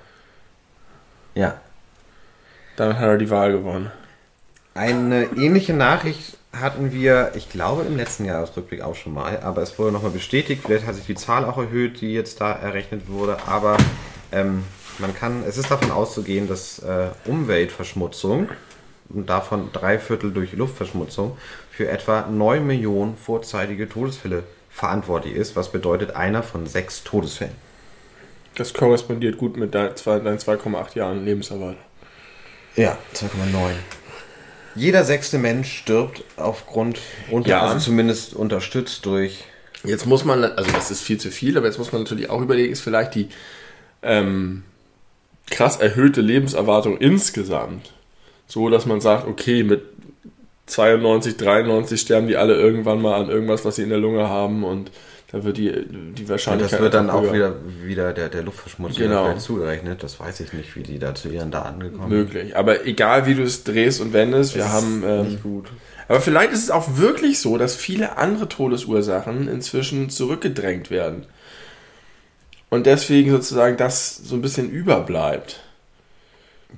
Ja. 1.36 1.56
Damit 2.78 2.98
hat 2.98 3.08
er 3.08 3.18
die 3.18 3.30
Wahl 3.30 3.52
gewonnen. 3.52 3.92
Eine 4.76 5.26
ähnliche 5.38 5.74
Nachricht 5.74 6.38
hatten 6.52 6.92
wir, 6.92 7.32
ich 7.36 7.50
glaube, 7.50 7.84
im 7.84 7.96
letzten 7.98 8.26
Jahresrückblick 8.26 8.82
auch 8.82 8.96
schon 8.96 9.14
mal, 9.14 9.40
aber 9.42 9.62
es 9.62 9.78
wurde 9.78 9.92
nochmal 9.92 10.12
bestätigt. 10.12 10.64
Vielleicht 10.66 10.86
hat 10.86 10.96
sich 10.96 11.06
die 11.06 11.16
Zahl 11.16 11.46
auch 11.46 11.58
erhöht, 11.58 12.02
die 12.02 12.14
jetzt 12.14 12.42
da 12.42 12.52
errechnet 12.54 13.08
wurde, 13.08 13.38
aber 13.48 13.78
ähm, 14.32 14.64
man 15.00 15.16
kann, 15.16 15.44
es 15.48 15.58
ist 15.58 15.70
davon 15.72 15.92
auszugehen, 15.92 16.48
dass 16.48 16.80
äh, 16.80 17.08
Umweltverschmutzung 17.26 18.50
und 19.10 19.30
davon 19.30 19.70
drei 19.74 20.00
Viertel 20.00 20.32
durch 20.32 20.54
Luftverschmutzung 20.54 21.38
für 21.72 21.88
etwa 21.90 22.28
9 22.30 22.66
Millionen 22.66 23.18
vorzeitige 23.18 23.90
Todesfälle 23.90 24.44
verantwortlich 24.70 25.36
ist, 25.36 25.56
was 25.56 25.72
bedeutet 25.72 26.16
einer 26.16 26.42
von 26.44 26.66
sechs 26.68 27.04
Todesfällen. 27.04 27.54
Das 28.56 28.74
korrespondiert 28.74 29.38
gut 29.38 29.58
mit 29.58 29.74
deinen 29.74 29.96
zwei- 29.96 30.20
deinen 30.20 30.38
2,8 30.40 30.96
Jahren 30.96 31.26
Lebenserwartung. 31.26 31.78
Ja, 32.76 32.98
2,9. 33.16 33.72
Jeder 34.76 35.04
sechste 35.04 35.38
Mensch 35.38 35.72
stirbt 35.80 36.24
aufgrund, 36.38 37.00
unter, 37.30 37.50
Ja. 37.50 37.62
also 37.62 37.80
zumindest 37.80 38.34
unterstützt 38.34 39.06
durch 39.06 39.44
Jetzt 39.86 40.06
muss 40.06 40.24
man, 40.24 40.46
also 40.46 40.72
das 40.72 40.92
ist 40.92 41.02
viel 41.02 41.18
zu 41.18 41.30
viel, 41.30 41.58
aber 41.58 41.66
jetzt 41.68 41.78
muss 41.78 41.92
man 41.92 42.04
natürlich 42.04 42.30
auch 42.30 42.40
überlegen, 42.42 42.72
ist 42.72 42.80
vielleicht 42.80 43.16
die 43.16 43.28
ähm, 44.02 44.64
krass 45.52 45.76
erhöhte 45.76 46.22
Lebenserwartung 46.22 46.98
insgesamt 46.98 47.92
so, 48.48 48.70
dass 48.70 48.86
man 48.86 49.02
sagt, 49.02 49.28
okay, 49.28 49.64
mit 49.64 49.82
92, 50.68 51.36
93 51.38 52.00
sterben 52.00 52.28
die 52.28 52.38
alle 52.38 52.56
irgendwann 52.56 53.02
mal 53.02 53.16
an 53.20 53.30
irgendwas, 53.30 53.66
was 53.66 53.76
sie 53.76 53.84
in 53.84 53.90
der 53.90 53.98
Lunge 53.98 54.30
haben 54.30 54.64
und 54.64 54.92
da 55.34 55.44
wird 55.44 55.58
die, 55.58 55.72
die 55.72 56.22
Und 56.22 56.30
Wahrscheinlichkeit 56.30 56.74
das 56.74 56.80
wird 56.82 56.94
dann 56.94 57.10
auch 57.10 57.24
höher. 57.24 57.34
wieder, 57.34 57.56
wieder 57.84 58.14
der, 58.14 58.30
der 58.30 58.44
Luftverschmutzung 58.44 59.02
Genau. 59.04 59.34
zugerechnet. 59.38 60.04
Das 60.04 60.20
weiß 60.20 60.40
ich 60.42 60.54
nicht, 60.54 60.76
wie 60.76 60.84
die 60.84 61.00
da 61.00 61.16
zu 61.16 61.28
ihren 61.28 61.50
Daten 61.50 61.80
gekommen 61.80 62.08
möglich. 62.10 62.56
Aber 62.56 62.86
egal 62.86 63.26
wie 63.26 63.34
du 63.34 63.42
es 63.42 63.64
drehst 63.64 64.00
und 64.00 64.14
wendest, 64.14 64.54
wir 64.54 64.62
Das 64.64 64.72
haben 64.72 65.04
ähm, 65.04 65.28
nicht 65.28 65.42
gut. 65.44 65.72
Aber 66.08 66.22
vielleicht 66.22 66.52
ist 66.54 66.64
es 66.64 66.70
auch 66.70 66.98
wirklich 66.98 67.40
so, 67.40 67.58
dass 67.58 67.76
viele 67.76 68.18
andere 68.18 68.48
Todesursachen 68.48 69.48
inzwischen 69.48 70.12
zurückgedrängt 70.12 70.92
werden. 70.92 71.26
Und 72.70 72.86
deswegen 72.86 73.32
sozusagen 73.32 73.76
das 73.76 74.16
so 74.18 74.36
ein 74.36 74.42
bisschen 74.42 74.70
überbleibt. 74.70 75.62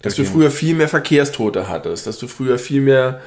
Dass 0.01 0.15
du 0.15 0.23
früher 0.23 0.49
viel 0.51 0.75
mehr 0.75 0.87
Verkehrstote 0.89 1.67
hattest, 1.67 2.07
dass 2.07 2.17
du 2.19 2.27
früher 2.27 2.57
viel 2.57 2.81
mehr 2.81 3.19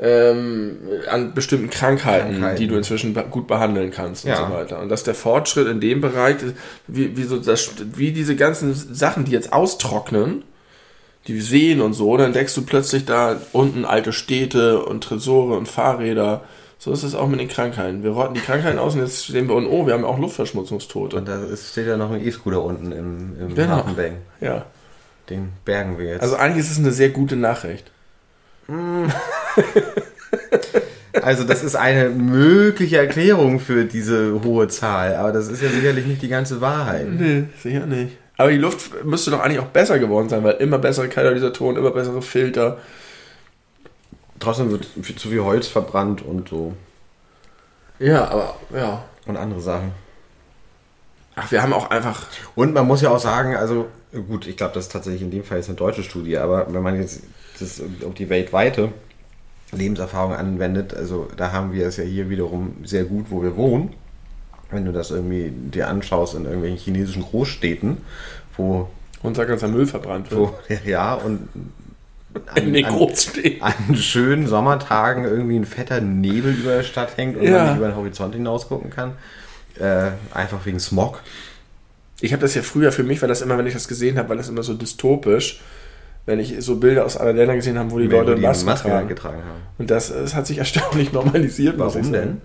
ähm, 0.00 0.78
an 1.10 1.34
bestimmten 1.34 1.70
Krankheiten, 1.70 2.32
Krankheiten. 2.32 2.56
die 2.58 2.66
du 2.66 2.76
inzwischen 2.76 3.14
gut 3.30 3.46
behandeln 3.46 3.90
kannst 3.90 4.24
und 4.24 4.30
Ja. 4.30 4.36
so 4.48 4.52
weiter. 4.54 4.80
Und 4.80 4.88
dass 4.88 5.02
der 5.04 5.14
Fortschritt 5.14 5.68
in 5.68 5.80
dem 5.80 6.00
Bereich, 6.00 6.36
wie, 6.86 7.16
wie, 7.16 7.24
so 7.24 7.38
das, 7.38 7.70
wie 7.94 8.12
diese 8.12 8.34
ganzen 8.36 8.74
Sachen, 8.74 9.24
die 9.24 9.32
jetzt 9.32 9.52
austrocknen, 9.52 10.44
die 11.28 11.40
Seen 11.40 11.80
und 11.80 11.92
so, 11.92 12.16
dann 12.16 12.26
entdeckst 12.28 12.56
du 12.56 12.62
plötzlich 12.62 13.04
da 13.04 13.40
unten 13.52 13.84
alte 13.84 14.12
Städte 14.12 14.82
und 14.84 15.04
Tresore 15.04 15.56
und 15.56 15.68
Fahrräder. 15.68 16.42
So 16.78 16.90
ist 16.90 17.04
es 17.04 17.14
auch 17.14 17.28
mit 17.28 17.38
den 17.38 17.46
Krankheiten. 17.46 18.02
Wir 18.02 18.10
rotten 18.10 18.34
die 18.34 18.40
Krankheiten 18.40 18.80
aus 18.80 18.94
und 18.96 19.02
jetzt 19.02 19.26
sehen 19.28 19.46
wir, 19.48 19.54
und 19.54 19.66
oh, 19.68 19.86
wir 19.86 19.94
haben 19.94 20.04
auch 20.04 20.18
Luftverschmutzungstote. 20.18 21.16
Und 21.18 21.28
da 21.28 21.38
steht 21.56 21.86
ja 21.86 21.96
noch 21.96 22.10
ein 22.10 22.26
E-Scooter 22.26 22.60
unten 22.64 22.90
im, 22.90 23.36
im 23.38 23.54
Genau. 23.54 23.76
Hafenbecken. 23.76 24.16
Ja. 24.40 24.64
Den 25.30 25.50
bergen 25.64 25.96
wir 25.98 26.06
jetzt. 26.06 26.22
Also 26.22 26.34
eigentlich 26.34 26.64
ist 26.64 26.72
es 26.72 26.78
eine 26.78 26.90
sehr 26.90 27.10
gute 27.10 27.36
Nachricht. 27.36 27.92
Also 31.22 31.44
das 31.44 31.62
ist 31.62 31.76
eine 31.76 32.08
mögliche 32.08 32.96
Erklärung 32.96 33.60
für 33.60 33.84
diese 33.84 34.42
hohe 34.44 34.66
Zahl, 34.68 35.14
aber 35.16 35.30
das 35.30 35.48
ist 35.48 35.62
ja 35.62 35.68
sicherlich 35.68 36.06
nicht 36.06 36.22
die 36.22 36.28
ganze 36.28 36.60
Wahrheit. 36.62 37.06
Nee, 37.06 37.44
sicher 37.62 37.84
nicht. 37.86 38.16
Aber 38.38 38.50
die 38.50 38.56
Luft 38.56 39.04
müsste 39.04 39.30
doch 39.30 39.40
eigentlich 39.40 39.58
auch 39.60 39.66
besser 39.66 39.98
geworden 39.98 40.30
sein, 40.30 40.42
weil 40.42 40.54
immer 40.54 40.78
bessere 40.78 41.08
Katalysatoren, 41.08 41.76
immer 41.76 41.90
bessere 41.90 42.22
Filter. 42.22 42.78
Trotzdem 44.40 44.70
wird 44.70 44.86
viel- 45.02 45.16
zu 45.16 45.28
viel 45.28 45.42
Holz 45.44 45.68
verbrannt 45.68 46.22
und 46.22 46.48
so 46.48 46.72
Ja, 47.98 48.28
aber 48.28 48.56
ja. 48.74 49.04
und 49.26 49.36
andere 49.36 49.60
Sachen. 49.60 49.92
Ach, 51.36 51.50
wir 51.52 51.62
haben 51.62 51.74
auch 51.74 51.90
einfach. 51.90 52.26
Und 52.54 52.72
man 52.72 52.86
muss 52.86 53.02
ja 53.02 53.10
auch 53.10 53.20
sagen, 53.20 53.54
also 53.54 53.86
gut, 54.28 54.46
ich 54.46 54.56
glaube, 54.56 54.72
das 54.74 54.86
ist 54.86 54.92
tatsächlich 54.92 55.22
in 55.22 55.30
dem 55.30 55.44
Fall 55.44 55.58
jetzt 55.58 55.68
eine 55.68 55.76
deutsche 55.76 56.02
Studie, 56.02 56.38
aber 56.38 56.72
wenn 56.72 56.82
man 56.82 56.98
jetzt 56.98 57.20
das 57.60 57.80
auf 58.06 58.14
die 58.14 58.28
weltweite 58.28 58.92
Lebenserfahrung 59.72 60.34
anwendet, 60.34 60.94
also 60.94 61.28
da 61.36 61.52
haben 61.52 61.72
wir 61.72 61.86
es 61.86 61.96
ja 61.96 62.04
hier 62.04 62.28
wiederum 62.28 62.76
sehr 62.84 63.04
gut, 63.04 63.26
wo 63.30 63.42
wir 63.42 63.56
wohnen. 63.56 63.94
Wenn 64.70 64.84
du 64.84 64.92
das 64.92 65.10
irgendwie 65.10 65.50
dir 65.50 65.88
anschaust 65.88 66.34
in 66.34 66.44
irgendwelchen 66.44 66.78
chinesischen 66.78 67.22
Großstädten, 67.22 67.98
wo, 68.56 68.88
Unser 69.22 69.46
ganzer 69.46 69.68
Müll 69.68 69.86
verbrannt 69.86 70.30
wird. 70.30 70.40
wo 70.40 70.54
ja, 70.86 71.14
und 71.14 71.48
In 72.54 72.72
den 72.72 72.86
Großstädten. 72.86 73.62
an 73.62 73.96
schönen 73.96 74.46
Sommertagen 74.46 75.24
irgendwie 75.24 75.56
ein 75.56 75.66
fetter 75.66 76.00
Nebel 76.00 76.52
über 76.54 76.76
der 76.76 76.82
Stadt 76.82 77.16
hängt 77.18 77.36
und 77.36 77.44
Ja. 77.44 77.50
man 77.58 77.66
nicht 77.68 77.76
über 77.78 77.88
den 77.88 77.96
Horizont 77.96 78.34
hinaus 78.34 78.68
gucken 78.68 78.90
kann. 78.90 79.12
Äh, 79.78 80.10
einfach 80.34 80.64
wegen 80.66 80.80
Smog. 80.80 81.20
Ich 82.20 82.32
habe 82.32 82.40
das 82.42 82.54
ja 82.54 82.62
früher, 82.62 82.92
für 82.92 83.02
mich 83.04 83.20
war 83.20 83.28
das 83.28 83.42
immer, 83.42 83.58
wenn 83.58 83.66
ich 83.66 83.74
das 83.74 83.88
gesehen 83.88 84.16
habe, 84.18 84.28
war 84.30 84.36
das 84.36 84.48
immer 84.48 84.62
so 84.62 84.74
dystopisch, 84.74 85.60
wenn 86.26 86.38
ich 86.38 86.54
so 86.60 86.76
Bilder 86.76 87.04
aus 87.04 87.16
anderen 87.16 87.36
Ländern 87.38 87.56
gesehen 87.56 87.78
habe, 87.78 87.90
wo 87.90 87.98
die 87.98 88.10
Wenn 88.10 88.18
Leute 88.20 88.34
die 88.36 88.42
Masken 88.42 88.66
Maske 88.66 88.88
tragen. 88.88 89.08
getragen 89.08 89.38
haben. 89.38 89.60
Und 89.78 89.90
das, 89.90 90.12
das 90.12 90.34
hat 90.34 90.46
sich 90.46 90.58
erstaunlich 90.58 91.12
normalisiert. 91.12 91.78
Warum 91.78 92.12
denn? 92.12 92.40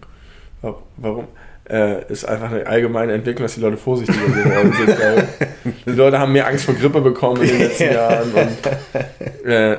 Wa- 0.61 0.75
Warum? 0.97 1.28
Äh, 1.69 2.09
ist 2.11 2.23
einfach 2.25 2.51
eine 2.51 2.65
allgemeine 2.65 3.11
Entwicklung, 3.13 3.43
dass 3.43 3.55
die 3.55 3.61
Leute 3.61 3.75
vorsichtiger 3.78 4.25
geworden 4.25 4.73
sind. 4.73 4.88
Weil 4.97 5.28
die 5.86 5.91
Leute 5.91 6.17
haben 6.17 6.32
mehr 6.32 6.47
Angst 6.47 6.63
vor 6.65 6.73
Grippe 6.75 7.01
bekommen 7.01 7.41
in 7.41 7.49
den 7.49 7.59
letzten 7.59 7.91
Jahren 7.93 8.32
und 8.32 9.45
äh, 9.45 9.78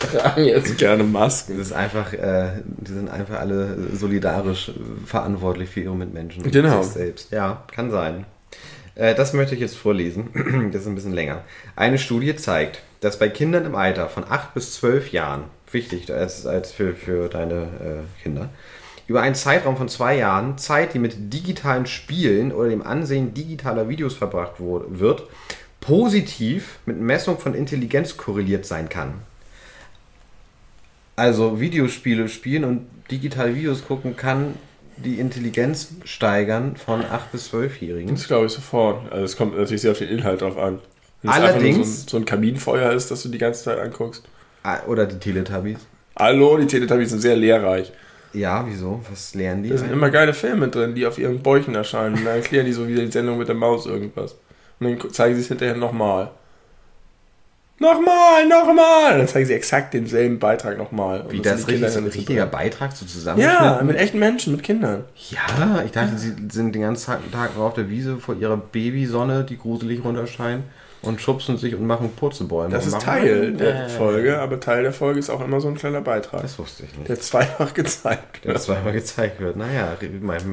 tragen 0.00 0.44
jetzt 0.44 0.78
gerne 0.78 1.04
Masken. 1.04 1.58
Das 1.58 1.68
ist 1.68 1.72
einfach, 1.74 2.12
äh, 2.14 2.48
die 2.64 2.92
sind 2.92 3.10
einfach 3.10 3.38
alle 3.38 3.76
solidarisch 3.94 4.72
verantwortlich 5.04 5.68
für 5.68 5.80
ihre 5.80 5.94
Mitmenschen. 5.94 6.42
und 6.44 6.52
Genau. 6.52 6.82
sich 6.82 6.92
selbst. 6.94 7.32
Ja, 7.32 7.64
kann 7.74 7.90
sein. 7.90 8.24
Äh, 8.94 9.14
das 9.14 9.32
möchte 9.34 9.54
ich 9.54 9.60
jetzt 9.60 9.76
vorlesen. 9.76 10.30
Das 10.72 10.82
ist 10.82 10.88
ein 10.88 10.94
bisschen 10.94 11.12
länger. 11.12 11.42
Eine 11.76 11.98
Studie 11.98 12.34
zeigt, 12.36 12.80
dass 13.00 13.18
bei 13.18 13.28
Kindern 13.28 13.64
im 13.64 13.74
Alter 13.74 14.08
von 14.08 14.24
8 14.28 14.54
bis 14.54 14.74
12 14.74 15.12
Jahren, 15.12 15.44
wichtig 15.70 16.12
als, 16.12 16.46
als 16.46 16.72
für, 16.72 16.94
für 16.94 17.28
deine 17.28 17.54
äh, 17.64 18.22
Kinder, 18.22 18.48
über 19.06 19.22
einen 19.22 19.34
Zeitraum 19.34 19.76
von 19.76 19.88
zwei 19.88 20.16
Jahren 20.16 20.58
Zeit, 20.58 20.92
die 20.94 20.98
mit 20.98 21.32
digitalen 21.32 21.86
Spielen 21.86 22.52
oder 22.52 22.68
dem 22.68 22.82
Ansehen 22.82 23.32
digitaler 23.34 23.88
Videos 23.88 24.14
verbracht 24.14 24.52
wo- 24.58 24.84
wird, 24.88 25.22
positiv 25.80 26.78
mit 26.84 27.00
Messung 27.00 27.38
von 27.38 27.54
Intelligenz 27.54 28.16
korreliert 28.16 28.66
sein 28.66 28.88
kann. 28.88 29.14
Also 31.16 31.58
Videospiele 31.60 32.28
spielen 32.28 32.64
und 32.64 32.86
digitale 33.10 33.54
Videos 33.54 33.84
gucken 33.86 34.16
kann 34.16 34.54
die 34.96 35.20
Intelligenz 35.20 35.92
steigern 36.04 36.76
von 36.76 37.02
8- 37.02 37.04
bis 37.32 37.52
12-Jährigen. 37.52 38.14
Das 38.14 38.26
glaube 38.26 38.46
ich 38.46 38.52
sofort. 38.52 39.10
Also 39.12 39.24
es 39.24 39.36
kommt 39.36 39.56
natürlich 39.56 39.82
sehr 39.82 39.92
auf 39.92 39.98
den 39.98 40.08
Inhalt 40.08 40.40
drauf 40.42 40.58
an. 40.58 40.80
Wenn 41.22 41.30
Allerdings- 41.30 42.02
so 42.02 42.04
ein, 42.04 42.08
so 42.08 42.16
ein 42.18 42.24
Kaminfeuer 42.24 42.92
ist, 42.92 43.10
das 43.10 43.22
du 43.22 43.28
die 43.28 43.38
ganze 43.38 43.64
Zeit 43.64 43.78
anguckst. 43.78 44.22
Ah, 44.62 44.78
Oder 44.86 45.06
die 45.06 45.18
Teletubbies. 45.18 45.78
Hallo, 46.16 46.56
die 46.58 46.66
Teletubbies 46.66 47.10
sind 47.10 47.20
sehr 47.20 47.36
lehrreich. 47.36 47.92
Ja, 48.32 48.64
wieso? 48.68 49.00
Was 49.10 49.34
lernen 49.34 49.62
die? 49.62 49.70
Da 49.70 49.78
sind 49.78 49.90
immer 49.90 50.10
geile 50.10 50.34
Filme 50.34 50.68
drin, 50.68 50.94
die 50.94 51.06
auf 51.06 51.18
ihren 51.18 51.42
Bäuchen 51.42 51.74
erscheinen. 51.74 52.14
Und 52.16 52.24
dann 52.24 52.36
erklären 52.36 52.66
die 52.66 52.72
so 52.72 52.86
wie 52.86 52.94
die 52.94 53.10
Sendung 53.10 53.38
mit 53.38 53.48
der 53.48 53.54
Maus 53.54 53.86
irgendwas. 53.86 54.36
Und 54.80 55.00
dann 55.00 55.10
zeigen 55.12 55.34
sie 55.34 55.40
es 55.40 55.48
hinterher 55.48 55.76
nochmal. 55.76 56.30
Nochmal, 57.80 58.46
nochmal! 58.48 59.12
Und 59.12 59.18
dann 59.18 59.28
zeigen 59.28 59.46
sie 59.46 59.54
exakt 59.54 59.94
denselben 59.94 60.40
Beitrag 60.40 60.76
nochmal. 60.78 61.24
Wie 61.30 61.40
das 61.40 61.60
das 61.60 61.68
richtig, 61.68 61.88
so 61.90 61.94
Kinder 61.94 62.08
ein 62.08 62.12
richtiger. 62.12 62.46
Beitrag 62.46 62.92
so 62.96 63.04
Ja, 63.04 63.10
zusammengeschnitten? 63.10 63.86
mit 63.86 63.96
echten 63.96 64.18
Menschen, 64.18 64.52
mit 64.56 64.64
Kindern. 64.64 65.04
Ja, 65.30 65.82
ich 65.84 65.92
dachte, 65.92 66.18
sie 66.18 66.34
sind 66.50 66.74
den 66.74 66.82
ganzen 66.82 67.12
Tag 67.30 67.54
nur 67.56 67.64
auf 67.64 67.74
der 67.74 67.88
Wiese 67.88 68.16
vor 68.18 68.34
ihrer 68.36 68.56
Babysonne, 68.56 69.44
die 69.44 69.56
gruselig 69.56 70.02
runterscheint 70.04 70.64
und 71.02 71.20
schubsen 71.20 71.56
sich 71.56 71.74
und 71.74 71.86
machen 71.86 72.10
Purzelbäume. 72.16 72.70
Das 72.70 72.86
ist 72.86 73.00
Teil 73.00 73.52
der 73.54 73.86
Äh, 73.86 73.88
Folge, 73.88 74.38
aber 74.40 74.58
Teil 74.60 74.82
der 74.82 74.92
Folge 74.92 75.18
ist 75.20 75.30
auch 75.30 75.44
immer 75.44 75.60
so 75.60 75.68
ein 75.68 75.76
kleiner 75.76 76.00
Beitrag, 76.00 76.42
Das 76.42 76.58
wusste 76.58 76.84
ich 76.84 76.96
nicht. 76.96 77.08
der 77.08 77.20
zweifach 77.20 77.72
gezeigt 77.74 78.44
Der 78.44 78.52
wird. 78.54 78.62
zweimal 78.62 78.92
gezeigt 78.92 79.40
wird. 79.40 79.56
Naja, 79.56 79.96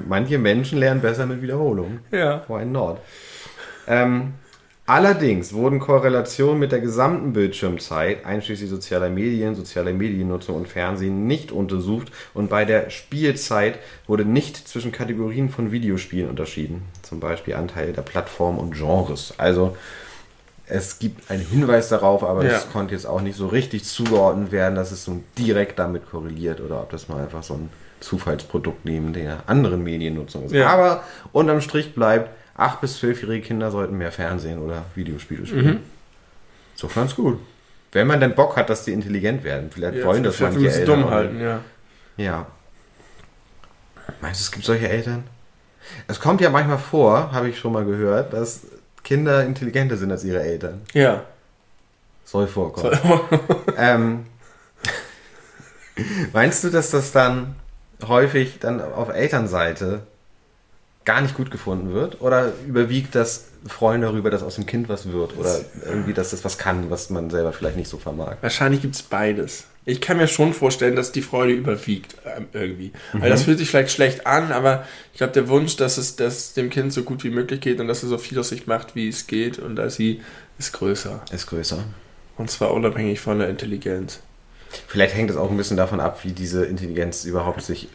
manche 0.08 0.38
Menschen 0.38 0.78
lernen 0.80 1.02
besser 1.02 1.26
mit 1.26 1.42
Wiederholung. 1.42 2.00
Ja. 2.12 2.44
Why 2.48 2.64
not? 2.66 3.00
Ähm, 3.88 4.34
allerdings 4.86 5.54
wurden 5.54 5.80
Korrelationen 5.80 6.60
mit 6.60 6.72
der 6.72 6.80
gesamten 6.80 7.34
Bildschirmzeit, 7.34 8.26
einschließlich 8.26 8.70
sozialer 8.70 9.10
Medien, 9.10 9.56
sozialer 9.56 9.94
Mediennutzung 9.94 10.56
und 10.56 10.68
Fernsehen, 10.68 11.26
nicht 11.28 11.52
untersucht 11.52 12.12
und 12.34 12.50
bei 12.50 12.66
der 12.66 12.90
Spielzeit 12.92 13.80
wurde 14.08 14.26
nicht 14.26 14.68
zwischen 14.68 14.92
Kategorien 14.92 15.50
von 15.50 15.72
Videospielen 15.72 16.30
unterschieden. 16.30 16.84
Zum 17.02 17.20
Beispiel 17.20 17.56
Anteil 17.56 17.94
der 17.94 18.02
Plattform 18.04 18.58
und 18.60 18.76
Genres. 18.76 19.34
Also 19.38 19.76
es 20.68 21.00
gibt 21.00 21.30
einen 21.30 21.46
Hinweis 21.46 21.90
darauf, 21.90 22.24
aber 22.24 22.44
Ja. 22.44 22.52
es 22.58 22.72
konnte 22.72 22.94
jetzt 22.96 23.06
auch 23.06 23.22
nicht 23.22 23.38
so 23.38 23.48
richtig 23.48 23.84
zugeordnet 23.86 24.52
werden, 24.52 24.76
dass 24.76 24.92
es 24.92 25.04
so 25.04 25.22
direkt 25.38 25.78
damit 25.80 26.10
korreliert 26.10 26.60
oder 26.62 26.82
ob 26.82 26.90
das 26.92 27.08
mal 27.08 27.22
einfach 27.22 27.44
so 27.44 27.54
ein 27.56 27.70
Zufallsprodukt 28.00 28.86
neben 28.86 29.14
der 29.14 29.44
anderen 29.48 29.84
Mediennutzung 29.84 30.46
ist. 30.46 30.52
Ja. 30.54 30.68
Aber 30.70 31.04
unterm 31.32 31.62
Strich 31.62 31.94
bleibt, 31.94 32.30
8- 32.58 32.80
bis 32.82 32.98
12-jährige 33.00 33.46
Kinder 33.46 33.70
sollten 33.72 33.98
mehr 33.98 34.12
Fernsehen 34.12 34.60
oder 34.60 34.84
Videospiele 34.96 35.46
spielen. 35.46 35.66
Mhm. 35.66 35.80
So 36.76 36.88
ganz 36.88 37.16
gut. 37.16 37.40
Wenn 37.92 38.08
man 38.08 38.20
denn 38.20 38.36
Bock 38.36 38.58
hat, 38.58 38.70
dass 38.70 38.84
die 38.84 38.92
intelligent 38.92 39.44
werden. 39.44 39.70
Vielleicht 39.72 40.04
wollen 40.04 40.24
das 40.24 40.36
vielleicht 40.36 40.56
manche 40.60 40.72
Eltern. 40.80 41.02
dumm 41.02 41.10
halten, 41.12 41.40
ja. 41.42 41.62
Ja. 42.18 42.46
Meinst 44.22 44.42
du, 44.42 44.44
es 44.46 44.52
gibt 44.52 44.66
solche 44.66 44.90
Eltern? 44.90 45.24
Es 46.08 46.20
kommt 46.20 46.42
ja 46.42 46.50
manchmal 46.50 46.78
vor, 46.78 47.32
habe 47.32 47.50
ich 47.50 47.60
schon 47.60 47.72
mal 47.74 47.86
gehört, 47.86 48.34
dass 48.34 48.62
Kinder 49.06 49.46
intelligenter 49.46 49.96
sind 49.96 50.12
als 50.12 50.26
ihre 50.26 50.42
Eltern. 50.42 50.82
Ja. 50.94 51.24
Soll 52.26 52.48
vorkommen. 52.48 53.00
ähm, 53.78 54.26
meinst 56.34 56.64
du, 56.64 56.70
dass 56.70 56.90
das 56.90 57.12
dann 57.12 57.56
häufig 58.06 58.60
dann 58.60 58.82
auf 58.82 59.10
Elternseite 59.10 60.02
gar 61.06 61.22
nicht 61.22 61.36
gut 61.36 61.52
gefunden 61.52 61.94
wird? 61.94 62.20
Oder 62.20 62.52
überwiegt 62.68 63.14
das 63.14 63.46
Freuen 63.68 64.02
darüber, 64.02 64.30
dass 64.30 64.44
aus 64.44 64.56
dem 64.56 64.66
Kind 64.66 64.90
was 64.90 65.12
wird? 65.12 65.38
Oder 65.38 65.60
irgendwie, 65.86 66.14
dass 66.14 66.30
das 66.32 66.44
was 66.46 66.58
kann, 66.58 66.90
was 66.92 67.10
man 67.10 67.30
selber 67.30 67.52
vielleicht 67.52 67.78
nicht 67.78 67.90
so 67.90 67.98
vermag? 67.98 68.38
Wahrscheinlich 68.42 68.82
gibt 68.82 68.96
es 68.96 69.02
beides. 69.02 69.66
Ich 69.88 70.02
kann 70.02 70.18
mir 70.18 70.28
schon 70.28 70.54
vorstellen, 70.54 70.96
dass 70.96 71.12
die 71.12 71.22
Freude 71.22 71.54
überwiegt 71.54 72.16
ähm, 72.26 72.48
irgendwie. 72.54 72.92
Weil 73.14 73.22
Mhm. 73.22 73.34
das 73.34 73.44
fühlt 73.44 73.60
sich 73.60 73.70
vielleicht 73.70 73.92
schlecht 73.92 74.26
an, 74.26 74.52
aber 74.52 74.86
ich 75.14 75.18
glaube, 75.20 75.34
der 75.34 75.48
Wunsch, 75.48 75.78
dass 75.78 75.98
es 75.98 76.16
dass 76.16 76.54
dem 76.54 76.70
Kind 76.70 76.92
so 76.94 77.04
gut 77.04 77.24
wie 77.24 77.30
möglich 77.30 77.60
geht 77.62 77.80
und 77.80 77.88
dass 77.88 78.02
es 78.04 78.10
so 78.10 78.18
viel 78.18 78.38
aus 78.40 78.50
sich 78.50 78.66
macht, 78.68 78.96
wie 78.96 79.08
es 79.10 79.28
geht 79.28 79.60
und 79.60 79.76
dass 79.76 79.96
sie 79.96 80.22
ist 80.58 80.74
größer. 80.74 81.22
Ist 81.32 81.48
größer. 81.48 81.84
Und 82.38 82.50
zwar 82.52 82.74
unabhängig 82.74 83.20
von 83.20 83.40
der 83.40 83.50
Intelligenz. 83.50 84.20
Vielleicht 84.88 85.16
hängt 85.16 85.30
es 85.30 85.38
auch 85.38 85.50
ein 85.52 85.58
bisschen 85.58 85.78
davon 85.78 86.00
ab, 86.00 86.20
wie 86.24 86.32
diese 86.32 86.66
Intelligenz 86.66 87.26
überhaupt 87.26 87.62
sich 87.62 87.88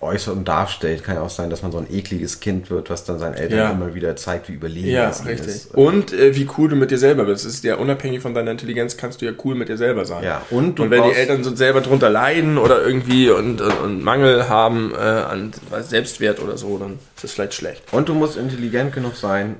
äußert 0.00 0.34
und 0.36 0.46
darstellt. 0.46 1.04
Kann 1.04 1.16
ja 1.16 1.22
auch 1.22 1.30
sein, 1.30 1.48
dass 1.50 1.62
man 1.62 1.72
so 1.72 1.78
ein 1.78 1.86
ekliges 1.92 2.40
Kind 2.40 2.70
wird, 2.70 2.90
was 2.90 3.04
dann 3.04 3.18
seinen 3.18 3.34
Eltern 3.34 3.58
Ja. 3.58 3.70
immer 3.70 3.94
wieder 3.94 4.14
zeigt, 4.16 4.48
wie 4.48 4.52
überlegen 4.52 4.88
Ja, 4.88 5.10
ihnen 5.10 5.26
richtig. 5.26 5.46
ist. 5.48 5.74
Und 5.74 6.12
äh, 6.12 6.34
wie 6.36 6.48
cool 6.58 6.68
du 6.68 6.76
mit 6.76 6.90
dir 6.90 6.98
selber 6.98 7.24
bist. 7.24 7.44
Es 7.46 7.54
ist 7.54 7.64
ja 7.64 7.76
unabhängig 7.76 8.20
von 8.20 8.34
deiner 8.34 8.50
Intelligenz, 8.50 8.96
kannst 8.96 9.20
du 9.22 9.26
ja 9.26 9.32
cool 9.44 9.54
mit 9.54 9.68
dir 9.68 9.76
selber 9.76 10.04
sein. 10.04 10.22
Ja, 10.24 10.42
und 10.50 10.78
Und 10.80 10.90
wenn 10.90 11.02
die 11.04 11.12
Eltern 11.14 11.42
so 11.44 11.54
selber 11.56 11.80
drunter 11.80 12.10
leiden 12.10 12.58
oder 12.58 12.82
irgendwie 12.84 13.30
und, 13.30 13.60
und, 13.60 13.80
und 13.80 14.02
Mangel 14.04 14.48
haben 14.48 14.92
äh, 14.94 14.98
an 14.98 15.52
Selbstwert 15.80 16.40
oder 16.40 16.56
so, 16.58 16.76
dann 16.78 16.98
ist 17.14 17.24
das 17.24 17.32
vielleicht 17.32 17.54
schlecht. 17.54 17.82
Und 17.92 18.08
du 18.08 18.14
musst 18.14 18.36
intelligent 18.36 18.92
genug 18.92 19.16
sein, 19.16 19.56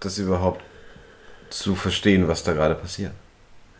das 0.00 0.18
überhaupt 0.18 0.62
zu 1.50 1.74
verstehen, 1.76 2.28
was 2.28 2.42
da 2.42 2.52
gerade 2.54 2.74
passiert. 2.74 3.12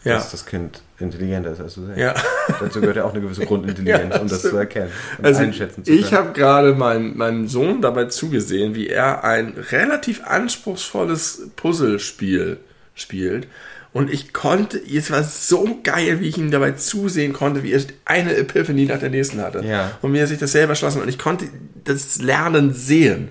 Ja. 0.05 0.14
Dass 0.14 0.30
das 0.30 0.47
Kind 0.47 0.82
intelligenter 0.99 1.53
ist 1.53 1.61
als 1.61 1.74
du 1.74 1.86
selbst. 1.86 2.01
Ja. 2.01 2.14
Dazu 2.61 2.80
gehört 2.80 2.97
ja 2.97 3.05
auch 3.05 3.12
eine 3.12 3.20
gewisse 3.20 3.44
Grundintelligenz, 3.47 4.14
Ja, 4.14 4.20
um 4.20 4.28
das 4.28 4.38
stimmt. 4.38 4.53
zu 4.53 4.59
erkennen 4.59 4.90
und 5.18 5.24
Also 5.26 5.40
einschätzen 5.42 5.84
zu 5.84 5.92
ich 5.92 6.11
können. 6.11 6.16
habe 6.16 6.32
gerade 6.32 6.74
mein, 6.74 7.16
meinem 7.16 7.49
Sohn 7.49 7.82
dabei 7.82 8.07
zugesehen, 8.07 8.74
wie 8.74 8.88
er 8.88 9.24
ein 9.24 9.55
relativ 9.70 10.24
anspruchsvolles 10.24 11.49
Puzzlespiel 11.57 12.59
spielt. 12.94 13.47
Und 13.92 14.11
ich 14.12 14.34
konnte, 14.34 14.78
es 14.78 15.11
war 15.11 15.22
so 15.22 15.78
geil, 15.82 16.20
wie 16.20 16.28
ich 16.28 16.36
ihm 16.36 16.51
dabei 16.51 16.72
zusehen 16.72 17.32
konnte, 17.32 17.62
wie 17.62 17.72
er 17.72 17.80
eine 18.05 18.36
Epiphany 18.36 18.84
nach 18.84 18.99
der 18.99 19.09
nächsten 19.09 19.40
hatte. 19.40 19.64
Ja. 19.64 19.92
Und 20.03 20.12
wie 20.12 20.18
er 20.18 20.26
sich 20.26 20.38
das 20.38 20.53
selber 20.53 20.70
erschlossen 20.72 20.97
hat. 20.99 21.05
Und 21.05 21.09
ich 21.09 21.18
konnte 21.18 21.47
das 21.84 22.20
Lernen 22.20 22.74
sehen 22.74 23.28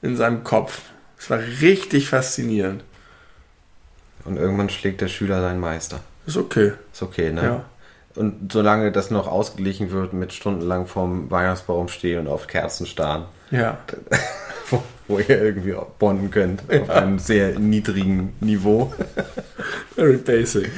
in 0.00 0.16
seinem 0.16 0.42
Kopf. 0.42 0.80
Es 1.18 1.28
war 1.28 1.38
richtig 1.60 2.08
faszinierend. 2.08 2.82
Und 4.24 4.38
irgendwann 4.38 4.70
schlägt 4.70 5.02
der 5.02 5.08
Schüler 5.08 5.42
seinen 5.42 5.60
Meister. 5.60 6.00
Ist 6.26 6.36
okay. 6.36 6.72
Ist 6.92 7.02
okay, 7.02 7.32
ne? 7.32 7.42
Ja. 7.42 7.64
Und 8.16 8.52
solange 8.52 8.90
das 8.92 9.10
noch 9.10 9.28
ausgeglichen 9.28 9.90
wird 9.92 10.12
mit 10.12 10.32
stundenlang 10.32 10.86
vorm 10.86 11.30
Weihnachtsbaum 11.30 11.88
stehen 11.88 12.18
und 12.20 12.28
auf 12.28 12.46
Kerzen 12.48 12.86
starren, 12.86 13.24
Ja. 13.50 13.78
wo, 14.70 14.82
wo 15.08 15.18
ihr 15.18 15.28
irgendwie 15.42 15.74
bonden 15.98 16.30
könnt, 16.30 16.62
auf 16.70 16.90
einem 16.90 17.18
sehr 17.18 17.58
niedrigen 17.58 18.34
Niveau, 18.40 18.92
Very 19.94 20.16
basic. 20.16 20.70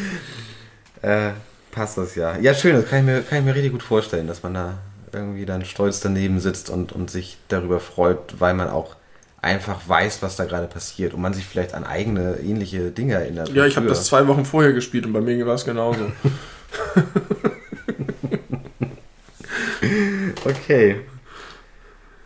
äh, 1.00 1.30
passt 1.70 1.96
das 1.98 2.14
ja. 2.14 2.36
Ja, 2.38 2.54
schön, 2.54 2.76
das 2.76 2.86
kann 2.88 3.00
ich, 3.00 3.04
mir, 3.06 3.22
kann 3.22 3.38
ich 3.38 3.44
mir 3.44 3.54
richtig 3.54 3.72
gut 3.72 3.82
vorstellen, 3.82 4.26
dass 4.26 4.42
man 4.42 4.54
da 4.54 4.74
irgendwie 5.12 5.46
dann 5.46 5.64
stolz 5.64 6.00
daneben 6.00 6.38
sitzt 6.40 6.70
und, 6.70 6.92
und 6.92 7.10
sich 7.10 7.38
darüber 7.48 7.80
freut, 7.80 8.40
weil 8.40 8.54
man 8.54 8.68
auch 8.68 8.94
einfach 9.42 9.80
weiß, 9.86 10.22
was 10.22 10.36
da 10.36 10.44
gerade 10.44 10.68
passiert 10.68 11.14
und 11.14 11.20
man 11.20 11.34
sich 11.34 11.44
vielleicht 11.44 11.74
an 11.74 11.84
eigene 11.84 12.36
ähnliche 12.38 12.90
Dinge 12.90 13.14
erinnert. 13.14 13.50
Ja, 13.50 13.66
ich 13.66 13.76
habe 13.76 13.88
das 13.88 14.06
zwei 14.06 14.26
Wochen 14.28 14.44
vorher 14.44 14.72
gespielt 14.72 15.04
und 15.04 15.12
bei 15.12 15.20
mir 15.20 15.46
war 15.46 15.54
es 15.54 15.64
genauso. 15.64 16.12
Okay. 20.44 21.00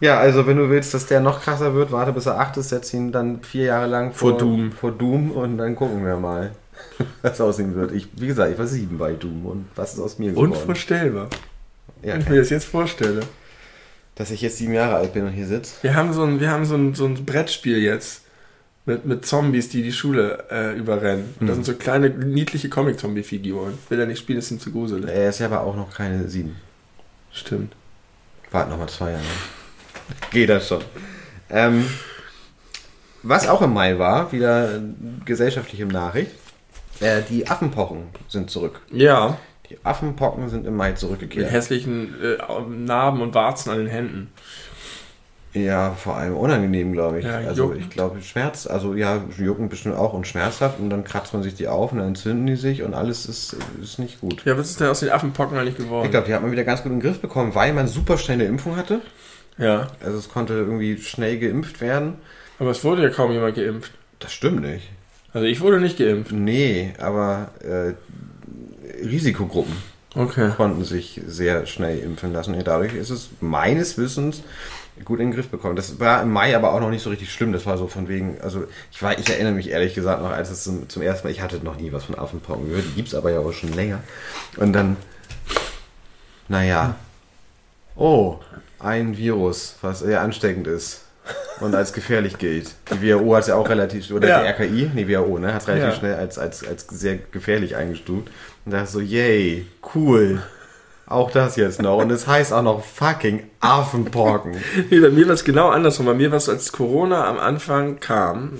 Ja, 0.00 0.18
also 0.18 0.46
wenn 0.46 0.58
du 0.58 0.68
willst, 0.68 0.92
dass 0.92 1.06
der 1.06 1.20
noch 1.20 1.42
krasser 1.42 1.74
wird, 1.74 1.90
warte 1.90 2.12
bis 2.12 2.26
er 2.26 2.38
acht 2.38 2.56
ist, 2.58 2.68
setz 2.68 2.92
ihn 2.92 3.12
dann 3.12 3.42
vier 3.42 3.64
Jahre 3.64 3.86
lang 3.86 4.12
Vor 4.12 4.36
Doom. 4.36 4.72
vor 4.72 4.92
Doom 4.92 5.30
und 5.30 5.56
dann 5.56 5.74
gucken 5.74 6.04
wir 6.04 6.16
mal, 6.16 6.52
was 7.22 7.40
aus 7.40 7.58
ihm 7.58 7.74
wird. 7.74 7.92
Ich, 7.92 8.08
wie 8.16 8.26
gesagt, 8.26 8.52
ich 8.52 8.58
war 8.58 8.66
sieben 8.66 8.98
bei 8.98 9.12
Doom 9.14 9.46
und 9.46 9.66
was 9.74 9.94
ist 9.94 10.00
aus 10.00 10.18
mir 10.18 10.30
geworden? 10.30 10.52
Unvorstellbar. 10.52 11.28
Ja, 12.02 12.14
Wenn 12.14 12.20
ich 12.20 12.28
mir 12.28 12.38
das 12.40 12.50
jetzt 12.50 12.66
vorstelle. 12.66 13.20
Dass 14.16 14.30
ich 14.30 14.40
jetzt 14.40 14.56
sieben 14.56 14.72
Jahre 14.72 14.96
alt 14.96 15.12
bin 15.12 15.24
und 15.24 15.32
hier 15.32 15.46
sitze. 15.46 15.76
Wir 15.82 15.94
haben 15.94 16.12
so 16.12 16.24
ein, 16.24 16.40
wir 16.40 16.50
haben 16.50 16.64
so 16.64 16.74
ein, 16.74 16.94
so 16.94 17.04
ein 17.04 17.24
Brettspiel 17.24 17.78
jetzt 17.78 18.22
mit, 18.86 19.04
mit 19.04 19.26
Zombies, 19.26 19.68
die 19.68 19.82
die 19.82 19.92
Schule 19.92 20.44
äh, 20.50 20.76
überrennen. 20.76 21.34
Und 21.38 21.46
das 21.46 21.56
sind 21.56 21.66
so 21.66 21.74
kleine, 21.74 22.10
niedliche 22.10 22.68
Comic-Zombie-Figuren. 22.68 23.78
Will 23.88 24.00
er 24.00 24.06
nicht 24.06 24.18
spielen, 24.18 24.38
ist 24.38 24.50
ihm 24.50 24.58
zu 24.58 24.72
gruselig. 24.72 25.08
Er 25.08 25.28
ist 25.28 25.38
ja 25.38 25.46
aber 25.46 25.60
auch 25.60 25.76
noch 25.76 25.94
keine 25.94 26.28
sieben. 26.28 26.56
Stimmt. 27.30 27.74
Warte 28.50 28.70
noch 28.70 28.78
mal 28.78 28.88
zwei 28.88 29.12
Jahre. 29.12 29.24
Geht 30.30 30.48
das 30.48 30.66
schon. 30.68 30.82
Ähm, 31.50 31.86
was 33.22 33.48
auch 33.48 33.60
im 33.60 33.74
Mai 33.74 33.98
war, 33.98 34.32
wieder 34.32 34.80
gesellschaftliche 35.24 35.84
Nachricht. 35.84 36.30
Äh, 37.00 37.22
die 37.28 37.46
Affenpocken 37.46 38.04
sind 38.28 38.50
zurück. 38.50 38.80
Ja. 38.90 39.36
Die 39.70 39.78
Affenpocken 39.82 40.48
sind 40.48 40.66
im 40.66 40.76
Mai 40.76 40.90
Mit 40.90 40.98
zurückgekehrt. 40.98 41.50
hässlichen 41.50 42.14
äh, 42.22 42.36
Narben 42.68 43.20
und 43.20 43.34
Warzen 43.34 43.70
an 43.70 43.78
den 43.78 43.88
Händen. 43.88 44.30
Ja, 45.54 45.92
vor 45.92 46.16
allem 46.16 46.36
unangenehm, 46.36 46.92
glaube 46.92 47.20
ich. 47.20 47.24
Ja, 47.24 47.38
also 47.38 47.64
juckend. 47.64 47.80
ich 47.80 47.90
glaube, 47.90 48.20
Schmerz, 48.20 48.66
also 48.66 48.94
ja, 48.94 49.24
jucken 49.38 49.70
bestimmt 49.70 49.96
auch 49.96 50.12
und 50.12 50.26
schmerzhaft 50.26 50.78
und 50.78 50.90
dann 50.90 51.02
kratzt 51.02 51.32
man 51.32 51.42
sich 51.42 51.54
die 51.54 51.66
auf 51.66 51.92
und 51.92 51.98
dann 51.98 52.08
entzünden 52.08 52.46
die 52.46 52.56
sich 52.56 52.82
und 52.82 52.92
alles 52.92 53.24
ist, 53.26 53.56
ist 53.82 53.98
nicht 53.98 54.20
gut. 54.20 54.44
Ja, 54.44 54.58
was 54.58 54.68
ist 54.68 54.80
denn 54.80 54.88
aus 54.88 55.00
den 55.00 55.08
Affenpocken 55.08 55.56
eigentlich 55.56 55.76
geworden? 55.78 56.04
Ich 56.04 56.10
glaube, 56.10 56.26
die 56.26 56.34
hat 56.34 56.42
man 56.42 56.52
wieder 56.52 56.64
ganz 56.64 56.82
gut 56.82 56.92
in 56.92 56.98
den 57.00 57.02
Griff 57.02 57.20
bekommen, 57.20 57.54
weil 57.54 57.72
man 57.72 57.88
super 57.88 58.18
schnell 58.18 58.38
eine 58.38 58.44
Impfung 58.48 58.76
hatte. 58.76 59.00
Ja. 59.56 59.88
Also 60.04 60.18
es 60.18 60.28
konnte 60.28 60.52
irgendwie 60.52 60.98
schnell 60.98 61.38
geimpft 61.38 61.80
werden. 61.80 62.14
Aber 62.58 62.70
es 62.70 62.84
wurde 62.84 63.02
ja 63.02 63.08
kaum 63.08 63.32
jemand 63.32 63.56
geimpft. 63.56 63.92
Das 64.18 64.32
stimmt 64.32 64.60
nicht. 64.60 64.90
Also 65.32 65.46
ich 65.46 65.60
wurde 65.60 65.80
nicht 65.80 65.98
geimpft. 65.98 66.32
Nee, 66.32 66.92
aber 66.98 67.50
äh, 67.62 67.94
Risikogruppen 69.04 69.76
Okay. 70.14 70.50
konnten 70.56 70.82
sich 70.84 71.20
sehr 71.26 71.66
schnell 71.66 71.98
impfen 71.98 72.32
lassen. 72.32 72.54
Und 72.54 72.66
dadurch 72.66 72.94
ist 72.94 73.10
es 73.10 73.28
meines 73.40 73.98
Wissens 73.98 74.42
gut 75.04 75.20
in 75.20 75.26
den 75.26 75.34
Griff 75.34 75.48
bekommen. 75.48 75.76
Das 75.76 76.00
war 76.00 76.22
im 76.22 76.32
Mai 76.32 76.56
aber 76.56 76.72
auch 76.72 76.80
noch 76.80 76.88
nicht 76.88 77.02
so 77.02 77.10
richtig 77.10 77.30
schlimm. 77.30 77.52
Das 77.52 77.66
war 77.66 77.76
so 77.76 77.86
von 77.86 78.08
wegen, 78.08 78.40
also 78.40 78.64
ich 78.90 79.02
war, 79.02 79.18
ich 79.18 79.28
erinnere 79.28 79.52
mich 79.52 79.68
ehrlich 79.68 79.94
gesagt 79.94 80.22
noch, 80.22 80.30
als 80.30 80.50
es 80.50 80.64
zum, 80.64 80.88
zum 80.88 81.02
ersten 81.02 81.26
Mal, 81.26 81.32
ich 81.32 81.42
hatte 81.42 81.58
noch 81.58 81.76
nie 81.76 81.92
was 81.92 82.04
von 82.04 82.18
Affenpocken 82.18 82.68
gehört, 82.68 82.86
die 82.86 82.94
gibt 82.94 83.08
es 83.08 83.14
aber 83.14 83.30
ja 83.30 83.40
auch 83.40 83.52
schon 83.52 83.74
länger. 83.74 84.00
Und 84.56 84.72
dann, 84.72 84.96
naja, 86.48 86.94
oh, 87.94 88.38
ein 88.78 89.18
Virus, 89.18 89.76
was 89.82 89.98
sehr 89.98 90.22
ansteckend 90.22 90.66
ist 90.66 91.05
und 91.60 91.74
als 91.74 91.92
gefährlich 91.92 92.38
gilt. 92.38 92.70
Die 92.92 93.02
WHO 93.02 93.34
hat 93.34 93.42
es 93.42 93.48
ja 93.48 93.54
auch 93.56 93.68
relativ, 93.68 94.10
oder 94.10 94.28
Ja. 94.28 94.42
die 94.42 94.48
RKI, 94.64 94.90
nee, 94.94 95.08
WHO, 95.08 95.38
ne, 95.38 95.52
hat 95.54 95.62
es 95.62 95.68
relativ 95.68 95.88
Ja. 95.88 95.94
schnell 95.94 96.14
als, 96.14 96.38
als, 96.38 96.66
als 96.66 96.86
sehr 96.90 97.16
gefährlich 97.32 97.76
eingestuft. 97.76 98.28
Und 98.64 98.72
da 98.72 98.86
so, 98.86 99.00
yay, 99.00 99.66
cool. 99.94 100.42
Auch 101.08 101.30
das 101.30 101.54
jetzt 101.56 101.80
noch. 101.80 101.98
Und 101.98 102.10
es 102.10 102.26
heißt 102.26 102.52
auch 102.52 102.62
noch 102.62 102.84
fucking 102.84 103.44
Affenpocken. 103.60 104.56
Nee, 104.90 104.98
bei 105.00 105.10
mir 105.10 105.26
war 105.28 105.34
es 105.34 105.44
genau 105.44 105.68
andersrum. 105.68 106.06
Bei 106.06 106.14
mir 106.14 106.30
war 106.30 106.38
es, 106.38 106.48
als 106.48 106.72
Corona 106.72 107.26
am 107.28 107.38
Anfang 107.38 108.00
kam, 108.00 108.58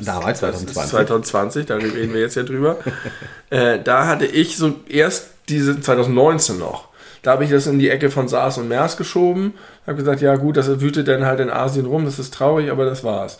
Damals, 0.00 0.40
Das 0.40 0.56
ist 0.62 0.74
2020. 0.74 0.90
2020, 0.90 1.66
da 1.66 1.76
reden 1.76 2.12
wir 2.14 2.20
jetzt 2.20 2.34
ja 2.34 2.42
drüber. 2.42 2.78
äh, 3.50 3.78
da 3.82 4.06
hatte 4.06 4.26
ich 4.26 4.56
so 4.56 4.74
erst 4.88 5.28
diese 5.48 5.80
2019 5.80 6.58
noch. 6.58 6.88
Da 7.22 7.32
habe 7.32 7.44
ich 7.44 7.50
das 7.50 7.66
in 7.66 7.78
die 7.78 7.88
Ecke 7.90 8.10
von 8.10 8.28
SARS 8.28 8.58
und 8.58 8.68
MERS 8.68 8.96
geschoben. 8.96 9.54
Habe 9.88 9.96
gesagt, 9.96 10.20
ja 10.20 10.36
gut, 10.36 10.56
das 10.56 10.80
wütet 10.80 11.08
dann 11.08 11.24
halt 11.24 11.40
in 11.40 11.50
Asien 11.50 11.86
rum, 11.86 12.04
das 12.04 12.18
ist 12.18 12.34
traurig, 12.34 12.70
aber 12.70 12.84
das 12.84 13.02
war's. 13.04 13.38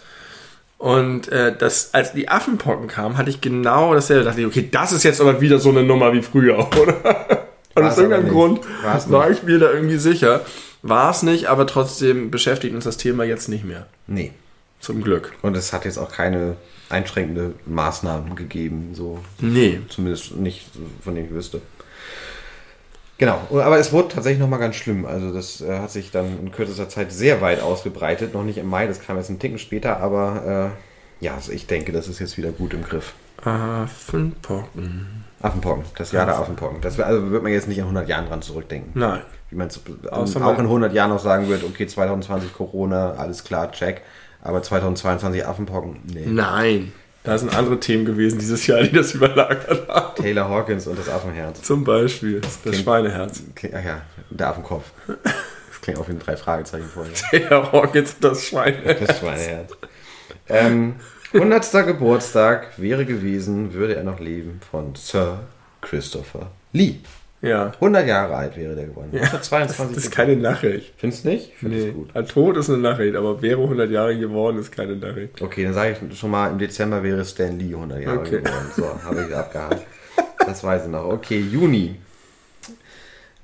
Und 0.79 1.29
äh, 1.29 1.55
das, 1.57 1.93
als 1.93 2.13
die 2.13 2.29
Affenpocken 2.29 2.87
kamen, 2.89 3.19
hatte 3.19 3.31
ich 3.31 3.41
genau 3.41 3.95
dasselbe. 3.95 4.23
Da 4.25 4.31
dachte 4.31 4.41
ich, 4.43 4.47
okay, 4.47 4.69
das 4.71 4.93
ist 4.93 5.03
jetzt 5.03 5.21
aber 5.21 5.41
wieder 5.41 5.59
so 5.59 5.71
eine 5.71 5.83
Nummer 5.83 6.13
wie 6.13 6.23
früher, 6.23 6.59
oder? 6.81 7.47
Und 7.75 7.85
aus 7.85 7.97
irgendeinem 7.99 8.29
Grund. 8.29 8.61
War's 8.83 9.11
war 9.11 9.31
ich 9.31 9.43
mir 9.43 9.59
da 9.59 9.71
irgendwie 9.73 9.97
sicher. 9.99 10.41
War 10.83 11.11
es 11.11 11.23
nicht, 11.23 11.47
aber 11.47 11.67
trotzdem 11.67 12.31
beschäftigt 12.31 12.75
uns 12.75 12.85
das 12.85 12.97
Thema 12.97 13.25
jetzt 13.25 13.49
nicht 13.49 13.65
mehr. 13.65 13.87
Nee. 14.07 14.33
Zum 14.81 15.03
Glück. 15.03 15.33
Und 15.43 15.57
es 15.57 15.73
hat 15.73 15.85
jetzt 15.85 15.99
auch 15.99 16.13
keine 16.13 16.55
einschränkende 16.89 17.55
Maßnahmen 17.67 18.37
gegeben, 18.37 18.91
so 18.95 19.19
Nee. 19.41 19.81
zumindest 19.89 20.37
nicht, 20.37 20.67
von 21.03 21.15
denen 21.17 21.27
ich 21.27 21.35
wüsste. 21.35 21.61
Genau, 23.19 23.41
aber 23.51 23.79
es 23.79 23.93
wurde 23.93 24.09
tatsächlich 24.09 24.41
nochmal 24.41 24.61
ganz 24.61 24.77
schlimm. 24.77 25.05
Also 25.05 25.33
das 25.33 25.61
äh, 25.61 25.81
hat 25.81 25.91
sich 25.91 26.13
dann 26.13 26.39
in 26.39 26.53
kürzester 26.53 26.89
Zeit 26.89 27.13
sehr 27.13 27.41
weit 27.41 27.61
ausgebreitet. 27.61 28.33
Noch 28.33 28.45
nicht 28.45 28.59
im 28.59 28.69
Mai, 28.69 28.87
das 28.87 29.01
kam 29.01 29.17
jetzt 29.17 29.29
einen 29.29 29.41
Ticken 29.41 29.59
später, 29.59 29.99
aber 29.99 30.73
äh, 31.21 31.25
ja, 31.25 31.35
also 31.35 31.51
ich 31.51 31.67
denke, 31.67 31.91
das 31.91 32.07
ist 32.07 32.21
jetzt 32.21 32.39
wieder 32.39 32.53
gut 32.53 32.75
im 32.75 32.85
Griff. 32.85 33.15
Affenpocken. 33.43 35.25
Affenpocken, 35.41 35.85
das 35.97 36.13
Jahr 36.13 36.27
der 36.27 36.39
Affenpocken. 36.39 36.81
Das 36.81 36.99
also 36.99 37.31
wird 37.31 37.43
man 37.43 37.53
jetzt 37.53 37.69
nicht 37.69 37.79
in 37.79 37.85
100 37.85 38.09
Jahren 38.09 38.27
dran 38.27 38.43
zurückdenken. 38.43 38.93
Nein. 38.95 39.23
Wie 39.51 39.57
man 39.57 39.69
es 39.69 39.81
Außer 40.11 40.45
auch 40.45 40.59
in 40.59 40.67
100 40.67 40.93
Jahren 40.93 41.11
noch 41.11 41.21
sagen 41.21 41.49
wird, 41.49 41.65
okay, 41.65 41.87
2020 41.87 42.53
Corona, 42.53 43.13
alles 43.13 43.43
klar, 43.45 43.73
check. 43.73 44.03
Aber 44.43 44.63
2022 44.63 45.45
Affenpocken, 45.45 46.01
nee. 46.13 46.27
Nein. 46.27 46.93
Da 47.29 47.37
sind 47.39 47.55
andere 47.55 47.79
Themen 47.79 48.05
gewesen 48.07 48.39
dieses 48.39 48.67
Jahr, 48.67 48.83
die 48.83 48.93
das 48.93 49.13
überlagert 49.15 49.87
haben. 49.89 50.15
Taylor 50.23 50.49
Hawkins 50.49 50.87
und 50.87 50.99
das 50.99 51.09
Affenherz. 51.11 51.61
Zum 51.63 51.85
Beispiel 51.85 52.41
das 52.41 52.63
klingt- 52.63 52.77
Schweineherz. 52.79 53.43
Klingt- 53.55 53.75
Ach 53.75 53.85
ja, 53.85 54.01
der 54.31 54.49
Affenkopf. 54.49 54.91
Das 55.07 55.81
klingt 55.83 55.99
auch 56.01 56.09
wie 56.09 56.13
ein 56.13 56.19
drei 56.19 56.37
Fragezeichen 56.37 56.87
vorher. 56.89 57.13
Der 57.51 57.73
Hawkins 57.73 58.15
und 58.15 58.25
das 58.25 58.45
Schweineherz. 58.47 59.07
Das 59.07 59.19
Schweineherz. 59.19 59.73
Ähm, 60.49 60.95
100. 61.35 61.87
Geburtstag 61.87 62.69
wäre 62.79 63.05
gewesen, 63.05 63.75
würde 63.75 63.95
er 63.97 64.05
noch 64.05 64.19
leben, 64.21 64.61
von 64.71 64.95
Sir 64.95 65.41
Christopher 65.83 66.51
Lee. 66.73 66.97
Ja. 67.41 67.71
100 67.75 68.07
Jahre 68.07 68.35
alt 68.35 68.57
wäre 68.57 68.75
der 68.75 68.87
geworden. 68.87 69.11
Das 69.13 69.23
1922. 69.33 69.97
ist 69.97 70.11
keine 70.11 70.37
Nachricht. 70.37 70.93
Findest 70.97 71.25
du 71.25 71.29
nicht? 71.29 71.49
Ich 71.51 71.57
finde 71.59 71.77
Nee. 71.77 71.89
es 71.89 71.95
gut. 71.95 72.11
Ein 72.17 72.27
Tod 72.27 72.57
ist 72.57 72.69
eine 72.69 72.79
Nachricht, 72.79 73.15
aber 73.15 73.41
wäre 73.43 73.61
100 73.63 73.91
Jahre 73.91 74.19
geworden, 74.19 74.59
ist 74.59 74.73
keine 74.73 74.97
Nachricht. 74.97 75.41
Okay, 75.41 75.63
dann 75.65 75.73
sage 75.75 75.97
ich 76.11 76.19
schon 76.19 76.31
mal, 76.33 76.51
im 76.51 76.59
Dezember 76.59 77.03
wäre 77.03 77.25
Stan 77.25 77.57
Lee 77.59 77.75
100 77.75 78.01
Jahre 78.01 78.19
Okay. 78.21 78.39
geworden. 78.43 78.71
So, 78.75 79.03
habe 79.05 79.27
ich 79.29 79.35
abgehakt. 79.35 79.83
Das 80.45 80.65
weiß 80.65 80.85
ich 80.87 80.91
noch. 80.91 81.05
Okay, 81.05 81.39
Juni. 81.39 81.97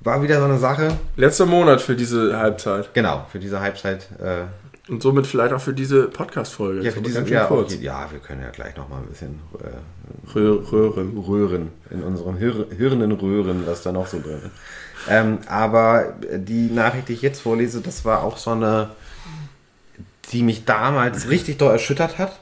War 0.01 0.21
wieder 0.21 0.39
so 0.39 0.45
eine 0.45 0.57
Sache. 0.59 0.89
Letzter 1.15 1.45
Monat 1.45 1.81
für 1.81 1.95
diese 1.95 2.37
Halbzeit. 2.37 2.93
Genau, 2.93 3.25
für 3.31 3.39
diese 3.39 3.59
Halbzeit. 3.59 4.07
Äh, 4.21 4.43
Und 4.87 5.01
somit 5.01 5.25
vielleicht 5.25 5.51
auch 5.51 5.59
für 5.61 5.73
diese 5.73 6.03
Podcast-Folge. 6.09 6.83
ja, 6.83 6.91
für 6.91 6.99
ja, 7.27 7.45
kurz. 7.45 7.73
okay, 7.73 7.83
ja, 7.83 8.07
wir 8.11 8.19
können 8.19 8.43
ja 8.43 8.51
gleich 8.51 8.75
noch 8.77 8.87
mal 8.87 8.97
ein 8.99 9.07
bisschen 9.07 9.39
äh, 9.59 10.29
Rö- 10.37 10.71
Röhren. 10.71 11.17
röhren 11.17 11.71
in 11.89 12.03
unserem 12.03 12.37
Hir 12.37 12.67
Hirnen 12.77 13.11
röhren, 13.13 13.63
was 13.65 13.81
da 13.81 13.91
noch 13.91 14.05
so 14.05 14.19
drin 14.19 14.41
ist. 14.45 14.51
Ähm, 15.09 15.39
aber 15.47 16.13
die 16.35 16.69
Nachricht, 16.69 17.09
die 17.09 17.13
ich 17.13 17.21
jetzt 17.23 17.41
vorlese, 17.41 17.81
das 17.81 18.05
war 18.05 18.23
auch 18.23 18.37
so 18.37 18.51
eine, 18.51 18.91
die 20.31 20.43
mich 20.43 20.65
damals 20.65 21.29
richtig 21.29 21.57
doll 21.57 21.71
erschüttert 21.71 22.17
hat. 22.19 22.39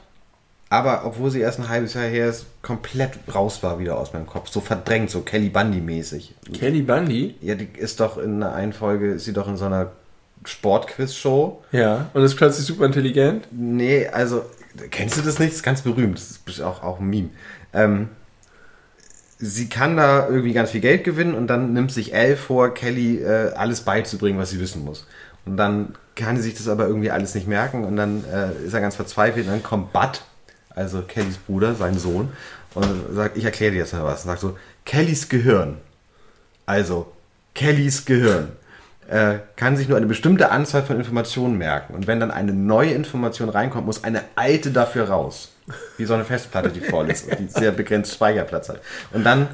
Aber 0.68 1.02
obwohl 1.06 1.30
sie 1.30 1.40
erst 1.40 1.60
ein 1.60 1.68
halbes 1.68 1.94
Jahr 1.94 2.04
her 2.04 2.28
ist, 2.28 2.46
komplett 2.62 3.12
raus 3.34 3.62
war 3.62 3.78
wieder 3.78 3.96
aus 3.96 4.12
meinem 4.12 4.26
Kopf. 4.26 4.50
So 4.50 4.60
verdrängt, 4.60 5.10
so 5.10 5.20
Kelly 5.20 5.48
Bundy-mäßig. 5.48 6.34
Kelly 6.52 6.82
Bundy? 6.82 7.36
Ja, 7.40 7.54
die 7.54 7.68
ist 7.76 8.00
doch 8.00 8.18
in 8.18 8.42
einer 8.42 8.54
einen 8.54 8.72
Folge, 8.72 9.12
ist 9.12 9.24
sie 9.24 9.32
doch 9.32 9.46
in 9.48 9.56
so 9.56 9.66
einer 9.66 9.92
Sportquiz-Show. 10.44 11.62
Ja. 11.72 12.10
Und 12.14 12.22
ist 12.22 12.36
plötzlich 12.36 12.66
super 12.66 12.86
intelligent? 12.86 13.48
Nee, 13.50 14.06
also, 14.08 14.44
kennst 14.90 15.16
du 15.16 15.22
das 15.22 15.38
nicht? 15.38 15.50
Das 15.50 15.56
ist 15.56 15.62
ganz 15.62 15.82
berühmt. 15.82 16.18
Das 16.18 16.40
ist 16.46 16.60
auch, 16.60 16.82
auch 16.82 17.00
ein 17.00 17.08
Meme. 17.08 17.30
Ähm, 17.72 18.08
sie 19.38 19.68
kann 19.68 19.96
da 19.96 20.28
irgendwie 20.28 20.52
ganz 20.52 20.70
viel 20.70 20.80
Geld 20.80 21.04
gewinnen 21.04 21.34
und 21.34 21.48
dann 21.48 21.72
nimmt 21.72 21.92
sich 21.92 22.14
Elle 22.14 22.36
vor, 22.36 22.72
Kelly 22.72 23.18
äh, 23.18 23.52
alles 23.54 23.82
beizubringen, 23.82 24.38
was 24.38 24.50
sie 24.50 24.60
wissen 24.60 24.84
muss. 24.84 25.06
Und 25.44 25.56
dann 25.56 25.94
kann 26.14 26.36
sie 26.36 26.42
sich 26.42 26.54
das 26.54 26.68
aber 26.68 26.86
irgendwie 26.86 27.10
alles 27.10 27.34
nicht 27.34 27.46
merken 27.46 27.84
und 27.84 27.96
dann 27.96 28.24
äh, 28.24 28.66
ist 28.66 28.72
er 28.72 28.80
ganz 28.80 28.96
verzweifelt 28.96 29.46
und 29.46 29.52
dann 29.52 29.62
kommt 29.62 29.92
Bud, 29.92 30.22
also 30.70 31.02
Kellys 31.02 31.36
Bruder, 31.36 31.74
sein 31.74 31.98
Sohn, 31.98 32.30
und 32.74 32.86
sagt, 33.14 33.36
ich 33.36 33.44
erkläre 33.44 33.72
dir 33.72 33.78
jetzt 33.78 33.92
mal 33.92 34.04
was. 34.04 34.24
Und 34.24 34.30
sagt 34.30 34.40
so, 34.40 34.56
Kellys 34.84 35.28
Gehirn, 35.28 35.78
also 36.66 37.12
Kellys 37.54 38.04
Gehirn, 38.04 38.52
äh, 39.08 39.34
kann 39.56 39.76
sich 39.76 39.88
nur 39.88 39.96
eine 39.96 40.06
bestimmte 40.06 40.50
Anzahl 40.50 40.82
von 40.82 40.96
Informationen 40.96 41.58
merken. 41.58 41.94
Und 41.94 42.06
wenn 42.06 42.20
dann 42.20 42.30
eine 42.30 42.52
neue 42.52 42.90
Information 42.92 43.48
reinkommt, 43.48 43.86
muss 43.86 44.04
eine 44.04 44.22
alte 44.36 44.70
dafür 44.70 45.08
raus. 45.08 45.52
Wie 45.96 46.04
so 46.04 46.14
eine 46.14 46.24
Festplatte, 46.24 46.68
die 46.68 46.80
voll 46.80 47.10
ist 47.10 47.28
und 47.28 47.38
die 47.38 47.48
sehr 47.48 47.72
begrenzt 47.72 48.14
Speicherplatz 48.14 48.68
hat. 48.68 48.80
Und 49.12 49.24
dann 49.24 49.48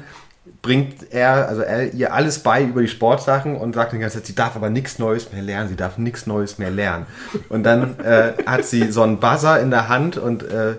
bringt 0.61 1.11
er, 1.11 1.47
also 1.47 1.61
er, 1.61 1.93
ihr 1.93 2.13
alles 2.13 2.39
bei 2.39 2.63
über 2.63 2.81
die 2.81 2.87
Sportsachen 2.87 3.55
und 3.55 3.73
sagt 3.73 3.93
die 3.93 3.99
ganze 3.99 4.17
Zeit, 4.17 4.27
sie 4.27 4.35
darf 4.35 4.55
aber 4.55 4.69
nichts 4.69 4.99
Neues 4.99 5.31
mehr 5.31 5.41
lernen, 5.41 5.69
sie 5.69 5.75
darf 5.75 5.97
nichts 5.97 6.27
Neues 6.27 6.57
mehr 6.57 6.71
lernen. 6.71 7.05
Und 7.49 7.63
dann 7.63 7.99
äh, 7.99 8.33
hat 8.45 8.65
sie 8.65 8.91
so 8.91 9.03
einen 9.03 9.19
Buzzer 9.19 9.59
in 9.59 9.71
der 9.71 9.87
Hand 9.87 10.17
und 10.17 10.43
äh, 10.43 10.75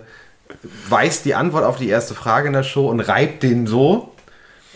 weiß 0.89 1.23
die 1.23 1.35
Antwort 1.35 1.64
auf 1.64 1.77
die 1.77 1.89
erste 1.89 2.14
Frage 2.14 2.49
in 2.49 2.53
der 2.53 2.62
Show 2.62 2.89
und 2.89 3.01
reibt 3.01 3.43
den 3.43 3.66
so. 3.66 4.11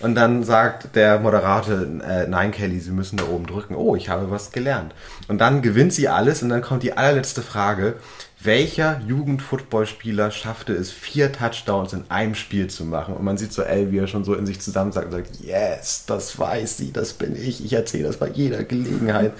Und 0.02 0.14
dann 0.14 0.44
sagt 0.44 0.94
der 0.94 1.18
Moderator, 1.20 1.80
äh, 2.06 2.26
nein, 2.26 2.50
Kelly, 2.50 2.80
Sie 2.80 2.90
müssen 2.90 3.16
da 3.16 3.24
oben 3.24 3.46
drücken. 3.46 3.74
Oh, 3.74 3.96
ich 3.96 4.08
habe 4.10 4.30
was 4.30 4.52
gelernt. 4.52 4.94
Und 5.26 5.38
dann 5.38 5.62
gewinnt 5.62 5.92
sie 5.94 6.08
alles 6.08 6.42
und 6.42 6.50
dann 6.50 6.60
kommt 6.60 6.82
die 6.82 6.96
allerletzte 6.96 7.40
Frage. 7.40 7.94
Welcher 8.38 9.00
Jugendfootballspieler 9.06 10.30
schaffte 10.30 10.74
es, 10.74 10.90
vier 10.90 11.32
Touchdowns 11.32 11.94
in 11.94 12.04
einem 12.10 12.34
Spiel 12.34 12.68
zu 12.68 12.84
machen? 12.84 13.14
Und 13.14 13.24
man 13.24 13.38
sieht 13.38 13.52
so 13.52 13.62
El, 13.62 13.90
wie 13.90 13.98
er 13.98 14.06
schon 14.06 14.24
so 14.24 14.34
in 14.34 14.44
sich 14.44 14.60
zusammensagt 14.60 15.06
und 15.06 15.12
sagt, 15.12 15.40
yes, 15.40 16.04
das 16.06 16.38
weiß 16.38 16.76
sie, 16.76 16.92
das 16.92 17.14
bin 17.14 17.34
ich. 17.34 17.64
Ich 17.64 17.72
erzähle 17.72 18.08
das 18.08 18.18
bei 18.18 18.28
jeder 18.28 18.64
Gelegenheit. 18.64 19.32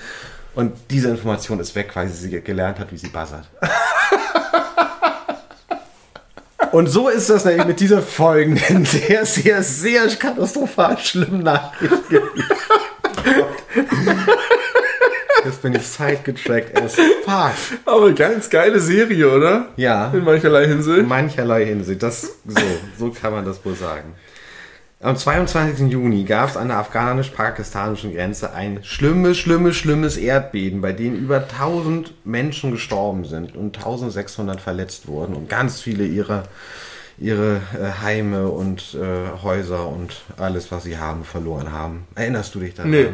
Und 0.55 0.73
diese 0.89 1.11
Information 1.11 1.61
ist 1.61 1.75
weg, 1.75 1.91
weil 1.95 2.09
sie 2.09 2.41
gelernt 2.41 2.79
hat, 2.79 2.91
wie 2.91 2.97
sie 2.97 3.09
buzzert. 3.09 3.47
Und 6.73 6.87
so 6.89 7.09
ist 7.09 7.29
das 7.31 7.45
nämlich 7.45 7.67
mit 7.67 7.81
dieser 7.81 8.03
folgenden 8.03 8.85
sehr, 8.85 9.25
sehr, 9.27 9.63
sehr 9.63 10.09
katastrophal 10.17 10.99
schlimmen 10.99 11.43
Nachricht. 11.43 11.93
Jetzt 15.45 15.63
bin 15.63 15.75
ich 15.75 15.87
sidegetrackt 15.87 16.81
as 16.81 16.97
fuck. 16.97 17.53
Aber 17.85 18.13
ganz 18.13 18.51
geile 18.51 18.81
Serie, 18.81 19.31
oder? 19.31 19.69
Ja, 19.77 20.11
In 20.13 20.25
mancherlei 20.25 20.65
in 20.65 20.71
Hinsicht. 20.71 21.07
mancherlei 21.07 21.67
Hinsicht. 21.67 22.03
Das, 22.03 22.23
so, 22.47 22.61
so 22.99 23.11
kann 23.11 23.33
man 23.33 23.45
das 23.45 23.65
wohl 23.65 23.77
sagen. 23.77 24.15
Am 25.01 25.15
22. 25.15 25.93
Juni 25.93 26.25
gab 26.25 26.49
es 26.49 26.57
an 26.57 26.69
der 26.69 26.79
afghanisch-pakistanischen 26.79 28.15
Grenze 28.15 28.55
ein 28.55 28.83
schlimmes, 28.83 29.37
schlimmes, 29.37 29.77
schlimmes 29.77 30.17
Erdbeben, 30.17 30.81
bei 30.81 30.93
dem 30.93 31.15
über 31.15 31.37
1000 31.43 32.15
Menschen 32.25 32.71
gestorben 32.71 33.27
sind 33.27 33.55
und 33.55 33.77
1600 33.77 34.59
verletzt 34.59 35.07
wurden 35.07 35.35
und 35.35 35.51
ganz 35.51 35.81
viele 35.81 36.07
ihrer 36.07 36.45
ihre 37.19 37.57
äh, 37.57 38.03
Heime 38.03 38.49
und 38.49 38.95
äh, 38.95 39.43
Häuser 39.43 39.89
und 39.89 40.23
alles, 40.37 40.71
was 40.71 40.85
sie 40.85 40.99
haben, 40.99 41.25
verloren 41.25 41.73
haben. 41.73 42.07
Erinnerst 42.15 42.55
du 42.55 42.61
dich 42.61 42.75
daran? 42.75 42.91
Nee. 42.91 43.09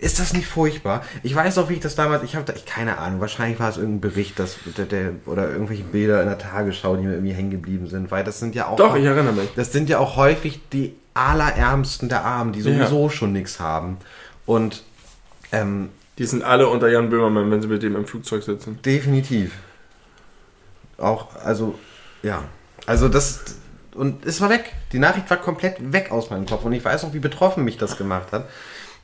Ist 0.00 0.20
das 0.20 0.32
nicht 0.32 0.46
furchtbar? 0.46 1.02
Ich 1.24 1.34
weiß 1.34 1.56
noch, 1.56 1.68
wie 1.68 1.74
ich 1.74 1.80
das 1.80 1.96
damals, 1.96 2.22
ich 2.22 2.36
habe 2.36 2.44
da, 2.44 2.52
ich 2.52 2.66
keine 2.66 2.98
Ahnung, 2.98 3.20
wahrscheinlich 3.20 3.58
war 3.58 3.68
es 3.68 3.76
irgendein 3.76 4.12
Bericht, 4.12 4.38
dass 4.38 4.56
der, 4.76 4.86
der, 4.86 5.12
oder 5.26 5.50
irgendwelche 5.50 5.82
Bilder 5.82 6.20
in 6.22 6.28
der 6.28 6.38
Tagesschau, 6.38 6.96
die 6.96 7.02
mir 7.02 7.14
irgendwie 7.14 7.32
hängen 7.32 7.50
geblieben 7.50 7.88
sind, 7.88 8.10
weil 8.10 8.22
das 8.22 8.38
sind 8.38 8.54
ja 8.54 8.68
auch 8.68 8.76
Doch, 8.76 8.94
ich 8.94 9.04
erinnere 9.04 9.32
mich. 9.32 9.48
das 9.56 9.72
sind 9.72 9.88
ja 9.88 9.98
auch 9.98 10.16
häufig 10.16 10.60
die 10.72 10.94
allerärmsten 11.18 12.08
der 12.08 12.24
Armen, 12.24 12.52
die 12.52 12.62
sowieso 12.62 13.08
schon 13.10 13.32
nichts 13.32 13.58
haben. 13.60 13.98
Und 14.46 14.82
ähm, 15.52 15.90
Die 16.18 16.24
sind 16.24 16.42
alle 16.44 16.68
unter 16.68 16.88
Jan 16.88 17.10
Böhmermann, 17.10 17.50
wenn 17.50 17.60
sie 17.62 17.68
mit 17.68 17.82
dem 17.82 17.96
im 17.96 18.06
Flugzeug 18.06 18.42
sitzen. 18.42 18.78
definitiv. 18.84 19.52
Auch, 20.96 21.28
also, 21.44 21.78
ja. 22.22 22.44
Also 22.86 23.08
das, 23.08 23.56
und 23.94 24.24
es 24.26 24.40
war 24.40 24.50
weg. 24.50 24.72
Die 24.92 24.98
Nachricht 24.98 25.28
war 25.30 25.36
komplett 25.36 25.92
weg 25.92 26.10
aus 26.10 26.30
meinem 26.30 26.46
Kopf. 26.46 26.64
Und 26.64 26.72
ich 26.72 26.84
weiß 26.84 27.02
noch, 27.04 27.12
wie 27.14 27.18
betroffen 27.20 27.64
mich 27.64 27.76
das 27.76 27.96
gemacht 27.96 28.32
hat. 28.32 28.48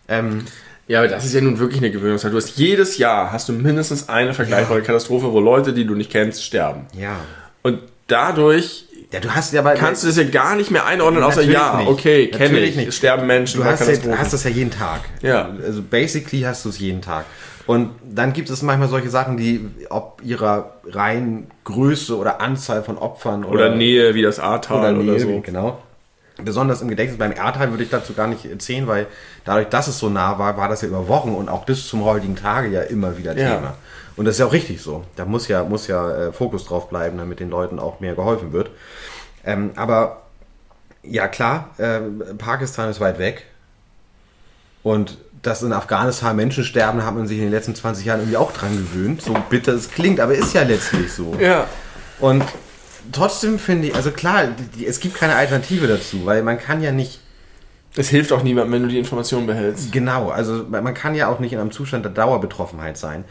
Ähm, 0.09 0.45
Ja, 0.87 0.99
aber 0.99 1.09
das 1.09 1.25
ist 1.25 1.33
ja 1.35 1.41
nun 1.41 1.59
wirklich 1.59 1.79
eine 1.79 1.91
Gewöhnungssache. 1.91 2.31
Du 2.31 2.37
hast 2.37 2.57
jedes 2.59 2.99
Jahr 2.99 3.33
hast 3.33 3.49
du 3.49 3.53
mindestens 3.55 4.09
eine 4.09 4.35
vergleichbare 4.35 4.83
Katastrophe, 4.83 5.33
wo 5.33 5.41
Leute, 5.41 5.73
die 5.73 5.87
du 5.87 5.95
nicht 5.95 6.11
kennst, 6.11 6.43
sterben. 6.45 6.87
ja. 6.93 7.17
Und 7.63 7.81
dadurch 8.09 8.84
Ja, 9.15 9.21
du 9.21 9.33
hast 9.33 9.53
ja 9.53 9.63
bei. 9.63 9.75
kannst 9.75 10.03
du 10.03 10.09
das 10.09 10.17
ja 10.17 10.25
gar 10.25 10.57
nicht 10.57 10.73
mehr 10.73 10.87
einordnen, 10.87 11.23
außer 11.23 11.37
Natürlich 11.43 11.55
ja, 11.55 11.77
nicht. 11.79 11.89
okay, 11.89 12.27
kenne 12.27 12.45
Natürlich 12.47 12.71
ich, 12.71 12.77
nicht. 12.77 12.89
es 12.89 12.97
sterben 12.97 13.29
Menschen, 13.29 13.61
Du 13.61 13.65
hast, 13.65 13.87
ja, 13.87 14.19
hast 14.19 14.33
das 14.33 14.43
ja 14.43 14.51
jeden 14.51 14.73
Tag. 14.73 15.03
Ja. 15.23 15.51
Also 15.65 15.83
basically 15.83 16.43
hast 16.43 16.65
du 16.65 16.69
es 16.71 16.81
jeden 16.81 17.01
Tag. 17.01 17.25
Und 17.67 17.91
dann 18.03 18.33
gibt 18.33 18.51
es 18.51 18.61
manchmal 18.63 18.89
solche 18.89 19.11
Sachen, 19.11 19.37
die 19.37 19.65
ob 19.89 20.21
ihrer 20.25 20.73
reinen 20.85 21.47
Größe 21.63 22.17
oder 22.17 22.41
Anzahl 22.41 22.83
von 22.83 22.99
Opfern 22.99 23.45
oder 23.45 23.75
Nähe, 23.75 24.15
wie 24.15 24.23
das 24.23 24.41
Ahrtal 24.41 24.79
oder, 24.97 25.01
oder, 25.01 25.13
Nähe, 25.13 25.21
so. 25.21 25.41
genau. 25.41 25.79
Besonders 26.37 26.83
im 26.83 26.89
Gedächtnis 26.89 27.19
beim 27.19 27.33
Ahrtal 27.39 27.71
würde 27.71 27.85
ich 27.85 27.91
dazu 27.91 28.13
gar 28.13 28.27
nicht 28.27 28.45
erzählen, 28.45 28.89
weil 28.89 29.07
dadurch, 29.45 29.69
dass 29.69 29.87
es 29.87 29.99
so 29.99 30.09
nah 30.09 30.39
war, 30.39 30.57
war 30.57 30.69
das 30.69 30.83
ja 30.83 30.89
über 30.89 31.07
Wochen 31.07 31.31
und 31.31 31.49
auch 31.49 31.65
bis 31.65 31.87
zum 31.87 32.05
heutigen 32.05 32.35
Tage 32.35 32.69
ja 32.69 32.83
immer 32.83 33.17
wieder 33.17 33.37
Ja. 33.37 33.55
Thema. 33.57 33.75
Und 34.17 34.25
das 34.27 34.37
ist 34.37 34.39
ja 34.41 34.47
auch 34.47 34.53
richtig 34.53 34.83
so. 34.83 35.05
Da 35.17 35.25
muss 35.25 35.49
ja, 35.49 35.65
muss 35.65 35.87
ja 35.87 36.29
äh, 36.29 36.33
Fokus 36.33 36.65
drauf 36.65 36.89
bleiben, 36.89 37.19
damit 37.19 37.41
den 37.41 37.51
Leuten 37.51 37.79
auch 37.79 38.01
mehr 38.01 38.15
geholfen 38.15 38.53
wird. 38.53 38.71
Ähm, 39.45 39.71
aber 39.77 40.23
ja 41.03 41.29
klar, 41.29 41.71
äh, 41.79 42.01
Pakistan 42.39 42.91
ist 42.91 43.01
weit 43.01 43.19
weg. 43.19 43.45
Und 44.83 45.19
dass 45.43 45.63
in 45.63 45.73
Afghanistan 45.73 46.35
Menschen 46.37 46.65
sterben, 46.65 47.05
hat 47.05 47.15
man 47.15 47.27
sich 47.27 47.39
in 47.39 47.45
den 47.45 47.53
letzten 47.53 47.75
20 47.75 48.07
Jahren 48.07 48.21
irgendwie 48.21 48.37
auch 48.37 48.53
dran 48.53 48.77
gewöhnt. 48.77 49.23
So 49.23 49.35
bitter 49.51 49.73
es 49.75 49.91
klingt, 49.91 50.21
aber 50.21 50.35
ist 50.35 50.55
ja 50.55 50.63
letztlich 50.63 51.13
so. 51.13 51.35
Ja. 51.39 51.67
Und 52.19 52.45
trotzdem 53.13 53.59
finde 53.59 53.89
ich, 53.89 53.95
also 53.95 54.11
klar, 54.11 54.45
die, 54.47 54.79
die, 54.79 54.87
es 54.87 55.01
gibt 55.01 55.15
keine 55.17 55.35
Alternative 55.37 55.87
dazu, 55.87 56.25
weil 56.27 56.43
man 56.43 56.59
kann 56.59 56.83
ja 56.83 56.93
nicht, 56.93 57.21
Es 57.97 58.09
hilft 58.09 58.33
auch 58.33 58.43
niemandem, 58.43 58.73
wenn 58.73 58.83
du 58.83 58.89
die 58.89 58.99
Informationen 58.99 59.47
behältst. 59.47 59.93
genau, 59.93 60.31
also 60.31 60.65
man 60.69 60.95
kann 60.95 61.15
ja 61.15 61.29
auch 61.29 61.39
nicht 61.41 61.53
in 61.53 61.59
einem 61.61 61.71
Zustand 61.73 62.05
der 62.05 62.13
Dauerbetroffenheit 62.13 62.97
sein. 62.97 63.25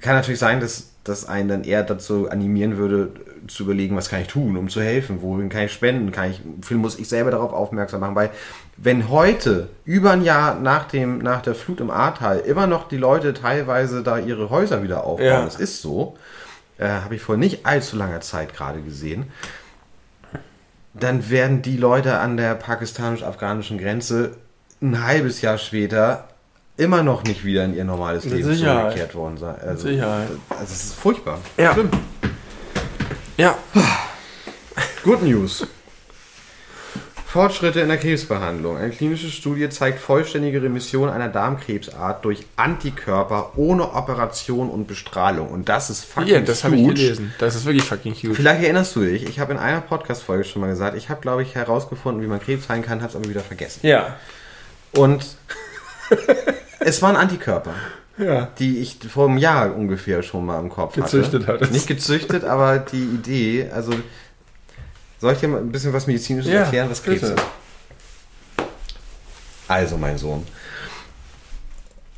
Kann 0.00 0.14
natürlich 0.14 0.40
sein, 0.40 0.60
dass 0.60 0.90
das 1.04 1.26
einen 1.28 1.48
dann 1.48 1.64
eher 1.64 1.82
dazu 1.84 2.28
animieren 2.28 2.76
würde, 2.78 3.10
zu 3.48 3.62
überlegen, 3.62 3.94
was 3.96 4.08
kann 4.08 4.22
ich 4.22 4.26
tun, 4.26 4.56
um 4.56 4.68
zu 4.68 4.80
helfen, 4.80 5.22
wohin 5.22 5.48
kann 5.48 5.62
ich 5.66 5.72
spenden, 5.72 6.10
kann 6.10 6.30
ich, 6.32 6.40
viel 6.66 6.76
muss 6.78 6.98
ich 6.98 7.08
selber 7.08 7.30
darauf 7.30 7.52
aufmerksam 7.52 8.00
machen, 8.00 8.16
weil 8.16 8.30
wenn 8.76 9.08
heute, 9.08 9.68
über 9.84 10.10
ein 10.10 10.22
Jahr 10.24 10.58
nach, 10.58 10.88
dem, 10.88 11.18
nach 11.18 11.42
der 11.42 11.54
Flut 11.54 11.80
im 11.80 11.90
Ahrtal, 11.90 12.40
immer 12.40 12.66
noch 12.66 12.88
die 12.88 12.96
Leute 12.96 13.34
teilweise 13.34 14.02
da 14.02 14.18
ihre 14.18 14.50
Häuser 14.50 14.82
wieder 14.82 15.04
aufbauen, 15.04 15.26
Ja. 15.26 15.44
das 15.44 15.56
ist 15.60 15.80
so, 15.80 16.16
äh, 16.78 16.88
habe 16.88 17.14
ich 17.16 17.22
vor 17.22 17.36
nicht 17.36 17.66
allzu 17.66 17.96
langer 17.96 18.20
Zeit 18.20 18.54
gerade 18.54 18.80
gesehen, 18.80 19.30
dann 20.94 21.28
werden 21.30 21.62
die 21.62 21.76
Leute 21.76 22.18
an 22.18 22.36
der 22.36 22.54
pakistanisch-afghanischen 22.54 23.78
Grenze 23.78 24.36
ein 24.80 25.04
halbes 25.04 25.42
Jahr 25.42 25.58
später 25.58 26.28
immer 26.76 27.02
noch 27.02 27.24
nicht 27.24 27.44
wieder 27.44 27.64
in 27.64 27.74
ihr 27.74 27.84
normales 27.84 28.24
Mit 28.24 28.34
Leben 28.34 28.48
Sicherheit. 28.54 28.80
zurückgekehrt 28.80 29.14
worden 29.14 29.36
sein. 29.38 29.56
Also, 29.60 29.88
Sicherheit. 29.88 30.28
also 30.50 30.62
es 30.64 30.84
ist 30.84 30.94
furchtbar. 30.94 31.38
Ja. 31.56 31.72
Schlimm. 31.72 31.90
Ja. 33.36 33.56
Good 35.02 35.22
News. 35.22 35.66
Fortschritte 37.36 37.80
in 37.80 37.88
der 37.88 37.98
Krebsbehandlung. 37.98 38.78
Eine 38.78 38.88
klinische 38.88 39.28
Studie 39.28 39.68
zeigt 39.68 39.98
vollständige 39.98 40.62
Remission 40.62 41.10
einer 41.10 41.28
Darmkrebsart 41.28 42.24
durch 42.24 42.46
Antikörper 42.56 43.52
ohne 43.56 43.92
Operation 43.92 44.70
und 44.70 44.86
Bestrahlung. 44.86 45.48
Und 45.50 45.68
das 45.68 45.90
ist 45.90 46.04
fucking 46.06 46.28
Hier, 46.30 46.40
das 46.40 46.64
habe 46.64 46.76
ich 46.76 46.86
gelesen. 46.88 47.34
Das 47.38 47.54
ist 47.54 47.66
wirklich 47.66 47.84
fucking 47.84 48.14
huge. 48.14 48.34
Vielleicht 48.34 48.62
erinnerst 48.62 48.96
du 48.96 49.00
dich, 49.00 49.24
ich 49.28 49.38
habe 49.38 49.52
in 49.52 49.58
einer 49.58 49.82
Podcast-Folge 49.82 50.44
schon 50.44 50.62
mal 50.62 50.68
gesagt, 50.68 50.96
ich 50.96 51.10
habe, 51.10 51.20
glaube 51.20 51.42
ich, 51.42 51.54
herausgefunden, 51.54 52.22
wie 52.22 52.26
man 52.26 52.40
Krebs 52.40 52.70
heilen 52.70 52.82
kann, 52.82 53.00
habe 53.02 53.10
es 53.10 53.16
aber 53.16 53.28
wieder 53.28 53.42
vergessen. 53.42 53.80
Ja. 53.86 54.16
Und 54.94 55.36
es 56.80 57.02
waren 57.02 57.16
Antikörper, 57.16 57.74
Ja. 58.16 58.48
die 58.58 58.78
ich 58.78 58.96
vor 59.12 59.28
einem 59.28 59.36
Jahr 59.36 59.76
ungefähr 59.76 60.22
schon 60.22 60.46
mal 60.46 60.58
im 60.58 60.70
Kopf 60.70 60.94
Gezüchtet 60.94 61.42
hatte. 61.42 61.52
hattest. 61.52 61.72
Nicht 61.72 61.86
gezüchtet, 61.86 62.44
aber 62.44 62.78
die 62.78 63.04
Idee, 63.04 63.68
also 63.74 63.92
soll 65.20 65.32
ich 65.32 65.40
dir 65.40 65.48
mal 65.48 65.58
ein 65.60 65.70
bisschen 65.72 65.92
was 65.92 66.06
Medizinisches 66.06 66.52
Ja, 66.52 66.60
erklären, 66.60 66.90
was 66.90 67.02
Krebs 67.02 67.20
bitte. 67.22 67.34
ist? 67.34 67.42
Also, 69.68 69.96
mein 69.96 70.18
Sohn. 70.18 70.46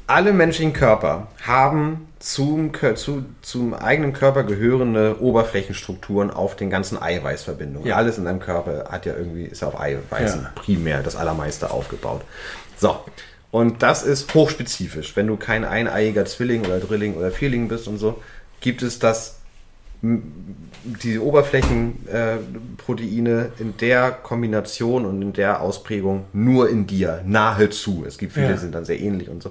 Alle 0.06 0.32
menschlichen 0.32 0.72
Körper 0.72 1.28
haben 1.46 2.08
zum, 2.18 2.72
zu, 2.96 3.24
zum 3.42 3.74
eigenen 3.74 4.12
Körper 4.14 4.42
gehörende 4.42 5.20
Oberflächenstrukturen 5.20 6.30
auf 6.30 6.56
den 6.56 6.70
ganzen 6.70 7.00
Eiweißverbindungen. 7.00 7.86
Ja. 7.88 7.96
Alles 7.96 8.16
in 8.18 8.24
deinem 8.24 8.40
Körper 8.40 8.86
hat 8.90 9.06
ja 9.06 9.14
irgendwie, 9.14 9.44
ist 9.44 9.62
auf 9.62 9.78
Eiweißen 9.78 10.42
Ja. 10.42 10.52
primär 10.54 11.02
das 11.02 11.14
allermeiste 11.14 11.70
aufgebaut. 11.70 12.22
So. 12.76 12.98
Und 13.50 13.82
das 13.82 14.02
ist 14.02 14.32
hochspezifisch. 14.34 15.14
Wenn 15.16 15.26
du 15.26 15.36
kein 15.36 15.64
eineiiger 15.64 16.24
Zwilling 16.26 16.64
oder 16.66 16.80
Drilling 16.80 17.14
oder 17.14 17.30
Vierling 17.30 17.68
bist 17.68 17.86
und 17.88 17.98
so, 17.98 18.20
gibt 18.60 18.82
es 18.82 18.98
das 18.98 19.37
diese 20.00 21.22
Oberflächenproteine 21.22 23.50
äh, 23.58 23.62
in 23.62 23.76
der 23.78 24.12
Kombination 24.12 25.06
und 25.06 25.22
in 25.22 25.32
der 25.32 25.60
Ausprägung 25.60 26.24
nur 26.32 26.70
in 26.70 26.86
dir, 26.86 27.22
nahezu. 27.26 28.04
Es 28.06 28.18
gibt 28.18 28.32
viele, 28.32 28.46
Ja. 28.46 28.52
die 28.52 28.58
sind 28.58 28.74
dann 28.74 28.84
sehr 28.84 29.00
ähnlich 29.00 29.28
und 29.28 29.42
so. 29.42 29.50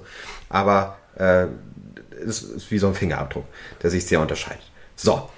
Aber 0.50 0.98
äh, 1.18 1.48
es 2.26 2.42
ist 2.44 2.72
wie 2.72 2.78
so 2.78 2.88
ein 2.88 2.96
Fingerabdruck, 2.96 3.46
der 3.84 3.90
sich 3.90 4.06
sehr 4.06 4.22
unterscheidet. 4.22 4.64
So. 4.96 5.30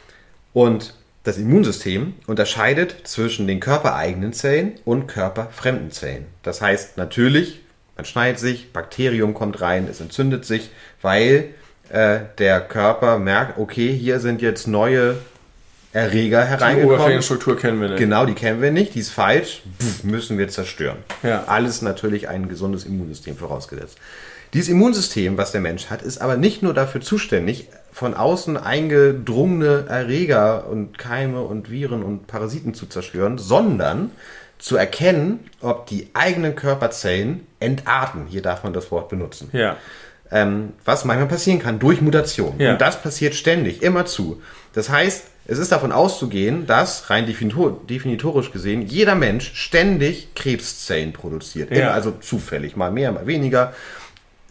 Und 0.54 0.94
das 1.24 1.38
Immunsystem 1.38 2.14
unterscheidet 2.28 2.96
zwischen 3.04 3.48
den 3.48 3.60
körpereigenen 3.60 4.34
Zellen 4.34 4.74
und 4.86 5.08
körperfremden 5.08 5.92
Zellen. 5.92 6.26
Das 6.44 6.62
heißt, 6.62 6.98
natürlich, 6.98 7.62
man 7.98 8.06
schneidet 8.06 8.40
sich, 8.40 8.72
Bakterium 8.72 9.34
kommt 9.34 9.60
rein, 9.60 9.88
es 9.90 10.00
entzündet 10.00 10.46
sich, 10.46 10.70
weil 11.02 11.50
äh, 11.90 12.20
der 12.38 12.62
Körper 12.62 13.20
merkt, 13.20 13.58
okay, 13.58 13.92
hier 13.94 14.20
sind 14.20 14.42
jetzt 14.42 14.68
neue 14.68 15.16
Erreger 15.92 16.44
Die 16.44 16.48
hereingekommen. 16.50 16.96
Oberflächenstruktur 16.96 17.58
kennen 17.58 17.82
wir 17.82 17.90
nicht. 17.90 17.98
Genau, 18.00 18.26
die 18.26 18.34
kennen 18.34 18.62
wir 18.62 18.72
nicht, 18.72 18.94
die 18.94 19.00
ist 19.00 19.10
falsch, 19.10 19.64
pff, 19.82 20.04
müssen 20.04 20.38
wir 20.38 20.48
zerstören. 20.48 20.98
Ja. 21.24 21.46
Alles 21.48 21.82
natürlich 21.82 22.30
ein 22.30 22.48
gesundes 22.48 22.86
Immunsystem 22.86 23.36
vorausgesetzt. 23.36 23.98
Dieses 24.54 24.70
Immunsystem, 24.70 25.38
was 25.38 25.52
der 25.52 25.62
Mensch 25.62 25.88
hat, 25.88 26.02
ist 26.02 26.20
aber 26.20 26.38
nicht 26.38 26.64
nur 26.64 26.74
dafür 26.74 27.02
zuständig, 27.02 27.68
von 27.92 28.14
außen 28.14 28.58
eingedrungene 28.58 29.86
Erreger 29.88 30.68
und 30.68 30.98
Keime 30.98 31.42
und 31.42 31.70
Viren 31.70 32.04
und 32.04 32.28
Parasiten 32.28 32.74
zu 32.74 32.86
zerstören, 32.86 33.38
sondern 33.38 34.12
zu 34.58 34.76
erkennen, 34.76 35.40
ob 35.62 35.88
die 35.88 36.10
eigenen 36.14 36.56
Körperzellen 36.56 37.48
entarten. 37.60 38.26
Hier 38.28 38.42
darf 38.42 38.64
man 38.64 38.74
das 38.74 38.92
Wort 38.92 39.10
benutzen 39.10 39.50
Ja. 39.54 39.78
Ähm, 40.32 40.74
was 40.86 41.06
manchmal 41.06 41.28
passieren 41.28 41.60
kann 41.60 41.80
durch 41.80 42.02
Mutation. 42.02 42.56
Ja. 42.60 42.74
Und 42.74 42.82
das 42.82 43.02
passiert 43.02 43.36
ständig, 43.36 43.82
immer 43.82 44.06
zu. 44.06 44.42
Das 44.74 44.90
heißt, 44.90 45.26
es 45.48 45.58
ist 45.58 45.72
davon 45.72 45.92
auszugehen, 45.92 46.68
dass, 46.68 47.10
rein 47.10 47.26
definitor 47.26 47.82
definitorisch 47.90 48.52
gesehen, 48.52 48.84
jeder 48.84 49.16
Mensch 49.16 49.52
ständig 49.56 50.36
Krebszellen 50.36 51.12
produziert. 51.12 51.76
Ja. 51.76 51.92
Also 51.92 52.12
zufällig, 52.22 52.76
mal 52.76 52.92
mehr, 52.92 53.12
mal 53.12 53.26
weniger. 53.26 53.74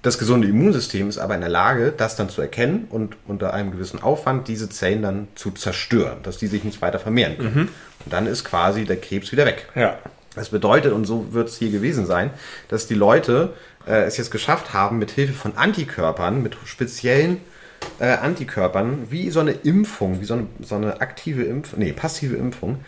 Das 0.03 0.19
gesunde 0.19 0.49
Immunsystem 0.49 1.09
ist 1.09 1.19
aber 1.19 1.35
in 1.35 1.41
der 1.41 1.51
Lage, 1.51 1.93
das 1.97 2.17
dann 2.17 2.29
zu 2.29 2.41
erkennen 2.41 2.87
und 2.91 3.17
unter 3.27 3.53
einem 3.55 3.71
gewissen 3.71 4.03
Aufwand 4.03 4.49
diese 4.49 4.69
Zellen 4.69 5.03
dann 5.03 5.29
zu 5.35 5.51
zerstören, 5.53 6.19
dass 6.23 6.39
die 6.39 6.47
sich 6.47 6.65
nicht 6.65 6.83
weiter 6.83 6.99
vermehren 6.99 7.37
können. 7.39 7.69
Und 8.05 8.13
dann 8.13 8.27
ist 8.27 8.45
quasi 8.45 8.85
der 8.85 8.97
Krebs 8.97 9.31
wieder 9.33 9.47
weg. 9.47 9.69
Ja. 9.75 9.99
Das 10.35 10.51
bedeutet, 10.51 10.93
und 10.93 11.05
so 11.05 11.33
wird 11.33 11.49
es 11.49 11.59
hier 11.59 11.71
gewesen 11.71 12.07
sein, 12.07 12.31
dass 12.69 12.87
die 12.87 12.95
Leute 12.95 13.55
äh, 13.89 14.05
es 14.05 14.17
jetzt 14.17 14.31
geschafft 14.31 14.73
haben, 14.73 14.99
mit 14.99 15.11
Hilfe 15.11 15.33
von 15.33 15.57
Antikörpern, 15.57 16.43
mit 16.43 16.57
speziellen 16.65 17.41
äh, 17.99 18.09
Antikörpern, 18.09 19.11
wie 19.11 19.31
so 19.31 19.41
eine 19.41 19.53
Impfung, 19.53 20.21
wie 20.21 20.25
so 20.25 20.35
eine, 20.35 20.47
so 20.61 20.75
eine 20.75 21.01
aktive 21.01 21.45
Impfung, 21.45 21.79
nee, 21.79 21.93
passive 21.93 22.37
Impfung, 22.37 22.81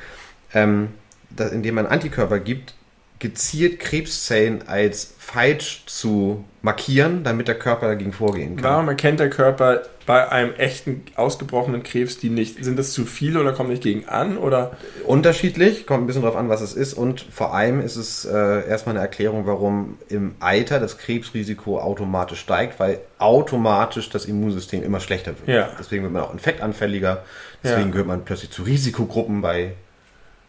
ähm, 0.54 0.88
da, 1.30 1.48
indem 1.48 1.76
man 1.76 1.86
Antikörper 1.86 2.40
gibt, 2.40 2.74
gezielt 3.20 3.78
Krebszellen 3.80 4.66
als 4.66 5.14
falsch 5.18 5.84
zu 5.86 6.42
markieren, 6.62 7.22
damit 7.22 7.48
der 7.48 7.54
Körper 7.58 7.86
dagegen 7.86 8.12
vorgehen 8.12 8.56
kann. 8.56 8.64
Warum 8.64 8.88
erkennt 8.88 9.20
der 9.20 9.30
Körper 9.30 9.82
bei 10.06 10.28
einem 10.30 10.54
echten 10.54 11.02
ausgebrochenen 11.14 11.82
Krebs 11.82 12.18
die 12.18 12.30
nicht? 12.30 12.64
Sind 12.64 12.78
das 12.78 12.92
zu 12.92 13.04
viele 13.04 13.38
oder 13.40 13.52
kommen 13.52 13.68
nicht 13.70 13.82
gegen 13.82 14.08
an? 14.08 14.38
Oder? 14.38 14.72
Unterschiedlich, 15.06 15.86
kommt 15.86 16.02
ein 16.04 16.06
bisschen 16.06 16.22
drauf 16.22 16.34
an, 16.34 16.48
was 16.48 16.62
es 16.62 16.72
ist 16.72 16.94
und 16.94 17.20
vor 17.20 17.54
allem 17.54 17.80
ist 17.82 17.96
es 17.96 18.24
äh, 18.24 18.66
erstmal 18.68 18.96
eine 18.96 19.02
Erklärung, 19.04 19.46
warum 19.46 19.98
im 20.08 20.34
Alter 20.40 20.80
das 20.80 20.96
Krebsrisiko 20.98 21.78
automatisch 21.78 22.40
steigt, 22.40 22.80
weil 22.80 23.00
automatisch 23.18 24.08
das 24.08 24.24
Immunsystem 24.24 24.82
immer 24.82 24.98
schlechter 24.98 25.32
wird. 25.38 25.46
Ja. 25.46 25.68
Deswegen 25.78 26.02
wird 26.04 26.12
man 26.14 26.22
auch 26.22 26.32
infektanfälliger, 26.32 27.22
deswegen 27.62 27.88
Ja. 27.88 27.90
gehört 27.92 28.08
man 28.08 28.24
plötzlich 28.24 28.50
zu 28.50 28.62
Risikogruppen 28.62 29.42
bei 29.42 29.72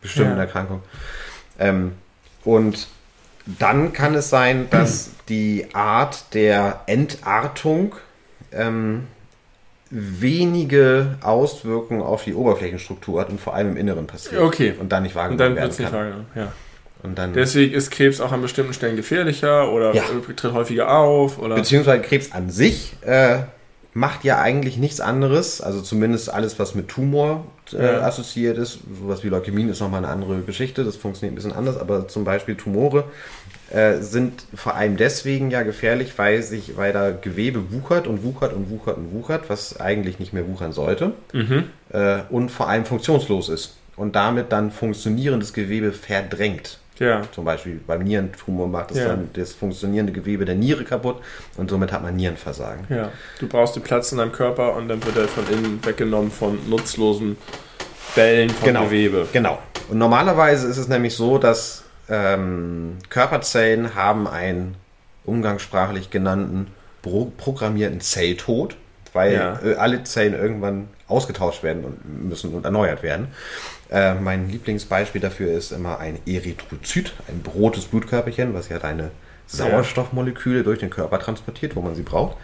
bestimmten 0.02 0.38
Ja. 0.38 0.44
Erkrankungen. 0.44 0.82
Ähm, 1.60 1.92
und 2.44 2.88
dann 3.46 3.94
kann 3.94 4.14
es 4.16 4.30
sein, 4.30 4.68
dass 4.70 5.12
die 5.30 5.68
Art 5.74 6.34
der 6.34 6.82
Entartung 6.86 7.96
ähm, 8.52 9.08
wenige 9.90 11.18
Auswirkungen 11.22 12.02
auf 12.02 12.24
die 12.24 12.34
Oberflächenstruktur 12.34 13.20
hat 13.22 13.30
und 13.30 13.42
vor 13.42 13.54
allem 13.56 13.72
im 13.72 13.78
Inneren 13.78 14.08
passiert. 14.08 14.42
Okay. 14.42 14.74
Und 14.80 14.92
dann 14.92 15.04
nicht 15.04 15.16
wahrgenommen 15.16 15.56
werden 15.56 15.70
es 15.70 15.80
nicht 15.80 15.90
kann. 15.90 16.00
wahrgenommen. 16.00 16.26
Ja. 16.36 16.52
Und 17.04 17.18
dann, 17.18 17.34
Deswegen 17.34 17.74
ist 17.74 17.90
Krebs 17.92 18.22
auch 18.22 18.32
an 18.32 18.42
bestimmten 18.42 18.74
Stellen 18.74 18.96
gefährlicher 18.96 19.72
oder 19.72 19.94
Ja. 19.94 20.04
tritt 20.26 20.54
häufiger 20.54 20.92
auf. 20.96 21.40
Oder? 21.40 21.56
beziehungsweise 21.56 22.02
Krebs 22.04 22.32
an 22.32 22.50
sich 22.50 22.94
äh, 23.02 23.40
macht 23.94 24.24
ja 24.24 24.40
eigentlich 24.40 24.78
nichts 24.78 25.02
anderes, 25.02 25.60
also 25.62 25.82
zumindest 25.82 26.30
alles, 26.34 26.58
was 26.60 26.76
mit 26.76 26.88
Tumor 26.88 27.46
äh, 27.74 27.84
Ja. 27.84 28.02
assoziiert 28.02 28.58
ist. 28.58 28.80
Sowas 29.02 29.24
wie 29.24 29.28
Leukämien 29.30 29.70
ist 29.70 29.82
nochmal 29.82 30.04
eine 30.04 30.14
andere 30.14 30.40
Geschichte, 30.42 30.84
das 30.84 30.96
funktioniert 30.96 31.34
ein 31.34 31.36
bisschen 31.36 31.54
anders, 31.54 31.78
aber 31.78 32.08
zum 32.08 32.24
Beispiel 32.24 32.56
Tumore 32.56 33.04
äh, 33.70 33.98
sind 34.00 34.46
vor 34.54 34.76
allem 34.76 34.98
deswegen 34.98 35.52
ja 35.52 35.64
gefährlich, 35.64 36.14
weil 36.18 36.42
sich, 36.44 36.78
weil 36.78 36.94
da 36.94 37.12
Gewebe 37.12 37.72
wuchert 37.72 38.08
und 38.08 38.24
wuchert 38.24 38.54
und 38.54 38.70
wuchert 38.70 38.98
und 38.98 39.14
wuchert, 39.14 39.50
was 39.50 39.80
eigentlich 39.80 40.20
nicht 40.20 40.34
mehr 40.34 40.48
wuchern 40.48 40.72
sollte 40.74 41.14
äh, 41.92 42.20
und 42.30 42.50
vor 42.50 42.70
allem 42.70 42.86
funktionslos 42.86 43.50
ist 43.50 43.76
und 43.98 44.16
damit 44.16 44.52
dann 44.52 44.72
funktionierendes 44.72 45.54
Gewebe 45.54 45.92
verdrängt. 45.94 46.80
Ja. 47.02 47.22
Zum 47.34 47.46
Beispiel 47.46 47.80
beim 47.86 48.04
Nierentumor 48.04 48.68
macht 48.68 48.92
es 48.92 48.98
Ja. 48.98 49.08
dann 49.10 49.30
das 49.34 49.54
funktionierende 49.54 50.14
Gewebe 50.14 50.46
der 50.46 50.56
Niere 50.56 50.84
kaputt 50.84 51.18
und 51.58 51.70
somit 51.70 51.92
hat 51.92 52.02
man 52.04 52.16
Nierenversagen. 52.16 52.86
Ja. 52.90 53.10
Du 53.40 53.48
brauchst 53.48 53.76
den 53.76 53.84
Platz 53.84 54.12
in 54.12 54.18
deinem 54.20 54.32
Körper 54.32 54.76
und 54.76 54.88
dann 54.88 55.04
wird 55.06 55.18
er 55.18 55.28
von 55.28 55.44
innen 55.52 55.80
weggenommen 55.86 56.32
von 56.32 56.58
nutzlosen 56.70 57.38
Bällen 58.16 58.50
von 58.50 58.68
Genau. 58.68 58.86
Gewebe. 58.86 59.28
Genau. 59.34 59.60
Und 59.90 59.98
normalerweise 59.98 60.68
ist 60.68 60.78
es 60.78 60.88
nämlich 60.88 61.16
so, 61.16 61.38
dass 61.38 61.84
ähm, 62.10 62.98
Körperzellen 63.10 63.96
haben 63.96 64.28
einen 64.28 64.76
umgangssprachlich 65.26 66.10
genannten 66.10 66.68
pro 67.02 67.26
programmierten 67.38 68.02
Zelltod, 68.02 68.76
weil 69.14 69.34
Ja. 69.34 69.60
äh, 69.64 69.76
alle 69.76 70.04
Zellen 70.04 70.34
irgendwann 70.34 70.88
ausgetauscht 71.08 71.64
werden 71.64 71.84
und 71.84 72.28
müssen 72.30 72.54
und 72.54 72.66
erneuert 72.66 73.04
werden. 73.04 73.28
Äh, 73.92 74.16
mein 74.16 74.50
Lieblingsbeispiel 74.50 75.20
dafür 75.20 75.52
ist 75.52 75.72
immer 75.72 76.00
ein 76.00 76.20
Erythrozyt, 76.26 77.14
ein 77.28 77.44
rotes 77.54 77.86
Blutkörperchen, 77.86 78.54
was 78.54 78.70
ja 78.70 78.80
deine 78.80 79.12
Sauerstoffmoleküle 79.48 80.64
durch 80.64 80.80
den 80.80 80.90
Körper 80.90 81.20
transportiert, 81.20 81.76
wo 81.76 81.82
man 81.82 81.94
sie 81.96 82.04
braucht. 82.04 82.38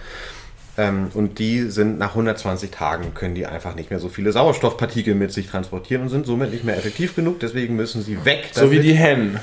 Ähm, 0.77 1.09
und 1.13 1.39
die 1.39 1.63
sind 1.71 1.97
nach 1.97 2.09
120 2.09 2.69
Tagen, 2.69 3.13
können 3.13 3.33
die 3.33 3.45
einfach 3.45 3.75
nicht 3.75 3.89
mehr 3.89 3.99
so 3.99 4.09
viele 4.09 4.31
Sauerstoffpartikel 4.31 5.15
mit 5.15 5.31
sich 5.31 5.47
transportieren 5.47 6.03
und 6.03 6.09
sind 6.09 6.25
somit 6.25 6.51
nicht 6.51 6.65
mehr 6.65 6.77
effektiv 6.77 7.15
genug. 7.15 7.39
Deswegen 7.39 7.75
müssen 7.75 8.03
sie 8.03 8.25
weg. 8.25 8.49
So 8.51 8.69
wie 8.69 8.79
die 8.79 8.93
Hennen, 8.93 9.39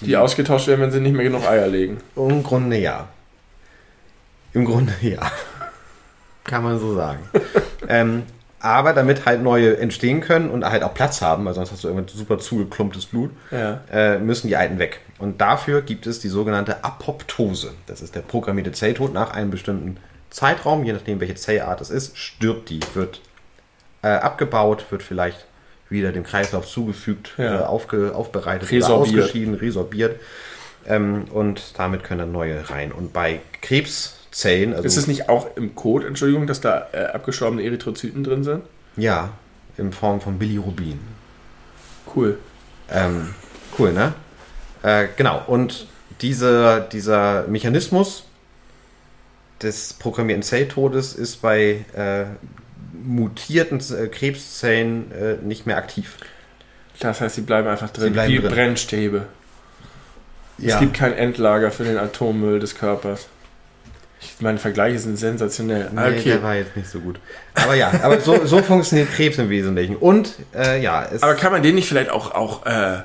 die 0.00 0.16
ausgetauscht 0.16 0.66
werden, 0.66 0.80
wenn 0.80 0.90
sie 0.90 1.00
nicht 1.00 1.14
mehr 1.14 1.24
genug 1.24 1.46
Eier 1.46 1.68
legen. 1.68 1.98
Im 2.16 2.42
Grunde 2.42 2.76
ja. 2.76 3.08
Im 4.52 4.64
Grunde 4.64 4.92
ja. 5.00 5.30
Kann 6.44 6.64
man 6.64 6.78
so 6.80 6.94
sagen. 6.94 7.20
ähm, 7.88 8.24
aber 8.60 8.92
damit 8.92 9.26
halt 9.26 9.42
neue 9.42 9.78
entstehen 9.78 10.20
können 10.20 10.50
und 10.50 10.64
halt 10.64 10.82
auch 10.82 10.94
Platz 10.94 11.22
haben, 11.22 11.44
weil 11.46 11.54
sonst 11.54 11.72
hast 11.72 11.82
du 11.82 11.88
irgendwann 11.88 12.08
super 12.14 12.38
zugeklumptes 12.38 13.06
Blut, 13.06 13.30
Ja. 13.50 13.80
äh, 13.90 14.18
müssen 14.18 14.48
die 14.48 14.56
alten 14.56 14.78
weg. 14.78 15.00
Und 15.18 15.40
dafür 15.40 15.82
gibt 15.82 16.06
es 16.06 16.20
die 16.20 16.28
sogenannte 16.28 16.84
Apoptose. 16.84 17.72
Das 17.86 18.02
ist 18.02 18.14
der 18.14 18.20
programmierte 18.20 18.72
Zelltod 18.72 19.12
nach 19.14 19.32
einem 19.32 19.50
bestimmten 19.50 19.96
Zeitraum, 20.30 20.84
je 20.84 20.92
nachdem 20.92 21.20
welche 21.20 21.34
Zellart 21.34 21.80
es 21.80 21.90
ist, 21.90 22.16
stirbt 22.16 22.68
die, 22.70 22.80
wird 22.94 23.20
äh, 24.02 24.08
abgebaut, 24.08 24.84
wird 24.90 25.02
vielleicht 25.02 25.46
wieder 25.88 26.12
dem 26.12 26.22
Kreislauf 26.24 26.66
zugefügt, 26.68 27.32
Ja. 27.36 27.60
äh, 27.62 27.64
aufge, 27.64 28.14
aufbereitet 28.14 28.70
Resorbiert. 28.70 29.14
oder 29.14 29.22
ausgeschieden, 29.24 29.54
resorbiert. 29.54 30.20
Ähm, 30.86 31.24
und 31.32 31.78
damit 31.78 32.04
können 32.04 32.20
dann 32.20 32.32
neue 32.32 32.70
rein. 32.70 32.92
Und 32.92 33.12
bei 33.12 33.40
Krebszellen, 34.30 34.74
also 34.74 34.86
Ist 34.86 34.96
es 34.96 35.06
nicht 35.06 35.28
auch 35.28 35.56
im 35.56 35.74
Code, 35.74 36.06
Entschuldigung, 36.06 36.46
dass 36.46 36.60
da 36.60 36.88
äh, 36.92 37.04
abgestorbene 37.06 37.62
Erythrozyten 37.62 38.24
drin 38.24 38.44
sind? 38.44 38.62
ja, 38.96 39.30
in 39.76 39.92
Form 39.92 40.20
von 40.20 40.38
Bilirubin. 40.38 40.98
Cool. 42.14 42.38
Ähm, 42.90 43.34
cool, 43.78 43.92
ne? 43.92 44.12
Äh, 44.82 45.06
genau, 45.16 45.42
und 45.46 45.86
diese, 46.20 46.86
dieser 46.92 47.46
Mechanismus 47.46 48.24
des 49.62 49.94
programmierten 49.94 50.42
Zelltodes 50.42 51.14
ist 51.14 51.40
bei 51.40 51.84
äh, 51.96 52.24
mutierten 52.92 53.78
äh, 53.78 54.08
Krebszellen 54.08 55.12
äh, 55.12 55.36
nicht 55.42 55.66
mehr 55.66 55.78
aktiv. 55.78 56.16
Das 56.98 57.22
heißt, 57.22 57.36
sie 57.36 57.42
bleiben 57.42 57.68
einfach 57.68 57.90
drin, 57.90 58.08
Sie 58.08 58.10
bleiben 58.10 58.32
wie 58.34 58.38
drin. 58.38 58.50
Brennstäbe. 58.50 59.26
Es 60.62 60.78
gibt 60.78 60.92
kein 60.92 61.14
Endlager 61.14 61.70
für 61.70 61.84
den 61.84 61.96
Atommüll 61.96 62.58
des 62.58 62.74
Körpers. 62.74 63.28
Ich, 64.22 64.40
meine 64.40 64.58
Vergleiche 64.58 64.98
sind 64.98 65.16
sensationell. 65.18 65.90
Nee, 65.92 66.00
okay. 66.00 66.22
der 66.24 66.42
war 66.42 66.54
jetzt 66.54 66.76
nicht 66.76 66.88
so 66.88 67.00
gut. 67.00 67.18
Aber 67.54 67.74
ja, 67.74 67.90
aber 68.02 68.20
so, 68.20 68.44
so 68.44 68.62
funktioniert 68.62 69.10
Krebs 69.12 69.38
im 69.38 69.48
Wesentlichen. 69.48 69.96
Und 69.96 70.34
äh, 70.54 70.80
ja, 70.82 71.04
es 71.04 71.22
Aber 71.22 71.34
kann 71.34 71.52
man 71.52 71.62
den 71.62 71.74
nicht 71.74 71.88
vielleicht 71.88 72.10
auch, 72.10 72.34
auch 72.34 72.66
äh, 72.66 72.70
ein 72.98 73.04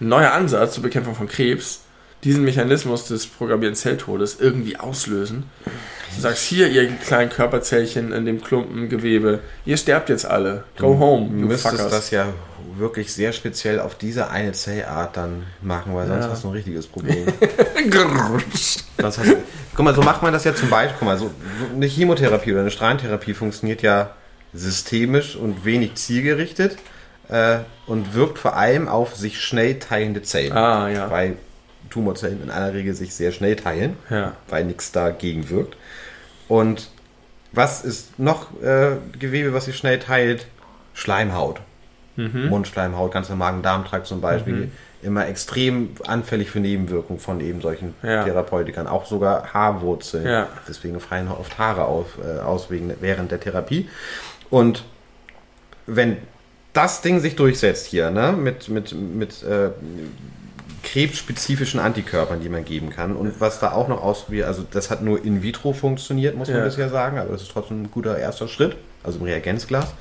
neuer 0.00 0.32
Ansatz 0.32 0.74
zur 0.74 0.82
Bekämpfung 0.82 1.14
von 1.14 1.28
Krebs, 1.28 1.80
diesen 2.24 2.44
Mechanismus 2.44 3.06
des 3.06 3.26
programmierten 3.26 3.76
Zelltodes 3.76 4.38
irgendwie 4.40 4.78
auslösen? 4.78 5.44
Du 6.14 6.20
sagst 6.22 6.44
hier, 6.44 6.68
ihr 6.68 6.86
kleinen 7.04 7.28
Körperzellchen 7.28 8.12
in 8.12 8.24
dem 8.24 8.42
Klumpengewebe, 8.42 9.40
ihr 9.66 9.76
sterbt 9.76 10.08
jetzt 10.08 10.24
alle. 10.24 10.64
Go 10.78 10.98
home, 10.98 11.28
Du 11.28 11.40
you 11.40 11.46
müsstest 11.46 11.74
fuckers. 11.76 11.90
das 11.90 12.10
ja 12.10 12.28
wirklich 12.78 13.12
sehr 13.12 13.32
speziell 13.32 13.80
auf 13.80 13.94
diese 13.96 14.30
eine 14.30 14.52
Zellart 14.52 15.16
dann 15.16 15.44
machen, 15.62 15.94
weil 15.94 16.06
sonst 16.06 16.24
Ja. 16.24 16.30
hast 16.30 16.44
du 16.44 16.48
ein 16.48 16.52
richtiges 16.54 16.86
Problem. 16.86 17.26
sonst 19.00 19.18
hast 19.18 19.26
du, 19.28 19.36
guck 19.74 19.84
mal, 19.84 19.94
so 19.94 20.02
macht 20.02 20.22
man 20.22 20.32
das 20.32 20.44
ja 20.44 20.54
zum 20.54 20.70
Beispiel. 20.70 20.96
Guck 20.98 21.06
mal, 21.08 21.18
so, 21.18 21.26
so 21.26 21.74
eine 21.74 21.86
Chemotherapie 21.86 22.52
oder 22.52 22.60
eine 22.62 22.70
Strahlentherapie 22.70 23.34
funktioniert 23.34 23.82
ja 23.82 24.10
systemisch 24.52 25.36
und 25.36 25.64
wenig 25.64 25.94
zielgerichtet 25.96 26.76
äh, 27.28 27.58
und 27.86 28.14
wirkt 28.14 28.38
vor 28.38 28.56
allem 28.56 28.88
auf 28.88 29.16
sich 29.16 29.40
schnell 29.40 29.78
teilende 29.78 30.22
Zellen. 30.22 30.52
ah, 30.52 30.88
ja. 30.88 31.10
Weil 31.10 31.36
Tumorzellen 31.90 32.42
in 32.42 32.50
aller 32.50 32.72
Regel 32.72 32.94
sich 32.94 33.14
sehr 33.14 33.30
schnell 33.30 33.56
teilen 33.56 33.96
ja. 34.10 34.32
weil 34.48 34.64
nichts 34.64 34.90
dagegen 34.92 35.48
wirkt. 35.50 35.76
Und 36.48 36.90
was 37.52 37.84
ist 37.84 38.18
noch 38.18 38.48
äh, 38.62 38.96
Gewebe, 39.18 39.52
was 39.52 39.66
sich 39.66 39.76
schnell 39.76 39.98
teilt? 39.98 40.46
Schleimhaut. 40.92 41.60
Mhm. 42.16 42.48
Mundschleimhaut, 42.48 43.12
ganzer 43.12 43.36
Magen-Darm-Trakt 43.36 44.06
zum 44.06 44.20
Beispiel. 44.20 44.70
Immer 45.02 45.26
extrem 45.26 45.90
anfällig 46.06 46.50
für 46.50 46.60
Nebenwirkungen 46.60 47.20
von 47.20 47.40
eben 47.40 47.60
solchen 47.60 47.94
Ja. 48.02 48.24
Therapeutikern. 48.24 48.86
Auch 48.86 49.04
sogar 49.06 49.52
Haarwurzeln. 49.52 50.26
Ja. 50.26 50.48
Deswegen 50.68 50.98
fallen 51.00 51.28
oft 51.28 51.58
Haare 51.58 51.84
auf, 51.84 52.18
äh, 52.24 52.40
aus 52.40 52.70
wegen, 52.70 52.92
während 53.00 53.30
der 53.30 53.40
Therapie. 53.40 53.88
Und 54.50 54.84
wenn 55.86 56.16
das 56.72 57.02
Ding 57.02 57.20
sich 57.20 57.36
durchsetzt 57.36 57.86
hier, 57.86 58.10
ne, 58.10 58.32
mit, 58.32 58.68
mit, 58.68 58.94
mit 58.94 59.42
äh, 59.42 59.70
krebsspezifischen 60.82 61.80
Antikörpern, 61.80 62.40
die 62.40 62.48
man 62.48 62.64
geben 62.64 62.90
kann. 62.90 63.16
Und 63.16 63.40
was 63.40 63.58
da 63.58 63.72
auch 63.72 63.88
noch 63.88 64.02
ausprobiert, 64.02 64.46
also 64.46 64.64
das 64.70 64.90
hat 64.90 65.02
nur 65.02 65.24
in 65.24 65.42
vitro 65.42 65.72
funktioniert, 65.72 66.36
muss 66.36 66.48
man 66.48 66.58
Ja. 66.58 66.64
bisher 66.64 66.88
sagen, 66.88 67.18
aber 67.18 67.30
das 67.32 67.42
ist 67.42 67.50
trotzdem 67.50 67.82
ein 67.82 67.90
guter 67.90 68.18
erster 68.18 68.48
Schritt, 68.48 68.76
also 69.02 69.18
im 69.18 69.24
Reagenzglas. 69.24 69.94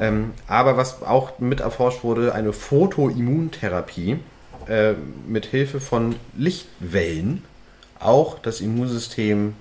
Ähm, 0.00 0.30
aber 0.46 0.76
was 0.76 1.02
auch 1.02 1.38
mit 1.38 1.60
erforscht 1.60 2.02
wurde, 2.04 2.34
eine 2.34 2.52
Photoimmuntherapie 2.52 4.18
äh, 4.68 4.92
mit 5.28 5.46
Hilfe 5.46 5.80
von 5.80 6.14
Lichtwellen 6.36 7.42
auch 7.98 8.38
das 8.38 8.60
Immunsystem 8.60 9.54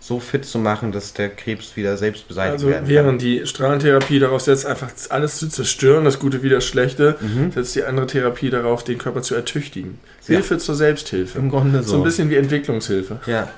so 0.00 0.18
fit 0.18 0.44
zu 0.44 0.58
machen, 0.58 0.90
dass 0.90 1.12
der 1.14 1.28
Krebs 1.28 1.76
wieder 1.76 1.96
selbst 1.96 2.26
beseitigt 2.26 2.54
Also 2.54 2.66
werden 2.68 2.84
kann. 2.86 2.88
während 2.92 3.22
die 3.22 3.46
Strahlentherapie 3.46 4.18
darauf 4.18 4.42
setzt, 4.42 4.66
einfach 4.66 4.90
alles 5.10 5.38
zu 5.38 5.48
zerstören, 5.48 6.04
das 6.04 6.18
Gute 6.18 6.42
wie 6.42 6.48
das 6.48 6.64
Schlechte, 6.64 7.16
Mhm. 7.20 7.52
setzt 7.52 7.76
die 7.76 7.84
andere 7.84 8.08
Therapie 8.08 8.50
darauf, 8.50 8.82
den 8.82 8.98
Körper 8.98 9.22
zu 9.22 9.36
ertüchtigen. 9.36 10.00
Ja. 10.26 10.34
Hilfe 10.34 10.58
zur 10.58 10.74
Selbsthilfe. 10.74 11.38
Im 11.38 11.50
Grunde 11.50 11.82
so. 11.84 11.90
So 11.90 11.96
ein 11.98 12.02
bisschen 12.02 12.30
wie 12.30 12.34
Entwicklungshilfe, 12.36 13.20
ja, 13.26 13.48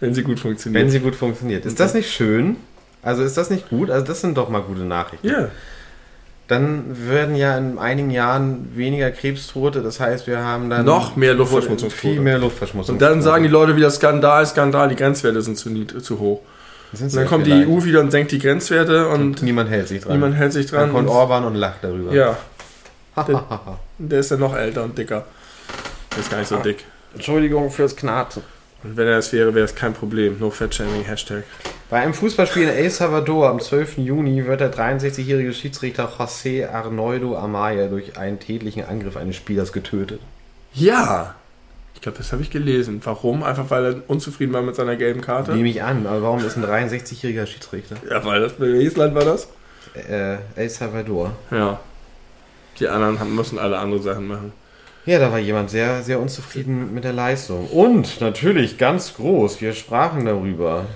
wenn 0.00 0.12
sie 0.12 0.24
gut 0.24 0.40
funktioniert. 0.40 0.82
wenn 0.82 0.90
sie 0.90 0.98
gut 0.98 1.14
funktioniert. 1.14 1.64
Ist 1.66 1.78
das 1.78 1.94
nicht 1.94 2.10
schön? 2.12 2.56
Also 3.02 3.22
ist 3.22 3.36
das 3.36 3.50
nicht 3.50 3.68
gut? 3.68 3.90
Also 3.90 4.06
das 4.06 4.20
sind 4.20 4.36
doch 4.36 4.48
mal 4.48 4.62
gute 4.62 4.82
Nachrichten. 4.82 5.26
ja, 5.26 5.48
Dann 6.48 6.84
werden 7.08 7.34
ja 7.34 7.56
in 7.56 7.78
einigen 7.78 8.10
Jahren 8.10 8.70
weniger 8.76 9.10
Krebstote. 9.10 9.82
Das 9.82 10.00
heißt, 10.00 10.26
wir 10.26 10.38
haben 10.44 10.70
dann 10.70 10.84
Noch 10.84 11.16
mehr 11.16 11.34
Luftverschmutzungsquote. 11.34 12.12
Viel 12.14 12.20
mehr 12.20 12.38
Luftverschmutzung. 12.38 12.96
und 12.96 13.02
dann 13.02 13.22
sagen 13.22 13.42
die 13.44 13.48
Leute 13.48 13.74
wieder 13.76 13.90
Skandal, 13.90 14.46
Skandal, 14.46 14.88
die 14.88 14.96
Grenzwerte 14.96 15.40
sind 15.42 15.56
zu, 15.56 15.70
nied- 15.70 16.02
zu 16.04 16.18
hoch. 16.18 16.40
Und 17.00 17.16
dann 17.16 17.26
kommt 17.26 17.46
die 17.46 17.66
EU 17.66 17.82
wieder 17.84 18.00
und 18.00 18.10
senkt 18.10 18.32
die 18.32 18.38
Grenzwerte 18.38 19.08
und 19.08 19.22
und 19.22 19.42
niemand 19.42 19.70
hält 19.70 19.88
sich 19.88 20.02
dran. 20.02 20.12
niemand 20.12 20.34
hält 20.36 20.52
sich 20.52 20.66
dann 20.66 20.80
dran. 20.80 20.92
kommt 20.92 21.08
Und, 21.08 21.14
Orban 21.14 21.44
und 21.44 21.54
lacht 21.54 21.78
darüber. 21.82 22.12
ja, 22.12 22.36
der 23.98 24.20
ist 24.20 24.30
dann 24.30 24.40
noch 24.40 24.54
älter 24.54 24.84
und 24.84 24.96
dicker. 24.98 25.24
Der 26.12 26.18
ist 26.18 26.30
gar 26.30 26.38
nicht 26.38 26.48
so 26.48 26.56
Ah. 26.56 26.60
dick. 26.62 26.84
Entschuldigung 27.14 27.70
fürs 27.70 27.96
Knarzen. 27.96 28.42
Und 28.84 28.96
wenn 28.96 29.06
er 29.06 29.16
es 29.18 29.32
wäre, 29.32 29.54
wäre 29.54 29.64
es 29.64 29.74
kein 29.74 29.94
Problem. 29.94 30.36
No 30.38 30.50
Fat 30.50 30.74
Shaming, 30.74 31.02
Hashtag. 31.04 31.44
Bei 31.92 32.00
einem 32.00 32.14
Fußballspiel 32.14 32.62
in 32.62 32.68
El 32.70 32.88
Salvador 32.88 33.50
am 33.50 33.60
12. 33.60 33.98
Juni 33.98 34.46
wird 34.46 34.62
der 34.62 34.72
63-jährige 34.72 35.52
Schiedsrichter 35.52 36.10
José 36.18 36.66
Arnoldo 36.66 37.36
Amaya 37.36 37.88
durch 37.88 38.16
einen 38.16 38.40
tätlichen 38.40 38.86
Angriff 38.86 39.18
eines 39.18 39.36
Spielers 39.36 39.74
getötet. 39.74 40.18
Ja! 40.72 41.34
Ich 41.94 42.00
glaube, 42.00 42.16
das 42.16 42.32
habe 42.32 42.40
ich 42.40 42.48
gelesen. 42.48 43.02
Warum? 43.04 43.42
Einfach 43.42 43.68
weil 43.68 43.84
er 43.84 43.96
unzufrieden 44.08 44.54
war 44.54 44.62
mit 44.62 44.74
seiner 44.74 44.96
gelben 44.96 45.20
Karte? 45.20 45.52
Nehme 45.52 45.68
ich 45.68 45.82
an, 45.82 46.06
aber 46.06 46.22
warum 46.22 46.38
ist 46.42 46.56
ein 46.56 46.64
63-jähriger 46.64 47.44
Schiedsrichter? 47.44 47.96
Ja, 48.08 48.24
weil 48.24 48.40
das 48.40 48.58
welches 48.58 48.96
Land 48.96 49.14
war 49.14 49.26
das? 49.26 49.48
Äh, 49.92 50.38
El 50.56 50.70
Salvador. 50.70 51.32
Ja. 51.50 51.78
Die 52.80 52.88
anderen 52.88 53.20
haben, 53.20 53.34
müssen 53.34 53.58
alle 53.58 53.76
andere 53.76 54.00
Sachen 54.00 54.28
machen. 54.28 54.54
Ja, 55.04 55.18
da 55.18 55.30
war 55.30 55.38
jemand 55.38 55.68
sehr, 55.68 56.02
sehr 56.02 56.20
unzufrieden 56.20 56.94
mit 56.94 57.04
der 57.04 57.12
Leistung. 57.12 57.66
Und 57.68 58.22
natürlich 58.22 58.78
ganz 58.78 59.12
groß, 59.12 59.60
wir 59.60 59.74
sprachen 59.74 60.24
darüber. 60.24 60.86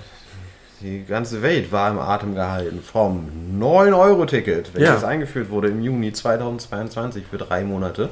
Die 0.81 1.03
ganze 1.05 1.41
Welt 1.41 1.71
war 1.71 1.89
im 1.89 1.97
Atem 1.97 2.35
gehalten 2.35 2.81
vom 2.83 3.29
9-Euro-Ticket, 3.59 4.75
welches 4.75 5.01
Ja. 5.01 5.07
eingeführt 5.07 5.49
wurde 5.49 5.69
im 5.69 5.81
Juni 5.81 6.13
2022 6.13 7.25
für 7.27 7.37
drei 7.39 7.63
Monate. 7.63 8.09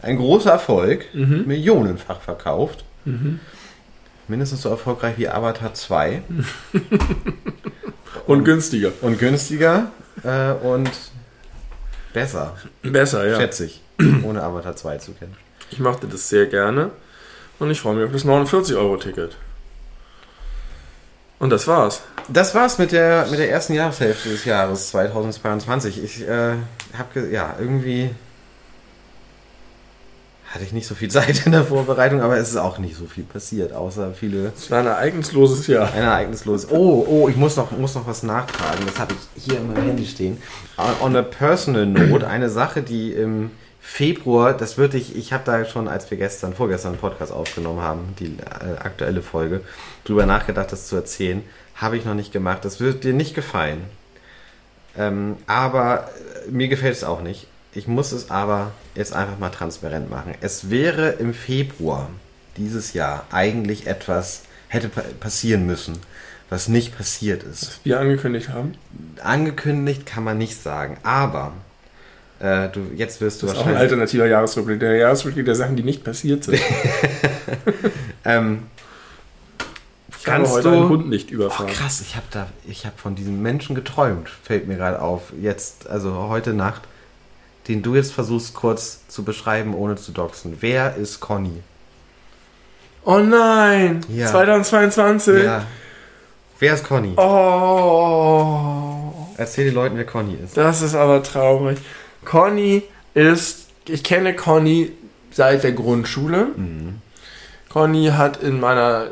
Ein 0.00 0.16
großer 0.16 0.52
Erfolg, 0.52 1.06
millionenfach 1.14 2.20
verkauft. 2.20 2.84
Mindestens 4.28 4.62
so 4.62 4.70
erfolgreich 4.70 5.18
wie 5.18 5.28
Avatar 5.28 5.74
2 5.74 6.22
Und 8.26 8.44
günstiger. 8.44 8.90
und 9.02 9.18
günstiger 9.18 9.90
äh, 10.24 10.52
und 10.52 10.90
besser, 12.12 12.56
Besser, 12.82 13.26
ja. 13.28 13.36
schätze 13.36 13.66
ich, 13.66 13.82
ohne 14.24 14.42
Avatar 14.42 14.74
2 14.74 14.98
zu 14.98 15.12
kennen. 15.12 15.36
Ich 15.70 15.78
mochte 15.80 16.06
das 16.08 16.28
sehr 16.28 16.46
gerne. 16.46 16.90
Und 17.58 17.70
ich 17.70 17.80
freue 17.80 17.94
mich 17.96 18.04
auf 18.04 18.12
das 18.12 18.24
49-Euro-Ticket. 18.24 19.36
Und 21.38 21.50
das 21.50 21.66
war's. 21.66 22.02
Das 22.28 22.54
war's 22.54 22.78
mit 22.78 22.92
der, 22.92 23.26
mit 23.30 23.38
der 23.38 23.50
ersten 23.50 23.74
Jahreshälfte 23.74 24.30
des 24.30 24.44
Jahres 24.44 24.88
2022. 24.88 26.02
Ich 26.02 26.26
äh, 26.26 26.54
habe, 26.96 27.28
ja, 27.30 27.54
irgendwie 27.58 28.10
hatte 30.50 30.64
ich 30.64 30.72
nicht 30.72 30.86
so 30.86 30.94
viel 30.94 31.08
Zeit 31.10 31.44
in 31.44 31.52
der 31.52 31.64
Vorbereitung, 31.64 32.22
aber 32.22 32.38
es 32.38 32.48
ist 32.50 32.56
auch 32.56 32.78
nicht 32.78 32.96
so 32.96 33.04
viel 33.06 33.24
passiert, 33.24 33.72
außer 33.72 34.14
viele 34.14 34.52
Es 34.56 34.70
war 34.70 34.80
ein 34.80 34.86
ereignisloses 34.86 35.66
Jahr. 35.66 35.92
ein 35.92 36.02
ereignislos. 36.02 36.68
Oh, 36.70 37.06
oh, 37.06 37.28
ich 37.28 37.36
muss 37.36 37.56
noch, 37.56 37.70
muss 37.72 37.94
noch 37.94 38.06
was 38.06 38.22
nachtragen. 38.22 38.86
Das 38.86 38.98
habe 38.98 39.14
ich 39.14 39.44
hier 39.44 39.58
in 39.58 39.72
meinem 39.72 39.84
Handy 39.84 40.06
stehen. 40.06 40.38
On 41.02 41.14
a 41.14 41.22
personal 41.22 41.84
note, 41.86 42.26
eine 42.26 42.48
Sache, 42.48 42.82
die 42.82 43.12
im 43.12 43.50
Februar, 43.88 44.52
das 44.52 44.76
würde 44.76 44.98
ich, 44.98 45.16
ich 45.16 45.32
habe 45.32 45.44
da 45.46 45.64
schon, 45.64 45.86
als 45.86 46.10
wir 46.10 46.18
gestern, 46.18 46.52
vorgestern 46.52 46.92
einen 46.92 47.00
Podcast 47.00 47.32
aufgenommen 47.32 47.80
haben, 47.80 48.14
die 48.18 48.26
äh, 48.26 48.76
aktuelle 48.78 49.22
Folge, 49.22 49.62
drüber 50.04 50.26
nachgedacht, 50.26 50.70
das 50.72 50.88
zu 50.88 50.96
erzählen. 50.96 51.42
Habe 51.76 51.96
ich 51.96 52.04
noch 52.04 52.14
nicht 52.14 52.32
gemacht. 52.32 52.64
Das 52.64 52.80
wird 52.80 53.04
dir 53.04 53.14
nicht 53.14 53.34
gefallen. 53.34 53.84
Ähm, 54.98 55.36
aber 55.46 56.10
äh, 56.46 56.50
mir 56.50 56.68
gefällt 56.68 56.94
es 56.94 57.04
auch 57.04 57.22
nicht. 57.22 57.46
Ich 57.72 57.86
muss 57.86 58.12
es 58.12 58.30
aber 58.30 58.72
jetzt 58.96 59.14
einfach 59.14 59.38
mal 59.38 59.50
transparent 59.50 60.10
machen. 60.10 60.34
Es 60.40 60.68
wäre 60.68 61.10
im 61.12 61.32
Februar 61.32 62.10
dieses 62.56 62.92
Jahr 62.92 63.24
eigentlich 63.30 63.86
etwas 63.86 64.42
hätte 64.68 64.88
pa 64.88 65.02
passieren 65.20 65.64
müssen, 65.64 65.96
was 66.50 66.68
nicht 66.68 66.94
passiert 66.98 67.44
ist. 67.44 67.80
Wir 67.84 68.00
angekündigt 68.00 68.48
haben. 68.48 68.74
Angekündigt 69.22 70.04
kann 70.06 70.24
man 70.24 70.38
nicht 70.38 70.60
sagen, 70.60 70.98
aber 71.02 71.52
äh, 72.40 72.68
du, 72.68 72.80
jetzt 72.94 73.20
wirst 73.20 73.42
du 73.42 73.46
Das 73.46 73.54
ist 73.54 73.58
auch 73.60 73.66
ein 73.66 73.72
wahrscheinlich. 73.72 73.80
alternativer 73.80 74.26
Jahresrückblick. 74.26 74.80
Der 74.80 74.96
Jahresrückblick 74.96 75.44
der 75.46 75.54
Sachen, 75.54 75.76
die 75.76 75.82
nicht 75.82 76.04
passiert 76.04 76.44
sind. 76.44 76.60
Ähm, 78.24 78.64
Ich 80.10 80.26
habe 80.26 80.38
Kannst 80.38 80.52
heute 80.52 80.68
du- 80.70 80.74
einen 80.74 80.88
Hund 80.88 81.08
nicht 81.08 81.30
oh, 81.30 81.34
überfahren. 81.34 81.68
krass, 81.72 82.00
ich 82.00 82.16
habe 82.16 82.26
da, 82.32 82.48
ich 82.66 82.84
habe 82.84 82.96
von 82.98 83.14
diesem 83.14 83.40
Menschen 83.40 83.76
geträumt, 83.76 84.28
fällt 84.42 84.66
mir 84.66 84.74
gerade 84.76 85.00
auf. 85.00 85.32
Jetzt, 85.40 85.88
also 85.88 86.12
heute 86.28 86.52
Nacht, 86.52 86.82
den 87.68 87.82
du 87.82 87.94
jetzt 87.94 88.12
versuchst 88.12 88.54
kurz 88.54 89.06
zu 89.06 89.22
beschreiben, 89.22 89.74
ohne 89.74 89.94
zu 89.94 90.10
doxen. 90.10 90.56
Wer 90.60 90.96
ist 90.96 91.20
Conny? 91.20 91.62
Oh 93.04 93.18
nein! 93.20 94.00
Ja. 94.08 94.26
2022! 94.26 95.44
Ja. 95.44 95.64
Wer 96.58 96.74
ist 96.74 96.82
Conny? 96.84 97.12
Oh! 97.16 99.12
Erzähl 99.36 99.66
den 99.66 99.74
Leuten, 99.74 99.96
wer 99.96 100.06
Conny 100.06 100.34
ist. 100.42 100.56
Das 100.56 100.82
ist 100.82 100.96
aber 100.96 101.22
traurig. 101.22 101.78
Conny 102.26 102.82
ist, 103.14 103.68
ich 103.88 104.04
kenne 104.04 104.36
Conny 104.36 104.92
seit 105.30 105.64
der 105.64 105.72
Grundschule. 105.72 106.48
Conny 107.70 108.06
hat 108.08 108.42
in 108.42 108.60
meiner 108.60 109.06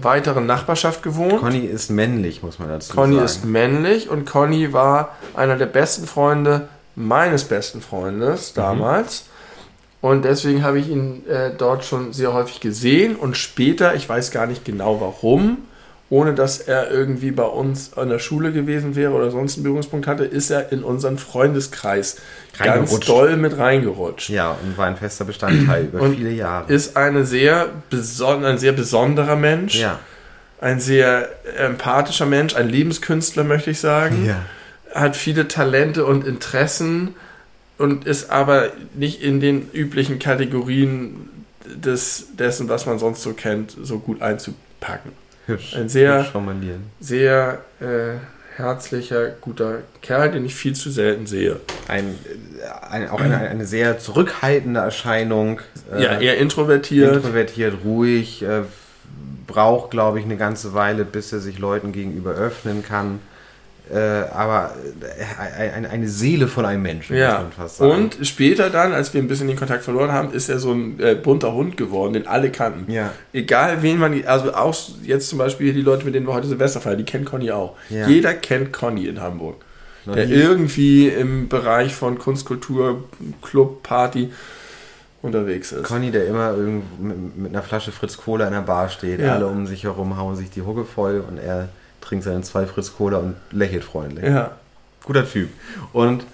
weiteren 0.00 0.46
Nachbarschaft 0.46 1.02
gewohnt. 1.02 1.38
Conny 1.38 1.66
ist 1.66 1.90
männlich, 1.90 2.42
muss 2.42 2.58
man 2.58 2.68
dazu 2.68 2.94
Conny 2.94 3.14
sagen. 3.14 3.24
ist 3.24 3.44
männlich 3.44 4.08
und 4.08 4.24
Conny 4.24 4.72
war 4.72 5.16
einer 5.34 5.56
der 5.56 5.66
besten 5.66 6.06
Freunde 6.06 6.68
meines 6.94 7.44
besten 7.44 7.80
Freundes 7.80 8.54
damals. 8.54 9.24
Und 10.00 10.24
deswegen 10.24 10.64
habe 10.64 10.80
ich 10.80 10.88
ihn 10.88 11.26
äh, 11.28 11.52
dort 11.56 11.84
schon 11.84 12.12
sehr 12.12 12.34
häufig 12.34 12.60
gesehen 12.60 13.14
und 13.14 13.36
später, 13.36 13.94
ich 13.94 14.08
weiß 14.08 14.32
gar 14.32 14.46
nicht 14.46 14.64
genau 14.64 15.00
warum, 15.00 15.58
ohne 16.12 16.34
dass 16.34 16.58
er 16.60 16.90
irgendwie 16.90 17.30
bei 17.30 17.44
uns 17.44 17.94
an 17.94 18.10
der 18.10 18.18
Schule 18.18 18.52
gewesen 18.52 18.96
wäre 18.96 19.12
oder 19.12 19.30
sonst 19.30 19.56
einen 19.56 19.64
Berührungspunkt 19.64 20.06
hatte, 20.06 20.24
ist 20.24 20.50
er 20.50 20.70
in 20.70 20.84
unseren 20.84 21.16
Freundeskreis 21.16 22.18
ganz 22.58 23.00
doll 23.00 23.38
mit 23.38 23.56
reingerutscht. 23.56 24.28
Ja, 24.28 24.58
und 24.62 24.76
war 24.76 24.88
ein 24.88 24.98
fester 24.98 25.24
Bestandteil 25.24 25.84
über 25.84 26.02
Und 26.02 26.16
viele 26.16 26.32
Jahre. 26.32 26.70
Ist 26.70 26.98
eine 26.98 27.24
sehr 27.24 27.70
ein 27.90 28.58
sehr 28.58 28.72
besonderer 28.72 29.36
Mensch, 29.36 29.80
ja. 29.80 30.00
ein 30.60 30.80
sehr 30.80 31.30
empathischer 31.56 32.26
Mensch, 32.26 32.56
ein 32.56 32.68
Lebenskünstler, 32.68 33.42
möchte 33.42 33.70
ich 33.70 33.80
sagen. 33.80 34.26
Ja. 34.26 34.44
hat 34.94 35.16
viele 35.16 35.48
Talente 35.48 36.04
und 36.04 36.26
Interessen 36.26 37.14
und 37.78 38.06
ist 38.06 38.28
aber 38.28 38.68
nicht 38.92 39.22
in 39.22 39.40
den 39.40 39.70
üblichen 39.72 40.18
Kategorien 40.18 41.30
des, 41.64 42.36
dessen, 42.38 42.68
was 42.68 42.84
man 42.84 42.98
sonst 42.98 43.22
so 43.22 43.32
kennt, 43.32 43.74
so 43.82 43.98
gut 43.98 44.20
einzupacken. 44.20 45.21
Hübsch. 45.46 45.74
Ein 45.76 45.88
sehr- 45.88 46.18
Hübsch 46.20 46.30
formulieren. 46.30 46.84
Sehr 47.00 47.58
äh, 47.80 48.14
herzlicher, 48.56 49.28
guter 49.40 49.78
Kerl, 50.02 50.30
den 50.32 50.44
ich 50.44 50.54
viel 50.54 50.74
zu 50.74 50.90
selten 50.90 51.26
sehe. 51.26 51.60
Ein, 51.88 52.08
äh, 52.08 52.90
ein, 52.90 53.08
auch 53.08 53.20
eine, 53.20 53.38
eine 53.38 53.64
sehr 53.66 53.98
zurückhaltende 53.98 54.80
Erscheinung. 54.80 55.60
äh, 55.92 56.02
ja, 56.02 56.20
eher 56.20 56.36
introvertiert. 56.38 57.16
introvertiert, 57.16 57.76
ruhig, 57.84 58.42
äh, 58.42 58.62
braucht, 59.46 59.90
glaube 59.90 60.18
ich, 60.18 60.24
eine 60.24 60.36
ganze 60.36 60.72
Weile, 60.74 61.04
bis 61.04 61.32
er 61.32 61.40
sich 61.40 61.58
Leuten 61.58 61.92
gegenüber 61.92 62.32
öffnen 62.32 62.84
kann. 62.84 63.20
Äh, 63.90 63.98
aber 64.32 64.74
äh, 65.00 65.70
ein- 65.70 65.84
eine 65.86 66.08
Seele 66.08 66.48
von 66.48 66.64
einem 66.64 66.82
Menschen, 66.82 67.14
muss 67.14 67.20
Ja, 67.20 67.42
man 67.42 67.52
fast 67.52 67.76
sagen. 67.78 67.90
und 67.90 68.18
später 68.26 68.70
dann, 68.70 68.92
als 68.92 69.12
wir 69.12 69.20
ein 69.20 69.28
bisschen 69.28 69.48
den 69.48 69.56
Kontakt 69.56 69.84
verloren 69.84 70.12
haben, 70.12 70.32
ist 70.32 70.48
er 70.48 70.58
so 70.58 70.72
ein 70.72 70.98
äh, 71.00 71.14
bunter 71.14 71.52
Hund 71.52 71.76
geworden, 71.76 72.12
den 72.14 72.26
alle 72.26 72.50
kannten. 72.50 72.90
Ja. 72.90 73.10
Egal 73.32 73.82
wen 73.82 73.98
man, 73.98 74.24
also 74.24 74.54
auch 74.54 74.74
jetzt 75.02 75.28
zum 75.28 75.38
Beispiel 75.38 75.72
die 75.74 75.82
Leute, 75.82 76.04
mit 76.06 76.14
denen 76.14 76.26
wir 76.26 76.32
heute 76.32 76.46
Silvester 76.46 76.80
feiern, 76.80 76.96
die 76.98 77.04
kennen 77.04 77.24
Conny 77.24 77.50
auch. 77.50 77.76
Ja. 77.90 78.06
Jeder 78.08 78.34
kennt 78.34 78.72
Conny 78.72 79.06
in 79.08 79.20
Hamburg. 79.20 79.56
Noch 80.06 80.14
der 80.14 80.26
nie- 80.26 80.32
irgendwie 80.32 81.08
im 81.08 81.48
Bereich 81.48 81.94
von 81.94 82.18
Kunst, 82.18 82.44
Kultur, 82.46 83.04
Club, 83.42 83.82
Party 83.82 84.30
unterwegs 85.22 85.70
ist. 85.72 85.84
Conny, 85.84 86.10
der 86.10 86.26
immer 86.26 86.52
mit, 86.54 87.36
mit 87.36 87.52
einer 87.52 87.62
Flasche 87.62 87.92
Fritz 87.92 88.16
Cola 88.16 88.46
in 88.46 88.52
der 88.52 88.60
Bar 88.62 88.88
steht, 88.88 89.20
Ja. 89.20 89.34
alle 89.34 89.46
um 89.46 89.66
sich 89.66 89.84
herum 89.84 90.16
hauen 90.16 90.34
sich 90.34 90.50
die 90.50 90.62
Hucke 90.62 90.84
voll 90.84 91.22
und 91.28 91.38
er 91.38 91.68
trinkt 92.02 92.24
seine 92.24 92.42
zwei 92.42 92.66
Fritz 92.66 92.94
Cola 92.94 93.18
und 93.18 93.36
lächelt 93.50 93.84
freundlich. 93.84 94.24
Ja. 94.24 94.56
Guter 95.04 95.28
Typ. 95.28 95.50
Und 95.92 96.24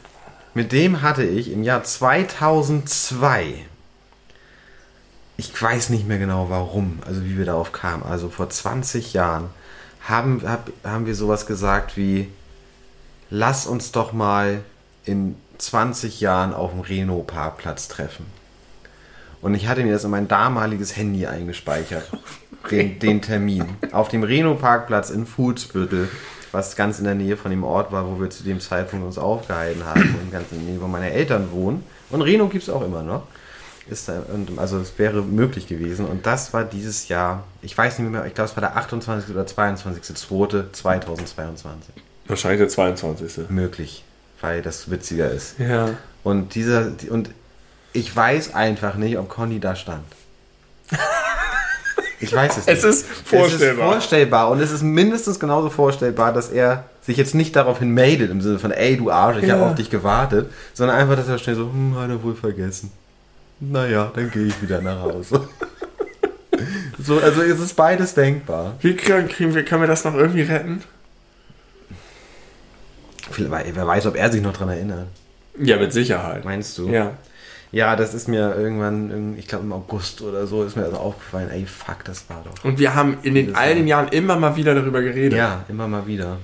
mit 0.55 0.73
dem 0.73 1.03
hatte 1.03 1.23
ich 1.23 1.53
im 1.53 1.63
Jahr 1.63 1.85
2002, 1.85 3.55
ich 5.37 5.63
weiß 5.63 5.91
nicht 5.91 6.09
mehr 6.09 6.19
genau 6.19 6.51
warum, 6.51 6.99
also 7.07 7.25
wie 7.25 7.39
wir 7.39 7.45
darauf 7.45 7.71
kamen, 7.71 8.03
also 8.03 8.29
vor 8.29 8.51
20 8.51 9.13
Jahren, 9.13 9.51
haben, 10.09 10.43
hab, 10.45 10.71
haben 10.85 11.07
wir 11.07 11.15
sowas 11.15 11.47
gesagt 11.47 11.97
wie, 11.97 12.29
lass 13.31 13.67
uns 13.67 13.93
doch 13.93 14.13
mal 14.13 14.63
in 15.05 15.37
20 15.59 16.21
Jahren 16.21 16.53
auf 16.55 16.73
dem 16.73 16.81
Reno-Parkplatz 16.81 17.89
treffen. 17.89 18.27
Und 19.41 19.55
ich 19.55 19.69
hatte 19.69 19.85
mir 19.85 19.93
das 19.93 20.05
in 20.05 20.11
mein 20.11 20.29
damaliges 20.29 20.97
Handy 20.97 21.27
eingespeichert, 21.27 22.11
den, 22.71 22.99
den 22.99 23.23
Termin. 23.23 23.65
Auf 23.93 24.09
dem 24.09 24.23
Reno-Parkplatz 24.23 25.11
in 25.11 25.27
Fuhlsbüttel, 25.27 26.09
was 26.53 26.77
ganz 26.77 26.99
in 26.99 27.05
der 27.05 27.15
Nähe 27.15 27.37
von 27.37 27.51
dem 27.51 27.65
Ort 27.65 27.93
war, 27.93 28.07
wo 28.07 28.21
wir 28.21 28.31
zu 28.31 28.43
dem 28.43 28.61
Zeitpunkt 28.61 29.05
uns 29.05 29.19
aufgehalten 29.19 29.85
haben 29.85 30.17
und 30.23 30.33
ganz 30.33 30.51
in 30.53 30.59
der 30.59 30.69
Nähe, 30.69 30.81
wo 30.81 30.87
meine 30.87 31.11
Eltern 31.11 31.51
wohnen. 31.53 31.85
Und 32.11 32.23
Reno 32.23 32.49
gibt 32.49 32.63
es 32.63 32.71
auch 32.71 32.83
immer 32.83 33.03
noch. 33.03 33.25
Ist 33.91 34.09
da, 34.09 34.23
und, 34.33 34.59
also 34.59 34.79
es 34.79 34.99
wäre 34.99 35.23
möglich 35.23 35.67
gewesen. 35.67 36.07
Und 36.07 36.27
das 36.27 36.53
war 36.53 36.65
dieses 36.65 37.09
Jahr, 37.09 37.45
ich 37.63 37.77
weiß 37.77 37.99
nicht 37.99 38.11
mehr, 38.11 38.25
ich 38.27 38.35
glaube 38.35 38.51
es 38.51 38.57
war 38.57 38.61
der 38.61 38.77
28. 38.77 39.31
oder 39.31 39.45
22.02.2022. 39.45 41.65
Wahrscheinlich 42.27 42.61
der 42.61 42.69
22. 42.69 43.49
Möglich, 43.49 44.05
weil 44.43 44.61
das 44.61 44.91
witziger 44.91 45.31
ist. 45.31 45.59
Ja. 45.59 45.95
Und 46.23 46.55
dieser 46.55 46.93
und 47.09 47.31
ich 47.95 48.15
weiß 48.15 48.55
einfach 48.55 48.97
nicht, 48.97 49.17
ob 49.17 49.31
Conny 49.31 49.61
da 49.61 49.75
stand. 49.75 50.05
Ich 52.21 52.33
weiß 52.33 52.57
es 52.59 52.67
nicht. 52.67 52.79
Es 52.79 52.85
ist 52.85 53.07
vorstellbar. 53.07 53.49
Es 53.91 53.97
ist 53.97 54.09
vorstellbar 54.09 54.51
und 54.51 54.61
es 54.61 54.71
ist 54.73 54.83
mindestens 54.83 55.39
genauso 55.39 55.71
vorstellbar, 55.71 56.33
dass 56.33 56.49
er 56.51 56.85
sich 57.03 57.17
jetzt 57.17 57.35
nicht 57.35 57.55
daraufhin 57.57 57.91
meldet 57.91 58.31
im 58.31 58.41
Sinne 58.41 58.59
von, 58.59 58.71
ey 58.73 58.97
du 58.97 59.11
Arsch, 59.11 59.39
ich 59.39 59.45
Ja. 59.49 59.55
habe 59.55 59.67
auf 59.67 59.75
dich 59.77 59.89
gewartet, 59.91 60.51
sondern 60.75 60.97
einfach, 60.97 61.17
dass 61.17 61.29
er 61.29 61.39
schnell 61.39 61.57
so, 61.57 61.65
hm, 61.71 61.97
hat 61.97 62.11
er 62.11 62.23
wohl 62.23 62.35
vergessen. 62.35 62.91
Naja, 63.61 64.11
dann 64.15 64.31
gehe 64.31 64.47
ich 64.47 64.61
wieder 64.63 64.81
nach 64.81 65.01
Hause. 65.03 65.49
so, 66.99 67.19
also 67.19 67.43
es 67.43 67.61
ist 67.61 67.75
beides 67.75 68.15
denkbar. 68.15 68.75
Wie 68.81 68.95
kriegen, 68.95 69.55
wir, 69.55 69.65
können 69.65 69.83
wir 69.83 69.89
das 69.89 70.05
noch 70.05 70.15
irgendwie 70.15 70.43
retten? 70.43 70.83
Vielleicht- 73.31 73.75
Wer 73.75 73.87
weiß, 73.87 74.07
ob 74.07 74.17
er 74.17 74.31
sich 74.33 74.43
noch 74.43 74.53
dran 74.57 74.69
erinnert. 74.69 75.07
Ja, 75.59 75.77
mit 75.77 75.93
Sicherheit. 75.93 76.45
Meinst 76.45 76.77
du? 76.79 76.89
Ja. 76.89 77.13
Ja, 77.71 77.97
das 77.97 78.15
ist 78.15 78.29
mir 78.29 78.55
irgendwann, 78.57 79.37
ich 79.39 79.47
glaube 79.47 79.65
im 79.65 79.73
August 79.73 80.23
oder 80.23 80.47
so, 80.47 80.65
ist 80.65 80.77
mir 80.77 80.85
also 80.85 80.97
aufgefallen, 80.97 81.51
ey, 81.51 81.67
fuck, 81.67 82.03
das 82.05 82.25
war 82.29 82.43
doch. 82.45 82.65
Und 82.65 82.79
wir 82.79 82.95
haben 82.95 83.19
in 83.23 83.35
den 83.35 83.55
all 83.55 83.75
den 83.75 83.87
Jahren 83.87 84.09
immer 84.09 84.37
mal 84.37 84.57
wieder 84.57 84.75
darüber 84.75 85.03
geredet. 85.03 85.37
Ja, 85.39 85.65
immer 85.69 85.87
mal 85.87 86.07
wieder. 86.07 86.39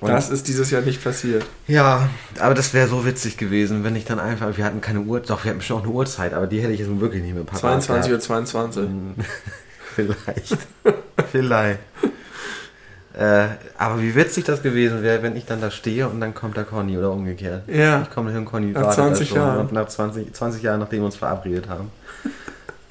Und- 0.00 0.08
Das 0.10 0.30
ist 0.30 0.48
dieses 0.48 0.70
Jahr 0.70 0.82
nicht 0.82 1.02
passiert. 1.02 1.44
Ja, 1.66 2.08
aber 2.38 2.54
das 2.54 2.72
wäre 2.74 2.86
so 2.88 3.04
witzig 3.06 3.36
gewesen, 3.38 3.82
wenn 3.84 3.96
ich 3.96 4.04
dann 4.04 4.18
einfach, 4.18 4.56
wir 4.56 4.64
hatten 4.64 4.80
keine 4.80 5.00
Uhr, 5.00 5.20
doch, 5.20 5.44
wir 5.44 5.50
hatten 5.52 5.60
schon 5.62 5.78
auch 5.78 5.82
eine 5.84 5.92
Uhrzeit, 5.92 6.32
aber 6.34 6.46
die 6.46 6.60
hätte 6.60 6.72
ich 6.72 6.80
jetzt 6.80 7.00
wirklich 7.00 7.22
nicht 7.22 7.34
mehr 7.34 7.44
parat 7.44 7.60
22 7.60 8.10
Uhr 8.12 8.18
gehabt. 8.18 8.24
22. 8.24 8.88
Vielleicht. 9.94 10.56
Vielleicht. 11.32 11.80
Äh, 13.20 13.48
aber 13.76 14.00
wie 14.00 14.14
witzig 14.14 14.44
das 14.44 14.62
gewesen 14.62 15.02
wäre, 15.02 15.22
wenn 15.22 15.36
ich 15.36 15.44
dann 15.44 15.60
da 15.60 15.70
stehe 15.70 16.08
und 16.08 16.22
dann 16.22 16.34
kommt 16.34 16.56
da 16.56 16.62
Conny 16.64 16.96
oder 16.96 17.10
umgekehrt. 17.10 17.68
Ja. 17.68 18.00
Ich 18.00 18.10
komme 18.10 18.32
hin, 18.32 18.46
Conny 18.46 18.68
Nach 18.72 18.80
wartet 18.80 18.98
da 18.98 19.02
20 19.08 19.28
schon. 19.28 19.36
Jahren. 19.38 19.58
Und 19.58 19.72
nach 19.72 19.88
20, 19.88 20.32
20 20.32 20.62
Jahren, 20.62 20.80
nachdem 20.80 21.00
wir 21.00 21.04
uns 21.06 21.16
verabredet 21.16 21.68
haben. 21.68 21.90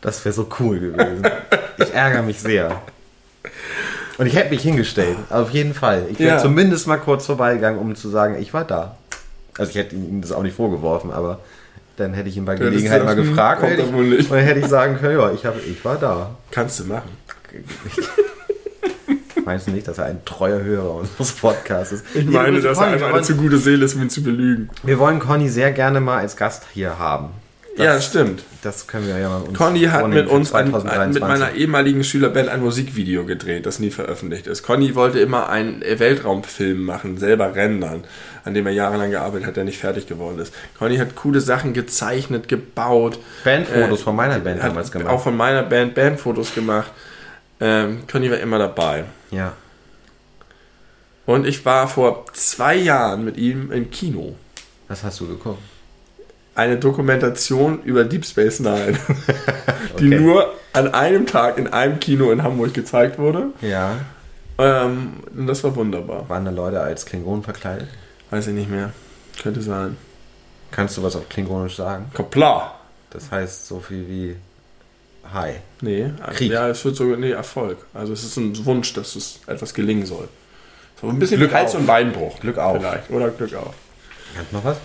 Das 0.02 0.24
wäre 0.24 0.34
so 0.34 0.48
cool 0.60 0.80
gewesen. 0.80 1.24
Ich 1.80 1.92
ärgere 1.96 2.22
mich 2.22 2.40
sehr. 2.40 2.80
Und 4.20 4.28
ich 4.28 4.36
hätte 4.36 4.52
mich 4.52 4.62
hingestellt, 4.62 5.18
auf 5.32 5.50
jeden 5.50 5.74
Fall. 5.74 6.06
Ich 6.12 6.20
wäre 6.20 6.36
Ja. 6.36 6.38
zumindest 6.38 6.86
mal 6.86 6.98
kurz 6.98 7.26
vorbeigegangen, 7.26 7.80
um 7.80 7.96
zu 7.96 8.08
sagen, 8.10 8.38
ich 8.40 8.54
war 8.54 8.66
da. 8.66 8.98
Also 9.58 9.72
ich 9.72 9.78
hätte 9.78 9.96
ihm 9.96 10.22
das 10.22 10.32
auch 10.32 10.44
nicht 10.44 10.56
vorgeworfen, 10.56 11.12
aber 11.12 11.40
dann 11.98 12.14
hätte 12.14 12.30
ich 12.30 12.38
ihn 12.38 12.46
bei 12.46 12.56
Gelegenheit 12.56 13.04
mal 13.04 13.16
gefragt 13.16 13.64
und 13.64 13.70
hätte, 13.70 13.82
ich, 13.82 13.92
und 13.94 14.30
dann 14.32 14.40
hätte 14.40 14.60
ich 14.60 14.68
sagen 14.68 14.98
können, 15.00 15.20
ja, 15.20 15.32
ich, 15.32 15.44
habe, 15.46 15.60
ich 15.60 15.84
war 15.84 15.96
da. 15.98 16.30
Kannst 16.52 16.80
du 16.82 16.86
machen. 16.86 17.10
Meinst 19.50 19.66
du 19.66 19.72
nicht, 19.72 19.88
dass 19.88 19.98
er 19.98 20.06
ein 20.06 20.24
treuer 20.26 20.62
Hörer 20.62 20.94
unseres 20.94 21.32
Podcasts 21.32 21.92
ist? 21.92 22.06
Ich 22.14 22.24
meine, 22.28 22.62
dass 22.62 22.78
er 22.78 22.84
Conny, 22.84 22.94
einfach 22.94 23.08
wir, 23.08 23.16
eine 23.16 23.24
zu 23.24 23.36
gute 23.36 23.58
Seele 23.58 23.84
ist, 23.84 23.96
um 23.96 24.04
ihn 24.04 24.12
zu 24.12 24.22
belügen. 24.22 24.70
wir 24.84 25.00
wollen 25.00 25.18
Conny 25.18 25.50
sehr 25.50 25.72
gerne 25.72 26.00
mal 26.00 26.20
als 26.20 26.38
Gast 26.38 26.66
hier 26.72 27.00
haben. 27.00 27.32
Das, 27.76 27.84
ja, 27.84 28.00
stimmt. 28.00 28.44
Das 28.62 28.86
können 28.86 29.08
wir 29.08 29.18
ja 29.18 29.28
mal 29.28 29.42
uns 29.42 29.58
Conny 29.58 29.86
hat 29.86 30.08
mit 30.08 30.28
uns, 30.28 30.54
ein, 30.54 30.66
ein, 30.66 30.72
2023. 30.72 31.20
mit 31.20 31.28
meiner 31.28 31.54
ehemaligen 31.54 32.04
Schülerband 32.04 32.50
ein 32.50 32.62
Musikvideo 32.62 33.26
gedreht, 33.26 33.66
das 33.66 33.80
nie 33.80 33.90
veröffentlicht 33.90 34.46
ist. 34.46 34.62
Conny 34.62 34.94
wollte 34.94 35.20
immer 35.20 35.50
einen 35.50 35.82
Weltraumfilm 35.82 36.84
machen, 36.84 37.18
selber 37.18 37.56
rendern, 37.56 38.04
an 38.46 38.54
dem 38.54 38.68
er 38.68 38.74
jahrelang 38.74 39.10
gearbeitet 39.10 39.48
hat, 39.48 39.56
der 39.56 39.64
nicht 39.64 39.80
fertig 39.80 40.06
geworden 40.06 40.38
ist. 40.38 40.54
Conny 40.78 40.98
hat 40.98 41.16
coole 41.16 41.42
Sachen 41.42 41.74
gezeichnet, 41.74 42.48
gebaut. 42.48 43.18
Bandfotos 43.44 44.02
äh, 44.02 44.04
von 44.04 44.16
meiner 44.16 44.38
Band 44.38 44.62
damals 44.62 44.92
gemacht. 44.92 45.10
Auch 45.10 45.24
von 45.24 45.36
meiner 45.36 45.64
Band 45.64 45.96
Bandfotos 45.96 46.54
gemacht. 46.54 46.92
Ähm, 47.62 48.04
Conny 48.12 48.30
war 48.32 48.38
immer 48.40 48.60
dabei. 48.60 49.06
ja. 49.32 49.54
Und 51.26 51.46
ich 51.46 51.64
war 51.64 51.88
vor 51.88 52.26
zwei 52.34 52.76
Jahren 52.76 53.24
mit 53.24 53.38
ihm 53.38 53.72
im 53.72 53.92
Kino. 53.92 54.36
Was 54.88 55.04
hast 55.04 55.20
du 55.20 55.28
geguckt? 55.28 55.62
Eine 56.56 56.78
Dokumentation 56.78 57.84
über 57.84 58.04
Deep 58.04 58.26
Space 58.26 58.60
Nine, 58.62 58.98
die 60.00 60.08
Okay. 60.08 60.20
nur 60.20 60.56
an 60.74 60.92
einem 60.94 61.28
Tag 61.28 61.60
in 61.60 61.68
einem 61.68 62.00
Kino 62.00 62.32
in 62.32 62.42
Hamburg 62.42 62.74
gezeigt 62.74 63.20
wurde. 63.20 63.50
Ja. 63.62 63.98
Ähm, 64.58 65.18
und 65.38 65.46
das 65.46 65.64
war 65.64 65.76
wunderbar. 65.76 66.28
Waren 66.30 66.46
da 66.46 66.52
Leute 66.52 66.82
als 66.82 67.06
Klingonen 67.06 67.44
verkleidet? 67.44 67.88
Weiß 68.32 68.48
ich 68.48 68.54
nicht 68.56 68.70
mehr. 68.72 68.92
Könnte 69.42 69.62
sein. 69.62 69.98
Kannst 70.72 70.98
du 70.98 71.04
was 71.04 71.16
auf 71.16 71.30
Klingonisch 71.30 71.76
sagen? 71.76 72.10
Kopla. 72.16 72.74
Das 73.12 73.30
heißt 73.32 73.68
so 73.68 73.80
viel 73.80 74.08
wie 74.08 74.36
Hi. 75.34 75.54
Nee, 75.82 76.12
Krieg. 76.36 76.52
ja, 76.52 76.70
es 76.70 76.84
wird 76.86 76.96
sogar, 76.96 77.18
nee, 77.18 77.32
Erfolg. 77.32 77.78
Also 77.94 78.14
es 78.14 78.24
ist 78.24 78.38
ein 78.38 78.66
Wunsch, 78.66 78.94
dass 78.94 79.16
es 79.16 79.40
etwas 79.48 79.74
gelingen 79.74 80.06
soll. 80.06 80.28
So 81.00 81.08
ein 81.08 81.20
bisschen 81.20 81.38
Glück 81.38 81.54
Hals- 81.54 81.72
auf. 81.76 81.82
und 81.82 81.88
Beinbruch. 81.88 82.40
Glück 82.40 82.58
auf. 82.58 82.78
Vielleicht. 82.78 83.10
Oder 83.12 83.30
Glück 83.30 83.54
auf. 83.56 83.74
Du 84.52 84.56
noch 84.58 84.64
was? 84.66 84.78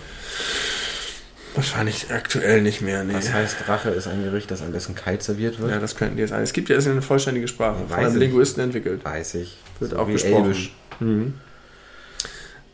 Wahrscheinlich 1.55 2.11
aktuell 2.11 2.61
nicht 2.61 2.81
mehr, 2.81 3.03
nee. 3.05 3.13
Was 3.13 3.31
heißt, 3.31 3.67
Rache 3.69 3.89
ist 3.89 4.07
ein 4.07 4.23
Gericht, 4.23 4.51
das 4.51 4.61
am 4.61 4.71
besten 4.73 4.93
kalt 4.93 5.23
serviert 5.23 5.59
wird? 5.59 5.71
Ja, 5.71 5.79
das 5.79 5.95
könnten 5.95 6.17
die 6.17 6.21
jetzt 6.21 6.33
ein. 6.33 6.43
Es 6.43 6.51
gibt 6.53 6.67
ja 6.69 6.77
eine 6.77 7.01
vollständige 7.01 7.47
Sprache. 7.47 7.77
Ja, 7.81 7.87
von 7.87 7.97
weiß 7.97 8.05
einem 8.07 8.15
ich. 8.15 8.19
Linguisten 8.27 8.61
entwickelt. 8.63 9.05
Weiß 9.05 9.35
ich. 9.35 9.57
Wird 9.79 9.91
So 9.91 9.97
auch 9.99 10.07
gesprochen. 10.07 10.43
Elbisch. 10.45 10.73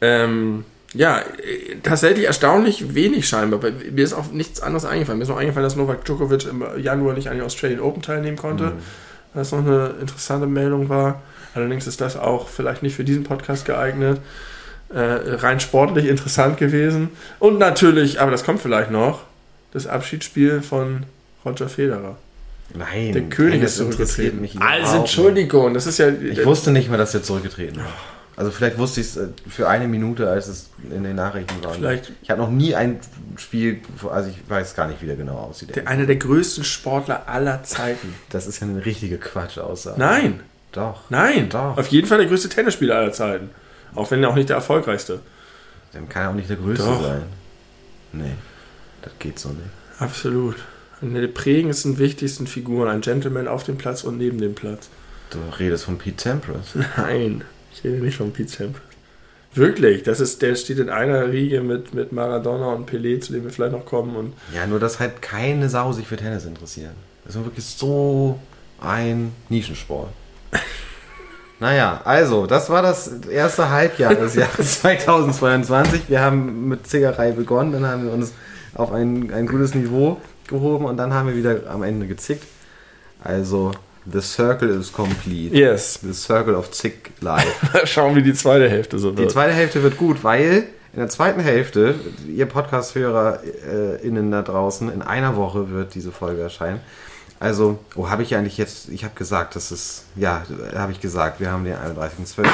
Ähm, 0.01 0.65
ja, 0.94 1.20
äh, 1.20 1.78
tatsächlich 1.84 2.26
erstaunlich 2.26 2.94
wenig 2.94 3.28
scheinbar. 3.28 3.60
Mir 3.62 4.04
ist 4.04 4.14
auch 4.14 4.32
nichts 4.32 4.62
anderes 4.62 4.86
eingefallen. 4.86 5.20
Mir 5.20 5.24
ist 5.24 5.30
noch 5.30 5.38
eingefallen, 5.38 5.64
dass 5.64 5.76
Novak 5.76 6.06
Djokovic 6.06 6.46
im 6.46 6.64
Januar 6.82 7.14
nicht 7.14 7.30
an 7.30 7.38
den 7.38 7.46
Australian 7.46 7.80
Open 7.80 8.02
teilnehmen 8.02 8.38
konnte. 8.38 8.66
Mhm. 8.66 8.74
Was 9.34 9.52
noch 9.52 9.60
eine 9.60 9.96
interessante 10.02 10.48
Meldung 10.48 10.89
war. 10.89 11.22
Allerdings 11.54 11.88
ist 11.88 12.02
das 12.02 12.18
auch 12.18 12.50
vielleicht 12.50 12.84
nicht 12.84 12.96
für 12.96 13.04
diesen 13.04 13.24
Podcast 13.24 13.66
geeignet. 13.66 14.20
Äh, 14.94 15.00
rein 15.00 15.62
sportlich 15.62 16.06
interessant 16.08 16.58
gewesen. 16.58 17.10
Und 17.39 17.58
natürlich, 17.58 18.20
aber 18.20 18.32
das 18.32 18.44
kommt 18.44 18.62
vielleicht 18.62 18.92
noch, 18.92 19.22
das 19.72 19.88
Abschiedsspiel 19.88 20.62
von 20.62 21.06
Roger 21.46 21.70
Federer. 21.70 22.18
Nein, 22.74 23.14
Der 23.14 23.24
König 23.24 23.64
ist 23.64 23.78
zurückgetreten. 23.78 24.42
mich 24.42 24.60
Also. 24.62 24.98
Entschuldigung, 24.98 25.74
das 25.74 25.88
ist 25.88 25.98
ja. 25.98 26.10
Ich 26.10 26.46
wusste 26.46 26.72
nicht 26.72 26.89
mal, 26.89 26.98
dass 26.98 27.14
er 27.14 27.24
zurückgetreten 27.24 27.80
ist. 27.80 27.86
Also 28.38 28.50
vielleicht 28.50 28.78
wusste 28.78 29.02
ich 29.02 29.08
es 29.08 29.18
äh, 29.18 29.28
für 29.48 29.68
eine 29.68 29.88
Minute, 29.88 30.30
als 30.30 30.48
es 30.48 30.70
in 30.90 31.04
den 31.04 31.16
Nachrichten 31.16 31.64
war. 31.64 31.74
Vielleicht- 31.74 32.12
Ich 32.22 32.30
habe 32.30 32.42
noch 32.42 32.50
nie 32.50 32.74
ein 32.76 33.00
Spiel, 33.38 33.82
also 34.10 34.30
ich 34.30 34.38
weiß 34.50 34.74
gar 34.76 34.88
nicht, 34.88 35.02
wie 35.02 35.06
der 35.06 35.16
genau 35.18 35.36
aussieht. 35.36 35.76
der, 35.76 35.88
einer 35.88 36.06
der 36.06 36.16
größten 36.16 36.64
Sportler 36.64 37.28
aller 37.28 37.64
Zeiten. 37.64 38.16
Das 38.30 38.48
ist 38.48 38.60
ja 38.62 38.68
eine 38.68 38.84
richtige 38.86 39.18
Quatschaussage. 39.18 40.00
Nein, 40.00 40.40
Doch. 40.72 41.02
nein. 41.10 41.50
Doch. 41.50 41.78
Auf 41.78 41.88
jeden 41.88 42.08
Fall 42.08 42.20
der 42.20 42.28
größte 42.28 42.50
Tennisspieler 42.50 42.96
aller 42.96 43.12
Zeiten. 43.12 43.50
Auch 43.96 44.10
wenn 44.12 44.24
er 44.24 44.30
auch 44.30 44.36
nicht 44.36 44.50
der 44.50 44.56
erfolgreichste. 44.56 45.20
Dann 45.94 46.08
kann 46.08 46.24
er 46.24 46.30
auch 46.30 46.34
nicht 46.36 46.50
der 46.50 46.56
Größte 46.58 46.86
Doch. 46.86 47.04
sein. 47.04 47.24
Nee, 48.14 48.32
das 49.02 49.12
geht 49.20 49.38
so 49.40 49.50
nicht. 49.50 49.60
Absolut. 50.00 50.56
Eine 51.02 51.20
der 51.22 51.28
prägendsten, 51.28 51.98
wichtigsten 52.00 52.48
Figuren. 52.48 52.88
Ein 52.88 53.02
Gentleman 53.02 53.48
auf 53.48 53.64
dem 53.66 53.78
Platz 53.78 54.04
und 54.04 54.18
neben 54.18 54.40
dem 54.40 54.56
Platz. 54.56 54.88
Du 55.32 55.40
redest 55.60 55.84
von 55.86 55.98
Pete 55.98 56.22
Sampras. 56.24 56.68
Nein, 56.98 57.44
ich 57.74 57.84
rede 57.84 58.03
nicht 58.03 58.17
von 58.17 58.32
Pete 58.32 58.49
Sampras. 58.49 58.82
Wirklich, 59.53 60.03
das 60.03 60.22
ist, 60.22 60.41
der 60.41 60.55
steht 60.55 60.80
in 60.80 60.89
einer 60.89 61.30
Riege 61.30 61.61
mit, 61.61 61.93
mit 61.93 62.13
Maradona 62.13 62.67
und 62.67 62.89
Pelé, 62.89 63.19
zu 63.19 63.34
dem 63.34 63.43
wir 63.43 63.51
vielleicht 63.51 63.74
noch 63.74 63.86
kommen. 63.86 64.15
Und 64.15 64.34
Ja, 64.55 64.65
nur 64.65 64.80
dass 64.80 64.99
halt 64.99 65.22
keine 65.22 65.67
Sau 65.69 65.91
sich 65.91 66.07
für 66.07 66.15
Tennis 66.15 66.45
interessiert. 66.45 66.91
Das 67.26 67.36
ist 67.36 67.43
wirklich 67.43 67.65
so 67.65 68.39
ein 68.80 69.34
Nischensport. 69.49 70.09
Naja, 71.59 72.01
also, 72.05 72.47
das 72.47 72.72
war 72.72 72.82
das 72.82 73.07
erste 73.30 73.69
Halbjahr 73.69 74.15
des 74.15 74.34
Jahres 74.36 74.82
2022. 74.82 76.09
Wir 76.09 76.19
haben 76.19 76.67
mit 76.67 76.88
Zickerei 76.88 77.34
begonnen, 77.34 77.72
dann 77.72 77.86
haben 77.86 78.05
wir 78.05 78.13
uns 78.13 78.34
auf 78.74 78.91
ein, 78.91 79.32
ein 79.32 79.45
gutes 79.45 79.76
Niveau 79.76 80.19
gehoben 80.47 80.86
und 80.86 80.97
dann 80.97 81.13
haben 81.13 81.28
wir 81.28 81.36
wieder 81.36 81.69
am 81.69 81.84
Ende 81.84 82.07
gezickt. 82.07 82.47
Also, 83.24 83.74
the 84.06 84.22
circle 84.22 84.70
is 84.70 84.91
complete. 84.91 85.54
yes, 85.54 85.99
The 86.02 86.14
circle 86.14 86.56
of 86.56 86.72
Zick 86.72 87.12
life. 87.22 87.56
schauen, 87.88 88.16
wie 88.16 88.22
die 88.24 88.34
zweite 88.34 88.70
Hälfte 88.70 88.97
so 88.99 89.12
Die 89.12 89.18
wird. 89.20 89.32
zweite 89.32 89.54
Hälfte 89.54 89.84
wird 89.84 89.97
gut, 89.97 90.24
weil 90.24 90.68
in 90.93 90.99
der 90.99 91.08
zweiten 91.10 91.39
Hälfte, 91.39 91.95
ihr 92.28 92.45
Podcast-HörerInnen 92.47 94.32
da 94.32 94.41
draußen, 94.41 94.91
in 94.91 95.02
einer 95.02 95.36
Woche 95.36 95.70
wird 95.70 95.95
diese 95.95 96.12
Folge 96.12 96.41
erscheinen. 96.41 96.80
Also, 97.39 97.80
oh, 97.95 98.10
habe 98.10 98.24
ich 98.24 98.36
eigentlich 98.36 98.58
jetzt, 98.58 98.89
ich 98.89 99.04
habe 99.04 99.16
gesagt, 99.16 99.56
das 99.56 99.72
ist, 99.72 100.04
ja, 100.16 100.43
habe 100.76 100.91
ich 100.91 100.99
gesagt, 100.99 101.39
wir 101.39 101.52
haben 101.52 101.64
den 101.64 101.76
31.12. 101.76 102.47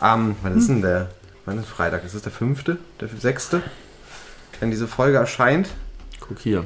Am, 0.00 0.36
wann 0.42 0.56
ist 0.58 0.68
denn 0.68 0.82
der, 0.82 1.08
wann 1.46 1.58
ist 1.58 1.66
Freitag? 1.68 2.04
Ist 2.04 2.14
das 2.14 2.22
der 2.22 2.32
fünfte, 2.32 2.78
der 3.00 3.08
sechste? 3.18 3.62
Wenn 4.60 4.70
diese 4.70 4.86
Folge 4.86 5.16
erscheint, 5.18 5.68
Guck 6.20 6.38
hier. 6.38 6.64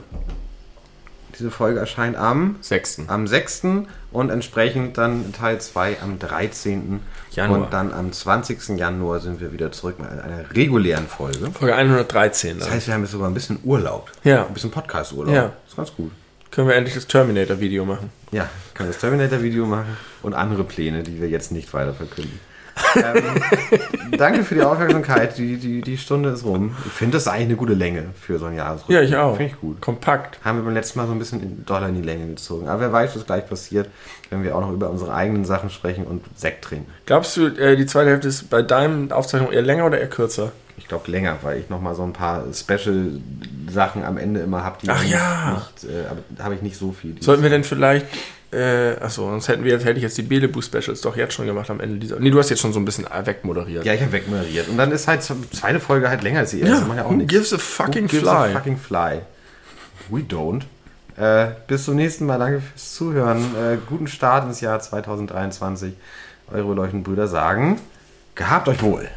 Diese 1.38 1.50
Folge 1.50 1.78
erscheint 1.80 2.16
am 2.16 2.56
Sechsten. 2.60 3.04
am 3.08 3.26
6. 3.26 3.62
und 4.10 4.30
entsprechend 4.30 4.98
dann 4.98 5.32
Teil 5.32 5.60
2 5.60 5.98
am 6.02 6.18
13. 6.18 7.00
Januar. 7.30 7.60
Und 7.60 7.72
dann 7.72 7.92
am 7.92 8.12
20. 8.12 8.78
Januar 8.78 9.20
sind 9.20 9.40
wir 9.40 9.52
wieder 9.52 9.70
zurück 9.72 9.98
mit 9.98 10.08
einer 10.08 10.50
regulären 10.54 11.06
Folge. 11.06 11.50
Folge 11.52 11.74
113. 11.74 12.58
Das 12.58 12.66
Dann. 12.66 12.76
heißt, 12.76 12.86
wir 12.86 12.94
haben 12.94 13.02
jetzt 13.02 13.12
sogar 13.12 13.28
ein 13.28 13.34
bisschen 13.34 13.58
Urlaub. 13.62 14.10
Ja. 14.24 14.46
Ein 14.46 14.54
bisschen 14.54 14.70
Podcast-Urlaub. 14.70 15.34
Ja. 15.34 15.52
ist 15.66 15.76
ganz 15.76 15.94
gut. 15.94 16.10
Können 16.50 16.68
wir 16.68 16.76
endlich 16.76 16.94
das 16.94 17.06
Terminator-Video 17.06 17.84
machen. 17.84 18.10
Ja, 18.32 18.48
können 18.74 18.88
das 18.88 18.98
Terminator-Video 18.98 19.66
machen 19.66 19.96
und 20.22 20.34
andere 20.34 20.64
Pläne, 20.64 21.02
die 21.02 21.20
wir 21.20 21.28
jetzt 21.28 21.52
nicht 21.52 21.72
weiter 21.74 21.92
verkünden. 21.94 22.40
Ähm, 22.96 24.16
danke 24.16 24.44
für 24.44 24.54
die 24.54 24.62
Aufmerksamkeit. 24.62 25.38
Die, 25.38 25.56
die, 25.56 25.80
die 25.80 25.98
Stunde 25.98 26.30
ist 26.30 26.44
rum. 26.44 26.76
Ich 26.86 26.92
finde, 26.92 27.16
das 27.16 27.28
eigentlich 27.28 27.46
eine 27.46 27.56
gute 27.56 27.74
Länge 27.74 28.04
für 28.20 28.38
so 28.38 28.46
ein 28.46 28.56
Jahresrückblick. 28.56 28.96
Ja, 28.96 29.02
ich 29.02 29.16
auch. 29.16 29.36
Finde 29.36 29.52
ich 29.52 29.60
gut. 29.60 29.80
Kompakt. 29.80 30.38
Haben 30.44 30.58
wir 30.58 30.64
beim 30.64 30.74
letzten 30.74 30.98
Mal 30.98 31.06
so 31.06 31.12
ein 31.12 31.18
bisschen 31.18 31.42
in 31.42 31.64
Dollar 31.64 31.88
in 31.88 31.94
die 31.94 32.02
Länge 32.02 32.26
gezogen. 32.26 32.68
Aber 32.68 32.80
wer 32.80 32.92
weiß, 32.92 33.16
was 33.16 33.26
gleich 33.26 33.48
passiert, 33.48 33.88
wenn 34.30 34.42
wir 34.42 34.56
auch 34.56 34.60
noch 34.60 34.72
über 34.72 34.90
unsere 34.90 35.14
eigenen 35.14 35.44
Sachen 35.44 35.70
sprechen 35.70 36.04
und 36.04 36.22
Sekt 36.36 36.64
trinken. 36.64 36.90
Glaubst 37.06 37.36
du, 37.36 37.46
äh, 37.46 37.76
die 37.76 37.86
zweite 37.86 38.10
Hälfte 38.10 38.28
ist 38.28 38.50
bei 38.50 38.62
deinem 38.62 39.10
Aufzeichnung 39.12 39.52
eher 39.52 39.62
länger 39.62 39.86
oder 39.86 39.98
eher 39.98 40.08
kürzer? 40.08 40.52
Ich 40.76 40.86
glaube 40.86 41.10
länger, 41.10 41.38
weil 41.42 41.58
ich 41.58 41.68
nochmal 41.68 41.94
so 41.94 42.04
ein 42.04 42.12
paar 42.12 42.44
Special-Sachen 42.52 44.04
am 44.04 44.16
Ende 44.16 44.40
immer 44.40 44.62
habe, 44.62 44.76
die 44.82 44.88
Ach 44.88 45.02
ja. 45.04 45.62
nicht, 45.82 45.92
äh, 45.92 46.42
habe 46.42 46.54
ich 46.54 46.62
nicht 46.62 46.76
so 46.76 46.92
viel. 46.92 47.20
Sollten 47.20 47.42
wir 47.42 47.50
denn 47.50 47.64
vielleicht. 47.64 48.06
Äh, 48.50 48.96
achso, 49.00 49.28
sonst 49.28 49.48
hätten 49.48 49.62
wir 49.64 49.72
jetzt, 49.72 49.84
hätte 49.84 49.98
ich 49.98 50.02
jetzt 50.02 50.16
die 50.16 50.22
Belebu-Specials 50.22 51.02
doch 51.02 51.16
jetzt 51.16 51.34
schon 51.34 51.44
gemacht 51.44 51.68
am 51.68 51.80
Ende 51.80 51.98
dieser. 51.98 52.18
Nee, 52.18 52.30
du 52.30 52.38
hast 52.38 52.48
jetzt 52.48 52.60
schon 52.60 52.72
so 52.72 52.80
ein 52.80 52.84
bisschen 52.86 53.06
wegmoderiert. 53.24 53.84
Ja, 53.84 53.92
ich 53.92 54.00
habe 54.00 54.12
wegmoderiert. 54.12 54.68
Und 54.68 54.78
dann 54.78 54.90
ist 54.90 55.06
halt 55.06 55.22
zweite 55.22 55.80
Folge 55.80 56.08
halt 56.08 56.22
länger 56.22 56.40
als 56.40 56.52
die 56.52 56.60
erste. 56.60 56.86
Ja, 56.88 56.94
ja 56.94 57.04
auch 57.04 57.10
who 57.10 57.16
nichts. 57.16 57.32
gives 57.32 57.52
a 57.52 57.58
fucking 57.58 58.04
Who 58.04 58.08
gives 58.08 58.22
fly? 58.22 58.30
A 58.30 58.48
fucking 58.48 58.78
fly. 58.78 59.20
We 60.08 60.20
don't. 60.20 60.62
Äh, 61.18 61.52
bis 61.66 61.84
zum 61.84 61.96
nächsten 61.96 62.24
Mal. 62.24 62.38
Danke 62.38 62.60
fürs 62.62 62.94
Zuhören. 62.94 63.38
Äh, 63.56 63.76
guten 63.86 64.06
Start 64.06 64.46
ins 64.46 64.62
Jahr 64.62 64.80
2023. 64.80 65.92
Eure 66.50 66.68
beleuchteten 66.68 67.02
Brüder 67.02 67.28
sagen, 67.28 67.78
gehabt 68.34 68.68
euch 68.68 68.82
wohl. 68.82 69.08